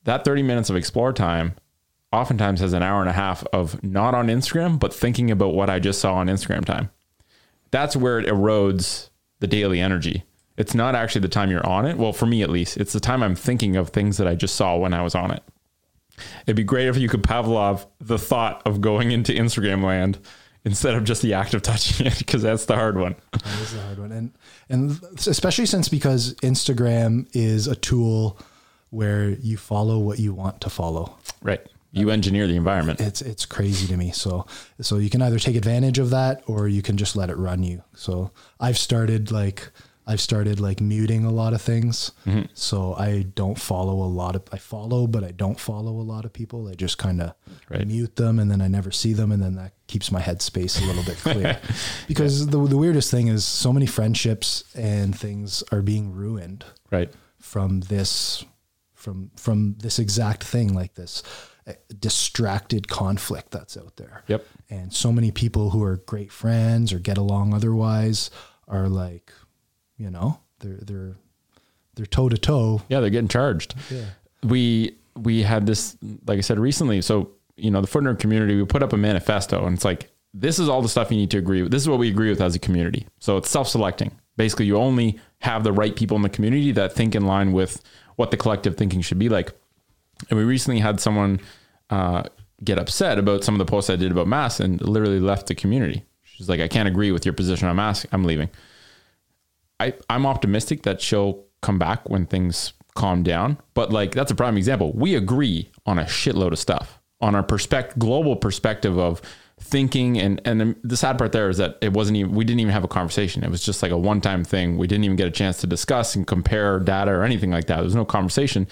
that 0.04 0.24
30 0.24 0.42
minutes 0.42 0.68
of 0.68 0.76
explore 0.76 1.12
time 1.12 1.54
oftentimes 2.12 2.60
has 2.60 2.72
an 2.72 2.82
hour 2.82 3.00
and 3.00 3.10
a 3.10 3.14
half 3.14 3.44
of 3.52 3.82
not 3.82 4.14
on 4.14 4.28
Instagram, 4.28 4.78
but 4.78 4.94
thinking 4.94 5.30
about 5.30 5.54
what 5.54 5.70
I 5.70 5.78
just 5.78 6.00
saw 6.00 6.14
on 6.14 6.28
Instagram 6.28 6.64
time. 6.64 6.90
That's 7.70 7.96
where 7.96 8.18
it 8.18 8.26
erodes 8.26 9.10
the 9.40 9.46
daily 9.46 9.80
energy. 9.80 10.24
It's 10.56 10.74
not 10.74 10.94
actually 10.94 11.22
the 11.22 11.28
time 11.28 11.50
you're 11.50 11.66
on 11.66 11.86
it. 11.86 11.96
Well, 11.96 12.12
for 12.12 12.26
me 12.26 12.42
at 12.42 12.50
least, 12.50 12.76
it's 12.76 12.92
the 12.92 13.00
time 13.00 13.22
I'm 13.22 13.34
thinking 13.34 13.76
of 13.76 13.88
things 13.88 14.18
that 14.18 14.28
I 14.28 14.34
just 14.34 14.54
saw 14.54 14.76
when 14.76 14.94
I 14.94 15.02
was 15.02 15.14
on 15.14 15.30
it. 15.30 15.42
It'd 16.46 16.56
be 16.56 16.62
great 16.62 16.86
if 16.86 16.96
you 16.96 17.08
could 17.08 17.22
Pavlov 17.22 17.86
the 18.00 18.18
thought 18.18 18.62
of 18.64 18.80
going 18.80 19.10
into 19.10 19.32
Instagram 19.32 19.82
land 19.82 20.18
instead 20.64 20.94
of 20.94 21.04
just 21.04 21.22
the 21.22 21.34
act 21.34 21.54
of 21.54 21.62
touching 21.62 22.06
it, 22.06 22.16
because 22.18 22.42
that's 22.42 22.66
the 22.66 22.76
hard 22.76 22.96
one. 22.96 23.16
That 23.32 23.60
is 23.60 23.74
a 23.74 23.82
hard 23.82 23.98
one, 23.98 24.12
and 24.12 24.32
and 24.68 25.00
especially 25.26 25.66
since 25.66 25.88
because 25.88 26.34
Instagram 26.34 27.28
is 27.32 27.66
a 27.66 27.74
tool 27.76 28.38
where 28.90 29.30
you 29.30 29.56
follow 29.56 29.98
what 29.98 30.20
you 30.20 30.32
want 30.32 30.60
to 30.60 30.70
follow. 30.70 31.18
Right. 31.42 31.60
You 31.90 32.10
engineer 32.10 32.46
the 32.46 32.56
environment. 32.56 33.00
It's 33.00 33.20
it's 33.20 33.44
crazy 33.44 33.86
to 33.88 33.96
me. 33.96 34.10
So 34.12 34.46
so 34.80 34.98
you 34.98 35.10
can 35.10 35.22
either 35.22 35.38
take 35.38 35.56
advantage 35.56 35.98
of 35.98 36.10
that 36.10 36.42
or 36.46 36.68
you 36.68 36.82
can 36.82 36.96
just 36.96 37.16
let 37.16 37.30
it 37.30 37.36
run 37.36 37.62
you. 37.62 37.82
So 37.94 38.30
I've 38.58 38.78
started 38.78 39.30
like 39.30 39.70
I've 40.06 40.20
started 40.20 40.60
like 40.60 40.80
muting 40.82 41.24
a 41.24 41.30
lot 41.30 41.54
of 41.54 41.62
things. 41.62 42.12
Mm-hmm. 42.26 42.42
So 42.52 42.94
I 42.94 43.22
don't 43.34 43.58
follow 43.58 44.02
a 44.02 44.10
lot 44.10 44.36
of, 44.36 44.42
I 44.52 44.58
follow, 44.58 45.06
but 45.06 45.24
I 45.24 45.30
don't 45.30 45.58
follow 45.58 45.92
a 45.92 46.02
lot 46.04 46.24
of 46.26 46.32
people. 46.32 46.68
I 46.68 46.74
just 46.74 46.98
kind 46.98 47.22
of 47.22 47.34
Right. 47.70 47.86
mute 47.86 48.16
them 48.16 48.38
and 48.38 48.50
then 48.50 48.60
I 48.60 48.68
never 48.68 48.90
see 48.90 49.14
them. 49.14 49.32
And 49.32 49.42
then 49.42 49.54
that 49.54 49.72
keeps 49.86 50.12
my 50.12 50.20
headspace 50.20 50.82
a 50.82 50.84
little 50.84 51.02
bit 51.04 51.16
clear. 51.16 51.58
because 52.06 52.46
the, 52.48 52.66
the 52.66 52.76
weirdest 52.76 53.10
thing 53.10 53.28
is 53.28 53.44
so 53.46 53.72
many 53.72 53.86
friendships 53.86 54.64
and 54.74 55.18
things 55.18 55.62
are 55.72 55.80
being 55.82 56.12
ruined 56.12 56.64
Right. 56.90 57.10
from 57.38 57.80
this 57.80 58.44
from 58.94 59.30
from 59.36 59.76
this 59.80 59.98
exact 59.98 60.42
thing 60.44 60.72
like 60.72 60.94
this 60.94 61.22
uh, 61.66 61.72
distracted 61.98 62.88
conflict 62.88 63.50
that's 63.50 63.76
out 63.76 63.96
there 63.96 64.22
Yep. 64.28 64.46
and 64.70 64.92
so 64.94 65.12
many 65.12 65.30
people 65.30 65.70
who 65.70 65.82
are 65.82 65.98
great 66.06 66.32
friends 66.32 66.90
or 66.92 66.98
get 66.98 67.18
along 67.18 67.52
otherwise 67.52 68.30
are 68.66 68.88
like 68.88 69.30
you 69.96 70.10
know 70.10 70.40
they're 70.60 70.78
they're 70.82 71.16
they're 71.94 72.06
toe 72.06 72.28
to 72.28 72.38
toe 72.38 72.82
Yeah, 72.88 73.00
they're 73.00 73.10
getting 73.10 73.28
charged. 73.28 73.74
Yeah. 73.90 74.06
We 74.42 74.96
we 75.16 75.42
had 75.42 75.66
this, 75.66 75.96
like 76.26 76.38
I 76.38 76.40
said 76.40 76.58
recently. 76.58 77.00
So 77.02 77.30
you 77.56 77.70
know, 77.70 77.80
the 77.80 77.86
footnote 77.86 78.18
community, 78.18 78.56
we 78.56 78.64
put 78.64 78.82
up 78.82 78.92
a 78.92 78.96
manifesto, 78.96 79.64
and 79.64 79.76
it's 79.76 79.84
like 79.84 80.10
this 80.32 80.58
is 80.58 80.68
all 80.68 80.82
the 80.82 80.88
stuff 80.88 81.10
you 81.10 81.16
need 81.16 81.30
to 81.30 81.38
agree 81.38 81.62
with. 81.62 81.70
This 81.70 81.82
is 81.82 81.88
what 81.88 82.00
we 82.00 82.08
agree 82.08 82.28
with 82.28 82.40
as 82.40 82.56
a 82.56 82.58
community. 82.58 83.06
So 83.20 83.36
it's 83.36 83.48
self-selecting. 83.48 84.10
Basically, 84.36 84.66
you 84.66 84.76
only 84.76 85.20
have 85.38 85.62
the 85.62 85.72
right 85.72 85.94
people 85.94 86.16
in 86.16 86.22
the 86.22 86.28
community 86.28 86.72
that 86.72 86.92
think 86.92 87.14
in 87.14 87.24
line 87.24 87.52
with 87.52 87.80
what 88.16 88.32
the 88.32 88.36
collective 88.36 88.76
thinking 88.76 89.00
should 89.00 89.20
be 89.20 89.28
like. 89.28 89.52
And 90.30 90.38
we 90.38 90.44
recently 90.44 90.80
had 90.80 90.98
someone 90.98 91.40
uh, 91.90 92.24
get 92.64 92.78
upset 92.78 93.18
about 93.18 93.44
some 93.44 93.54
of 93.54 93.60
the 93.60 93.64
posts 93.64 93.90
I 93.90 93.96
did 93.96 94.10
about 94.10 94.26
masks 94.26 94.58
and 94.58 94.80
literally 94.80 95.20
left 95.20 95.46
the 95.46 95.54
community. 95.54 96.02
She's 96.24 96.48
like, 96.48 96.60
I 96.60 96.66
can't 96.66 96.88
agree 96.88 97.12
with 97.12 97.24
your 97.24 97.34
position 97.34 97.68
on 97.68 97.76
masks. 97.76 98.06
I'm 98.10 98.24
leaving. 98.24 98.50
I, 99.84 99.94
I'm 100.08 100.26
optimistic 100.26 100.82
that 100.82 101.00
she'll 101.00 101.44
come 101.62 101.78
back 101.78 102.08
when 102.08 102.26
things 102.26 102.72
calm 102.94 103.22
down. 103.22 103.58
But 103.74 103.92
like 103.92 104.12
that's 104.12 104.30
a 104.30 104.34
prime 104.34 104.56
example. 104.56 104.92
We 104.92 105.14
agree 105.14 105.70
on 105.86 105.98
a 105.98 106.04
shitload 106.04 106.52
of 106.52 106.58
stuff 106.58 107.00
on 107.20 107.34
our 107.34 107.42
perspective, 107.42 107.98
global 107.98 108.36
perspective 108.36 108.98
of 108.98 109.20
thinking. 109.60 110.18
And 110.18 110.40
and 110.44 110.76
the 110.82 110.96
sad 110.96 111.18
part 111.18 111.32
there 111.32 111.48
is 111.48 111.58
that 111.58 111.78
it 111.80 111.92
wasn't 111.92 112.16
even 112.18 112.34
we 112.34 112.44
didn't 112.44 112.60
even 112.60 112.72
have 112.72 112.84
a 112.84 112.88
conversation. 112.88 113.44
It 113.44 113.50
was 113.50 113.64
just 113.64 113.82
like 113.82 113.92
a 113.92 113.98
one 113.98 114.20
time 114.20 114.44
thing. 114.44 114.78
We 114.78 114.86
didn't 114.86 115.04
even 115.04 115.16
get 115.16 115.26
a 115.28 115.32
chance 115.32 115.58
to 115.58 115.66
discuss 115.66 116.14
and 116.14 116.26
compare 116.26 116.78
data 116.78 117.10
or 117.10 117.24
anything 117.24 117.50
like 117.50 117.66
that. 117.66 117.76
There 117.76 117.84
was 117.84 117.94
no 117.94 118.04
conversation. 118.04 118.66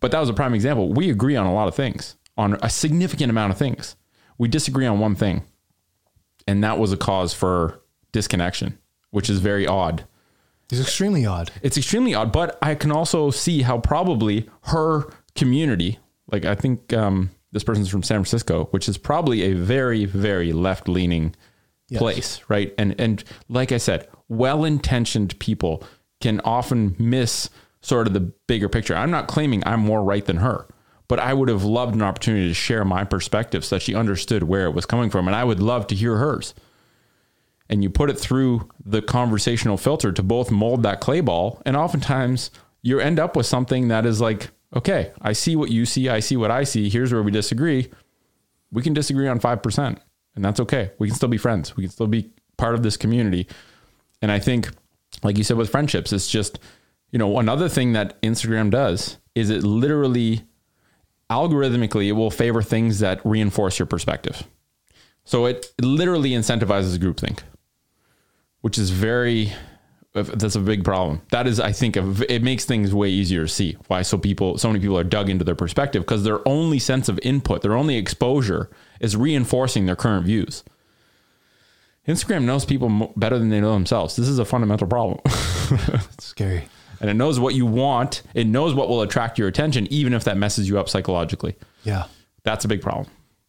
But 0.00 0.10
that 0.10 0.20
was 0.20 0.28
a 0.28 0.34
prime 0.34 0.54
example. 0.54 0.92
We 0.92 1.10
agree 1.10 1.36
on 1.36 1.46
a 1.46 1.54
lot 1.54 1.68
of 1.68 1.76
things, 1.76 2.16
on 2.36 2.58
a 2.60 2.68
significant 2.68 3.30
amount 3.30 3.52
of 3.52 3.58
things. 3.58 3.94
We 4.36 4.48
disagree 4.48 4.86
on 4.86 4.98
one 4.98 5.14
thing. 5.14 5.44
And 6.48 6.64
that 6.64 6.78
was 6.78 6.92
a 6.92 6.96
cause 6.96 7.32
for 7.32 7.80
disconnection, 8.10 8.78
which 9.10 9.30
is 9.30 9.38
very 9.38 9.64
odd. 9.64 10.04
It's 10.72 10.80
extremely 10.80 11.24
odd 11.26 11.50
It's 11.62 11.76
extremely 11.76 12.14
odd, 12.14 12.32
but 12.32 12.58
I 12.62 12.74
can 12.74 12.90
also 12.90 13.30
see 13.30 13.62
how 13.62 13.78
probably 13.78 14.48
her 14.62 15.04
community, 15.34 15.98
like 16.30 16.44
I 16.44 16.54
think 16.54 16.92
um, 16.92 17.30
this 17.52 17.62
person's 17.62 17.88
from 17.88 18.02
San 18.02 18.16
Francisco, 18.18 18.64
which 18.72 18.88
is 18.88 18.98
probably 18.98 19.42
a 19.42 19.52
very, 19.52 20.04
very 20.06 20.52
left 20.52 20.88
leaning 20.88 21.34
Yes. 21.88 21.98
place, 22.00 22.40
right? 22.48 22.72
And 22.78 22.98
and 22.98 23.22
like 23.50 23.70
I 23.70 23.76
said, 23.76 24.08
well 24.28 24.64
intentioned 24.64 25.38
people 25.38 25.84
can 26.22 26.40
often 26.42 26.96
miss 26.98 27.50
sort 27.82 28.06
of 28.06 28.14
the 28.14 28.20
bigger 28.46 28.68
picture. 28.70 28.94
I'm 28.94 29.10
not 29.10 29.28
claiming 29.28 29.62
I'm 29.66 29.80
more 29.80 30.02
right 30.02 30.24
than 30.24 30.38
her, 30.38 30.66
but 31.06 31.18
I 31.18 31.34
would 31.34 31.50
have 31.50 31.64
loved 31.64 31.94
an 31.94 32.00
opportunity 32.00 32.48
to 32.48 32.54
share 32.54 32.84
my 32.86 33.04
perspective 33.04 33.62
so 33.62 33.76
that 33.76 33.80
she 33.82 33.94
understood 33.94 34.44
where 34.44 34.64
it 34.64 34.70
was 34.70 34.86
coming 34.86 35.10
from, 35.10 35.26
and 35.28 35.36
I 35.36 35.44
would 35.44 35.60
love 35.60 35.86
to 35.88 35.94
hear 35.94 36.16
hers 36.16 36.54
and 37.72 37.82
you 37.82 37.88
put 37.88 38.10
it 38.10 38.18
through 38.18 38.68
the 38.84 39.00
conversational 39.00 39.78
filter 39.78 40.12
to 40.12 40.22
both 40.22 40.50
mold 40.50 40.82
that 40.82 41.00
clay 41.00 41.22
ball 41.22 41.62
and 41.64 41.74
oftentimes 41.74 42.50
you 42.82 43.00
end 43.00 43.18
up 43.18 43.34
with 43.34 43.46
something 43.46 43.88
that 43.88 44.04
is 44.04 44.20
like 44.20 44.50
okay 44.76 45.10
i 45.22 45.32
see 45.32 45.56
what 45.56 45.70
you 45.70 45.86
see 45.86 46.10
i 46.10 46.20
see 46.20 46.36
what 46.36 46.50
i 46.50 46.62
see 46.62 46.90
here's 46.90 47.12
where 47.12 47.22
we 47.22 47.30
disagree. 47.30 47.90
We 48.70 48.82
can 48.82 48.94
disagree 48.94 49.28
on 49.28 49.38
5% 49.38 49.98
and 50.34 50.42
that's 50.42 50.58
okay. 50.60 50.92
We 50.98 51.08
can 51.08 51.14
still 51.14 51.28
be 51.28 51.36
friends. 51.36 51.76
We 51.76 51.82
can 51.82 51.90
still 51.90 52.06
be 52.06 52.30
part 52.56 52.74
of 52.74 52.82
this 52.82 52.96
community. 52.96 53.48
And 54.20 54.30
i 54.30 54.38
think 54.38 54.70
like 55.22 55.38
you 55.38 55.44
said 55.44 55.56
with 55.56 55.70
friendships 55.70 56.12
it's 56.12 56.28
just 56.28 56.58
you 57.10 57.18
know 57.18 57.38
another 57.38 57.68
thing 57.68 57.94
that 57.94 58.20
instagram 58.22 58.70
does 58.70 59.16
is 59.34 59.50
it 59.50 59.62
literally 59.62 60.42
algorithmically 61.30 62.08
it 62.08 62.12
will 62.12 62.30
favor 62.30 62.62
things 62.62 62.98
that 62.98 63.24
reinforce 63.24 63.78
your 63.78 63.86
perspective. 63.86 64.46
So 65.24 65.46
it 65.46 65.72
literally 65.80 66.30
incentivizes 66.30 66.98
groupthink, 66.98 67.40
which 68.62 68.78
is 68.78 68.90
very 68.90 69.52
that's 70.14 70.56
a 70.56 70.60
big 70.60 70.84
problem. 70.84 71.22
That 71.30 71.46
is, 71.46 71.58
I 71.58 71.72
think, 71.72 71.96
a, 71.96 72.14
it 72.30 72.42
makes 72.42 72.66
things 72.66 72.92
way 72.92 73.08
easier 73.08 73.42
to 73.42 73.48
see 73.48 73.78
why 73.86 74.02
so 74.02 74.18
people, 74.18 74.58
so 74.58 74.68
many 74.68 74.78
people 74.78 74.98
are 74.98 75.04
dug 75.04 75.30
into 75.30 75.42
their 75.42 75.54
perspective 75.54 76.02
because 76.02 76.22
their 76.22 76.46
only 76.46 76.78
sense 76.78 77.08
of 77.08 77.18
input, 77.22 77.62
their 77.62 77.74
only 77.74 77.96
exposure 77.96 78.68
is 79.00 79.16
reinforcing 79.16 79.86
their 79.86 79.96
current 79.96 80.26
views. 80.26 80.64
Instagram 82.06 82.44
knows 82.44 82.66
people 82.66 83.12
better 83.16 83.38
than 83.38 83.48
they 83.48 83.60
know 83.60 83.72
themselves. 83.72 84.16
This 84.16 84.28
is 84.28 84.38
a 84.38 84.44
fundamental 84.44 84.86
problem, 84.86 85.20
it's 85.24 86.26
scary 86.26 86.68
and 87.02 87.10
it 87.10 87.14
knows 87.14 87.40
what 87.40 87.54
you 87.54 87.66
want. 87.66 88.22
It 88.32 88.46
knows 88.46 88.74
what 88.74 88.88
will 88.88 89.02
attract 89.02 89.38
your 89.38 89.48
attention, 89.48 89.88
even 89.90 90.14
if 90.14 90.24
that 90.24 90.36
messes 90.36 90.68
you 90.68 90.78
up 90.78 90.88
psychologically. 90.88 91.56
yeah 91.82 92.04
That's 92.44 92.64
a 92.64 92.68
big 92.68 92.80
problem. 92.80 93.08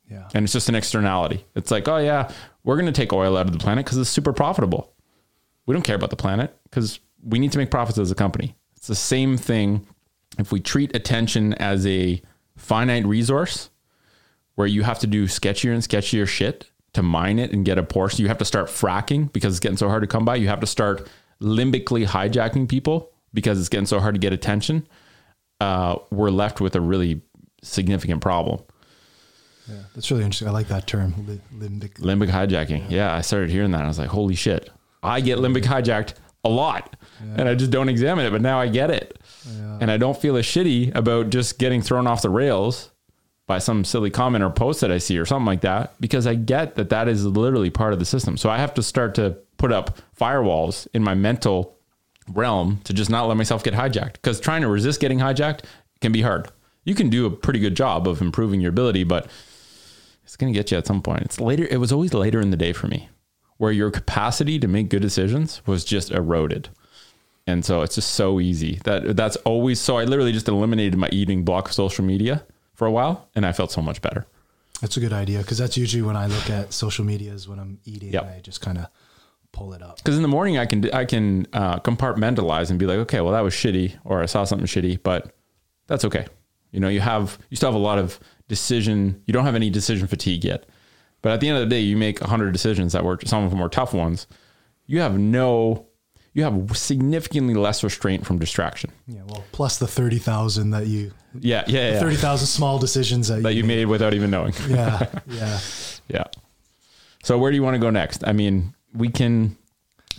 yeah 0.10 0.28
and 0.34 0.44
it's 0.44 0.54
just 0.54 0.70
an 0.70 0.76
externality. 0.76 1.46
It's 1.56 1.72
like, 1.72 1.88
oh 1.88 1.98
yeah, 1.98 2.32
we're 2.64 2.76
going 2.76 2.92
to 2.92 2.92
take 2.92 3.14
oil 3.14 3.38
out 3.38 3.46
of 3.46 3.52
the 3.52 3.60
planet 3.60 3.86
because 3.86 3.98
it's 4.00 4.10
super 4.10 4.34
profitable. 4.34 4.93
We 5.66 5.74
don't 5.74 5.84
care 5.84 5.96
about 5.96 6.10
the 6.10 6.16
planet 6.16 6.56
because 6.66 7.00
we 7.24 7.40
need 7.40 7.52
to 7.54 7.58
make 7.58 7.72
profits 7.72 7.98
as 7.98 8.12
a 8.12 8.16
company. 8.16 8.56
It's 8.76 8.88
the 8.88 8.96
same 8.96 9.38
thing 9.38 9.88
if 10.38 10.52
we 10.52 10.60
treat 10.60 10.96
attention 10.96 11.54
as 11.54 11.86
a 11.88 12.22
finite 12.58 13.06
resource 13.06 13.70
where 14.56 14.68
you 14.68 14.84
have 14.84 15.00
to 15.00 15.08
do 15.08 15.26
sketchier 15.26 15.74
and 15.74 15.82
sketchier 15.82 16.28
shit 16.28 16.70
to 16.94 17.02
mine 17.02 17.40
it 17.40 17.52
and 17.52 17.66
get 17.66 17.78
a 17.78 17.84
portion. 17.84 18.22
You 18.22 18.28
have 18.28 18.38
to 18.40 18.46
start 18.46 18.68
fracking 18.68 19.32
because 19.34 19.54
it's 19.54 19.60
getting 19.60 19.78
so 19.78 19.90
hard 19.90 20.02
to 20.02 20.08
come 20.08 20.26
by. 20.26 20.36
You 20.36 20.48
have 20.50 20.60
to 20.60 20.68
start 20.68 21.08
limbically 21.42 22.06
hijacking 22.06 22.70
people 22.70 23.12
because 23.34 23.60
it's 23.60 23.70
getting 23.70 23.88
so 23.88 24.00
hard 24.00 24.16
to 24.16 24.20
get 24.20 24.34
attention. 24.34 24.88
Uh, 25.60 25.96
we're 26.12 26.30
left 26.30 26.62
with 26.62 26.76
a 26.76 26.82
really 26.82 27.22
significant 27.64 28.22
problem. 28.22 28.60
yeah 29.70 29.76
that's 29.96 30.12
really 30.12 30.24
interesting 30.24 30.50
i 30.50 30.52
like 30.52 30.68
that 30.68 30.86
term 30.86 31.14
limbic 31.56 31.94
Limbic 32.00 32.30
hijacking. 32.30 32.90
Yeah. 32.90 33.14
I 33.16 33.22
started 33.22 33.50
hearing 33.50 33.72
that. 33.72 33.84
I 33.84 33.88
was 33.88 33.98
like, 33.98 34.10
holy 34.10 34.36
shit. 34.36 34.70
I 35.04 35.22
get 35.22 35.40
limbic 35.40 35.64
hijacked 35.64 36.14
a 36.44 36.50
lot 36.50 36.96
and 37.38 37.48
I 37.48 37.56
just 37.56 37.72
don't 37.72 37.90
examine 37.90 38.26
it, 38.26 38.32
but 38.32 38.42
now 38.42 38.60
I 38.60 38.68
get 38.68 38.92
it. 38.92 39.18
And 39.80 39.90
I 39.92 39.98
don't 39.98 40.18
feel 40.18 40.38
as 40.38 40.46
shitty 40.46 40.94
about 40.96 41.30
just 41.30 41.58
getting 41.60 41.82
thrown 41.82 42.08
off 42.08 42.22
the 42.22 42.30
rails 42.30 42.92
by 43.48 43.60
some 43.60 43.84
silly 43.84 44.10
comment 44.10 44.44
or 44.44 44.50
post 44.50 44.82
that 44.82 44.92
I 44.92 44.98
see 44.98 45.18
or 45.18 45.26
something 45.26 45.46
like 45.46 45.62
that 45.62 46.00
because 46.00 46.26
I 46.28 46.36
get 46.36 46.76
that 46.76 46.90
that 46.90 47.08
is 47.08 47.26
literally 47.26 47.70
part 47.70 47.94
of 47.94 48.00
the 48.00 48.06
system. 48.06 48.38
So 48.38 48.50
I 48.50 48.58
have 48.58 48.74
to 48.76 48.84
start 48.84 49.16
to 49.16 49.38
put 49.58 49.72
up 49.72 50.00
firewalls 50.18 50.88
in 50.94 51.04
my 51.04 51.14
mental 51.14 51.78
realm 52.30 52.80
to 52.86 52.94
just 52.94 53.10
not 53.10 53.26
let 53.26 53.36
myself 53.36 53.64
get 53.64 53.74
hijacked 53.74 54.14
because 54.14 54.40
trying 54.40 54.62
to 54.62 54.70
resist 54.70 55.02
getting 55.02 55.20
hijacked 55.20 55.62
can 56.02 56.12
be 56.12 56.22
hard. 56.22 56.50
You 56.86 56.96
can 56.96 57.10
do 57.10 57.26
a 57.26 57.32
pretty 57.32 57.60
good 57.60 57.76
job 57.76 58.08
of 58.08 58.22
improving 58.22 58.62
your 58.62 58.70
ability, 58.70 59.04
but 59.04 59.28
it's 60.24 60.38
going 60.38 60.52
to 60.52 60.58
get 60.58 60.72
you 60.72 60.78
at 60.78 60.88
some 60.88 61.02
point. 61.02 61.24
It's 61.24 61.40
later. 61.40 61.66
It 61.70 61.78
was 61.78 61.92
always 61.92 62.14
later 62.14 62.40
in 62.40 62.50
the 62.50 62.58
day 62.58 62.74
for 62.74 62.88
me 62.88 63.10
where 63.64 63.72
your 63.72 63.90
capacity 63.92 64.60
to 64.60 64.68
make 64.68 64.90
good 64.90 65.02
decisions 65.02 65.62
was 65.66 65.84
just 65.86 66.12
eroded. 66.12 66.70
And 67.48 67.66
so 67.66 67.82
it's 67.82 67.96
just 67.96 68.12
so 68.12 68.40
easy 68.40 68.80
that 68.84 69.16
that's 69.18 69.36
always, 69.52 69.80
so 69.80 69.98
I 69.98 70.04
literally 70.06 70.32
just 70.34 70.48
eliminated 70.48 70.98
my 70.98 71.10
eating 71.12 71.44
block 71.44 71.68
of 71.70 71.74
social 71.74 72.06
media 72.06 72.44
for 72.74 72.86
a 72.88 72.92
while 72.92 73.28
and 73.36 73.46
I 73.46 73.52
felt 73.52 73.72
so 73.72 73.82
much 73.82 74.02
better. 74.02 74.26
that's 74.82 74.98
a 74.98 75.00
good 75.00 75.14
idea 75.14 75.40
because 75.40 75.58
that's 75.58 75.78
usually 75.78 76.02
when 76.10 76.18
i 76.18 76.26
look 76.36 76.50
at 76.50 76.74
social 76.74 77.06
medias 77.06 77.48
when 77.50 77.60
i'm 77.64 77.74
eating 77.94 78.12
Yep. 78.16 78.24
i 78.36 78.40
just 78.50 78.60
kind 78.68 78.78
of 78.82 78.86
pull 79.58 79.70
it 79.76 79.82
up 79.88 80.04
Cause 80.04 80.16
in 80.18 80.24
the 80.28 80.34
morning 80.38 80.58
I 80.58 80.66
can, 80.66 80.80
I 81.02 81.06
can 81.06 81.26
uh, 81.54 81.78
compartmentalize 81.90 82.70
and 82.72 82.78
be 82.80 82.88
like, 82.92 82.98
okay, 83.06 83.22
well 83.22 83.34
that 83.38 83.44
was 83.48 83.54
shitty 83.54 83.88
or 84.04 84.16
I 84.24 84.26
saw 84.34 84.44
something 84.46 84.68
shitty, 84.76 84.96
but 85.04 85.20
that's 85.90 86.04
okay. 86.10 86.26
You 86.74 86.80
know, 86.82 86.90
you 86.90 87.02
have, 87.02 87.38
you 87.50 87.56
still 87.58 87.70
have 87.72 87.80
a 87.84 87.88
lot 87.92 88.00
of 88.00 88.20
decision. 88.48 89.22
You 89.28 89.34
don't 89.36 89.46
have 89.46 89.56
any 89.64 89.70
decision 89.70 90.08
fatigue 90.08 90.44
yet, 90.44 90.66
but 91.24 91.32
at 91.32 91.40
the 91.40 91.50
end 91.50 91.58
of 91.58 91.68
the 91.68 91.76
day, 91.76 91.80
you 91.82 91.98
make 91.98 92.22
a 92.22 92.28
hundred 92.28 92.52
decisions 92.52 92.94
that 92.94 93.04
were, 93.04 93.18
some 93.26 93.44
of 93.44 93.50
them 93.50 93.60
were 93.60 93.70
tough 93.70 93.94
ones. 93.94 94.28
You 94.86 95.00
have 95.00 95.18
no, 95.18 95.88
you 96.34 96.44
have 96.44 96.78
significantly 96.78 97.56
less 97.56 97.84
restraint 97.84 98.26
from 98.26 98.38
distraction. 98.38 98.92
yeah 99.08 99.22
well 99.28 99.44
plus 99.52 99.78
the 99.80 99.88
30000 99.88 100.70
that 100.72 100.86
you 100.88 101.12
Yeah. 101.40 101.64
Yeah. 101.68 101.94
yeah. 101.94 102.00
30000 102.00 102.46
small 102.48 102.78
decisions 102.80 103.28
that, 103.30 103.42
that 103.44 103.54
you 103.56 103.64
made 103.64 103.86
without 103.86 104.14
even 104.14 104.30
knowing. 104.30 104.54
yeah 104.70 105.08
yeah 105.28 105.60
Yeah. 106.10 106.26
So 107.24 107.38
where 107.38 107.50
do 107.50 107.56
you 107.56 107.64
want 107.64 107.76
to 107.76 107.80
go 107.80 107.90
next? 107.90 108.28
I 108.28 108.34
mean, 108.34 108.74
we 108.94 109.10
can 109.10 109.58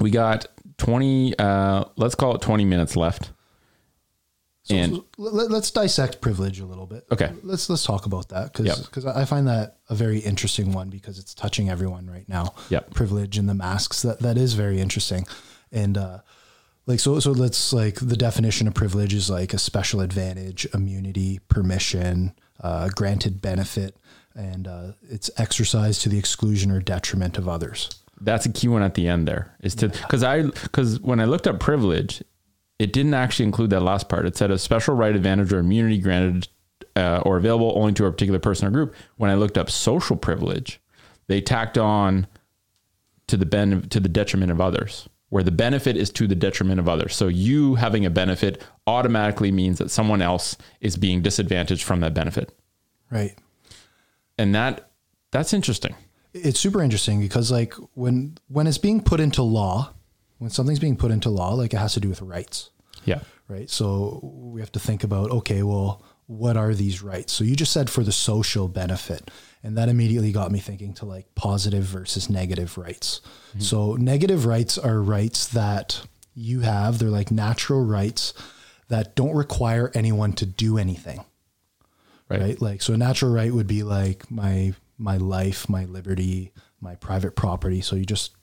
we 0.01 0.11
got 0.11 0.47
20 0.79 1.39
uh 1.39 1.85
let's 1.97 2.15
call 2.15 2.35
it 2.35 2.41
20 2.41 2.65
minutes 2.65 2.97
left. 2.97 3.31
So, 4.65 4.75
And- 4.75 4.95
so 4.97 5.05
let, 5.19 5.51
us 5.53 5.71
dissect 5.71 6.21
privilege 6.23 6.59
a 6.59 6.65
little 6.67 6.87
bit. 6.87 7.05
Okay. 7.13 7.31
Let's 7.43 7.69
let's 7.69 7.85
talk 7.85 8.07
about 8.07 8.31
that 8.31 8.53
because 8.53 9.05
Yep. 9.05 9.15
I 9.15 9.27
find 9.27 9.47
that 9.47 9.77
a 9.91 9.95
very 9.95 10.19
interesting 10.21 10.73
one 10.73 10.89
because 10.89 11.19
it's 11.19 11.35
touching 11.35 11.69
everyone 11.69 12.07
right 12.11 12.27
now. 12.29 12.55
Yep. 12.71 12.95
Privilege 12.95 13.37
and 13.37 13.47
the 13.49 13.55
masks 13.55 14.01
that 14.03 14.21
that 14.21 14.39
is 14.39 14.55
very 14.55 14.81
interesting, 14.81 15.27
and 15.71 15.99
uh, 15.99 16.19
like 16.87 16.99
so 16.99 17.21
so 17.21 17.31
let's 17.33 17.75
like 17.75 17.97
the 17.97 18.17
definition 18.17 18.67
of 18.67 18.73
privilege 18.75 19.13
is 19.13 19.29
like 19.29 19.53
a 19.53 19.59
special 19.59 20.01
advantage 20.01 20.67
immunity 20.73 21.41
permission 21.49 22.33
uh, 22.61 22.89
granted 22.95 23.43
benefit 23.43 23.97
and 24.35 24.67
uh, 24.67 24.93
it's 25.11 25.31
exercised 25.37 26.03
to 26.03 26.09
the 26.09 26.19
exclusion 26.19 26.71
or 26.71 26.81
detriment 26.81 27.37
of 27.39 27.49
others 27.49 27.89
That's 28.21 28.47
a 28.47 28.53
key 28.53 28.69
one 28.69 28.83
at 28.83 28.95
the 28.95 29.09
end 29.09 29.27
there 29.29 29.55
is 29.63 29.75
to 29.77 29.89
because 29.89 30.23
I 30.23 30.43
because 30.43 31.01
when 31.01 31.21
I 31.21 31.25
looked 31.27 31.47
up 31.47 31.59
privilege, 31.61 32.23
it 32.85 32.93
didn't 32.93 33.15
actually 33.15 33.47
include 33.47 33.71
that 33.71 33.81
last 33.81 34.09
part. 34.09 34.27
It 34.27 34.37
said 34.37 34.51
a 34.51 34.59
special 34.59 34.95
right, 34.95 35.17
advantage, 35.17 35.53
or 35.53 35.59
immunity 35.59 35.99
granted 35.99 36.49
uh, 36.95 37.23
or 37.25 37.39
available 37.39 37.73
only 37.77 37.95
to 37.95 38.05
a 38.05 38.13
particular 38.13 38.39
person 38.39 38.69
or 38.69 38.71
group. 38.71 38.95
When 39.17 39.31
I 39.31 39.35
looked 39.35 39.57
up 39.57 39.71
social 39.71 40.17
privilege, 40.17 40.81
they 41.27 41.41
tacked 41.41 41.79
on 41.79 42.27
to 43.27 43.39
the 43.39 43.47
ben 43.47 43.89
to 43.89 44.01
the 44.01 44.09
detriment 44.09 44.53
of 44.53 44.61
others, 44.61 45.09
where 45.31 45.43
the 45.43 45.51
benefit 45.51 45.97
is 45.97 46.11
to 46.11 46.27
the 46.27 46.35
detriment 46.35 46.79
of 46.79 46.89
others. 46.89 47.17
So 47.17 47.29
you 47.29 47.77
having 47.77 48.05
a 48.05 48.11
benefit 48.11 48.63
automatically 48.87 49.51
means 49.51 49.79
that 49.79 49.91
someone 49.91 50.21
else 50.21 50.57
is 50.81 50.97
being 50.97 51.23
disadvantaged 51.23 51.85
from 51.85 52.01
that 52.01 52.13
benefit, 52.13 52.53
right 53.11 53.35
and 54.39 54.55
that 54.55 54.91
that's 55.31 55.53
interesting. 55.55 55.95
it's 56.33 56.61
super 56.61 56.83
interesting 56.83 57.19
because 57.21 57.51
like 57.51 57.75
when 57.95 58.37
when 58.49 58.67
it's 58.67 58.79
being 58.79 59.01
put 59.03 59.21
into 59.21 59.43
law 59.43 59.93
when 60.39 60.51
something's 60.51 60.81
being 60.81 60.97
put 60.97 61.11
into 61.11 61.31
law 61.31 61.55
like 61.55 61.73
it 61.73 61.79
has 61.79 61.95
to 61.95 62.01
do 62.01 62.09
with 62.09 62.21
rights 62.21 62.71
Yeah. 63.07 63.21
right? 63.49 63.69
So 63.71 64.21
we 64.23 64.61
have 64.61 64.73
to 64.73 64.79
think 64.79 65.05
about 65.05 65.31
okay 65.31 65.63
well 65.63 66.03
what 66.27 66.57
are 66.57 66.73
these 66.73 67.03
rights? 67.03 67.33
So 67.33 67.45
you 67.45 67.55
just 67.55 67.73
said 67.73 67.91
for 67.91 68.03
the 68.03 68.13
social 68.13 68.67
benefit 68.67 69.31
and 69.63 69.77
that 69.77 69.89
immediately 69.89 70.33
got 70.33 70.51
me 70.51 70.59
thinking 70.59 70.95
to 70.95 71.05
like 71.05 71.35
positive 71.35 71.85
versus 71.85 72.31
negative 72.31 72.79
rights. 72.79 73.21
Mm-hmm. 73.51 73.61
So 73.61 73.95
negative 73.95 74.47
rights 74.47 74.79
are 74.79 75.03
rights 75.03 75.49
that 75.49 76.07
you 76.35 76.61
have. 76.61 76.99
They're 76.99 77.11
like 77.11 77.31
natural 77.31 77.85
rights 77.85 78.33
that 78.89 79.15
don't 79.15 79.35
require 79.35 79.91
anyone 79.95 80.33
to 80.35 80.47
do 80.47 80.79
anything. 80.79 81.25
Right. 82.29 82.41
right? 82.41 82.63
Like 82.63 82.83
so 82.83 82.95
a 82.95 82.97
natural 82.97 83.33
right 83.33 83.53
would 83.53 83.67
be 83.67 83.83
like 83.83 84.31
my 84.31 84.73
my 84.97 85.19
life 85.19 85.69
my 85.69 85.85
liberty 85.85 86.53
my 86.81 86.95
private 86.95 87.37
property. 87.37 87.81
So 87.81 87.97
you 87.97 88.05
just 88.05 88.35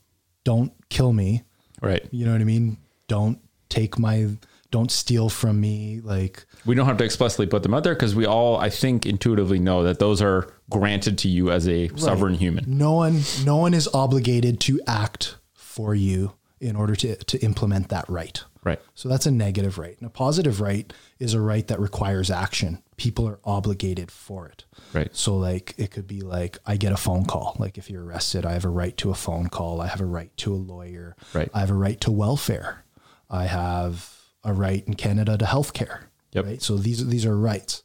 don't 0.44 0.72
kill 0.88 1.12
me. 1.12 1.42
Right. 1.80 2.06
you 2.12 2.24
know 2.26 2.32
what 2.32 2.40
i 2.40 2.44
mean? 2.44 2.76
Don't 3.08 3.40
take 3.68 3.98
my 3.98 4.28
don't 4.72 4.90
steal 4.90 5.28
from 5.28 5.60
me 5.60 6.00
like 6.02 6.44
We 6.66 6.74
don't 6.74 6.86
have 6.86 6.96
to 6.96 7.04
explicitly 7.04 7.46
put 7.46 7.62
them 7.62 7.72
out 7.74 7.84
there 7.84 7.94
because 7.94 8.14
we 8.16 8.26
all, 8.26 8.56
I 8.56 8.70
think, 8.70 9.06
intuitively 9.06 9.58
know 9.60 9.84
that 9.84 9.98
those 10.00 10.20
are 10.20 10.52
granted 10.70 11.18
to 11.18 11.28
you 11.28 11.50
as 11.52 11.68
a 11.68 11.88
sovereign 11.96 12.34
human. 12.34 12.64
no 12.66 12.92
one 12.94 13.20
no 13.44 13.56
one 13.58 13.74
is 13.74 13.88
obligated 13.94 14.58
to 14.62 14.80
act 14.88 15.36
for 15.54 15.94
you 15.94 16.32
in 16.60 16.74
order 16.76 16.96
to 16.96 17.14
to 17.16 17.38
implement 17.44 17.88
that 17.90 18.08
right 18.08 18.42
Right. 18.64 18.80
so 18.94 19.08
that's 19.08 19.26
a 19.26 19.30
negative 19.32 19.76
right 19.76 19.96
and 19.98 20.06
a 20.06 20.10
positive 20.10 20.60
right 20.60 20.92
is 21.18 21.34
a 21.34 21.40
right 21.40 21.66
that 21.66 21.80
requires 21.80 22.30
action 22.30 22.80
people 22.96 23.26
are 23.28 23.40
obligated 23.44 24.10
for 24.10 24.46
it 24.46 24.64
Right. 24.94 25.10
So 25.16 25.36
like 25.36 25.74
it 25.78 25.90
could 25.90 26.06
be 26.06 26.20
like 26.20 26.58
I 26.66 26.76
get 26.76 26.92
a 26.92 26.96
phone 26.96 27.24
call. 27.24 27.56
Like 27.58 27.78
if 27.78 27.88
you're 27.90 28.04
arrested, 28.04 28.44
I 28.46 28.52
have 28.52 28.66
a 28.66 28.68
right 28.82 28.94
to 28.98 29.10
a 29.10 29.14
phone 29.14 29.48
call. 29.48 29.80
I 29.80 29.86
have 29.88 30.02
a 30.02 30.04
right 30.18 30.34
to 30.38 30.52
a 30.54 30.56
lawyer. 30.72 31.16
Right. 31.32 31.48
I 31.54 31.60
have 31.60 31.70
a 31.70 31.74
right 31.86 31.98
to 32.02 32.12
welfare. 32.12 32.84
I 33.30 33.46
have 33.46 34.06
a 34.44 34.52
right 34.52 34.84
in 34.86 34.94
Canada 34.94 35.36
to 35.38 35.44
healthcare. 35.44 36.04
Yep. 36.32 36.44
Right. 36.44 36.62
So 36.62 36.76
these 36.76 37.06
these 37.06 37.26
are 37.26 37.36
rights. 37.36 37.82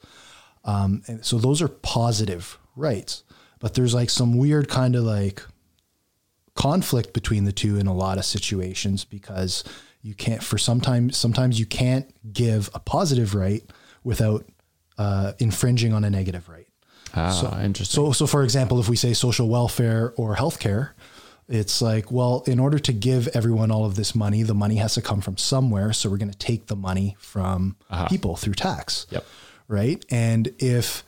Um, 0.63 1.01
and 1.07 1.25
so 1.25 1.37
those 1.37 1.61
are 1.61 1.67
positive 1.67 2.57
rights. 2.75 3.23
But 3.59 3.73
there's 3.73 3.93
like 3.93 4.09
some 4.09 4.37
weird 4.37 4.69
kind 4.69 4.95
of 4.95 5.03
like 5.03 5.41
conflict 6.55 7.13
between 7.13 7.45
the 7.45 7.51
two 7.51 7.77
in 7.77 7.87
a 7.87 7.93
lot 7.93 8.17
of 8.17 8.25
situations 8.25 9.05
because 9.05 9.63
you 10.01 10.13
can't 10.13 10.43
for 10.43 10.57
sometimes 10.57 11.17
sometimes 11.17 11.59
you 11.59 11.65
can't 11.65 12.13
give 12.33 12.69
a 12.73 12.79
positive 12.79 13.35
right 13.35 13.63
without 14.03 14.45
uh, 14.97 15.33
infringing 15.39 15.93
on 15.93 16.03
a 16.03 16.09
negative 16.09 16.47
right. 16.49 16.67
Ah, 17.13 17.61
interesting. 17.61 17.95
So, 17.95 18.11
so 18.11 18.27
for 18.27 18.43
example, 18.43 18.79
if 18.79 18.89
we 18.89 18.95
say 18.95 19.13
social 19.13 19.47
welfare 19.47 20.13
or 20.17 20.35
healthcare, 20.35 20.91
it's 21.47 21.81
like, 21.81 22.11
well, 22.11 22.43
in 22.45 22.59
order 22.59 22.77
to 22.79 22.93
give 22.93 23.29
everyone 23.29 23.71
all 23.71 23.85
of 23.85 23.95
this 23.95 24.13
money, 24.13 24.43
the 24.43 24.53
money 24.53 24.75
has 24.75 24.95
to 24.95 25.01
come 25.01 25.21
from 25.21 25.37
somewhere. 25.37 25.93
So 25.93 26.09
we're 26.09 26.17
going 26.17 26.31
to 26.31 26.37
take 26.37 26.67
the 26.67 26.75
money 26.75 27.15
from 27.19 27.77
uh-huh. 27.89 28.07
people 28.09 28.35
through 28.35 28.55
tax. 28.55 29.07
Yep. 29.09 29.25
Right. 29.69 30.05
And 30.09 30.53
if 30.59 31.03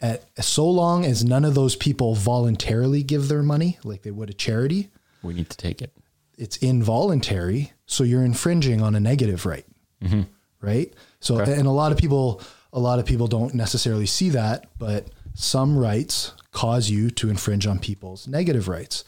at 0.00 0.24
so 0.44 0.68
long 0.68 1.04
as 1.04 1.24
none 1.24 1.44
of 1.44 1.54
those 1.54 1.76
people 1.76 2.14
voluntarily 2.14 3.02
give 3.02 3.28
their 3.28 3.42
money, 3.42 3.78
like 3.84 4.02
they 4.02 4.10
would 4.10 4.28
a 4.28 4.34
charity, 4.34 4.90
we 5.22 5.32
need 5.34 5.48
to 5.50 5.56
take 5.56 5.80
it. 5.80 5.92
it's 6.36 6.56
involuntary. 6.58 7.72
So 7.86 8.04
you're 8.04 8.24
infringing 8.24 8.82
on 8.82 8.94
a 8.94 9.00
negative 9.00 9.46
right. 9.46 9.64
Mm-hmm. 10.02 10.22
Right. 10.60 10.92
So, 11.20 11.38
and 11.38 11.66
a 11.66 11.70
lot 11.70 11.92
of 11.92 11.98
people, 11.98 12.42
a 12.72 12.80
lot 12.80 12.98
of 12.98 13.06
people 13.06 13.26
don't 13.28 13.54
necessarily 13.54 14.06
see 14.06 14.30
that, 14.30 14.66
but 14.78 15.06
some 15.34 15.76
rights 15.76 16.32
cause 16.52 16.90
you 16.90 17.10
to 17.10 17.30
infringe 17.30 17.66
on 17.66 17.78
people's 17.78 18.28
negative 18.28 18.68
rights. 18.68 19.04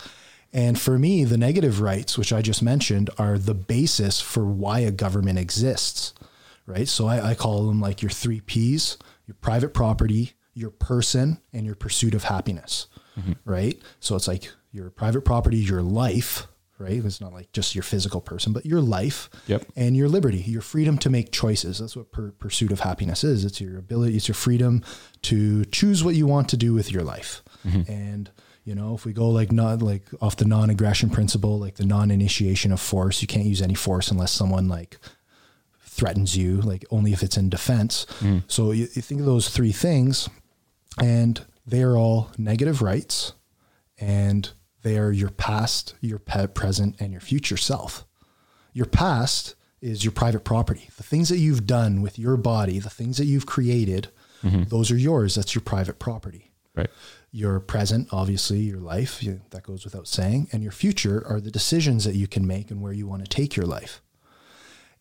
And 0.55 0.81
for 0.81 0.99
me, 0.99 1.25
the 1.25 1.37
negative 1.37 1.81
rights, 1.83 2.17
which 2.17 2.33
I 2.33 2.41
just 2.41 2.63
mentioned, 2.63 3.11
are 3.19 3.37
the 3.39 3.55
basis 3.55 4.21
for 4.21 4.45
why 4.47 4.79
a 4.79 4.91
government 4.93 5.39
exists. 5.39 6.15
Right. 6.65 6.89
So 6.89 7.07
I, 7.07 7.31
I 7.31 7.35
call 7.35 7.67
them 7.67 7.81
like 7.81 8.01
your 8.01 8.11
three 8.11 8.41
P's 8.41 8.97
your 9.27 9.37
private 9.41 9.73
property, 9.75 10.33
your 10.55 10.71
person, 10.71 11.39
and 11.53 11.65
your 11.67 11.75
pursuit 11.75 12.15
of 12.15 12.25
happiness. 12.25 12.87
Mm-hmm. 13.19 13.33
Right. 13.45 13.81
So 14.01 14.17
it's 14.17 14.29
like 14.29 14.51
your 14.71 14.91
private 14.91 15.23
property, 15.23 15.57
your 15.59 15.83
life, 15.83 16.47
right? 16.79 17.05
It's 17.05 17.21
not 17.21 17.33
like 17.33 17.51
just 17.53 17.75
your 17.75 17.83
physical 17.85 18.21
person, 18.21 18.53
but 18.53 18.67
your 18.67 18.81
life 18.81 19.31
Yep. 19.47 19.67
and 19.77 19.97
your 19.97 20.09
liberty, 20.09 20.39
your 20.39 20.61
freedom 20.63 20.99
to 20.99 21.11
make 21.11 21.33
choices. 21.33 21.79
That's 21.79 21.97
what 21.97 22.13
per- 22.13 22.33
pursuit 22.33 22.73
of 22.73 22.81
happiness 22.81 23.25
is. 23.25 23.45
It's 23.45 23.61
your 23.61 23.79
ability, 23.79 24.17
it's 24.17 24.29
your 24.29 24.35
freedom 24.35 24.83
to 25.23 25.65
choose 25.67 26.03
what 26.05 26.15
you 26.17 26.27
want 26.27 26.49
to 26.51 26.57
do 26.57 26.75
with 26.75 26.91
your 26.93 27.03
life. 27.03 27.43
Mm-hmm. 27.67 27.91
And 27.91 28.31
you 28.65 28.75
know, 28.75 28.95
if 28.95 29.05
we 29.05 29.13
go 29.13 29.29
like 29.29 29.53
not 29.53 29.83
like 29.83 30.05
off 30.21 30.37
the 30.37 30.47
non-aggression 30.47 31.11
principle, 31.11 31.59
like 31.59 31.77
the 31.77 31.85
non-initiation 31.85 32.73
of 32.73 32.81
force, 32.81 33.21
you 33.21 33.29
can't 33.29 33.45
use 33.45 33.61
any 33.61 33.75
force 33.75 34.11
unless 34.11 34.33
someone 34.33 34.69
like 34.69 34.99
threatens 35.83 36.37
you, 36.37 36.61
like 36.63 36.85
only 36.91 37.13
if 37.13 37.23
it's 37.23 37.37
in 37.37 37.51
defense. 37.51 38.07
Mm. 38.21 38.43
So 38.49 38.73
you, 38.73 38.89
you 38.95 39.03
think 39.03 39.21
of 39.21 39.27
those 39.27 39.51
three 39.51 39.73
things, 39.73 40.29
and 40.99 41.45
they 41.67 41.83
are 41.83 41.97
all 41.97 42.31
negative 42.39 42.83
rights, 42.83 43.35
and 43.99 44.51
they 44.83 44.99
are 44.99 45.13
your 45.13 45.31
past, 45.31 45.95
your 46.01 46.19
present, 46.19 46.97
and 47.01 47.13
your 47.13 47.21
future 47.21 47.57
self. 47.57 48.07
Your 48.73 48.87
past 48.87 49.55
is 49.81 50.05
your 50.05 50.13
private 50.13 50.45
property. 50.45 50.89
The 50.97 51.03
things 51.03 51.29
that 51.29 51.39
you've 51.39 51.67
done 51.67 52.03
with 52.03 52.19
your 52.19 52.37
body, 52.37 52.79
the 52.79 52.91
things 52.91 53.19
that 53.19 53.27
you've 53.27 53.47
created, 53.47 54.09
mm-hmm. 54.43 54.65
those 54.65 54.91
are 54.91 54.97
yours. 54.97 55.35
That's 55.35 55.55
your 55.55 55.63
private 55.63 55.99
property. 55.99 56.53
Right. 56.75 56.91
Your 57.37 57.59
present, 57.59 58.07
obviously, 58.13 58.61
your 58.61 58.79
life, 58.79 59.21
you, 59.21 59.41
that 59.51 59.65
goes 59.65 59.83
without 59.85 60.07
saying, 60.07 60.47
and 60.53 60.63
your 60.63 60.71
future 60.71 61.21
are 61.27 61.41
the 61.41 61.51
decisions 61.51 62.05
that 62.05 62.15
you 62.15 62.29
can 62.29 62.47
make 62.47 62.71
and 62.71 62.81
where 62.81 62.93
you 62.93 63.09
want 63.09 63.25
to 63.25 63.29
take 63.29 63.57
your 63.57 63.67
life. 63.67 64.01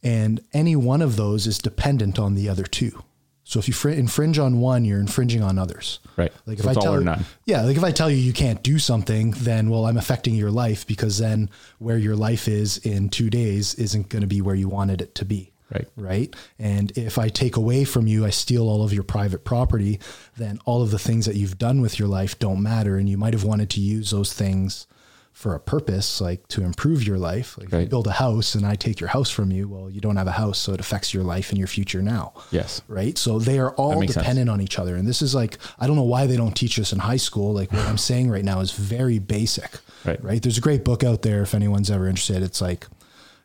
And 0.01 0.41
any 0.51 0.75
one 0.75 1.03
of 1.03 1.15
those 1.15 1.45
is 1.45 1.59
dependent 1.59 2.17
on 2.17 2.33
the 2.33 2.49
other 2.49 2.63
two. 2.63 3.03
So 3.43 3.59
if 3.59 3.67
you 3.67 3.73
fr- 3.75 3.89
infringe 3.89 4.39
on 4.39 4.59
one, 4.59 4.83
you're 4.83 4.99
infringing 4.99 5.43
on 5.43 5.59
others. 5.59 5.99
Right. 6.15 6.31
Like 6.47 6.57
So 6.57 6.63
if 6.63 6.67
I 6.69 6.71
it's 6.71 6.77
all 6.77 7.03
tell 7.03 7.03
you, 7.03 7.25
yeah, 7.45 7.61
like 7.61 7.77
if 7.77 7.83
I 7.83 7.91
tell 7.91 8.09
you 8.09 8.17
you 8.17 8.33
can't 8.33 8.63
do 8.63 8.79
something, 8.79 9.31
then 9.37 9.69
well, 9.69 9.85
I'm 9.85 9.97
affecting 9.97 10.33
your 10.33 10.49
life 10.49 10.87
because 10.87 11.19
then 11.19 11.51
where 11.77 11.99
your 11.99 12.15
life 12.15 12.47
is 12.47 12.79
in 12.79 13.09
two 13.09 13.29
days 13.29 13.75
isn't 13.75 14.09
going 14.09 14.21
to 14.21 14.27
be 14.27 14.41
where 14.41 14.55
you 14.55 14.69
wanted 14.69 15.01
it 15.01 15.13
to 15.15 15.25
be. 15.25 15.51
Right. 15.71 15.87
Right. 15.95 16.35
And 16.59 16.91
if 16.97 17.17
I 17.17 17.29
take 17.29 17.55
away 17.55 17.83
from 17.83 18.05
you, 18.07 18.25
I 18.25 18.29
steal 18.29 18.69
all 18.69 18.83
of 18.83 18.93
your 18.93 19.03
private 19.03 19.43
property, 19.43 19.99
then 20.37 20.59
all 20.65 20.81
of 20.81 20.91
the 20.91 20.99
things 20.99 21.25
that 21.25 21.35
you've 21.35 21.57
done 21.57 21.81
with 21.81 21.97
your 21.97 22.07
life 22.07 22.37
don't 22.39 22.61
matter. 22.61 22.97
And 22.97 23.09
you 23.09 23.17
might 23.17 23.33
have 23.33 23.43
wanted 23.43 23.69
to 23.71 23.81
use 23.81 24.11
those 24.11 24.33
things 24.33 24.85
for 25.31 25.55
a 25.55 25.59
purpose, 25.59 26.21
like 26.21 26.47
to 26.49 26.61
improve 26.63 27.07
your 27.07 27.17
life. 27.17 27.57
Like 27.57 27.73
if 27.73 27.73
you 27.81 27.87
build 27.87 28.05
a 28.05 28.11
house 28.11 28.53
and 28.53 28.67
I 28.67 28.75
take 28.75 28.99
your 28.99 29.09
house 29.09 29.31
from 29.31 29.49
you, 29.51 29.67
well, 29.67 29.89
you 29.89 29.99
don't 29.99 30.15
have 30.17 30.27
a 30.27 30.31
house, 30.33 30.59
so 30.59 30.73
it 30.73 30.79
affects 30.79 31.11
your 31.11 31.23
life 31.23 31.49
and 31.49 31.57
your 31.57 31.67
future 31.67 32.03
now 32.03 32.33
Yes. 32.51 32.83
right? 32.87 33.17
So 33.17 33.39
they 33.39 33.57
are 33.57 33.71
all 33.71 33.99
makes 33.99 34.13
sense. 34.13 34.23
dependent 34.23 34.51
on 34.51 34.61
each 34.61 34.77
other. 34.77 34.95
And 34.95 35.07
this 35.07 35.23
is 35.23 35.33
like, 35.33 35.57
I 35.79 35.87
don't 35.87 35.95
know 35.95 36.03
why 36.03 36.27
they 36.27 36.37
don't 36.37 36.55
teach 36.55 36.75
this 36.75 36.93
in 36.93 36.99
high 36.99 37.17
school. 37.17 37.51
Like 37.51 37.71
what 37.71 37.83
I'm 37.87 37.97
saying 38.09 38.29
right 38.29 38.45
now 38.45 38.59
is 38.59 38.73
very 38.73 39.17
basic, 39.17 39.71
Right. 40.05 40.23
Right. 40.23 40.39
There's 40.43 40.59
a 40.59 40.61
great 40.61 40.83
book 40.85 41.03
out 41.03 41.23
there 41.23 41.41
if 41.41 41.55
anyone's 41.55 41.89
ever 41.89 42.07
interested. 42.07 42.43
It's 42.43 42.61
like, 42.61 42.85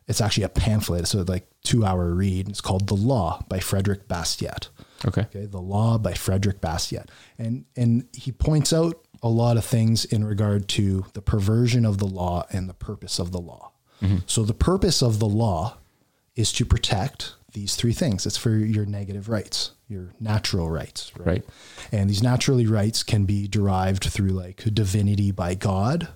it's 0.09 0.21
actually 0.21 0.45
a 0.45 0.49
pamphlet. 0.49 1.03
It's 1.03 1.15
a 1.15 1.23
like 1.23 1.47
two 1.63 1.85
hour 1.85 2.13
read. 2.13 2.49
It's 2.49 2.63
called 2.63 2.89
The 2.89 2.95
Law 2.95 3.45
by 3.49 3.61
Frederick 3.61 4.09
Bastiat. 4.09 4.69
Okay. 5.07 5.23
Okay. 5.23 5.47
The 5.47 5.61
Law 5.61 5.99
by 5.99 6.15
Frederick 6.15 6.61
Bastiat. 6.61 7.09
And, 7.39 7.67
and 7.77 8.09
he 8.13 8.33
points 8.33 8.73
out 8.73 9.07
a 9.23 9.29
lot 9.29 9.57
of 9.57 9.65
things 9.65 10.05
in 10.05 10.25
regard 10.25 10.69
to 10.69 11.05
the 11.13 11.23
perversion 11.23 11.85
of 11.85 11.99
the 11.99 12.07
law 12.07 12.47
and 12.51 12.69
the 12.69 12.75
purpose 12.75 13.19
of 13.19 13.33
the 13.33 13.41
law. 13.41 13.73
Mm-hmm. 14.03 14.19
So 14.27 14.45
the 14.45 14.55
purpose 14.55 15.03
of 15.03 15.19
the 15.19 15.29
law 15.29 15.77
is 16.37 16.53
to 16.53 16.65
protect 16.65 17.35
these 17.53 17.75
three 17.75 17.93
things. 17.93 18.27
It's 18.27 18.37
for 18.37 18.51
your 18.51 18.87
negative 18.87 19.29
rights, 19.29 19.73
your 19.89 20.13
natural 20.21 20.71
rights, 20.71 21.13
right? 21.17 21.27
Right. 21.27 21.45
And 21.91 22.09
these 22.09 22.23
naturally 22.23 22.67
rights 22.67 23.03
can 23.03 23.25
be 23.25 23.49
derived 23.49 24.05
through 24.05 24.31
like 24.31 24.63
divinity 24.73 25.33
by 25.33 25.55
God, 25.55 26.09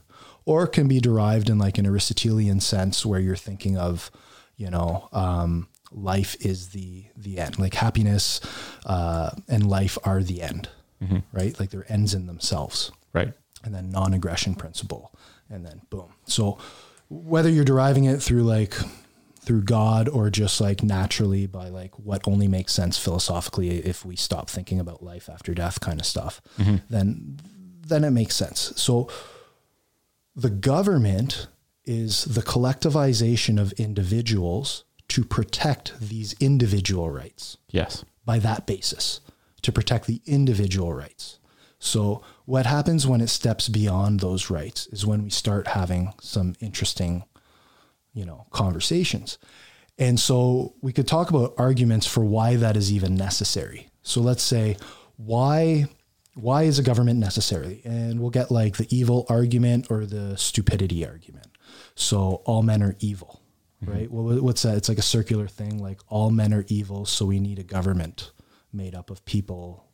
or 0.45 0.67
can 0.67 0.89
be 0.89 1.01
derived 1.01 1.49
in 1.51 1.59
like 1.59 1.79
an 1.79 1.87
Aristotelian 1.87 2.61
sense 2.61 3.05
where 3.07 3.21
you're 3.21 3.37
thinking 3.37 3.77
of, 3.77 4.11
you 4.57 4.71
know, 4.71 5.09
um, 5.13 5.69
life 5.91 6.35
is 6.45 6.71
the 6.71 7.05
the 7.17 7.39
end. 7.39 7.59
Like 7.59 7.75
happiness 7.75 8.41
uh, 8.87 9.31
and 9.49 9.67
life 9.69 9.99
are 10.05 10.23
the 10.23 10.43
end, 10.43 10.69
right? 11.33 11.59
Like 11.61 11.71
they're 11.71 11.91
ends 11.93 12.15
in 12.15 12.27
themselves 12.27 12.91
Right. 13.13 13.33
and 13.65 13.75
then 13.75 13.91
non-aggression 13.91 14.55
principle 14.55 15.13
and 15.51 15.67
then 15.67 15.83
boom 15.91 16.15
so 16.25 16.57
whether 17.11 17.51
you're 17.51 17.65
deriving 17.65 18.05
it 18.05 18.23
through 18.23 18.43
like 18.43 18.75
through 19.41 19.61
god 19.63 20.09
or 20.09 20.31
just 20.31 20.61
like 20.63 20.83
naturally 20.83 21.47
by 21.47 21.69
like 21.69 21.99
what 21.99 22.23
only 22.27 22.49
makes 22.49 22.73
sense 22.73 22.97
philosophically 22.97 23.69
if 23.85 24.03
we 24.07 24.17
stop 24.17 24.49
thinking 24.49 24.81
about 24.81 25.03
life 25.03 25.29
after 25.29 25.53
death 25.53 25.79
kind 25.81 26.01
of 26.01 26.07
stuff 26.07 26.41
then 26.89 27.39
then 27.87 28.03
it 28.05 28.11
makes 28.13 28.35
sense 28.35 28.73
so 28.77 29.09
the 30.35 30.51
government 30.51 31.49
is 31.85 32.25
the 32.25 32.43
collectivization 32.43 33.61
of 33.61 33.73
individuals 33.73 34.85
to 35.09 35.25
protect 35.25 35.99
these 36.01 36.35
individual 36.41 37.11
rights 37.11 37.59
Yes. 37.71 38.05
by 38.25 38.39
that 38.39 38.67
basis 38.67 39.21
to 39.63 39.73
protect 39.73 40.07
the 40.07 40.21
individual 40.27 40.93
rights. 40.95 41.39
So, 41.79 42.23
what 42.45 42.67
happens 42.67 43.07
when 43.07 43.21
it 43.21 43.29
steps 43.29 43.69
beyond 43.69 44.21
those 44.21 44.51
rights 44.51 44.87
is 44.89 45.05
when 45.05 45.25
we 45.25 45.31
start 45.31 45.67
having 45.69 46.13
some 46.21 46.55
interesting, 46.61 47.25
you 48.15 48.25
know, 48.25 48.47
conversations. 48.51 49.39
And 49.99 50.19
so, 50.19 50.75
we 50.81 50.93
could 50.93 51.09
talk 51.09 51.31
about 51.31 51.55
arguments 51.59 52.07
for 52.07 52.25
why 52.25 52.55
that 52.57 52.77
is 52.77 52.93
even 52.93 53.17
necessary. 53.17 53.91
So, 54.03 54.21
let's 54.21 54.45
say 54.45 54.77
why 55.17 55.87
why 56.35 56.63
is 56.63 56.79
a 56.79 56.83
government 56.83 57.19
necessary? 57.19 57.83
And 57.85 58.21
we'll 58.21 58.31
get 58.31 58.51
like 58.51 58.77
the 58.77 58.95
evil 58.95 59.27
argument 59.29 59.89
or 59.91 60.07
the 60.07 60.37
stupidity 60.37 61.07
argument. 61.07 61.47
So, 61.95 62.43
all 62.45 62.63
men 62.63 62.83
are 62.83 62.97
evil, 63.01 63.43
mm-hmm. 63.83 63.93
right? 63.93 64.11
Well, 64.11 64.43
what's 64.43 64.63
that? 64.63 64.77
It's 64.77 64.89
like 64.89 64.99
a 64.99 65.03
circular 65.03 65.47
thing 65.47 65.79
like 65.79 66.01
all 66.09 66.31
men 66.31 66.55
are 66.55 66.65
evil, 66.69 67.05
so 67.05 67.27
we 67.27 67.39
need 67.39 67.59
a 67.59 67.65
government 67.65 68.33
made 68.73 68.95
up 68.95 69.11
of 69.11 69.25
people 69.25 69.87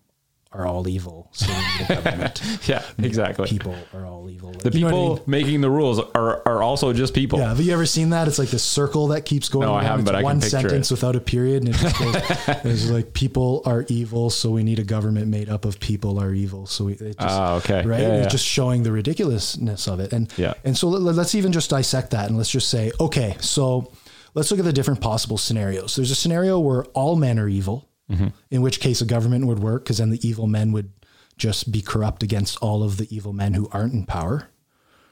are 0.51 0.66
all 0.66 0.89
evil, 0.89 1.29
so. 1.33 1.47
Yeah, 2.66 2.83
exactly. 2.99 3.49
people 3.49 3.75
are 3.95 4.07
all 4.07 4.29
evil. 4.31 4.53
Like, 4.53 4.62
the 4.62 4.79
you 4.79 4.81
know 4.85 4.89
people 4.89 5.12
I 5.12 5.16
mean? 5.16 5.23
making 5.27 5.61
the 5.61 5.70
rules 5.70 5.99
are, 6.01 6.43
are 6.47 6.62
also 6.62 6.93
just 6.93 7.12
people. 7.15 7.39
Yeah, 7.39 7.49
have 7.51 7.61
you 7.61 7.73
ever 7.73 7.85
seen 7.87 8.11
that? 8.11 8.29
It's 8.29 8.39
like 8.39 8.49
this 8.49 8.62
circle 8.65 9.09
that 9.09 9.25
keeps 9.27 9.49
going. 9.51 9.66
No, 9.69 9.75
I 9.75 9.83
haven't, 9.83 10.01
It's 10.01 10.11
but 10.11 10.15
I 10.15 10.23
one 10.23 10.41
sentence 10.41 10.91
it. 10.91 10.95
without 10.95 11.16
a 11.16 11.20
period, 11.20 11.65
and 11.65 11.75
it 11.75 11.79
just 11.79 11.99
goes, 11.99 12.15
it's 12.65 12.89
like 12.91 13.12
people 13.12 13.62
are 13.66 13.85
evil, 13.89 14.31
so 14.31 14.51
we 14.51 14.62
need 14.65 14.79
a 14.79 14.85
government 14.85 15.29
made 15.29 15.49
up 15.51 15.65
of 15.66 15.79
people 15.81 16.19
are 16.19 16.33
evil. 16.33 16.66
So 16.66 16.85
we, 16.87 16.93
it 16.95 17.01
just, 17.01 17.16
Ah, 17.20 17.55
okay. 17.57 17.85
right? 17.85 18.01
Yeah, 18.01 18.23
It's 18.23 18.33
just 18.33 18.47
showing 18.47 18.83
the 18.85 18.93
ridiculousness 18.93 19.87
of 19.87 20.01
it, 20.01 20.12
and 20.12 20.33
Yeah. 20.39 20.55
and 20.65 20.77
so 20.77 20.89
let, 20.89 21.15
let's 21.15 21.35
even 21.35 21.53
just 21.53 21.70
dissect 21.70 22.11
that, 22.12 22.29
and 22.29 22.37
let's 22.39 22.51
just 22.51 22.69
say, 22.70 22.91
okay, 23.01 23.37
so 23.41 23.93
let's 24.35 24.51
look 24.51 24.61
at 24.61 24.65
the 24.66 24.73
different 24.73 25.01
possible 25.03 25.37
scenarios. 25.39 25.95
There's 25.97 26.11
a 26.11 26.15
scenario 26.15 26.59
where 26.59 26.85
all 26.95 27.16
men 27.16 27.39
are 27.39 27.49
evil, 27.49 27.89
Mm-hmm. 28.11 28.29
in 28.51 28.63
which 28.63 28.81
case 28.81 29.03
a 29.03 29.05
government 29.05 29.47
would 29.47 29.59
work, 29.59 29.85
because 29.85 29.99
then 29.99 30.09
the 30.11 30.27
evil 30.27 30.47
men 30.47 30.73
would 30.73 30.91
just 31.37 31.71
be 31.71 31.83
corrupt 31.83 32.23
against 32.23 32.57
all 32.63 32.83
of 32.83 32.97
the 32.97 33.07
evil 33.15 33.33
men 33.35 33.53
who 33.55 33.69
aren't 33.71 33.93
in 33.93 34.07
power 34.07 34.49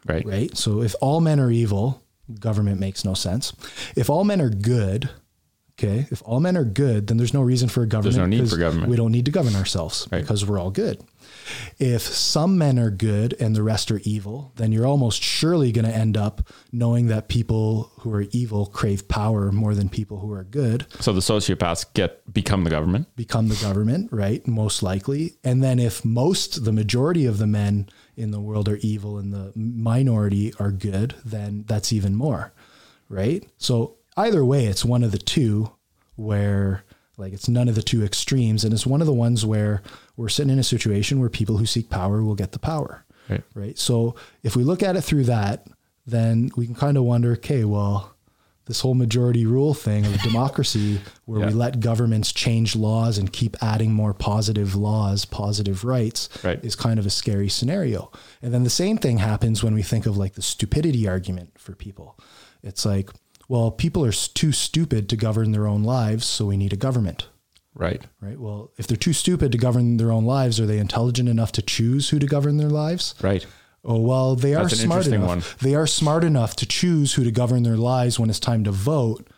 Right. 0.07 0.25
right? 0.25 0.57
So 0.57 0.81
if 0.83 0.95
all 1.01 1.21
men 1.21 1.39
are 1.41 1.51
evil, 1.51 2.03
government 2.41 2.81
makes 2.81 3.05
no 3.05 3.13
sense. 3.15 3.53
If 3.97 4.09
all 4.09 4.25
men 4.25 4.41
are 4.41 4.49
good, 4.51 5.11
okay, 5.79 6.07
if 6.11 6.23
all 6.25 6.41
men 6.41 6.57
are 6.57 6.65
good, 6.65 7.09
then 7.09 7.17
there's 7.19 7.35
no 7.35 7.43
reason 7.43 7.69
for 7.69 7.83
a 7.83 7.87
government. 7.87 8.15
There's 8.17 8.29
no 8.31 8.37
need 8.43 8.49
for 8.49 8.57
government. 8.57 8.89
We 8.91 8.97
don't 8.97 9.13
need 9.13 9.27
to 9.27 9.31
govern 9.31 9.55
ourselves 9.57 10.09
Right. 10.11 10.23
because 10.23 10.47
we're 10.47 10.59
all 10.59 10.71
good. 10.71 11.01
If 11.79 12.03
some 12.03 12.59
men 12.59 12.79
are 12.79 12.91
good 12.91 13.35
and 13.41 13.55
the 13.55 13.63
rest 13.63 13.91
are 13.91 14.01
evil, 14.05 14.53
then 14.57 14.73
you're 14.73 14.87
almost 14.87 15.23
surely 15.23 15.73
going 15.73 15.85
to 15.85 15.95
end 15.95 16.17
up 16.17 16.49
knowing 16.73 17.07
that 17.07 17.29
people 17.29 17.91
who 18.01 18.13
are 18.13 18.27
evil 18.33 18.67
crave 18.67 19.09
power 19.09 19.53
more 19.53 19.75
than 19.75 19.89
people 19.89 20.19
who 20.21 20.33
are 20.33 20.45
good 20.45 20.87
So 21.01 21.13
the 21.13 21.21
sociopaths 21.21 21.87
get 21.95 22.33
become 22.33 22.65
the 22.65 22.71
government. 22.71 23.15
become 23.17 23.49
the 23.49 23.57
government, 23.57 24.13
right? 24.13 24.47
Most 24.47 24.83
likely. 24.83 25.37
And 25.45 25.63
then 25.63 25.79
if 25.79 26.05
most, 26.05 26.65
the 26.65 26.73
majority 26.73 27.27
of 27.27 27.39
the 27.39 27.47
men 27.47 27.89
in 28.17 28.31
the 28.31 28.41
world 28.41 28.69
are 28.69 28.77
evil 28.77 29.19
and 29.19 29.33
the 29.33 29.53
minority 29.55 30.53
are 30.59 30.73
good, 30.73 31.15
then 31.25 31.65
that's 31.67 31.93
even 31.93 32.15
more, 32.15 32.53
right? 33.09 33.47
So 33.59 33.97
either 34.17 34.45
way, 34.45 34.67
it's 34.67 34.85
one 34.85 35.03
of 35.03 35.13
the 35.13 35.19
two 35.19 35.71
where 36.17 36.85
like 37.17 37.33
it's 37.33 37.49
none 37.49 37.69
of 37.69 37.75
the 37.75 37.83
two 37.83 38.05
extremes. 38.05 38.65
And 38.65 38.73
it's 38.73 38.87
one 38.87 39.01
of 39.01 39.07
the 39.07 39.13
ones 39.13 39.45
where 39.47 39.83
we're 40.17 40.29
sitting 40.29 40.53
in 40.53 40.59
a 40.59 40.63
situation 40.65 41.19
where 41.21 41.29
people 41.31 41.57
who 41.59 41.67
seek 41.67 41.89
power 41.91 42.23
will 42.23 42.35
get 42.35 42.53
the 42.53 42.59
power, 42.59 43.05
Right. 43.29 43.43
right? 43.55 43.79
So 43.79 44.15
if 44.43 44.55
we 44.57 44.65
look 44.65 44.83
at 44.83 44.97
it 44.97 45.03
through 45.03 45.25
that, 45.25 45.67
then 46.07 46.51
we 46.57 46.67
can 46.67 46.75
kind 46.75 46.97
of 46.97 47.05
wonder, 47.05 47.33
okay, 47.33 47.65
well, 47.65 48.13
this 48.67 48.81
whole 48.81 48.95
majority 48.95 49.47
rule 49.47 49.75
thing 49.75 50.05
of 50.07 50.21
democracy, 50.23 51.01
where 51.25 51.47
we 51.47 51.53
let 51.53 51.79
governments 51.81 52.33
change 52.33 52.75
laws 52.75 53.17
and 53.17 53.33
keep 53.33 53.57
adding 53.63 53.93
more 53.93 54.13
positive 54.13 54.75
laws, 54.75 55.25
positive 55.25 55.85
rights, 55.85 56.29
Right. 56.43 56.63
is 56.65 56.75
kind 56.75 56.99
of 56.99 57.07
a 57.07 57.11
scary 57.11 57.49
scenario. 57.49 58.11
And 58.43 58.53
then 58.53 58.65
the 58.65 58.71
same 58.71 58.99
thing 58.99 59.19
happens 59.19 59.63
when 59.63 59.73
we 59.75 59.83
think 59.83 60.05
of 60.05 60.17
like 60.17 60.35
the 60.35 60.43
stupidity 60.43 61.07
argument 61.09 61.53
for 61.59 61.75
people. 61.77 62.19
It's 62.65 62.85
like, 62.85 63.11
well, 63.49 63.71
people 63.71 64.05
are 64.05 64.13
too 64.13 64.53
stupid 64.53 65.09
to 65.09 65.17
govern 65.17 65.53
their 65.53 65.67
own 65.67 65.83
lives, 65.85 66.27
so 66.27 66.47
we 66.47 66.57
need 66.57 66.73
a 66.73 66.77
government. 66.77 67.29
Right. 67.75 68.03
Right. 68.21 68.39
Well, 68.41 68.71
if 68.79 68.87
they're 68.87 68.97
too 68.97 69.13
stupid 69.13 69.53
to 69.53 69.59
govern 69.59 69.99
their 69.99 70.11
own 70.11 70.25
lives, 70.25 70.59
are 70.59 70.67
they 70.67 70.79
intelligent 70.79 71.29
enough 71.29 71.53
to 71.53 71.63
choose 71.63 72.09
who 72.09 72.19
to 72.19 72.27
govern 72.27 72.57
their 72.57 72.71
lives? 72.71 73.15
Right. 73.23 73.47
Oh 73.85 74.01
well, 74.01 74.35
they 74.35 74.55
are 74.55 74.63
That's 74.63 74.81
an 74.81 74.87
smart 74.87 75.07
enough. 75.07 75.27
one. 75.29 75.43
They 75.61 75.75
are 75.75 75.87
smart 75.87 76.25
enough 76.25 76.57
to 76.57 76.67
choose 76.67 77.15
who 77.15 77.23
to 77.23 77.31
govern 77.31 77.63
their 77.63 77.77
lives 77.77 78.19
when 78.19 78.31
it's 78.31 78.41
time 78.41 78.65
to 78.65 78.73
vote. 78.73 79.29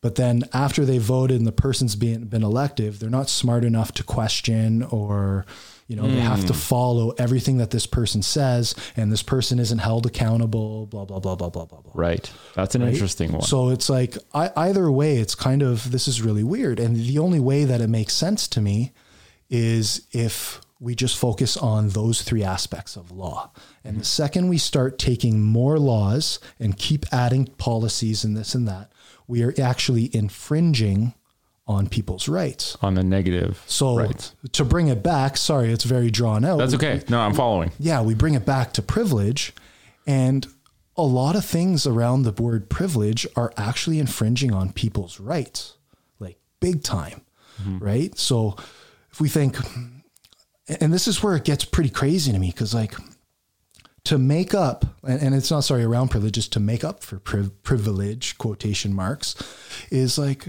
But 0.00 0.14
then 0.14 0.44
after 0.52 0.84
they 0.84 0.98
voted 0.98 1.38
and 1.38 1.46
the 1.46 1.52
person's 1.52 1.94
been 1.94 2.24
been 2.24 2.42
elected, 2.42 2.94
they're 2.94 3.10
not 3.10 3.28
smart 3.28 3.64
enough 3.64 3.92
to 3.94 4.02
question 4.02 4.82
or 4.82 5.44
you 5.88 5.96
know, 5.96 6.06
they 6.06 6.20
have 6.20 6.42
to 6.46 6.52
Hmm. 6.52 6.58
follow 6.58 7.10
everything 7.18 7.56
that 7.56 7.70
this 7.70 7.86
person 7.86 8.22
says 8.22 8.74
and 8.96 9.10
this 9.10 9.22
person 9.22 9.58
isn't 9.58 9.78
held 9.78 10.06
accountable, 10.06 10.86
blah 10.86 11.04
blah 11.06 11.18
blah 11.18 11.34
blah 11.34 11.48
blah 11.50 11.64
blah 11.64 11.80
blah. 11.80 11.92
Right. 11.94 12.30
That's 12.54 12.74
an 12.76 12.82
right? 12.82 12.92
interesting 12.92 13.32
one. 13.32 13.42
So 13.42 13.70
it's 13.70 13.88
like 13.88 14.16
I, 14.34 14.50
either 14.56 14.90
way, 14.90 15.16
it's 15.16 15.34
kind 15.34 15.62
of 15.62 15.90
this 15.90 16.06
is 16.06 16.22
really 16.22 16.44
weird, 16.44 16.78
and 16.78 16.94
the 16.94 17.18
only 17.18 17.40
way 17.40 17.64
that 17.64 17.80
it 17.80 17.88
makes 17.88 18.12
sense 18.14 18.46
to 18.48 18.60
me 18.60 18.92
is 19.50 20.02
if 20.12 20.60
we 20.80 20.94
just 20.94 21.16
focus 21.16 21.56
on 21.56 21.88
those 21.88 22.22
three 22.22 22.44
aspects 22.44 22.94
of 22.94 23.10
law. 23.10 23.50
And 23.82 23.98
the 23.98 24.04
second 24.04 24.48
we 24.48 24.58
start 24.58 24.96
taking 24.96 25.42
more 25.42 25.76
laws 25.78 26.38
and 26.60 26.76
keep 26.78 27.04
adding 27.12 27.46
policies 27.58 28.22
and 28.22 28.36
this 28.36 28.54
and 28.54 28.68
that, 28.68 28.92
we 29.26 29.42
are 29.42 29.52
actually 29.60 30.14
infringing 30.14 31.14
on 31.68 31.86
people's 31.86 32.28
rights. 32.28 32.76
on 32.80 32.94
the 32.94 33.04
negative. 33.04 33.62
So 33.66 33.98
rights. 33.98 34.34
to 34.52 34.64
bring 34.64 34.88
it 34.88 35.02
back, 35.02 35.36
sorry, 35.36 35.70
it's 35.70 35.84
very 35.84 36.10
drawn 36.10 36.44
out. 36.44 36.56
That's 36.56 36.74
okay. 36.74 37.02
No, 37.08 37.20
I'm 37.20 37.34
following. 37.34 37.70
Yeah, 37.78 38.00
we 38.00 38.14
bring 38.14 38.34
it 38.34 38.46
back 38.46 38.72
to 38.72 38.82
privilege. 38.82 39.52
And 40.06 40.46
a 40.96 41.02
lot 41.02 41.36
of 41.36 41.44
things 41.44 41.86
around 41.86 42.22
the 42.22 42.32
word 42.32 42.70
privilege 42.70 43.26
are 43.36 43.52
actually 43.58 43.98
infringing 43.98 44.52
on 44.52 44.72
people's 44.72 45.20
rights, 45.20 45.76
like 46.18 46.38
big 46.58 46.82
time. 46.82 47.20
Mm-hmm. 47.62 47.84
Right. 47.84 48.18
So 48.18 48.56
if 49.12 49.20
we 49.20 49.28
think, 49.28 49.58
and 50.80 50.92
this 50.92 51.06
is 51.06 51.22
where 51.22 51.36
it 51.36 51.44
gets 51.44 51.64
pretty 51.64 51.90
crazy 51.90 52.32
to 52.32 52.38
me 52.38 52.50
because, 52.50 52.72
like, 52.72 52.94
to 54.04 54.16
make 54.16 54.54
up, 54.54 54.86
and, 55.02 55.20
and 55.20 55.34
it's 55.34 55.50
not 55.50 55.64
sorry 55.64 55.84
around 55.84 56.08
privilege, 56.08 56.48
to 56.48 56.60
make 56.60 56.82
up 56.82 57.02
for 57.02 57.18
priv- 57.18 57.62
privilege, 57.62 58.38
quotation 58.38 58.94
marks, 58.94 59.34
is 59.90 60.16
like, 60.18 60.46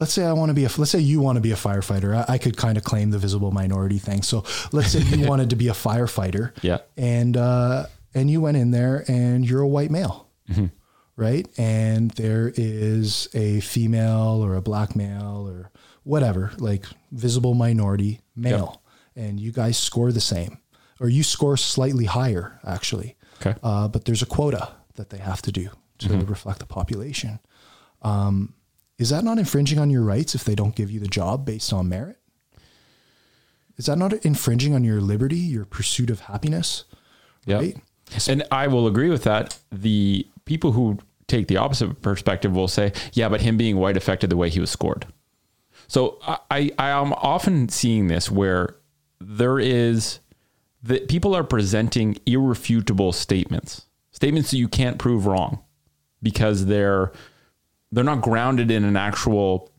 let's 0.00 0.12
say 0.12 0.24
I 0.24 0.32
want 0.32 0.50
to 0.50 0.54
be 0.54 0.64
a, 0.64 0.70
let's 0.76 0.90
say 0.90 0.98
you 1.00 1.20
want 1.20 1.36
to 1.36 1.40
be 1.40 1.52
a 1.52 1.56
firefighter. 1.56 2.14
I, 2.14 2.34
I 2.34 2.38
could 2.38 2.56
kind 2.56 2.76
of 2.76 2.84
claim 2.84 3.10
the 3.10 3.18
visible 3.18 3.50
minority 3.50 3.98
thing. 3.98 4.22
So 4.22 4.44
let's 4.72 4.90
say 4.92 5.00
you 5.00 5.26
wanted 5.28 5.50
to 5.50 5.56
be 5.56 5.68
a 5.68 5.72
firefighter. 5.72 6.52
Yeah. 6.62 6.78
And, 6.96 7.36
uh, 7.36 7.86
and 8.14 8.30
you 8.30 8.40
went 8.40 8.56
in 8.56 8.70
there 8.70 9.04
and 9.08 9.48
you're 9.48 9.62
a 9.62 9.68
white 9.68 9.90
male. 9.90 10.28
Right. 11.16 11.48
And 11.58 12.10
there 12.12 12.52
is 12.54 13.28
a 13.34 13.60
female 13.60 14.44
or 14.44 14.54
a 14.54 14.60
black 14.60 14.94
male 14.94 15.48
or 15.48 15.70
whatever, 16.02 16.52
like 16.58 16.84
visible 17.10 17.54
minority 17.54 18.20
male. 18.36 18.82
And 19.16 19.40
you 19.40 19.50
guys 19.50 19.78
score 19.78 20.12
the 20.12 20.20
same 20.20 20.58
or 21.00 21.08
you 21.08 21.22
score 21.22 21.56
slightly 21.56 22.04
higher 22.04 22.60
actually. 22.66 23.16
Okay. 23.40 23.58
Uh, 23.62 23.88
but 23.88 24.04
there's 24.04 24.22
a 24.22 24.26
quota 24.26 24.68
that 24.96 25.10
they 25.10 25.18
have 25.18 25.40
to 25.42 25.52
do 25.52 25.70
to 25.98 26.18
reflect 26.18 26.58
the 26.58 26.66
population. 26.66 27.38
Um, 28.02 28.52
is 28.98 29.10
that 29.10 29.24
not 29.24 29.38
infringing 29.38 29.78
on 29.78 29.90
your 29.90 30.02
rights 30.02 30.34
if 30.34 30.44
they 30.44 30.54
don't 30.54 30.74
give 30.74 30.90
you 30.90 31.00
the 31.00 31.08
job 31.08 31.44
based 31.44 31.72
on 31.72 31.88
merit? 31.88 32.18
Is 33.76 33.86
that 33.86 33.98
not 33.98 34.12
infringing 34.24 34.74
on 34.74 34.84
your 34.84 35.00
liberty, 35.00 35.36
your 35.36 35.66
pursuit 35.66 36.08
of 36.08 36.20
happiness? 36.20 36.84
Yeah. 37.44 37.56
Right? 37.56 37.76
And 38.28 38.42
I 38.50 38.68
will 38.68 38.86
agree 38.86 39.10
with 39.10 39.24
that. 39.24 39.58
The 39.70 40.26
people 40.44 40.72
who 40.72 40.98
take 41.26 41.48
the 41.48 41.56
opposite 41.56 42.00
perspective 42.02 42.54
will 42.54 42.68
say, 42.68 42.92
yeah, 43.12 43.28
but 43.28 43.42
him 43.42 43.56
being 43.56 43.76
white 43.76 43.96
affected 43.96 44.30
the 44.30 44.36
way 44.36 44.48
he 44.48 44.60
was 44.60 44.70
scored. 44.70 45.06
So 45.88 46.18
I, 46.26 46.38
I, 46.50 46.70
I 46.78 46.88
am 46.90 47.12
often 47.14 47.68
seeing 47.68 48.06
this 48.08 48.30
where 48.30 48.76
there 49.20 49.58
is 49.58 50.20
that 50.82 51.08
people 51.08 51.34
are 51.34 51.44
presenting 51.44 52.16
irrefutable 52.26 53.12
statements, 53.12 53.86
statements 54.12 54.50
that 54.52 54.58
you 54.58 54.68
can't 54.68 54.98
prove 54.98 55.26
wrong 55.26 55.60
because 56.22 56.66
they're 56.66 57.12
they're 57.96 58.04
not 58.04 58.20
grounded 58.20 58.70
in 58.70 58.84
an 58.84 58.94
actual 58.94 59.72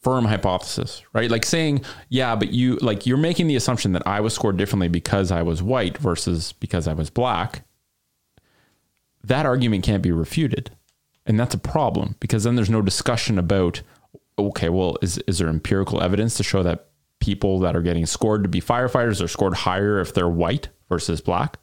firm 0.00 0.26
hypothesis, 0.26 1.02
right? 1.12 1.28
Like 1.28 1.44
saying, 1.44 1.84
yeah, 2.08 2.36
but 2.36 2.52
you 2.52 2.76
like 2.76 3.04
you're 3.04 3.16
making 3.16 3.48
the 3.48 3.56
assumption 3.56 3.90
that 3.94 4.06
I 4.06 4.20
was 4.20 4.32
scored 4.32 4.56
differently 4.56 4.86
because 4.86 5.32
I 5.32 5.42
was 5.42 5.60
white 5.60 5.98
versus 5.98 6.52
because 6.52 6.86
I 6.86 6.92
was 6.92 7.10
black. 7.10 7.64
That 9.24 9.44
argument 9.44 9.82
can't 9.82 10.04
be 10.04 10.12
refuted. 10.12 10.70
And 11.26 11.38
that's 11.38 11.52
a 11.52 11.58
problem 11.58 12.14
because 12.20 12.44
then 12.44 12.54
there's 12.54 12.70
no 12.70 12.80
discussion 12.80 13.40
about 13.40 13.82
okay, 14.38 14.68
well, 14.68 14.96
is 15.02 15.18
is 15.26 15.38
there 15.38 15.48
empirical 15.48 16.00
evidence 16.00 16.36
to 16.36 16.44
show 16.44 16.62
that 16.62 16.90
people 17.18 17.58
that 17.58 17.74
are 17.74 17.82
getting 17.82 18.06
scored 18.06 18.44
to 18.44 18.48
be 18.48 18.60
firefighters 18.60 19.20
are 19.20 19.26
scored 19.26 19.54
higher 19.54 19.98
if 19.98 20.14
they're 20.14 20.28
white 20.28 20.68
versus 20.88 21.20
black? 21.20 21.58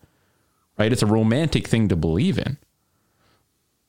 Right? 0.78 0.92
It's 0.92 1.04
a 1.04 1.08
romantic 1.08 1.70
thing 1.70 1.88
to 1.88 1.96
believe 1.96 2.38
in. 2.38 2.58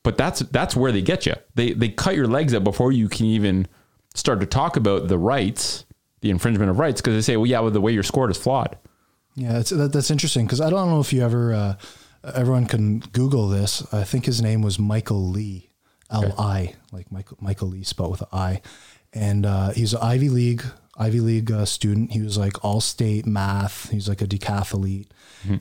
But 0.02 0.16
that's 0.16 0.40
that's 0.40 0.74
where 0.74 0.92
they 0.92 1.02
get 1.02 1.26
you. 1.26 1.34
They 1.54 1.72
they 1.72 1.90
cut 1.90 2.14
your 2.16 2.26
legs 2.26 2.54
up 2.54 2.64
before 2.64 2.90
you 2.92 3.08
can 3.08 3.26
even 3.26 3.66
start 4.14 4.40
to 4.40 4.46
talk 4.46 4.76
about 4.76 5.08
the 5.08 5.18
rights, 5.18 5.84
the 6.20 6.30
infringement 6.30 6.70
of 6.70 6.78
rights, 6.78 7.00
because 7.00 7.14
they 7.14 7.20
say, 7.20 7.36
well, 7.36 7.46
yeah, 7.46 7.60
well, 7.60 7.70
the 7.70 7.80
way 7.80 7.92
you're 7.92 8.02
scored 8.02 8.30
is 8.30 8.38
flawed. 8.38 8.78
Yeah, 9.34 9.52
that's 9.52 9.70
that, 9.70 9.92
that's 9.92 10.10
interesting 10.10 10.46
because 10.46 10.60
I 10.60 10.70
don't 10.70 10.88
know 10.88 11.00
if 11.00 11.12
you 11.12 11.22
ever 11.22 11.52
uh, 11.52 11.74
everyone 12.34 12.66
can 12.66 13.00
Google 13.00 13.48
this. 13.48 13.86
I 13.92 14.04
think 14.04 14.24
his 14.24 14.40
name 14.40 14.62
was 14.62 14.78
Michael 14.78 15.28
Li, 15.28 15.70
L 16.10 16.34
I, 16.38 16.74
like 16.92 17.12
Michael 17.12 17.36
Michael 17.40 17.68
Li 17.68 17.84
spelled 17.84 18.12
with 18.12 18.22
an 18.22 18.28
I, 18.32 18.62
and 19.12 19.44
uh, 19.44 19.70
he's 19.70 19.92
an 19.92 20.00
Ivy 20.02 20.30
League 20.30 20.64
Ivy 20.96 21.20
League 21.20 21.50
uh, 21.50 21.64
student. 21.64 22.12
He 22.12 22.20
was 22.20 22.36
like 22.36 22.64
all 22.64 22.80
state 22.80 23.26
math. 23.26 23.90
He's 23.90 24.08
like 24.08 24.20
a 24.20 24.26
decathlete, 24.26 25.08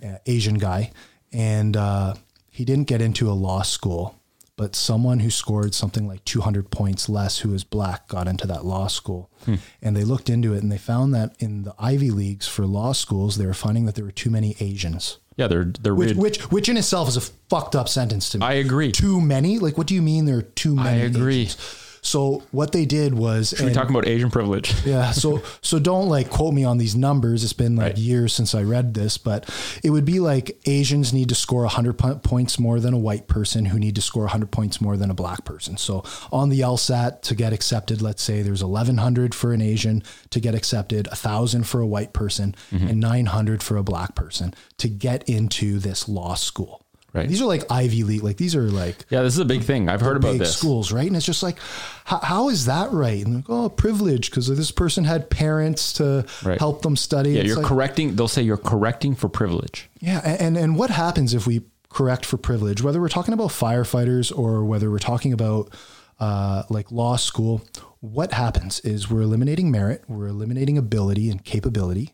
uh, 0.04 0.18
Asian 0.26 0.56
guy, 0.56 0.92
and 1.32 1.78
uh, 1.78 2.16
he 2.50 2.66
didn't 2.66 2.88
get 2.88 3.02
into 3.02 3.30
a 3.30 3.34
law 3.34 3.62
school. 3.62 4.16
But 4.60 4.76
someone 4.76 5.22
who 5.22 5.30
scored 5.30 5.74
something 5.74 6.06
like 6.06 6.26
200 6.26 6.70
points 6.70 7.08
less, 7.08 7.40
who 7.40 7.52
was 7.52 7.64
black, 7.64 8.10
got 8.10 8.28
into 8.28 8.46
that 8.48 8.66
law 8.66 8.88
school. 8.88 9.32
Hmm. 9.46 9.56
And 9.82 9.96
they 9.96 10.04
looked 10.04 10.30
into 10.30 10.54
it 10.54 10.62
and 10.62 10.70
they 10.70 10.78
found 10.78 11.14
that 11.14 11.34
in 11.40 11.64
the 11.64 11.74
Ivy 11.80 12.12
Leagues 12.12 12.46
for 12.46 12.66
law 12.66 12.92
schools, 12.92 13.38
they 13.38 13.46
were 13.46 13.54
finding 13.54 13.86
that 13.86 13.96
there 13.96 14.04
were 14.04 14.12
too 14.12 14.30
many 14.30 14.58
Asians. 14.60 15.20
Yeah, 15.38 15.48
they're 15.48 15.72
they're 15.80 15.96
Which, 15.96 16.18
which, 16.18 16.52
which 16.52 16.68
in 16.68 16.76
itself 16.76 17.08
is 17.08 17.16
a 17.16 17.22
fucked 17.22 17.74
up 17.74 17.88
sentence 17.88 18.28
to 18.32 18.40
me. 18.40 18.46
I 18.46 18.54
agree. 18.56 18.92
Too 18.92 19.22
many? 19.22 19.60
Like, 19.60 19.78
what 19.78 19.88
do 19.88 19.96
you 19.96 20.02
mean 20.02 20.26
there 20.26 20.40
are 20.40 20.42
too 20.42 20.76
many? 20.76 21.04
I 21.04 21.06
agree. 21.06 21.44
Asians? 21.44 21.89
So 22.02 22.44
what 22.52 22.72
they 22.72 22.86
did 22.86 23.14
was, 23.14 23.54
We're 23.60 23.68
and- 23.68 23.76
talking 23.76 23.92
about 23.92 24.08
Asian 24.08 24.32
privilege. 24.32 24.74
yeah. 24.86 25.12
So 25.12 25.42
so 25.62 25.80
don't 25.80 26.08
like 26.10 26.30
quote 26.30 26.54
me 26.54 26.64
on 26.64 26.78
these 26.78 26.96
numbers. 26.96 27.44
It's 27.44 27.54
been 27.54 27.76
like 27.76 27.80
Right. 27.94 27.98
years 27.98 28.34
since 28.34 28.54
I 28.56 28.64
read 28.64 28.94
this, 28.94 29.18
but 29.18 29.50
it 29.84 29.90
would 29.90 30.06
be 30.06 30.20
like 30.20 30.58
Asians 30.66 31.12
need 31.14 31.30
to 31.30 31.36
score 31.36 31.62
100 31.64 31.98
po- 31.98 32.16
points 32.16 32.58
more 32.60 32.80
than 32.80 32.94
a 32.94 32.98
white 33.00 33.28
person 33.28 33.66
who 33.66 33.80
need 33.80 33.96
to 33.96 34.02
score 34.02 34.24
100 34.24 34.52
points 34.52 34.80
more 34.82 34.98
than 34.98 35.10
a 35.12 35.14
black 35.14 35.46
person. 35.46 35.78
So 35.78 36.04
on 36.32 36.50
the 36.50 36.62
LSAT 36.62 37.22
to 37.24 37.36
get 37.36 37.54
accepted, 37.54 38.02
let's 38.02 38.22
say 38.24 38.42
there's 38.42 38.64
1100 38.64 39.34
for 39.36 39.54
an 39.54 39.62
Asian 39.62 40.04
to 40.30 40.40
get 40.40 40.56
accepted, 40.56 41.08
1000 41.08 41.64
for 41.64 41.82
a 41.82 41.88
white 41.88 42.14
person, 42.14 42.56
Mm-hmm. 42.72 42.88
and 42.88 43.00
900 43.00 43.62
for 43.64 43.78
a 43.78 43.84
black 43.84 44.16
person 44.16 44.54
to 44.78 44.88
get 44.88 45.28
into 45.28 45.80
this 45.80 46.08
law 46.08 46.36
school. 46.36 46.86
Right. 47.14 47.28
These 47.28 47.42
are 47.42 47.46
like 47.46 47.64
Ivy 47.72 48.04
League, 48.04 48.24
like 48.24 48.38
these 48.38 48.56
are 48.56 48.70
like 48.70 49.06
Yeah, 49.10 49.24
this 49.24 49.34
is 49.34 49.40
a 49.40 49.46
big 49.46 49.64
thing. 49.64 49.90
I've 49.90 50.02
heard 50.02 50.18
about 50.18 50.38
this. 50.38 50.56
schools, 50.56 50.92
right? 50.92 51.08
And 51.08 51.16
it's 51.16 51.26
just 51.26 51.42
like, 51.42 51.58
how, 52.06 52.20
how 52.20 52.50
is 52.50 52.66
that 52.66 52.92
right? 52.92 53.26
And 53.26 53.36
like, 53.38 53.46
oh, 53.50 53.70
privilege 53.70 54.30
because 54.30 54.48
this 54.48 54.72
person 54.72 55.06
had 55.06 55.30
parents 55.30 55.94
to 55.94 56.26
Right. 56.44 56.60
help 56.60 56.84
them 56.84 56.96
study. 56.96 57.32
Yeah, 57.32 57.40
It's 57.40 57.48
you're 57.48 57.58
like- 57.58 57.66
correcting. 57.66 58.16
They'll 58.16 58.28
say 58.28 58.44
you're 58.44 58.58
correcting 58.58 59.16
for 59.16 59.28
privilege. 59.30 59.90
Yeah, 60.00 60.20
and 60.20 60.56
and 60.58 60.76
what 60.78 60.92
happens 60.92 61.34
if 61.34 61.48
we 61.48 61.62
correct 61.90 62.26
for 62.26 62.38
privilege? 62.38 62.84
Whether 62.84 63.02
we're 63.02 63.10
talking 63.10 63.34
about 63.34 63.50
firefighters 63.50 64.32
or 64.38 64.64
whether 64.64 64.92
we're 64.92 65.00
talking 65.00 65.34
about 65.34 65.74
uh, 66.20 66.64
like 66.70 66.92
law 66.92 67.16
school, 67.16 67.62
what 68.02 68.34
happens 68.34 68.80
is 68.82 69.10
we're 69.10 69.22
eliminating 69.22 69.72
merit, 69.72 70.04
we're 70.08 70.28
eliminating 70.28 70.78
ability 70.78 71.30
and 71.32 71.44
capability. 71.44 72.14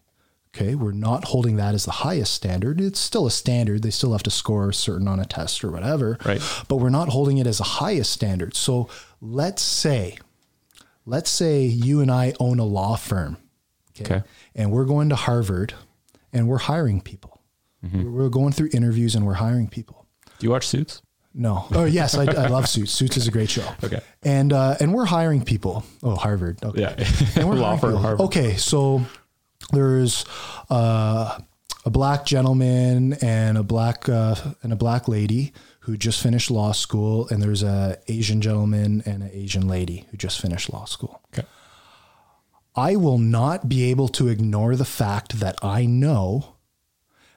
Okay, 0.56 0.74
we're 0.74 0.94
not 0.94 1.26
holding 1.26 1.58
that 1.58 1.74
as 1.76 1.84
the 1.84 1.92
highest 1.92 2.34
standard. 2.34 2.80
It's 2.80 3.00
still 3.00 3.28
a 3.28 3.32
standard. 3.32 3.82
They 3.82 3.90
still 3.90 4.14
have 4.14 4.24
to 4.24 4.32
score 4.32 4.72
certain 4.72 5.08
on 5.08 5.20
a 5.20 5.26
test 5.26 5.64
or 5.66 5.72
whatever. 5.72 6.18
Right. 6.26 6.42
But 6.70 6.78
we're 6.78 6.90
not 6.90 7.10
holding 7.10 7.40
it 7.40 7.46
as 7.48 7.60
a 7.60 7.64
highest 7.66 8.12
standard. 8.12 8.56
So 8.56 8.88
let's 9.20 9.62
say, 9.62 10.18
let's 11.06 11.30
say 11.30 11.64
you 11.64 12.00
and 12.00 12.10
I 12.10 12.34
own 12.40 12.60
a 12.60 12.64
law 12.64 12.96
firm. 12.96 13.36
Okay. 14.00 14.24
And 14.56 14.72
we're 14.72 14.86
going 14.86 15.10
to 15.10 15.16
Harvard 15.16 15.74
and 16.32 16.48
we're 16.48 16.58
hiring 16.60 17.02
people. 17.02 17.42
We're 17.94 18.30
going 18.30 18.52
through 18.52 18.70
interviews 18.74 19.14
and 19.14 19.28
we're 19.28 19.36
hiring 19.36 19.68
people. 19.68 20.08
Do 20.40 20.48
you 20.48 20.50
watch 20.52 20.68
Suits? 20.68 21.04
No. 21.36 21.68
Oh 21.72 21.84
yes, 21.86 22.16
I, 22.18 22.24
I 22.24 22.48
love 22.48 22.68
Suits. 22.68 22.92
Suits 22.92 23.16
is 23.16 23.28
a 23.28 23.32
great 23.32 23.50
show. 23.50 23.68
Okay. 23.84 24.00
And 24.24 24.52
uh, 24.52 24.76
and 24.80 24.92
we're 24.92 25.06
hiring 25.06 25.44
people. 25.44 25.84
Oh, 26.02 26.16
Harvard. 26.16 26.64
Okay. 26.64 26.82
Yeah. 26.82 26.96
And 27.36 27.48
we're 27.48 27.56
Law 27.58 27.78
firm. 27.78 27.98
Harvard. 27.98 28.22
Okay, 28.22 28.56
so 28.56 29.06
there's 29.72 30.26
uh, 30.70 31.40
a 31.86 31.90
black 31.90 32.26
gentleman 32.26 33.14
and 33.22 33.58
a 33.58 33.64
black 33.64 34.10
uh, 34.10 34.36
and 34.64 34.74
a 34.74 34.76
black 34.76 35.08
lady 35.08 35.54
who 35.82 35.98
just 35.98 36.22
finished 36.22 36.50
law 36.50 36.72
school, 36.72 37.28
and 37.30 37.44
there's 37.44 37.62
a 37.62 37.98
Asian 38.08 38.42
gentleman 38.42 39.04
and 39.06 39.22
an 39.22 39.30
Asian 39.32 39.68
lady 39.68 40.08
who 40.10 40.18
just 40.18 40.42
finished 40.42 40.72
law 40.74 40.86
school. 40.86 41.22
Okay. 41.34 41.48
I 42.76 42.96
will 42.96 43.20
not 43.20 43.70
be 43.70 43.84
able 43.92 44.08
to 44.10 44.28
ignore 44.28 44.76
the 44.76 44.86
fact 44.86 45.40
that 45.40 45.56
I 45.64 45.86
know 45.86 46.56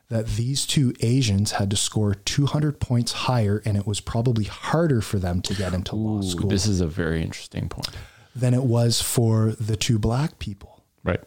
that 0.09 0.27
these 0.27 0.67
two 0.67 0.95
Asians 1.01 1.53
had 1.53 1.69
to 1.71 1.77
score 1.77 2.15
200 2.15 2.81
points 2.81 3.13
higher, 3.13 3.63
and 3.65 3.77
it 3.77 3.87
was 3.87 4.01
probably 4.01 4.45
harder 4.45 5.03
for 5.03 5.19
them 5.19 5.43
to 5.43 5.55
get 5.55 5.75
into 5.75 5.95
law 5.95 6.23
school 6.23 6.49
this 6.49 6.67
is 6.67 6.81
a 6.81 6.87
very 6.87 7.23
interesting 7.23 7.69
point. 7.69 7.91
than 8.35 8.55
it 8.55 8.65
was 8.65 9.03
for 9.03 9.53
the 9.53 9.77
two 9.77 9.99
black 9.99 10.39
people. 10.39 10.83
Right. 11.05 11.21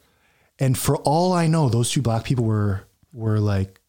And 0.61 0.77
for 0.77 0.95
all 0.97 1.33
I 1.33 1.47
know, 1.47 1.67
those 1.69 1.91
two 1.91 2.01
black 2.01 2.23
people 2.23 2.45
were 2.45 2.83
were 3.11 3.39
like 3.39 3.79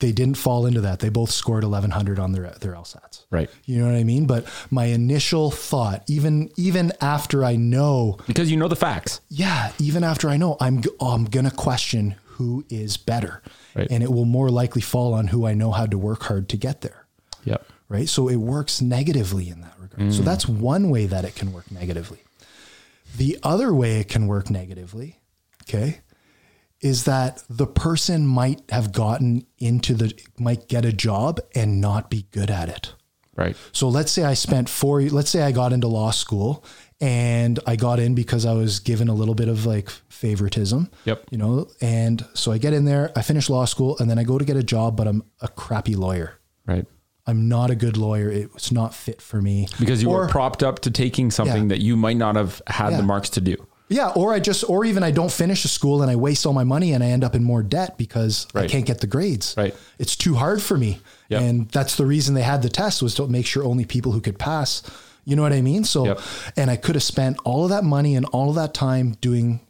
they 0.00 0.12
didn't 0.12 0.36
fall 0.36 0.66
into 0.66 0.82
that. 0.82 0.98
They 0.98 1.08
both 1.08 1.30
scored 1.30 1.62
1100 1.64 2.18
on 2.18 2.32
their 2.32 2.50
their 2.60 2.72
LSATs. 2.72 3.24
Right. 3.30 3.48
You 3.64 3.78
know 3.80 3.86
what 3.86 3.96
I 3.96 4.04
mean? 4.04 4.26
But 4.26 4.46
my 4.70 4.86
initial 4.86 5.50
thought, 5.50 6.02
even 6.08 6.50
even 6.56 6.92
after 7.00 7.44
I 7.44 7.56
know 7.56 8.18
Because 8.26 8.50
you 8.50 8.56
know 8.56 8.68
the 8.68 8.76
facts. 8.76 9.20
yeah, 9.28 9.72
even 9.78 10.04
after 10.04 10.28
I 10.28 10.36
know, 10.36 10.56
I'm 10.60 10.82
g- 10.82 10.90
I'm 11.00 11.24
gonna 11.26 11.50
question 11.50 12.16
who 12.24 12.64
is 12.68 12.96
better, 12.98 13.42
Right. 13.74 13.88
and 13.90 14.02
it 14.02 14.12
will 14.12 14.26
more 14.26 14.50
likely 14.50 14.82
fall 14.82 15.14
on 15.14 15.28
who 15.28 15.46
I 15.46 15.54
know 15.54 15.70
how 15.72 15.86
to 15.86 15.96
work 15.96 16.24
hard 16.24 16.50
to 16.50 16.56
get 16.58 16.82
there, 16.82 17.06
Yep. 17.44 17.64
right? 17.88 18.08
So 18.08 18.28
it 18.28 18.36
works 18.36 18.82
negatively 18.82 19.48
in 19.48 19.62
that 19.62 19.72
regard. 19.80 20.12
So 20.12 20.20
mm. 20.20 20.24
that's 20.26 20.46
one 20.46 20.90
way 20.90 21.06
that 21.06 21.24
it 21.24 21.34
can 21.34 21.52
work 21.54 21.70
negatively. 21.70 22.18
The 23.16 23.38
other 23.42 23.72
way 23.72 24.00
it 24.00 24.08
can 24.10 24.26
work 24.26 24.50
negatively, 24.50 25.18
okay, 25.68 26.00
is 26.80 27.04
that 27.04 27.42
the 27.48 27.66
person 27.66 28.26
might 28.26 28.62
have 28.70 28.92
gotten 28.92 29.46
into 29.58 29.94
the 29.94 30.12
might 30.38 30.68
get 30.68 30.84
a 30.84 30.92
job 30.92 31.40
and 31.54 31.80
not 31.80 32.10
be 32.10 32.26
good 32.30 32.50
at 32.50 32.68
it. 32.68 32.94
Right. 33.34 33.56
So 33.72 33.88
let's 33.88 34.10
say 34.10 34.24
I 34.24 34.32
spent 34.34 34.68
four, 34.68 35.02
let's 35.02 35.28
say 35.28 35.42
I 35.42 35.52
got 35.52 35.72
into 35.74 35.88
law 35.88 36.10
school 36.10 36.64
and 37.02 37.58
I 37.66 37.76
got 37.76 37.98
in 37.98 38.14
because 38.14 38.46
I 38.46 38.54
was 38.54 38.80
given 38.80 39.08
a 39.08 39.14
little 39.14 39.34
bit 39.34 39.48
of 39.48 39.66
like 39.66 39.90
favoritism. 40.08 40.90
Yep. 41.04 41.24
You 41.30 41.38
know, 41.38 41.68
and 41.82 42.24
so 42.32 42.50
I 42.52 42.56
get 42.58 42.72
in 42.72 42.86
there, 42.86 43.12
I 43.14 43.20
finish 43.20 43.50
law 43.50 43.66
school, 43.66 43.98
and 43.98 44.08
then 44.10 44.18
I 44.18 44.24
go 44.24 44.38
to 44.38 44.44
get 44.44 44.56
a 44.56 44.62
job, 44.62 44.96
but 44.96 45.06
I'm 45.06 45.22
a 45.42 45.48
crappy 45.48 45.94
lawyer. 45.96 46.38
Right. 46.66 46.86
I'm 47.26 47.46
not 47.48 47.70
a 47.70 47.74
good 47.74 47.98
lawyer. 47.98 48.30
It's 48.30 48.72
not 48.72 48.94
fit 48.94 49.20
for 49.20 49.42
me. 49.42 49.68
Because 49.78 50.02
you 50.02 50.08
or, 50.08 50.20
were 50.20 50.28
propped 50.28 50.62
up 50.62 50.78
to 50.80 50.90
taking 50.90 51.30
something 51.30 51.64
Yeah. 51.64 51.68
that 51.68 51.80
you 51.80 51.96
might 51.96 52.16
not 52.16 52.36
have 52.36 52.62
had 52.68 52.92
Yeah. 52.92 52.98
the 52.98 53.02
marks 53.02 53.28
to 53.30 53.40
do. 53.42 53.56
Yeah, 53.88 54.08
or 54.16 54.34
I 54.34 54.40
just, 54.40 54.64
or 54.68 54.84
even 54.84 55.02
I 55.04 55.12
don't 55.12 55.30
finish 55.30 55.64
a 55.64 55.68
school 55.68 56.02
and 56.02 56.10
I 56.10 56.16
waste 56.16 56.44
all 56.44 56.52
my 56.52 56.64
money 56.64 56.92
and 56.92 57.04
I 57.04 57.08
end 57.08 57.22
up 57.22 57.34
in 57.36 57.44
more 57.44 57.62
debt 57.62 57.96
because 57.96 58.48
I 58.54 58.66
can't 58.66 58.84
get 58.84 59.00
the 59.00 59.06
grades. 59.06 59.54
Right. 59.56 59.76
It's 59.98 60.16
too 60.16 60.34
hard 60.34 60.60
for 60.60 60.76
me. 60.76 60.98
Yep. 61.28 61.42
And 61.42 61.68
that's 61.70 61.96
the 61.96 62.04
reason 62.06 62.34
they 62.34 62.42
had 62.42 62.62
the 62.62 62.68
test 62.68 63.00
was 63.00 63.14
to 63.14 63.28
make 63.28 63.46
sure 63.46 63.64
only 63.64 63.84
people 63.84 64.10
who 64.12 64.20
could 64.20 64.38
pass. 64.38 64.82
You 65.24 65.36
know 65.36 65.42
what 65.42 65.52
I 65.52 65.60
mean? 65.62 65.84
So, 65.84 66.04
Yep. 66.06 66.20
and 66.56 66.70
I 66.70 66.76
could 66.76 66.96
have 66.96 67.02
spent 67.04 67.36
all 67.44 67.62
of 67.64 67.70
that 67.70 67.84
money 67.84 68.16
and 68.16 68.26
all 68.26 68.48
of 68.48 68.56
that 68.56 68.74
time 68.74 69.16
doing 69.20 69.60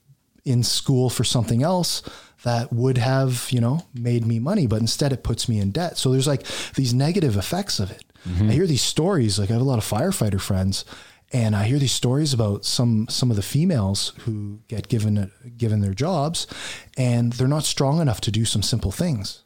in 0.46 0.62
school 0.62 1.10
for 1.10 1.24
something 1.24 1.62
else 1.62 2.02
that 2.44 2.72
would 2.72 2.96
have, 2.98 3.48
you 3.50 3.60
know, 3.60 3.82
made 3.92 4.24
me 4.26 4.38
money, 4.38 4.66
but 4.66 4.80
instead 4.80 5.12
it 5.12 5.24
puts 5.24 5.48
me 5.48 5.58
in 5.58 5.72
debt. 5.72 5.98
So 5.98 6.12
there's 6.12 6.26
like 6.26 6.46
these 6.74 6.94
negative 6.94 7.36
effects 7.36 7.80
of 7.80 7.90
it. 7.90 8.04
Mm-hmm. 8.28 8.50
I 8.50 8.52
hear 8.52 8.66
these 8.66 8.82
stories, 8.82 9.38
like 9.38 9.50
I 9.50 9.54
have 9.54 9.62
a 9.62 9.64
lot 9.64 9.78
of 9.78 9.84
firefighter 9.84 10.40
friends 10.40 10.84
and 11.32 11.56
I 11.56 11.64
hear 11.64 11.78
these 11.78 11.92
stories 11.92 12.32
about 12.32 12.64
some 12.64 13.06
some 13.08 13.30
of 13.30 13.36
the 13.36 13.42
females 13.42 14.12
who 14.20 14.60
get 14.68 14.88
given 14.88 15.30
given 15.56 15.80
their 15.80 15.94
jobs 15.94 16.46
and 16.96 17.32
they're 17.34 17.48
not 17.48 17.64
strong 17.64 18.00
enough 18.00 18.20
to 18.22 18.30
do 18.30 18.44
some 18.44 18.62
simple 18.62 18.92
things. 18.92 19.42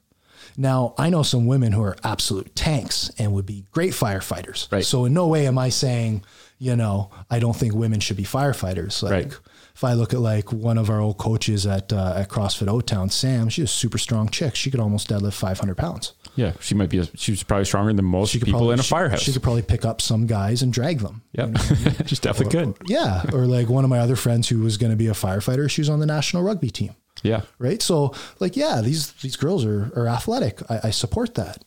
Now, 0.57 0.95
I 0.99 1.11
know 1.11 1.23
some 1.23 1.47
women 1.47 1.73
who 1.73 1.83
are 1.83 1.97
absolute 2.05 2.55
tanks 2.57 3.11
and 3.19 3.33
would 3.33 3.47
be 3.47 3.65
great 3.71 3.93
firefighters. 3.93 4.71
Right. 4.71 4.85
So 4.85 5.05
in 5.05 5.15
no 5.15 5.27
way 5.29 5.47
am 5.47 5.57
I 5.59 5.69
saying, 5.71 6.25
you 6.59 6.77
know, 6.77 7.11
I 7.31 7.39
don't 7.39 7.57
think 7.57 7.73
women 7.75 8.01
should 8.01 8.17
be 8.17 8.25
firefighters. 8.25 9.03
Like 9.03 9.13
Right. 9.13 9.39
if 9.75 9.85
I 9.85 9.95
look 9.95 10.13
at 10.13 10.21
like 10.21 10.53
one 10.53 10.77
of 10.77 10.91
our 10.91 11.01
old 11.01 11.19
coaches 11.19 11.67
at 11.67 11.93
uh, 11.93 12.15
at 12.17 12.29
CrossFit 12.29 12.69
O 12.69 12.81
Town, 12.81 13.09
Sam, 13.11 13.49
she's 13.49 13.65
a 13.65 13.69
super 13.69 13.97
strong 13.97 14.29
chick. 14.29 14.55
She 14.57 14.71
could 14.71 14.81
almost 14.81 15.09
deadlift 15.09 15.35
500 15.35 15.77
pounds. 15.77 16.13
Yeah, 16.41 16.53
she 16.61 16.75
might 16.75 16.89
be. 16.91 16.99
A, 16.99 17.05
she's 17.17 17.43
probably 17.43 17.65
stronger 17.67 17.93
than 17.93 18.05
most 18.05 18.33
people 18.33 18.51
probably, 18.51 18.75
in 18.75 18.81
a 18.81 18.83
she- 18.83 18.89
firehouse. 18.89 19.21
She 19.21 19.33
could 19.33 19.43
probably 19.43 19.63
pick 19.63 19.85
up 19.85 20.01
some 20.01 20.27
guys 20.27 20.63
and 20.63 20.73
drag 20.73 20.99
them. 21.01 21.23
yeah, 21.33 21.53
she's 22.07 22.19
definitely 22.21 22.53
good. 22.59 22.77
Yeah. 22.87 23.23
Or 23.33 23.47
like 23.47 23.69
one 23.69 23.85
of 23.85 23.91
my 23.91 23.99
other 23.99 24.17
friends 24.17 24.49
who 24.49 24.61
was 24.61 24.77
going 24.79 24.91
to 24.91 24.97
be 24.97 25.09
a 25.09 25.13
firefighter, 25.13 25.69
she 25.71 25.81
was 25.81 25.89
on 25.91 26.01
the 26.01 26.07
national 26.07 26.43
rugby 26.43 26.71
team. 26.71 26.95
Yeah, 27.23 27.43
Right. 27.59 27.83
So 27.83 28.15
like, 28.39 28.57
yeah, 28.57 28.81
these, 28.81 29.13
these 29.21 29.37
girls 29.37 29.65
are, 29.67 29.93
are 29.95 30.07
athletic. 30.09 30.63
I, 30.71 30.81
I 30.85 30.91
support 30.91 31.35
that. 31.35 31.63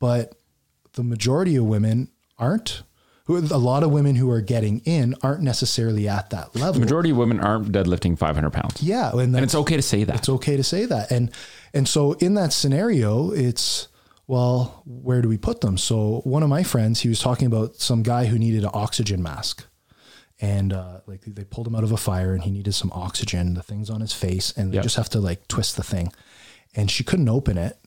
But 0.00 0.34
the 0.94 1.04
majority 1.04 1.54
of 1.56 1.64
women 1.64 2.10
aren't. 2.38 2.82
Who- 3.26 3.38
A 3.38 3.58
lot 3.58 3.82
of 3.82 3.90
women 3.92 4.14
who 4.16 4.30
are 4.30 4.40
getting 4.40 4.80
in 4.80 5.14
aren't 5.22 5.42
necessarily 5.42 6.08
at 6.08 6.30
that 6.30 6.54
level. 6.56 6.74
the 6.74 6.80
majority 6.80 7.10
of 7.10 7.16
women 7.16 7.38
aren't 7.40 7.70
deadlifting 7.72 8.18
500 8.18 8.50
pounds, 8.52 8.82
yeah. 8.82 9.10
And, 9.12 9.34
and 9.34 9.44
it's 9.44 9.54
okay 9.54 9.76
to 9.76 9.82
say 9.82 10.04
that. 10.04 10.16
it's 10.16 10.28
okay 10.28 10.56
to 10.56 10.62
say 10.64 10.84
that. 10.86 11.10
And 11.10 11.30
and 11.74 11.88
so 11.88 12.12
in 12.14 12.34
that 12.34 12.52
scenario, 12.52 13.30
it's 13.32 13.88
well, 14.26 14.82
where 14.86 15.22
do 15.22 15.28
we 15.28 15.36
put 15.38 15.60
them? 15.60 15.78
So 15.78 16.20
one 16.24 16.42
of 16.42 16.48
my 16.48 16.62
friends, 16.62 17.00
he 17.00 17.08
was 17.08 17.20
talking 17.20 17.46
about 17.46 17.76
some 17.76 18.02
guy 18.02 18.26
who 18.26 18.38
needed 18.38 18.64
an 18.64 18.70
oxygen 18.74 19.22
mask. 19.22 19.64
And 20.40 20.72
uh, 20.72 21.00
like 21.06 21.22
they 21.26 21.44
pulled 21.44 21.66
him 21.66 21.74
out 21.74 21.84
of 21.84 21.92
a 21.92 21.96
fire 21.96 22.34
and 22.34 22.42
he 22.42 22.50
needed 22.50 22.74
some 22.74 22.92
oxygen. 22.92 23.54
The 23.54 23.62
thing's 23.62 23.88
on 23.88 24.00
his 24.02 24.12
face 24.12 24.52
and 24.56 24.70
they 24.70 24.76
Yep. 24.76 24.82
just 24.82 24.96
have 24.96 25.08
to 25.10 25.20
like 25.20 25.48
twist 25.48 25.76
the 25.76 25.82
thing. 25.82 26.12
And 26.74 26.90
she 26.90 27.04
couldn't 27.04 27.28
open 27.28 27.56
it, 27.56 27.78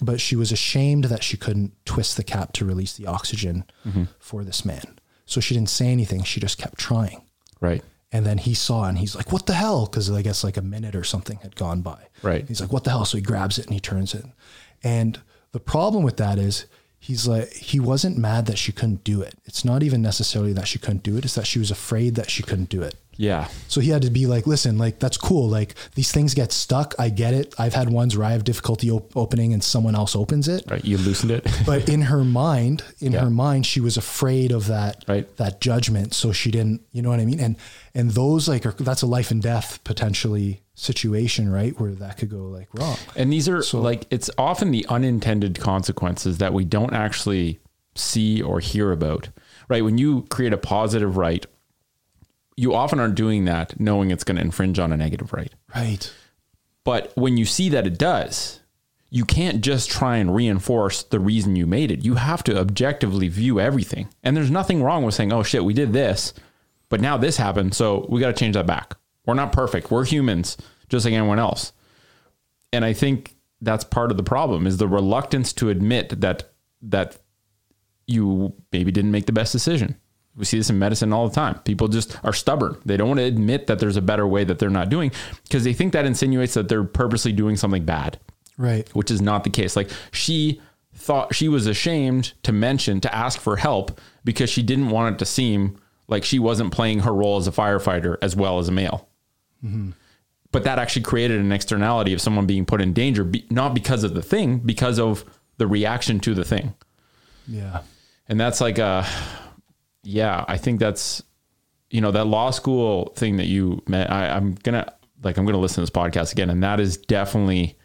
but 0.00 0.20
she 0.20 0.36
was 0.36 0.52
ashamed 0.52 1.04
that 1.04 1.24
she 1.24 1.36
couldn't 1.36 1.72
twist 1.84 2.16
the 2.16 2.22
cap 2.22 2.52
to 2.52 2.64
release 2.64 2.92
the 2.96 3.06
oxygen 3.06 3.64
Mm-hmm. 3.86 4.04
for 4.20 4.44
this 4.44 4.64
man. 4.64 4.98
So 5.26 5.40
she 5.40 5.54
didn't 5.54 5.70
say 5.70 5.88
anything. 5.88 6.22
She 6.22 6.38
just 6.40 6.58
kept 6.58 6.78
trying. 6.78 7.22
right. 7.60 7.82
And 8.10 8.24
then 8.24 8.38
he 8.38 8.54
saw 8.54 8.84
and 8.84 8.96
he's 8.96 9.14
like, 9.14 9.32
what 9.32 9.44
the 9.44 9.52
hell? 9.52 9.84
Because 9.84 10.10
I 10.10 10.22
guess 10.22 10.42
like 10.42 10.56
a 10.56 10.62
minute 10.62 10.96
or 10.96 11.04
something 11.04 11.36
had 11.42 11.54
gone 11.56 11.82
by. 11.82 12.06
Right. 12.22 12.48
He's 12.48 12.58
like, 12.58 12.72
what 12.72 12.84
the 12.84 12.88
hell? 12.90 13.04
So 13.04 13.18
he 13.18 13.22
grabs 13.22 13.58
it 13.58 13.66
and 13.66 13.74
he 13.74 13.80
turns 13.80 14.14
it. 14.14 14.24
And 14.82 15.20
the 15.52 15.60
problem 15.60 16.02
with 16.02 16.16
that 16.18 16.38
is 16.38 16.66
he's 17.00 17.26
like, 17.26 17.52
he 17.52 17.80
wasn't 17.80 18.18
mad 18.18 18.46
that 18.46 18.58
she 18.58 18.72
couldn't 18.72 19.04
do 19.04 19.22
it. 19.22 19.34
It's 19.44 19.64
not 19.64 19.82
even 19.82 20.02
necessarily 20.02 20.52
that 20.54 20.66
she 20.68 20.78
couldn't 20.78 21.02
do 21.02 21.16
it. 21.16 21.24
It's 21.24 21.34
that 21.36 21.46
she 21.46 21.58
was 21.58 21.70
afraid 21.70 22.14
that 22.16 22.30
she 22.30 22.42
couldn't 22.42 22.68
do 22.68 22.82
it. 22.82 22.94
Yeah, 23.20 23.48
So 23.66 23.80
he 23.80 23.90
had 23.90 24.02
to 24.02 24.10
be 24.10 24.26
like, 24.26 24.46
listen, 24.46 24.78
like 24.78 25.00
that's 25.00 25.16
cool. 25.16 25.48
Like 25.48 25.74
these 25.96 26.12
things 26.12 26.34
get 26.34 26.52
stuck. 26.52 26.94
I 27.00 27.08
get 27.08 27.34
it. 27.34 27.52
I've 27.58 27.74
had 27.74 27.90
ones 27.90 28.16
where 28.16 28.24
I 28.24 28.30
have 28.30 28.44
difficulty 28.44 28.92
op- 28.92 29.16
opening 29.16 29.52
and 29.52 29.64
someone 29.64 29.96
else 29.96 30.14
opens 30.14 30.46
it. 30.46 30.62
right. 30.70 30.84
You 30.84 30.98
loosened 30.98 31.32
it. 31.32 31.44
But 31.66 31.88
in 31.88 32.02
her 32.02 32.22
mind, 32.22 32.84
in 33.00 33.10
Yeah. 33.14 33.22
her 33.24 33.30
mind, 33.30 33.66
she 33.66 33.80
was 33.80 33.96
afraid 33.96 34.52
of 34.52 34.68
that 34.68 35.04
Right. 35.08 35.26
that 35.36 35.60
judgment. 35.60 36.14
So 36.14 36.30
she 36.30 36.52
didn't, 36.52 36.82
you 36.92 37.02
know 37.02 37.10
what 37.10 37.18
I 37.18 37.24
mean? 37.24 37.40
And 37.40 37.56
and 37.92 38.12
those 38.12 38.48
like 38.48 38.64
are 38.64 38.70
that's 38.78 39.02
a 39.02 39.06
life 39.06 39.32
and 39.32 39.42
death 39.42 39.80
potentially 39.82 40.60
situation, 40.78 41.50
right? 41.50 41.78
Where 41.78 41.92
that 41.92 42.16
could 42.18 42.30
go 42.30 42.44
like 42.44 42.68
wrong. 42.72 42.96
And 43.16 43.32
these 43.32 43.48
are 43.48 43.62
like 43.72 44.06
it's 44.10 44.30
often 44.38 44.70
the 44.70 44.86
unintended 44.88 45.58
consequences 45.58 46.38
that 46.38 46.52
we 46.52 46.64
don't 46.64 46.92
actually 46.92 47.58
see 47.94 48.40
or 48.40 48.60
hear 48.60 48.92
about. 48.92 49.28
Right? 49.68 49.84
When 49.84 49.98
you 49.98 50.22
create 50.30 50.52
a 50.52 50.58
positive 50.58 51.16
right, 51.16 51.44
you 52.56 52.74
often 52.74 53.00
aren't 53.00 53.14
doing 53.14 53.44
that 53.44 53.78
knowing 53.78 54.10
it's 54.10 54.24
going 54.24 54.36
to 54.36 54.42
infringe 54.42 54.78
on 54.78 54.92
a 54.92 54.96
negative 54.96 55.32
right. 55.32 55.52
Right. 55.74 56.12
But 56.84 57.12
when 57.16 57.36
you 57.36 57.44
see 57.44 57.68
that 57.70 57.86
it 57.86 57.98
does, 57.98 58.60
you 59.10 59.24
can't 59.24 59.60
just 59.60 59.90
try 59.90 60.16
and 60.16 60.34
reinforce 60.34 61.02
the 61.02 61.20
reason 61.20 61.56
you 61.56 61.66
made 61.66 61.90
it. 61.90 62.04
You 62.04 62.14
have 62.14 62.42
to 62.44 62.58
objectively 62.58 63.28
view 63.28 63.60
everything. 63.60 64.08
And 64.22 64.36
there's 64.36 64.50
nothing 64.50 64.82
wrong 64.82 65.04
with 65.04 65.14
saying, 65.14 65.32
"Oh 65.32 65.42
shit, 65.42 65.64
we 65.64 65.74
did 65.74 65.92
this, 65.92 66.32
but 66.88 67.00
now 67.00 67.16
this 67.16 67.36
happened, 67.36 67.74
so 67.74 68.06
we 68.08 68.20
got 68.20 68.28
to 68.28 68.32
change 68.32 68.54
that 68.54 68.66
back." 68.66 68.96
We're 69.28 69.34
not 69.34 69.52
perfect. 69.52 69.90
We're 69.90 70.06
humans 70.06 70.56
just 70.88 71.04
like 71.04 71.12
anyone 71.12 71.38
else. 71.38 71.72
And 72.72 72.82
I 72.82 72.94
think 72.94 73.36
that's 73.60 73.84
part 73.84 74.10
of 74.10 74.16
the 74.16 74.22
problem 74.22 74.66
is 74.66 74.78
the 74.78 74.88
reluctance 74.88 75.52
to 75.54 75.68
admit 75.68 76.20
that 76.22 76.50
that 76.80 77.18
you 78.06 78.54
maybe 78.72 78.90
didn't 78.90 79.10
make 79.10 79.26
the 79.26 79.32
best 79.32 79.52
decision. 79.52 79.96
We 80.34 80.46
see 80.46 80.56
this 80.56 80.70
in 80.70 80.78
medicine 80.78 81.12
all 81.12 81.28
the 81.28 81.34
time. 81.34 81.58
People 81.64 81.88
just 81.88 82.18
are 82.24 82.32
stubborn. 82.32 82.78
They 82.86 82.96
don't 82.96 83.08
want 83.08 83.18
to 83.18 83.24
admit 83.24 83.66
that 83.66 83.80
there's 83.80 83.96
a 83.98 84.00
better 84.02 84.26
way 84.26 84.44
that 84.44 84.58
they're 84.58 84.70
not 84.70 84.88
doing 84.88 85.10
because 85.42 85.62
they 85.64 85.74
think 85.74 85.92
that 85.92 86.06
insinuates 86.06 86.54
that 86.54 86.68
they're 86.70 86.84
purposely 86.84 87.32
doing 87.32 87.56
something 87.56 87.84
bad, 87.84 88.18
Right. 88.56 88.88
which 88.94 89.10
is 89.10 89.20
not 89.20 89.44
the 89.44 89.50
case. 89.50 89.76
Like 89.76 89.90
she 90.10 90.60
thought 90.94 91.34
she 91.34 91.48
was 91.48 91.66
ashamed 91.66 92.32
to 92.44 92.52
mention, 92.52 93.00
to 93.02 93.14
ask 93.14 93.38
for 93.38 93.56
help 93.56 94.00
because 94.24 94.48
she 94.48 94.62
didn't 94.62 94.88
want 94.88 95.16
it 95.16 95.18
to 95.18 95.26
seem 95.26 95.76
like 96.06 96.24
she 96.24 96.38
wasn't 96.38 96.72
playing 96.72 97.00
her 97.00 97.12
role 97.12 97.36
as 97.36 97.46
a 97.46 97.52
firefighter 97.52 98.16
as 98.22 98.34
well 98.34 98.58
as 98.58 98.68
a 98.68 98.72
male. 98.72 99.06
But 100.50 100.64
that 100.64 100.78
actually 100.78 101.02
created 101.02 101.40
an 101.40 101.52
externality 101.52 102.12
of 102.14 102.20
someone 102.20 102.46
being 102.46 102.64
put 102.64 102.80
in 102.80 102.92
danger, 102.94 103.22
be, 103.24 103.46
not 103.50 103.74
because 103.74 104.02
of 104.04 104.14
the 104.14 104.22
thing, 104.22 104.58
because 104.58 104.98
of 104.98 105.24
the 105.58 105.66
reaction 105.66 106.20
to 106.20 106.34
the 106.34 106.44
thing 106.44 106.74
Yeah. 107.46 107.80
and 108.28 108.38
that's 108.40 108.60
like 108.60 108.78
a 108.78 109.04
yeah 110.04 110.44
i 110.46 110.56
think 110.56 110.78
that's 110.78 111.20
you 111.90 112.00
know 112.00 112.12
that 112.12 112.26
law 112.26 112.50
school 112.50 113.12
thing 113.16 113.38
that 113.38 113.46
you 113.46 113.82
met 113.88 114.08
I, 114.10 114.28
i'm 114.36 114.54
gonna 114.54 114.90
like 115.24 115.36
i'm 115.36 115.44
gonna 115.44 115.58
listen 115.58 115.76
to 115.76 115.80
this 115.82 115.90
podcast 115.90 116.30
again 116.32 116.48
and 116.48 116.62
that 116.62 116.78
is 116.78 116.96
definitely 116.96 117.76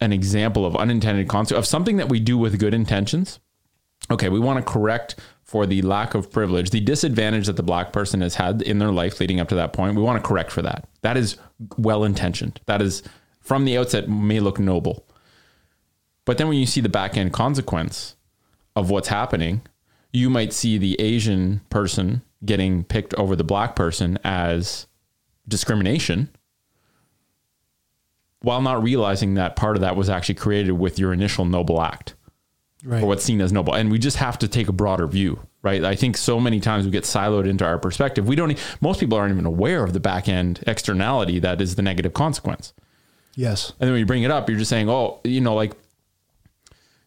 an 0.00 0.12
example 0.12 0.64
of 0.64 0.76
unintended 0.76 1.26
consequence 1.28 1.58
of 1.58 1.66
something 1.68 1.96
that 1.96 2.08
we 2.08 2.20
do 2.20 2.38
with 2.38 2.60
good 2.60 2.74
intentions 2.74 3.40
okay 4.08 4.28
we 4.28 4.38
want 4.38 4.64
to 4.64 4.72
correct 4.72 5.16
for 5.44 5.66
the 5.66 5.82
lack 5.82 6.14
of 6.14 6.30
privilege 6.32 6.70
the 6.70 6.80
disadvantage 6.80 7.46
that 7.46 7.56
the 7.56 7.62
black 7.62 7.92
person 7.92 8.20
has 8.20 8.34
had 8.34 8.62
in 8.62 8.78
their 8.78 8.90
life 8.90 9.20
leading 9.20 9.38
up 9.40 9.48
to 9.48 9.54
that 9.54 9.72
point 9.72 9.94
we 9.94 10.02
want 10.02 10.20
to 10.20 10.26
correct 10.26 10.50
for 10.50 10.62
that. 10.62 10.88
That 11.02 11.16
is 11.16 11.36
well 11.76 12.04
intentioned 12.04 12.60
that 12.66 12.82
is 12.82 13.02
from 13.40 13.64
the 13.64 13.76
outset 13.76 14.08
may 14.08 14.40
look 14.40 14.58
noble. 14.58 15.06
But 16.24 16.38
then 16.38 16.48
when 16.48 16.56
you 16.56 16.66
see 16.66 16.80
the 16.80 16.88
back 16.88 17.16
end 17.16 17.34
consequence 17.34 18.16
of 18.74 18.88
what's 18.88 19.08
happening, 19.08 19.60
you 20.12 20.30
might 20.30 20.54
see 20.54 20.78
the 20.78 20.98
Asian 20.98 21.60
person 21.68 22.22
getting 22.44 22.84
picked 22.84 23.12
over 23.14 23.36
the 23.36 23.44
black 23.44 23.76
person 23.76 24.18
as 24.24 24.86
discrimination 25.46 26.30
while 28.40 28.60
not 28.60 28.82
realizing 28.82 29.34
that 29.34 29.56
part 29.56 29.76
of 29.76 29.80
that 29.80 29.96
was 29.96 30.08
actually 30.08 30.34
created 30.34 30.72
with 30.72 30.98
your 30.98 31.12
initial 31.12 31.44
noble 31.44 31.82
act 31.82 32.14
Right. 32.84 33.02
or 33.02 33.06
what's 33.06 33.24
seen 33.24 33.40
as 33.40 33.50
noble. 33.50 33.74
And 33.74 33.90
we 33.90 33.98
just 33.98 34.18
have 34.18 34.38
to 34.40 34.48
take 34.48 34.68
a 34.68 34.72
broader 34.72 35.06
view, 35.06 35.40
right? 35.62 35.82
I 35.82 35.94
think 35.94 36.18
so 36.18 36.38
many 36.38 36.60
times 36.60 36.84
we 36.84 36.90
get 36.90 37.04
siloed 37.04 37.48
into 37.48 37.64
our 37.64 37.78
perspective. 37.78 38.28
We 38.28 38.36
don't, 38.36 38.58
most 38.82 39.00
people 39.00 39.16
aren't 39.16 39.32
even 39.32 39.46
aware 39.46 39.84
of 39.84 39.94
the 39.94 40.00
back 40.00 40.28
end 40.28 40.62
externality 40.66 41.38
that 41.38 41.62
is 41.62 41.76
the 41.76 41.82
negative 41.82 42.12
consequence. 42.12 42.74
yes. 43.36 43.70
And 43.80 43.86
then 43.86 43.92
when 43.92 44.00
you 44.00 44.06
bring 44.06 44.22
it 44.22 44.30
up, 44.30 44.50
you're 44.50 44.58
just 44.58 44.68
saying, 44.68 44.90
oh, 44.90 45.20
you 45.24 45.40
know, 45.40 45.54
like, 45.54 45.72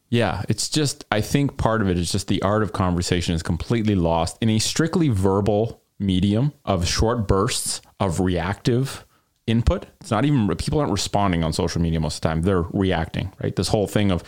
yeah, 0.10 0.44
it's 0.50 0.70
just, 0.70 1.06
I 1.12 1.22
think 1.22 1.58
part 1.58 1.82
of 1.82 1.90
it 1.90 1.98
is 1.98 2.12
just 2.12 2.28
the 2.28 2.42
art 2.42 2.64
of 2.64 2.74
conversation 2.74 3.36
is 3.36 3.44
completely 3.44 3.94
lost 3.94 4.38
in 4.42 4.50
a 4.50 4.58
strictly 4.58 5.10
verbal 5.10 5.82
medium 6.00 6.54
of 6.66 6.88
short 6.88 7.28
bursts 7.28 7.82
of 8.00 8.20
reactive 8.20 9.06
input. 9.48 9.86
It's 10.02 10.12
not 10.12 10.26
even, 10.26 10.48
people 10.56 10.80
aren't 10.80 10.92
responding 10.92 11.44
on 11.44 11.54
social 11.54 11.82
media 11.82 12.00
most 12.00 12.16
of 12.16 12.22
the 12.22 12.30
time. 12.30 12.42
They're 12.44 12.62
reacting, 12.74 13.34
right? 13.44 13.56
This 13.56 13.68
whole 13.68 13.86
thing 13.88 14.10
of 14.12 14.24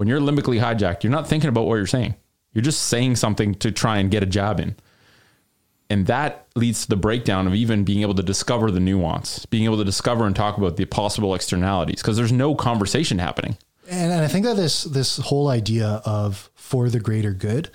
when 0.00 0.08
you're 0.08 0.18
limbically 0.18 0.58
hijacked, 0.58 1.02
you're 1.02 1.12
not 1.12 1.28
thinking 1.28 1.50
about 1.50 1.66
what 1.66 1.74
you're 1.74 1.86
saying. 1.86 2.14
You're 2.54 2.62
just 2.62 2.84
saying 2.84 3.16
something 3.16 3.54
to 3.56 3.70
try 3.70 3.98
and 3.98 4.10
get 4.10 4.22
a 4.22 4.26
job 4.26 4.58
in. 4.58 4.74
And 5.90 6.06
that 6.06 6.46
leads 6.56 6.84
to 6.84 6.88
the 6.88 6.96
breakdown 6.96 7.46
of 7.46 7.54
even 7.54 7.84
being 7.84 8.00
able 8.00 8.14
to 8.14 8.22
discover 8.22 8.70
the 8.70 8.80
nuance, 8.80 9.44
being 9.44 9.66
able 9.66 9.76
to 9.76 9.84
discover 9.84 10.24
and 10.24 10.34
talk 10.34 10.56
about 10.56 10.78
the 10.78 10.86
possible 10.86 11.34
externalities 11.34 12.00
because 12.00 12.16
there's 12.16 12.32
no 12.32 12.54
conversation 12.54 13.18
happening. 13.18 13.58
And, 13.90 14.10
and 14.10 14.22
I 14.22 14.28
think 14.28 14.46
that 14.46 14.56
this 14.56 14.84
this 14.84 15.18
whole 15.18 15.48
idea 15.48 16.00
of 16.06 16.48
for 16.54 16.88
the 16.88 16.98
greater 16.98 17.34
good, 17.34 17.70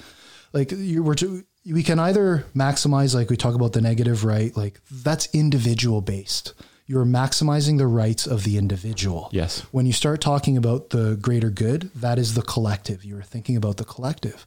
like 0.52 0.72
you 0.72 1.04
were 1.04 1.14
to, 1.16 1.44
we 1.64 1.84
can 1.84 2.00
either 2.00 2.44
maximize, 2.56 3.14
like 3.14 3.30
we 3.30 3.38
talk 3.38 3.54
about 3.54 3.74
the 3.74 3.82
negative 3.82 4.26
right, 4.26 4.58
like 4.58 4.82
that's 4.90 5.28
individual 5.32 6.02
based. 6.02 6.56
You're 6.88 7.06
maximizing 7.06 7.80
the 7.80 7.88
rights 7.88 8.28
of 8.28 8.44
the 8.44 8.58
individual. 8.58 9.30
Yes. 9.32 9.62
When 9.72 9.88
you 9.88 9.94
start 9.94 10.22
talking 10.22 10.56
about 10.56 10.92
the 10.92 11.18
greater 11.20 11.50
good, 11.50 11.90
that 11.96 12.20
is 12.20 12.36
the 12.36 12.44
collective. 12.44 13.04
You're 13.04 13.24
thinking 13.24 13.58
about 13.58 13.78
the 13.78 13.86
collective. 13.86 14.46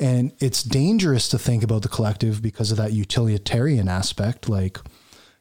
And 0.00 0.32
it's 0.40 0.64
dangerous 0.64 1.28
to 1.28 1.38
think 1.38 1.62
about 1.62 1.82
the 1.82 1.88
collective 1.88 2.42
because 2.42 2.72
of 2.72 2.78
that 2.78 2.92
utilitarian 2.92 3.88
aspect. 3.88 4.48
Like, 4.48 4.80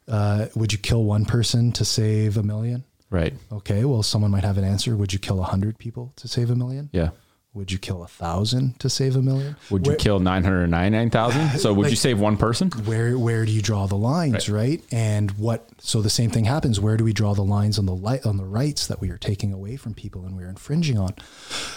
uh, 0.07 0.47
would 0.55 0.71
you 0.71 0.77
kill 0.77 1.03
one 1.03 1.25
person 1.25 1.71
to 1.73 1.85
save 1.85 2.37
a 2.37 2.43
million? 2.43 2.83
Right. 3.09 3.33
Okay, 3.51 3.85
well, 3.85 4.03
someone 4.03 4.31
might 4.31 4.43
have 4.43 4.57
an 4.57 4.63
answer. 4.63 4.95
Would 4.95 5.13
you 5.13 5.19
kill 5.19 5.39
a 5.39 5.43
hundred 5.45 5.77
people 5.77 6.13
to 6.17 6.27
save 6.27 6.51
a 6.51 6.55
million? 6.55 6.89
Yeah. 6.91 7.09
Would 7.55 7.71
you 7.71 7.77
kill 7.77 8.03
a 8.03 8.07
thousand 8.07 8.77
to 8.81 8.89
save 8.89 9.15
a 9.15 9.21
million? 9.21 9.55
Would 9.71 9.85
you 9.87 9.91
where, 9.91 9.97
kill 9.97 10.19
999,000? 10.19 11.57
So 11.59 11.73
would 11.73 11.89
you 11.89 11.95
save 11.95 12.19
one 12.19 12.35
person? 12.35 12.69
where 12.83 13.17
where 13.17 13.45
do 13.45 13.51
you 13.51 13.61
draw 13.61 13.87
the 13.87 13.95
lines, 13.95 14.49
right. 14.49 14.83
And 14.91 15.31
what? 15.31 15.65
So 15.79 16.01
the 16.01 16.09
same 16.09 16.29
thing 16.29 16.43
happens. 16.43 16.81
Where 16.81 16.97
do 16.97 17.05
we 17.05 17.13
draw 17.13 17.33
the 17.33 17.45
lines 17.45 17.79
on 17.79 17.85
the 17.85 17.95
light 17.95 18.25
on 18.25 18.35
the 18.35 18.43
rights 18.43 18.87
that 18.87 18.99
we 18.99 19.09
are 19.09 19.17
taking 19.17 19.53
away 19.53 19.77
from 19.77 19.93
people 19.93 20.25
and 20.25 20.35
we're 20.35 20.49
infringing 20.49 20.97
on? 20.97 21.15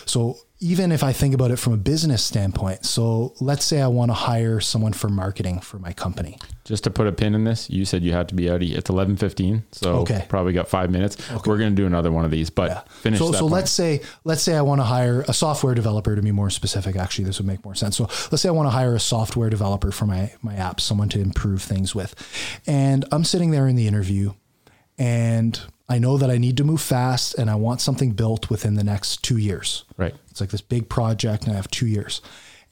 So 0.04 0.38
even 0.60 0.90
if 0.90 1.04
I 1.04 1.12
think 1.12 1.34
about 1.34 1.52
it 1.52 1.56
from 1.56 1.72
a 1.72 1.76
business 1.76 2.22
standpoint. 2.24 2.84
So 2.84 3.32
let's 3.40 3.64
say 3.64 3.80
I 3.80 3.86
want 3.86 4.10
to 4.10 4.14
hire 4.14 4.58
someone 4.60 4.92
for 4.92 5.08
marketing 5.08 5.60
for 5.60 5.78
my 5.78 5.92
company. 5.92 6.36
Just 6.64 6.82
to 6.84 6.90
put 6.90 7.06
a 7.06 7.12
pin 7.12 7.34
in 7.34 7.44
this, 7.44 7.70
you 7.70 7.84
said 7.84 8.02
you 8.02 8.12
had 8.12 8.28
to 8.30 8.34
be 8.34 8.50
out. 8.50 8.62
It's 8.62 8.90
eleven 8.90 9.16
fifteen, 9.16 9.62
so 9.72 9.96
Okay. 10.00 10.26
probably 10.28 10.52
got 10.52 10.68
five 10.68 10.90
minutes. 10.90 11.16
We're 11.46 11.58
gonna 11.58 11.70
do 11.70 11.86
another 11.86 12.10
one 12.12 12.24
of 12.24 12.30
these, 12.30 12.50
but 12.50 12.88
finish 12.90 13.20
So, 13.20 13.30
that 13.30 13.38
so 13.38 13.42
point. 13.44 13.52
let's 13.52 13.70
say 13.70 14.00
let's 14.24 14.42
say 14.42 14.56
I 14.56 14.62
want 14.62 14.80
to 14.80 14.84
hire 14.84 15.22
a 15.28 15.32
software 15.32 15.74
developer 15.74 16.14
to 16.16 16.20
be 16.22 16.32
more 16.32 16.50
specific. 16.50 16.96
Actually, 16.96 17.24
this 17.26 17.38
would 17.38 17.46
make 17.46 17.64
more 17.64 17.74
sense. 17.76 17.96
So 17.96 18.04
let's 18.30 18.42
say 18.42 18.48
I 18.48 18.52
want 18.52 18.66
to 18.66 18.70
hire 18.70 18.94
a 18.94 19.00
software 19.00 19.48
developer 19.50 19.90
for 19.92 20.06
my 20.06 20.32
my 20.42 20.54
app, 20.56 20.80
someone 20.80 21.08
to 21.10 21.20
improve 21.20 21.62
things 21.62 21.94
with, 21.94 22.14
and 22.66 23.04
I'm 23.12 23.24
sitting 23.24 23.50
there 23.52 23.66
in 23.68 23.76
the 23.76 23.86
interview, 23.86 24.32
and 24.98 25.58
I 25.88 25.98
know 25.98 26.18
that 26.18 26.30
I 26.30 26.36
need 26.36 26.58
to 26.58 26.64
move 26.64 26.82
fast, 26.82 27.34
and 27.38 27.48
I 27.48 27.54
want 27.54 27.80
something 27.80 28.10
built 28.12 28.50
within 28.50 28.74
the 28.74 28.84
next 28.84 29.22
two 29.22 29.38
years. 29.38 29.84
right. 29.96 30.14
It's 30.38 30.40
like 30.40 30.50
this 30.50 30.60
big 30.60 30.88
project, 30.88 31.44
and 31.44 31.52
I 31.52 31.56
have 31.56 31.68
two 31.68 31.88
years. 31.88 32.22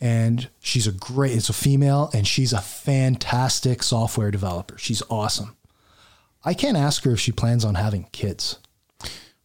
And 0.00 0.48
she's 0.60 0.86
a 0.86 0.92
great, 0.92 1.32
it's 1.32 1.48
a 1.48 1.52
female, 1.52 2.10
and 2.14 2.24
she's 2.24 2.52
a 2.52 2.60
fantastic 2.60 3.82
software 3.82 4.30
developer. 4.30 4.78
She's 4.78 5.02
awesome. 5.10 5.56
I 6.44 6.54
can't 6.54 6.76
ask 6.76 7.02
her 7.02 7.10
if 7.10 7.18
she 7.18 7.32
plans 7.32 7.64
on 7.64 7.74
having 7.74 8.04
kids. 8.12 8.60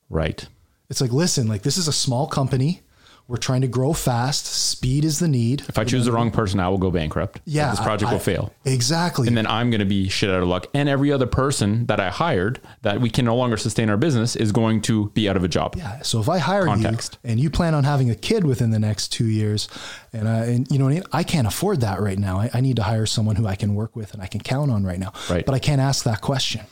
Right. 0.08 0.48
It's 0.88 1.02
like, 1.02 1.12
listen, 1.12 1.48
like 1.48 1.64
this 1.64 1.78
is 1.78 1.88
a 1.88 1.94
small 1.94 2.28
company. 2.28 2.84
We're 3.32 3.38
trying 3.38 3.62
to 3.62 3.68
grow 3.70 3.94
fast. 3.94 4.46
Speed 4.46 5.06
is 5.06 5.20
the 5.20 5.28
need. 5.30 5.64
If 5.70 5.78
I 5.80 5.86
choose 5.86 6.04
the 6.04 6.12
wrong 6.12 6.32
person, 6.32 6.60
I 6.60 6.68
will 6.68 6.78
go 6.78 6.92
bankrupt. 6.92 7.40
Yeah, 7.46 7.70
this 7.72 7.80
project 7.80 8.10
I- 8.10 8.14
will 8.14 8.20
fail. 8.20 8.54
Exactly. 8.66 9.26
and 9.26 9.38
then 9.38 9.48
I'm 9.48 9.70
going 9.70 9.80
to 9.80 9.86
be 9.86 10.10
shit 10.10 10.30
out 10.30 10.42
of 10.44 10.50
luck. 10.50 10.68
And 10.74 10.90
every 10.90 11.14
other 11.14 11.28
person 11.28 11.86
that 11.86 12.02
I 12.02 12.10
hired 12.10 12.60
that 12.82 13.00
we 13.00 13.10
can 13.10 13.24
no 13.24 13.38
longer 13.38 13.56
sustain 13.56 13.90
our 13.90 13.96
business 13.96 14.36
is 14.36 14.52
going 14.52 14.82
to 14.82 15.12
be 15.12 15.30
out 15.30 15.38
of 15.38 15.46
a 15.46 15.48
job. 15.48 15.76
yeah. 15.78 16.02
So 16.02 16.20
if 16.20 16.28
I 16.28 16.40
hire 16.40 16.66
Context. 16.66 17.20
you 17.24 17.30
and 17.32 17.40
you 17.40 17.50
plan 17.50 17.74
on 17.74 17.86
having 17.86 18.10
a 18.10 18.16
kid 18.16 18.44
within 18.44 18.72
the 18.72 18.80
next 18.80 19.14
two 19.14 19.28
years, 19.28 19.70
and 20.12 20.28
I, 20.28 20.46
and 20.48 20.68
you 20.70 20.78
know 20.78 20.84
what 20.84 20.92
I 20.92 20.96
mean, 20.96 21.04
I 21.14 21.24
can't 21.24 21.48
afford 21.48 21.80
that 21.82 22.02
right 22.02 22.20
now. 22.20 22.38
I, 22.38 22.50
I 22.54 22.60
need 22.60 22.76
to 22.76 22.84
hire 22.84 23.06
someone 23.06 23.38
who 23.38 23.48
I 23.48 23.56
can 23.56 23.76
work 23.76 23.96
with 23.96 24.14
and 24.14 24.22
I 24.22 24.28
can 24.28 24.42
count 24.42 24.72
on 24.72 24.84
right 24.84 25.00
now. 25.00 25.14
Right. 25.30 25.46
But 25.46 25.56
I 25.56 25.60
can't 25.60 25.80
ask 25.80 26.04
that 26.04 26.20
question. 26.20 26.66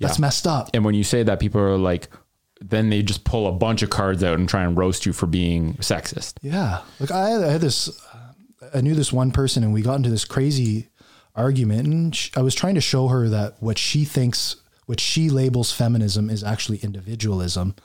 That's 0.00 0.18
messed 0.18 0.48
up. 0.48 0.70
And 0.74 0.84
when 0.84 0.96
you 0.96 1.04
say 1.04 1.22
that, 1.22 1.38
people 1.38 1.60
are 1.60 1.76
like, 1.78 2.08
then 2.60 2.90
they 2.90 3.02
just 3.02 3.24
pull 3.24 3.46
a 3.46 3.52
bunch 3.52 3.82
of 3.82 3.90
cards 3.90 4.22
out 4.22 4.38
and 4.38 4.48
try 4.48 4.64
and 4.64 4.76
roast 4.76 5.06
you 5.06 5.12
for 5.12 5.26
being 5.26 5.74
sexist. 5.74 6.34
Yeah. 6.42 6.82
Like 7.00 7.10
I 7.10 7.30
had, 7.30 7.42
I 7.44 7.52
had 7.52 7.60
this, 7.60 7.88
I 8.74 8.80
knew 8.80 8.94
this 8.94 9.12
one 9.12 9.30
person 9.30 9.62
and 9.62 9.72
we 9.72 9.82
got 9.82 9.94
into 9.94 10.10
this 10.10 10.24
crazy 10.24 10.88
argument 11.34 11.86
and 11.86 12.14
sh 12.16 12.30
I 12.36 12.42
was 12.42 12.54
trying 12.54 12.74
to 12.74 12.80
show 12.80 13.08
her 13.08 13.28
that 13.28 13.56
what 13.60 13.78
she 13.78 14.04
thinks, 14.04 14.56
what 14.86 14.98
she 15.00 15.30
labels 15.30 15.70
feminism 15.72 16.30
is 16.30 16.42
actually 16.42 16.78
individualism. 16.78 17.76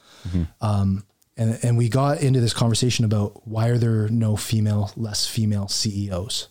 Um, 0.62 1.06
and, 1.38 1.60
and 1.64 1.78
we 1.78 1.90
got 1.90 2.22
into 2.22 2.40
this 2.40 2.54
conversation 2.54 3.06
about 3.06 3.48
why 3.48 3.68
are 3.68 3.78
there 3.78 4.08
no 4.10 4.36
female, 4.36 4.92
less 4.96 5.28
female 5.28 5.68
CEOs? 5.68 6.48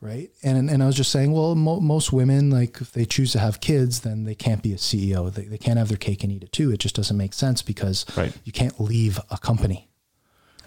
Right. 0.00 0.30
And, 0.44 0.70
and 0.70 0.80
I 0.80 0.86
was 0.86 0.94
just 0.94 1.10
saying, 1.10 1.32
well, 1.32 1.56
mo- 1.56 1.80
most 1.80 2.12
women, 2.12 2.50
like 2.50 2.80
if 2.80 2.92
they 2.92 3.04
choose 3.04 3.32
to 3.32 3.40
have 3.40 3.60
kids, 3.60 4.02
then 4.02 4.22
they 4.24 4.36
can't 4.36 4.62
be 4.62 4.72
a 4.72 4.76
CEO. 4.76 5.32
They, 5.32 5.42
they 5.42 5.58
can't 5.58 5.76
have 5.76 5.88
their 5.88 5.96
cake 5.96 6.22
and 6.22 6.32
eat 6.32 6.44
it 6.44 6.52
too. 6.52 6.70
It 6.70 6.78
just 6.78 6.94
doesn't 6.94 7.16
make 7.16 7.34
sense 7.34 7.62
because 7.62 8.06
Right. 8.16 8.32
you 8.44 8.52
can't 8.52 8.80
leave 8.80 9.18
a 9.30 9.38
company 9.38 9.88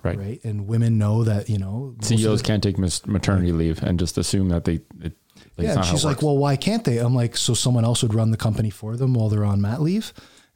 Right. 0.03 0.17
right? 0.17 0.43
And 0.43 0.67
women 0.67 0.97
know 0.97 1.23
that 1.23 1.47
you 1.49 1.59
know 1.59 1.95
CEOs 2.01 2.41
can't 2.41 2.61
take 2.61 2.77
maternity 2.77 3.51
leave 3.53 3.81
and 3.83 3.97
just 3.99 4.17
assume 4.17 4.49
that 4.49 4.65
they. 4.65 4.81
It, 5.01 5.13
like, 5.57 5.67
yeah, 5.67 5.75
and 5.75 5.85
she's 5.85 6.03
like, 6.03 6.21
well, 6.21 6.37
why 6.37 6.55
can't 6.55 6.83
they? 6.83 6.97
I'm 6.97 7.15
like, 7.15 7.37
so 7.37 7.53
someone 7.53 7.85
else 7.85 8.01
would 8.01 8.13
run 8.13 8.31
the 8.31 8.37
company 8.37 8.69
for 8.69 8.97
them 8.97 9.13
while 9.13 9.29
they're 9.29 9.45
on 9.45 9.61
mat 9.61 9.81
leave. 9.81 10.11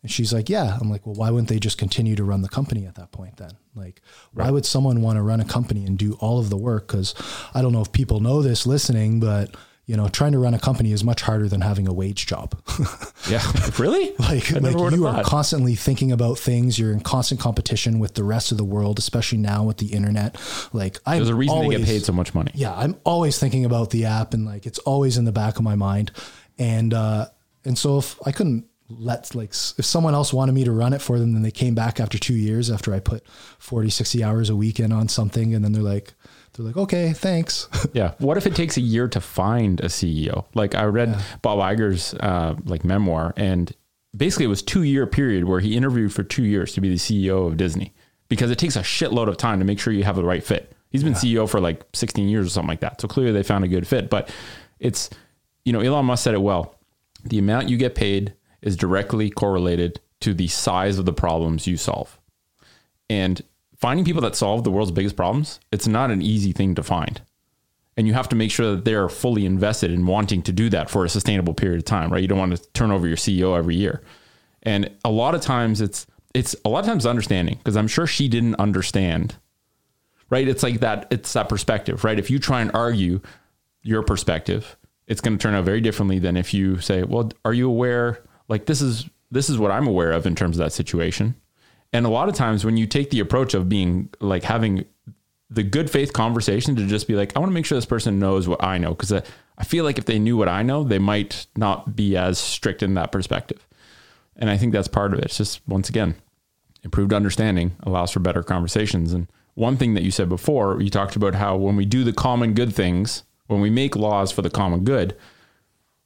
And 0.06 0.12
she's 0.12 0.32
like, 0.32 0.50
yeah. 0.50 0.78
I'm 0.80 0.88
like, 0.88 1.04
well, 1.08 1.16
why 1.16 1.32
wouldn't 1.32 1.50
they 1.50 1.58
just 1.58 1.80
continue 1.80 2.16
to 2.16 2.24
run 2.24 2.44
the 2.44 2.48
company 2.48 2.86
at 2.86 2.94
that 2.94 3.12
point 3.12 3.38
then? 3.38 3.50
Like, 3.74 4.04
why 4.34 4.52
would 4.52 4.64
someone 4.64 5.02
want 5.02 5.18
to 5.18 5.24
run 5.24 5.40
a 5.40 5.46
company 5.46 5.84
and 5.84 5.98
do 5.98 6.14
all 6.20 6.38
of 6.38 6.52
the 6.52 6.58
work? 6.58 6.86
Because 6.86 7.16
I 7.56 7.64
don't 7.64 7.74
know 7.74 7.82
if 7.82 7.92
people 7.92 8.20
know 8.20 8.44
this 8.44 8.68
listening, 8.68 9.20
but 9.20 9.56
you 9.88 9.98
know, 9.98 10.08
trying 10.08 10.34
to 10.34 10.38
run 10.38 10.54
a 10.54 10.60
company 10.60 10.92
is 10.92 11.04
much 11.04 11.24
harder 11.24 11.50
than 11.50 11.62
having 11.62 11.88
a 11.88 11.94
wage 11.94 12.28
job. 12.28 12.56
yeah, 13.28 13.42
really? 13.80 14.14
like, 14.20 14.52
like 14.52 14.92
you 14.92 15.08
are 15.08 15.24
constantly 15.24 15.74
thinking 15.74 16.12
about 16.12 16.38
things. 16.38 16.78
You're 16.78 16.94
in 16.94 17.00
constant 17.00 17.42
competition 17.42 17.98
with 17.98 18.14
the 18.14 18.24
rest 18.24 18.52
of 18.52 18.60
the 18.60 18.64
world, 18.64 19.00
especially 19.00 19.40
now 19.40 19.64
with 19.64 19.78
the 19.78 19.88
internet. 19.88 20.38
Like, 20.72 21.00
I 21.04 21.16
There's 21.16 21.30
a 21.30 21.36
reason 21.36 21.62
they 21.62 21.78
get 21.78 21.86
paid 21.86 22.06
so 22.06 22.14
much 22.14 22.36
money. 22.36 22.52
yeah, 22.54 22.76
I'm 22.76 22.96
always 23.04 23.40
thinking 23.40 23.66
about 23.66 23.90
the 23.90 24.06
app 24.06 24.36
and 24.36 24.46
like 24.46 24.68
it's 24.68 24.78
always 24.80 25.18
in 25.18 25.26
the 25.26 25.32
back 25.32 25.56
of 25.56 25.64
my 25.64 25.74
mind. 25.74 26.12
And 26.60 26.94
uh 26.94 27.26
and 27.64 27.76
so 27.76 27.98
if 27.98 28.20
I 28.24 28.32
couldn't 28.32 28.68
let 28.90 29.34
like 29.34 29.50
if 29.50 29.86
someone 29.86 30.14
else 30.14 30.32
wanted 30.32 30.52
me 30.52 30.64
to 30.64 30.72
run 30.72 30.94
it 30.94 31.02
for 31.02 31.18
them 31.18 31.34
then 31.34 31.42
they 31.42 31.52
came 31.52 31.74
back 31.74 32.00
after 32.00 32.20
2 32.20 32.36
years 32.36 32.70
after 32.70 32.94
I 32.94 33.00
put 33.00 33.26
40 33.58 33.90
60 33.90 34.24
hours 34.24 34.50
a 34.50 34.56
week 34.56 34.80
in 34.80 34.92
on 34.92 35.08
something 35.08 35.56
and 35.56 35.66
then 35.66 35.72
they're 35.72 35.82
like 35.82 36.14
they're 36.54 36.66
like 36.66 36.78
okay, 36.78 37.14
thanks. 37.14 37.68
Yeah. 37.94 38.14
What 38.20 38.38
if 38.38 38.46
it 38.46 38.56
takes 38.56 38.78
a 38.78 38.82
year 38.82 39.08
to 39.10 39.22
find 39.22 39.80
a 39.82 39.86
CEO? 39.86 40.46
Like 40.54 40.76
I 40.76 40.86
read 40.86 41.18
Bob 41.42 41.60
Iger's 41.60 42.14
uh, 42.14 42.56
like 42.66 42.84
memoir, 42.84 43.34
and 43.38 43.72
basically 44.16 44.46
it 44.46 44.50
was 44.50 44.62
two 44.62 44.84
year 44.84 45.06
period 45.06 45.46
where 45.46 45.60
he 45.60 45.76
interviewed 45.76 46.14
for 46.14 46.24
two 46.24 46.44
years 46.44 46.74
to 46.74 46.82
be 46.82 46.90
the 46.90 46.96
CEO 46.96 47.48
of 47.48 47.58
Disney 47.58 47.94
because 48.30 48.52
it 48.52 48.58
takes 48.58 48.76
a 48.76 48.82
shitload 48.82 49.28
of 49.28 49.38
time 49.38 49.60
to 49.60 49.66
make 49.66 49.80
sure 49.80 49.94
you 49.94 50.04
have 50.04 50.16
the 50.16 50.24
right 50.24 50.44
fit. 50.44 50.74
He's 50.90 51.04
been 51.04 51.14
CEO 51.14 51.50
for 51.50 51.60
like 51.60 51.84
16 51.94 52.28
years 52.30 52.48
or 52.48 52.50
something 52.50 52.70
like 52.70 52.80
that. 52.80 53.02
So 53.02 53.08
clearly 53.08 53.34
they 53.34 53.44
found 53.44 53.66
a 53.66 53.68
good 53.68 53.86
fit. 53.86 54.10
But 54.10 54.30
it's, 54.80 55.10
you 55.66 55.74
know, 55.74 55.82
Elon 55.82 56.06
Musk 56.06 56.24
said 56.24 56.34
it 56.34 56.42
well. 56.42 56.76
The 57.26 57.38
amount 57.38 57.70
you 57.70 57.76
get 57.78 57.96
paid 57.96 58.34
is 58.66 58.76
directly 58.76 59.30
correlated 59.30 60.02
to 60.20 60.34
the 60.34 60.48
size 60.48 60.98
of 61.00 61.06
the 61.06 61.14
problems 61.14 61.68
you 61.68 61.78
solve. 61.78 62.20
And 63.10 63.42
finding 63.78 64.04
people 64.04 64.24
that 64.24 64.36
solve 64.36 64.64
the 64.64 64.72
world's 64.72 64.92
biggest 64.92 65.16
problems, 65.16 65.60
it's 65.72 65.88
not 65.88 66.12
an 66.12 66.22
easy 66.22 66.52
thing 66.52 66.76
to 66.76 66.84
find. 66.84 67.22
And 67.96 68.08
you 68.08 68.14
have 68.14 68.28
to 68.30 68.36
make 68.36 68.52
sure 68.52 68.76
that 68.76 68.84
they're 68.84 69.08
fully 69.08 69.46
invested 69.46 69.92
in 69.92 70.06
wanting 70.06 70.42
to 70.44 70.52
do 70.52 70.70
that 70.72 70.90
for 70.90 71.06
a 71.06 71.10
sustainable 71.10 71.54
period 71.54 71.78
of 71.78 71.86
time, 71.86 72.12
right? 72.12 72.22
You 72.22 72.28
don't 72.28 72.40
want 72.40 72.58
to 72.58 72.72
turn 72.74 72.92
over 72.92 73.08
your 73.08 73.16
CEO 73.16 73.58
every 73.58 73.76
year. 73.76 74.02
And 74.64 74.90
a 75.06 75.12
lot 75.12 75.36
of 75.36 75.42
times 75.42 75.80
it's 75.80 76.08
it's 76.34 76.54
a 76.66 76.70
lot 76.70 76.80
of 76.80 76.86
times 76.86 77.06
understanding 77.06 77.56
because 77.58 77.78
I'm 77.78 77.88
sure 77.88 78.06
she 78.06 78.28
didn't 78.28 78.56
understand. 78.56 79.36
Right? 80.30 80.48
It's 80.48 80.64
like 80.64 80.80
that 80.80 81.08
it's 81.12 81.32
that 81.34 81.48
perspective, 81.48 82.04
right? 82.04 82.18
If 82.18 82.32
you 82.32 82.40
try 82.40 82.62
and 82.62 82.72
argue 82.74 83.22
your 83.84 84.02
perspective, 84.02 84.76
it's 85.08 85.22
going 85.22 85.38
to 85.38 85.42
turn 85.42 85.54
out 85.54 85.64
very 85.64 85.80
differently 85.80 86.18
than 86.18 86.36
if 86.36 86.54
you 86.54 86.80
say, 86.80 87.04
"Well, 87.04 87.32
are 87.46 87.54
you 87.54 87.70
aware 87.70 88.24
like 88.48 88.66
this 88.66 88.82
is 88.82 89.10
this 89.32 89.50
is 89.50 89.58
what 89.58 89.72
I'm 89.72 89.88
aware 89.88 90.12
of 90.12 90.26
in 90.26 90.36
terms 90.36 90.58
of 90.58 90.66
that 90.66 90.72
situation." 90.72 91.36
And 91.94 92.06
a 92.06 92.10
lot 92.10 92.28
of 92.28 92.36
times 92.36 92.66
when 92.66 92.78
you 92.78 92.88
take 92.88 93.10
the 93.10 93.22
approach 93.22 93.54
of 93.54 93.70
being 93.70 94.10
like 94.20 94.44
having 94.44 94.86
the 95.50 95.64
good 95.64 95.90
faith 95.90 96.12
conversation 96.14 96.76
to 96.76 96.86
just 96.88 97.08
be 97.08 97.16
like, 97.16 97.36
I 97.36 97.40
want 97.40 97.50
to 97.50 97.54
make 97.54 97.66
sure 97.66 97.78
this 97.78 97.86
person 97.86 98.20
knows 98.20 98.48
what 98.48 98.64
I 98.64 98.78
know. 98.78 98.90
Because 98.90 99.14
I, 99.14 99.22
I 99.58 99.64
feel 99.64 99.84
like 99.84 99.98
if 99.98 100.06
they 100.06 100.20
knew 100.20 100.38
what 100.38 100.50
I 100.50 100.64
know, 100.64 100.84
they 100.84 101.00
might 101.00 101.48
not 101.56 101.96
be 101.96 102.18
as 102.18 102.40
strict 102.40 102.84
in 102.84 102.96
that 102.96 103.12
perspective. 103.12 103.66
And 104.36 104.50
I 104.50 104.58
think 104.58 104.74
that's 104.74 104.88
part 104.88 105.14
of 105.14 105.20
it. 105.20 105.26
It's 105.26 105.38
just, 105.38 105.62
once 105.68 105.88
again, 105.88 106.16
improved 106.84 107.14
understanding 107.14 107.76
allows 107.84 108.12
for 108.12 108.20
better 108.20 108.44
conversations. 108.44 109.14
And 109.14 109.28
one 109.54 109.78
thing 109.78 109.94
that 109.94 110.04
you 110.04 110.12
said 110.12 110.28
before, 110.28 110.82
you 110.82 110.90
talked 110.90 111.16
about 111.16 111.36
how 111.36 111.56
when 111.56 111.76
we 111.76 111.86
do 111.86 112.04
the 112.04 112.12
common 112.12 112.54
good 112.54 112.74
things, 112.74 113.24
when 113.48 113.62
we 113.62 113.70
make 113.70 113.96
laws 113.96 114.32
for 114.32 114.42
the 114.42 114.50
common 114.50 114.84
good, 114.84 115.16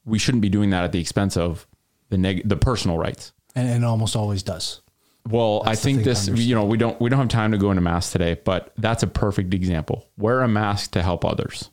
we 0.05 0.19
shouldn't 0.19 0.41
be 0.41 0.49
doing 0.49 0.69
that 0.69 0.83
at 0.83 0.91
the 0.91 0.99
expense 0.99 1.35
of 1.35 1.65
the 2.09 2.17
neg- 2.17 2.47
the 2.47 2.57
personal 2.57 2.97
rights. 2.97 3.31
and, 3.55 3.67
and 3.67 3.83
it 3.83 3.87
almost 3.87 4.15
always 4.15 4.43
does. 4.43 4.81
Well, 5.27 5.61
I 5.65 5.75
think 5.75 6.03
this, 6.03 6.27
you 6.27 6.55
know, 6.55 6.65
we 6.65 6.77
don't 6.77 6.99
we 6.99 7.09
don't 7.09 7.19
have 7.19 7.27
time 7.27 7.51
to 7.51 7.57
go 7.57 7.69
into 7.71 7.81
masks 7.81 8.11
today, 8.11 8.39
but 8.43 8.73
that's 8.77 9.03
a 9.03 9.07
perfect 9.07 9.53
example. 9.53 10.07
Wear 10.17 10.41
a 10.41 10.47
mask 10.47 10.91
to 10.91 11.01
help 11.01 11.23
others 11.23 11.69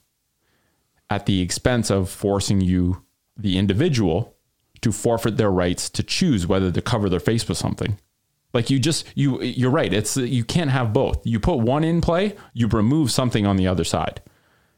at 1.09 1.27
the 1.27 1.41
expense 1.41 1.91
of 1.91 2.11
forcing 2.11 2.61
you, 2.61 3.05
the 3.37 3.57
individual, 3.57 4.37
to 4.83 4.93
forfeit 4.93 5.37
their 5.37 5.51
rights 5.51 5.89
to 5.91 6.03
choose 6.03 6.47
whether 6.47 6.71
to 6.71 6.83
cover 6.83 7.09
their 7.09 7.21
face 7.21 7.49
with 7.49 7.57
something. 7.57 7.99
Like 8.53 8.69
you 8.69 8.79
just 8.79 9.07
you 9.15 9.41
you're 9.43 9.71
right. 9.71 9.93
It's 9.93 10.17
you 10.17 10.45
can't 10.45 10.71
have 10.71 10.93
both. 10.93 11.25
You 11.27 11.39
put 11.41 11.59
one 11.59 11.85
in 11.85 12.01
play, 12.01 12.37
you 12.53 12.67
remove 12.67 13.11
something 13.11 13.47
on 13.47 13.57
the 13.57 13.69
other 13.69 13.85
side. 13.85 14.21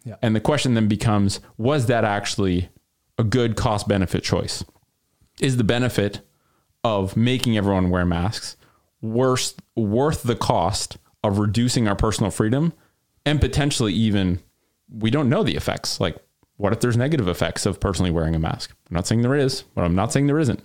Yeah. 0.04 0.16
And 0.22 0.36
the 0.36 0.40
question 0.40 0.74
then 0.74 0.88
becomes 0.88 1.40
was 1.56 1.86
that 1.86 2.04
actually 2.04 2.68
a 3.18 3.24
good 3.24 3.56
cost 3.56 3.88
benefit 3.88 4.22
choice? 4.22 4.64
Is 5.40 5.56
the 5.56 5.64
benefit 5.64 6.20
of 6.84 7.16
making 7.16 7.56
everyone 7.56 7.90
wear 7.90 8.04
masks 8.04 8.56
worth 9.00 9.54
worth 9.76 10.22
the 10.22 10.36
cost 10.36 10.96
of 11.22 11.38
reducing 11.38 11.86
our 11.88 11.96
personal 11.96 12.30
freedom 12.30 12.72
and 13.26 13.40
potentially 13.40 13.92
even 13.92 14.40
we 14.90 15.10
don't 15.10 15.28
know 15.28 15.42
the 15.42 15.56
effects. 15.56 16.00
Like 16.00 16.16
what 16.56 16.72
if 16.72 16.80
there's 16.80 16.96
negative 16.96 17.28
effects 17.28 17.66
of 17.66 17.78
personally 17.80 18.10
wearing 18.10 18.34
a 18.34 18.38
mask? 18.38 18.74
I'm 18.90 18.94
not 18.94 19.06
saying 19.06 19.22
there 19.22 19.34
is, 19.36 19.62
but 19.74 19.84
I'm 19.84 19.94
not 19.94 20.12
saying 20.12 20.26
there 20.26 20.38
isn't. 20.40 20.60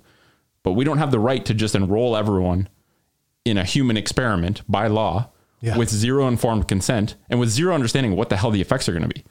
But 0.63 0.71
we 0.73 0.85
don't 0.85 0.97
have 0.97 1.11
the 1.11 1.19
right 1.19 1.43
to 1.45 1.53
just 1.53 1.75
enroll 1.75 2.15
everyone 2.15 2.69
in 3.45 3.57
a 3.57 3.63
human 3.65 3.97
experiment 3.97 4.61
by 4.67 4.87
law 4.87 5.29
Yeah. 5.61 5.77
with 5.77 5.89
zero 5.89 6.27
informed 6.27 6.67
consent 6.67 7.15
and 7.29 7.39
with 7.39 7.49
zero 7.49 7.75
understanding 7.75 8.15
what 8.15 8.29
the 8.29 8.37
hell 8.37 8.49
the 8.51 8.61
effects 8.61 8.87
are 8.89 8.93
going 8.93 9.07
to 9.07 9.13
be. 9.13 9.23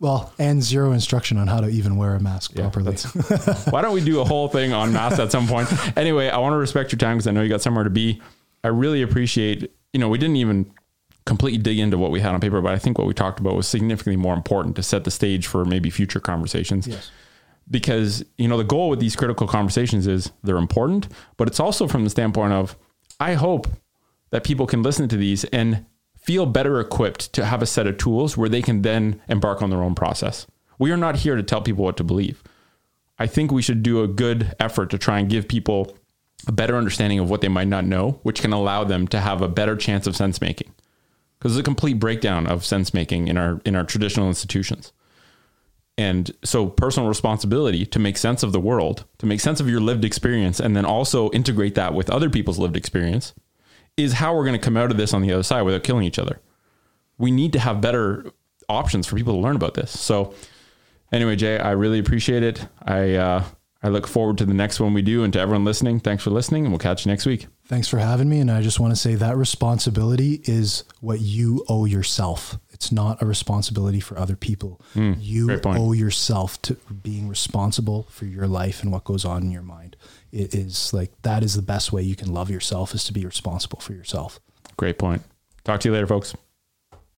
Well, 0.00 0.32
and 0.38 0.62
zero 0.62 0.92
instruction 0.92 1.38
on 1.38 1.48
how 1.48 1.60
to 1.60 1.68
even 1.68 1.96
wear 1.96 2.14
a 2.14 2.20
mask 2.20 2.54
properly. 2.54 2.96
Why 3.70 3.82
don't 3.82 3.94
we 3.94 4.04
do 4.04 4.20
a 4.20 4.24
whole 4.24 4.48
thing 4.48 4.72
on 4.72 4.92
masks 4.92 5.18
at 5.18 5.32
some 5.32 5.48
point? 5.48 5.68
Anyway, 5.96 6.28
I 6.28 6.38
want 6.38 6.52
to 6.52 6.56
respect 6.56 6.92
your 6.92 6.98
time 6.98 7.16
because 7.16 7.26
I 7.26 7.32
know 7.32 7.42
you 7.42 7.48
got 7.48 7.62
somewhere 7.62 7.82
to 7.82 7.90
be. 7.90 8.22
I 8.62 8.68
really 8.68 9.02
appreciate, 9.02 9.72
you 9.92 9.98
know, 9.98 10.08
we 10.08 10.18
didn't 10.18 10.36
even 10.36 10.72
completely 11.24 11.58
dig 11.58 11.80
into 11.80 11.98
what 11.98 12.12
we 12.12 12.20
had 12.20 12.32
on 12.32 12.40
paper, 12.40 12.60
but 12.60 12.72
I 12.72 12.78
think 12.78 12.96
what 12.96 13.08
we 13.08 13.14
talked 13.14 13.40
about 13.40 13.56
was 13.56 13.66
significantly 13.66 14.16
more 14.16 14.34
important 14.34 14.76
to 14.76 14.82
set 14.84 15.02
the 15.02 15.10
stage 15.10 15.46
for 15.48 15.64
maybe 15.64 15.90
future 15.90 16.20
conversations. 16.20 16.86
Yes. 16.86 17.10
Because, 17.70 18.24
you 18.38 18.46
know, 18.46 18.56
the 18.56 18.64
goal 18.64 18.88
with 18.88 19.00
these 19.00 19.16
critical 19.16 19.46
conversations 19.46 20.06
is 20.06 20.30
they're 20.44 20.56
important, 20.56 21.08
but 21.36 21.48
it's 21.48 21.60
also 21.60 21.88
from 21.88 22.04
the 22.04 22.10
standpoint 22.10 22.52
of 22.52 22.76
I 23.20 23.34
hope 23.34 23.66
that 24.30 24.44
people 24.44 24.66
can 24.66 24.82
listen 24.82 25.08
to 25.08 25.16
these 25.16 25.44
and 25.44 25.84
feel 26.28 26.44
better 26.44 26.78
equipped 26.78 27.32
to 27.32 27.46
have 27.46 27.62
a 27.62 27.66
set 27.66 27.86
of 27.86 27.96
tools 27.96 28.36
where 28.36 28.50
they 28.50 28.60
can 28.60 28.82
then 28.82 29.18
embark 29.30 29.62
on 29.62 29.70
their 29.70 29.82
own 29.82 29.94
process. 29.94 30.46
We 30.78 30.90
are 30.90 30.96
not 30.98 31.16
here 31.16 31.36
to 31.36 31.42
tell 31.42 31.62
people 31.62 31.84
what 31.84 31.96
to 31.96 32.04
believe. 32.04 32.42
I 33.18 33.26
think 33.26 33.50
we 33.50 33.62
should 33.62 33.82
do 33.82 34.02
a 34.02 34.08
good 34.08 34.54
effort 34.60 34.90
to 34.90 34.98
try 34.98 35.20
and 35.20 35.30
give 35.30 35.48
people 35.48 35.96
a 36.46 36.52
better 36.52 36.76
understanding 36.76 37.18
of 37.18 37.30
what 37.30 37.40
they 37.40 37.48
might 37.48 37.68
not 37.68 37.86
know, 37.86 38.20
which 38.24 38.42
can 38.42 38.52
allow 38.52 38.84
them 38.84 39.08
to 39.08 39.20
have 39.20 39.40
a 39.40 39.48
better 39.48 39.74
chance 39.74 40.06
of 40.06 40.16
sense 40.16 40.38
making. 40.38 40.70
Because 41.38 41.54
there's 41.54 41.60
a 41.60 41.62
complete 41.62 41.98
breakdown 41.98 42.46
of 42.46 42.62
sense 42.62 42.92
making 42.92 43.28
in 43.28 43.38
our 43.38 43.62
in 43.64 43.74
our 43.74 43.84
traditional 43.84 44.28
institutions. 44.28 44.92
And 45.96 46.30
so 46.44 46.66
personal 46.66 47.08
responsibility 47.08 47.86
to 47.86 47.98
make 47.98 48.18
sense 48.18 48.42
of 48.42 48.52
the 48.52 48.60
world, 48.60 49.06
to 49.16 49.24
make 49.24 49.40
sense 49.40 49.60
of 49.60 49.70
your 49.70 49.80
lived 49.80 50.04
experience 50.04 50.60
and 50.60 50.76
then 50.76 50.84
also 50.84 51.30
integrate 51.30 51.74
that 51.76 51.94
with 51.94 52.10
other 52.10 52.28
people's 52.28 52.58
lived 52.58 52.76
experience 52.76 53.32
is 53.98 54.14
how 54.14 54.34
we're 54.34 54.44
going 54.44 54.58
to 54.58 54.64
come 54.64 54.76
out 54.76 54.90
of 54.90 54.96
this 54.96 55.12
on 55.12 55.22
the 55.22 55.32
other 55.32 55.42
side 55.42 55.62
without 55.62 55.82
killing 55.82 56.04
each 56.04 56.18
other. 56.18 56.40
We 57.18 57.30
need 57.30 57.52
to 57.54 57.58
have 57.58 57.80
better 57.80 58.24
options 58.68 59.06
for 59.06 59.16
people 59.16 59.34
to 59.34 59.40
learn 59.40 59.56
about 59.56 59.74
this. 59.74 59.90
So 59.98 60.34
anyway, 61.12 61.36
Jay, 61.36 61.58
I 61.58 61.72
really 61.72 61.98
appreciate 61.98 62.42
it. 62.42 62.66
I 62.82 63.14
uh, 63.16 63.44
I 63.82 63.88
look 63.88 64.06
forward 64.06 64.38
to 64.38 64.44
the 64.46 64.54
next 64.54 64.80
one 64.80 64.92
we 64.92 65.02
do, 65.02 65.22
and 65.22 65.32
to 65.34 65.40
everyone 65.40 65.64
listening, 65.64 66.00
thanks 66.00 66.24
for 66.24 66.30
listening, 66.30 66.64
and 66.64 66.72
we'll 66.72 66.80
catch 66.80 67.06
you 67.06 67.12
next 67.12 67.26
week. 67.26 67.46
Thanks 67.66 67.86
for 67.86 67.98
having 67.98 68.28
me. 68.28 68.40
And 68.40 68.50
I 68.50 68.60
just 68.60 68.80
want 68.80 68.92
to 68.92 68.96
say 68.96 69.14
that 69.16 69.36
responsibility 69.36 70.40
is 70.44 70.84
what 71.00 71.20
you 71.20 71.64
owe 71.68 71.84
yourself. 71.84 72.58
It's 72.70 72.90
not 72.90 73.20
a 73.22 73.26
responsibility 73.26 74.00
for 74.00 74.18
other 74.18 74.36
people. 74.36 74.80
you 74.94 75.60
owe 75.64 75.92
yourself 75.92 76.60
to 76.62 76.74
being 77.02 77.28
responsible 77.28 78.06
for 78.10 78.24
your 78.24 78.46
life 78.46 78.82
and 78.82 78.90
what 78.90 79.04
goes 79.04 79.24
on 79.24 79.42
in 79.42 79.50
your 79.50 79.62
mind. 79.62 79.96
It 80.32 80.54
is 80.54 80.92
like 80.92 81.10
that 81.22 81.42
is 81.42 81.54
the 81.54 81.62
best 81.62 81.92
way 81.92 82.02
you 82.02 82.16
can 82.16 82.32
love 82.32 82.50
yourself 82.50 82.94
is 82.94 83.04
to 83.04 83.12
be 83.12 83.24
responsible 83.24 83.80
for 83.80 83.92
yourself. 83.92 84.40
Great 84.76 84.98
point. 84.98 85.22
Talk 85.64 85.80
to 85.80 85.88
you 85.88 85.94
later, 85.94 86.06
folks. 86.06 86.34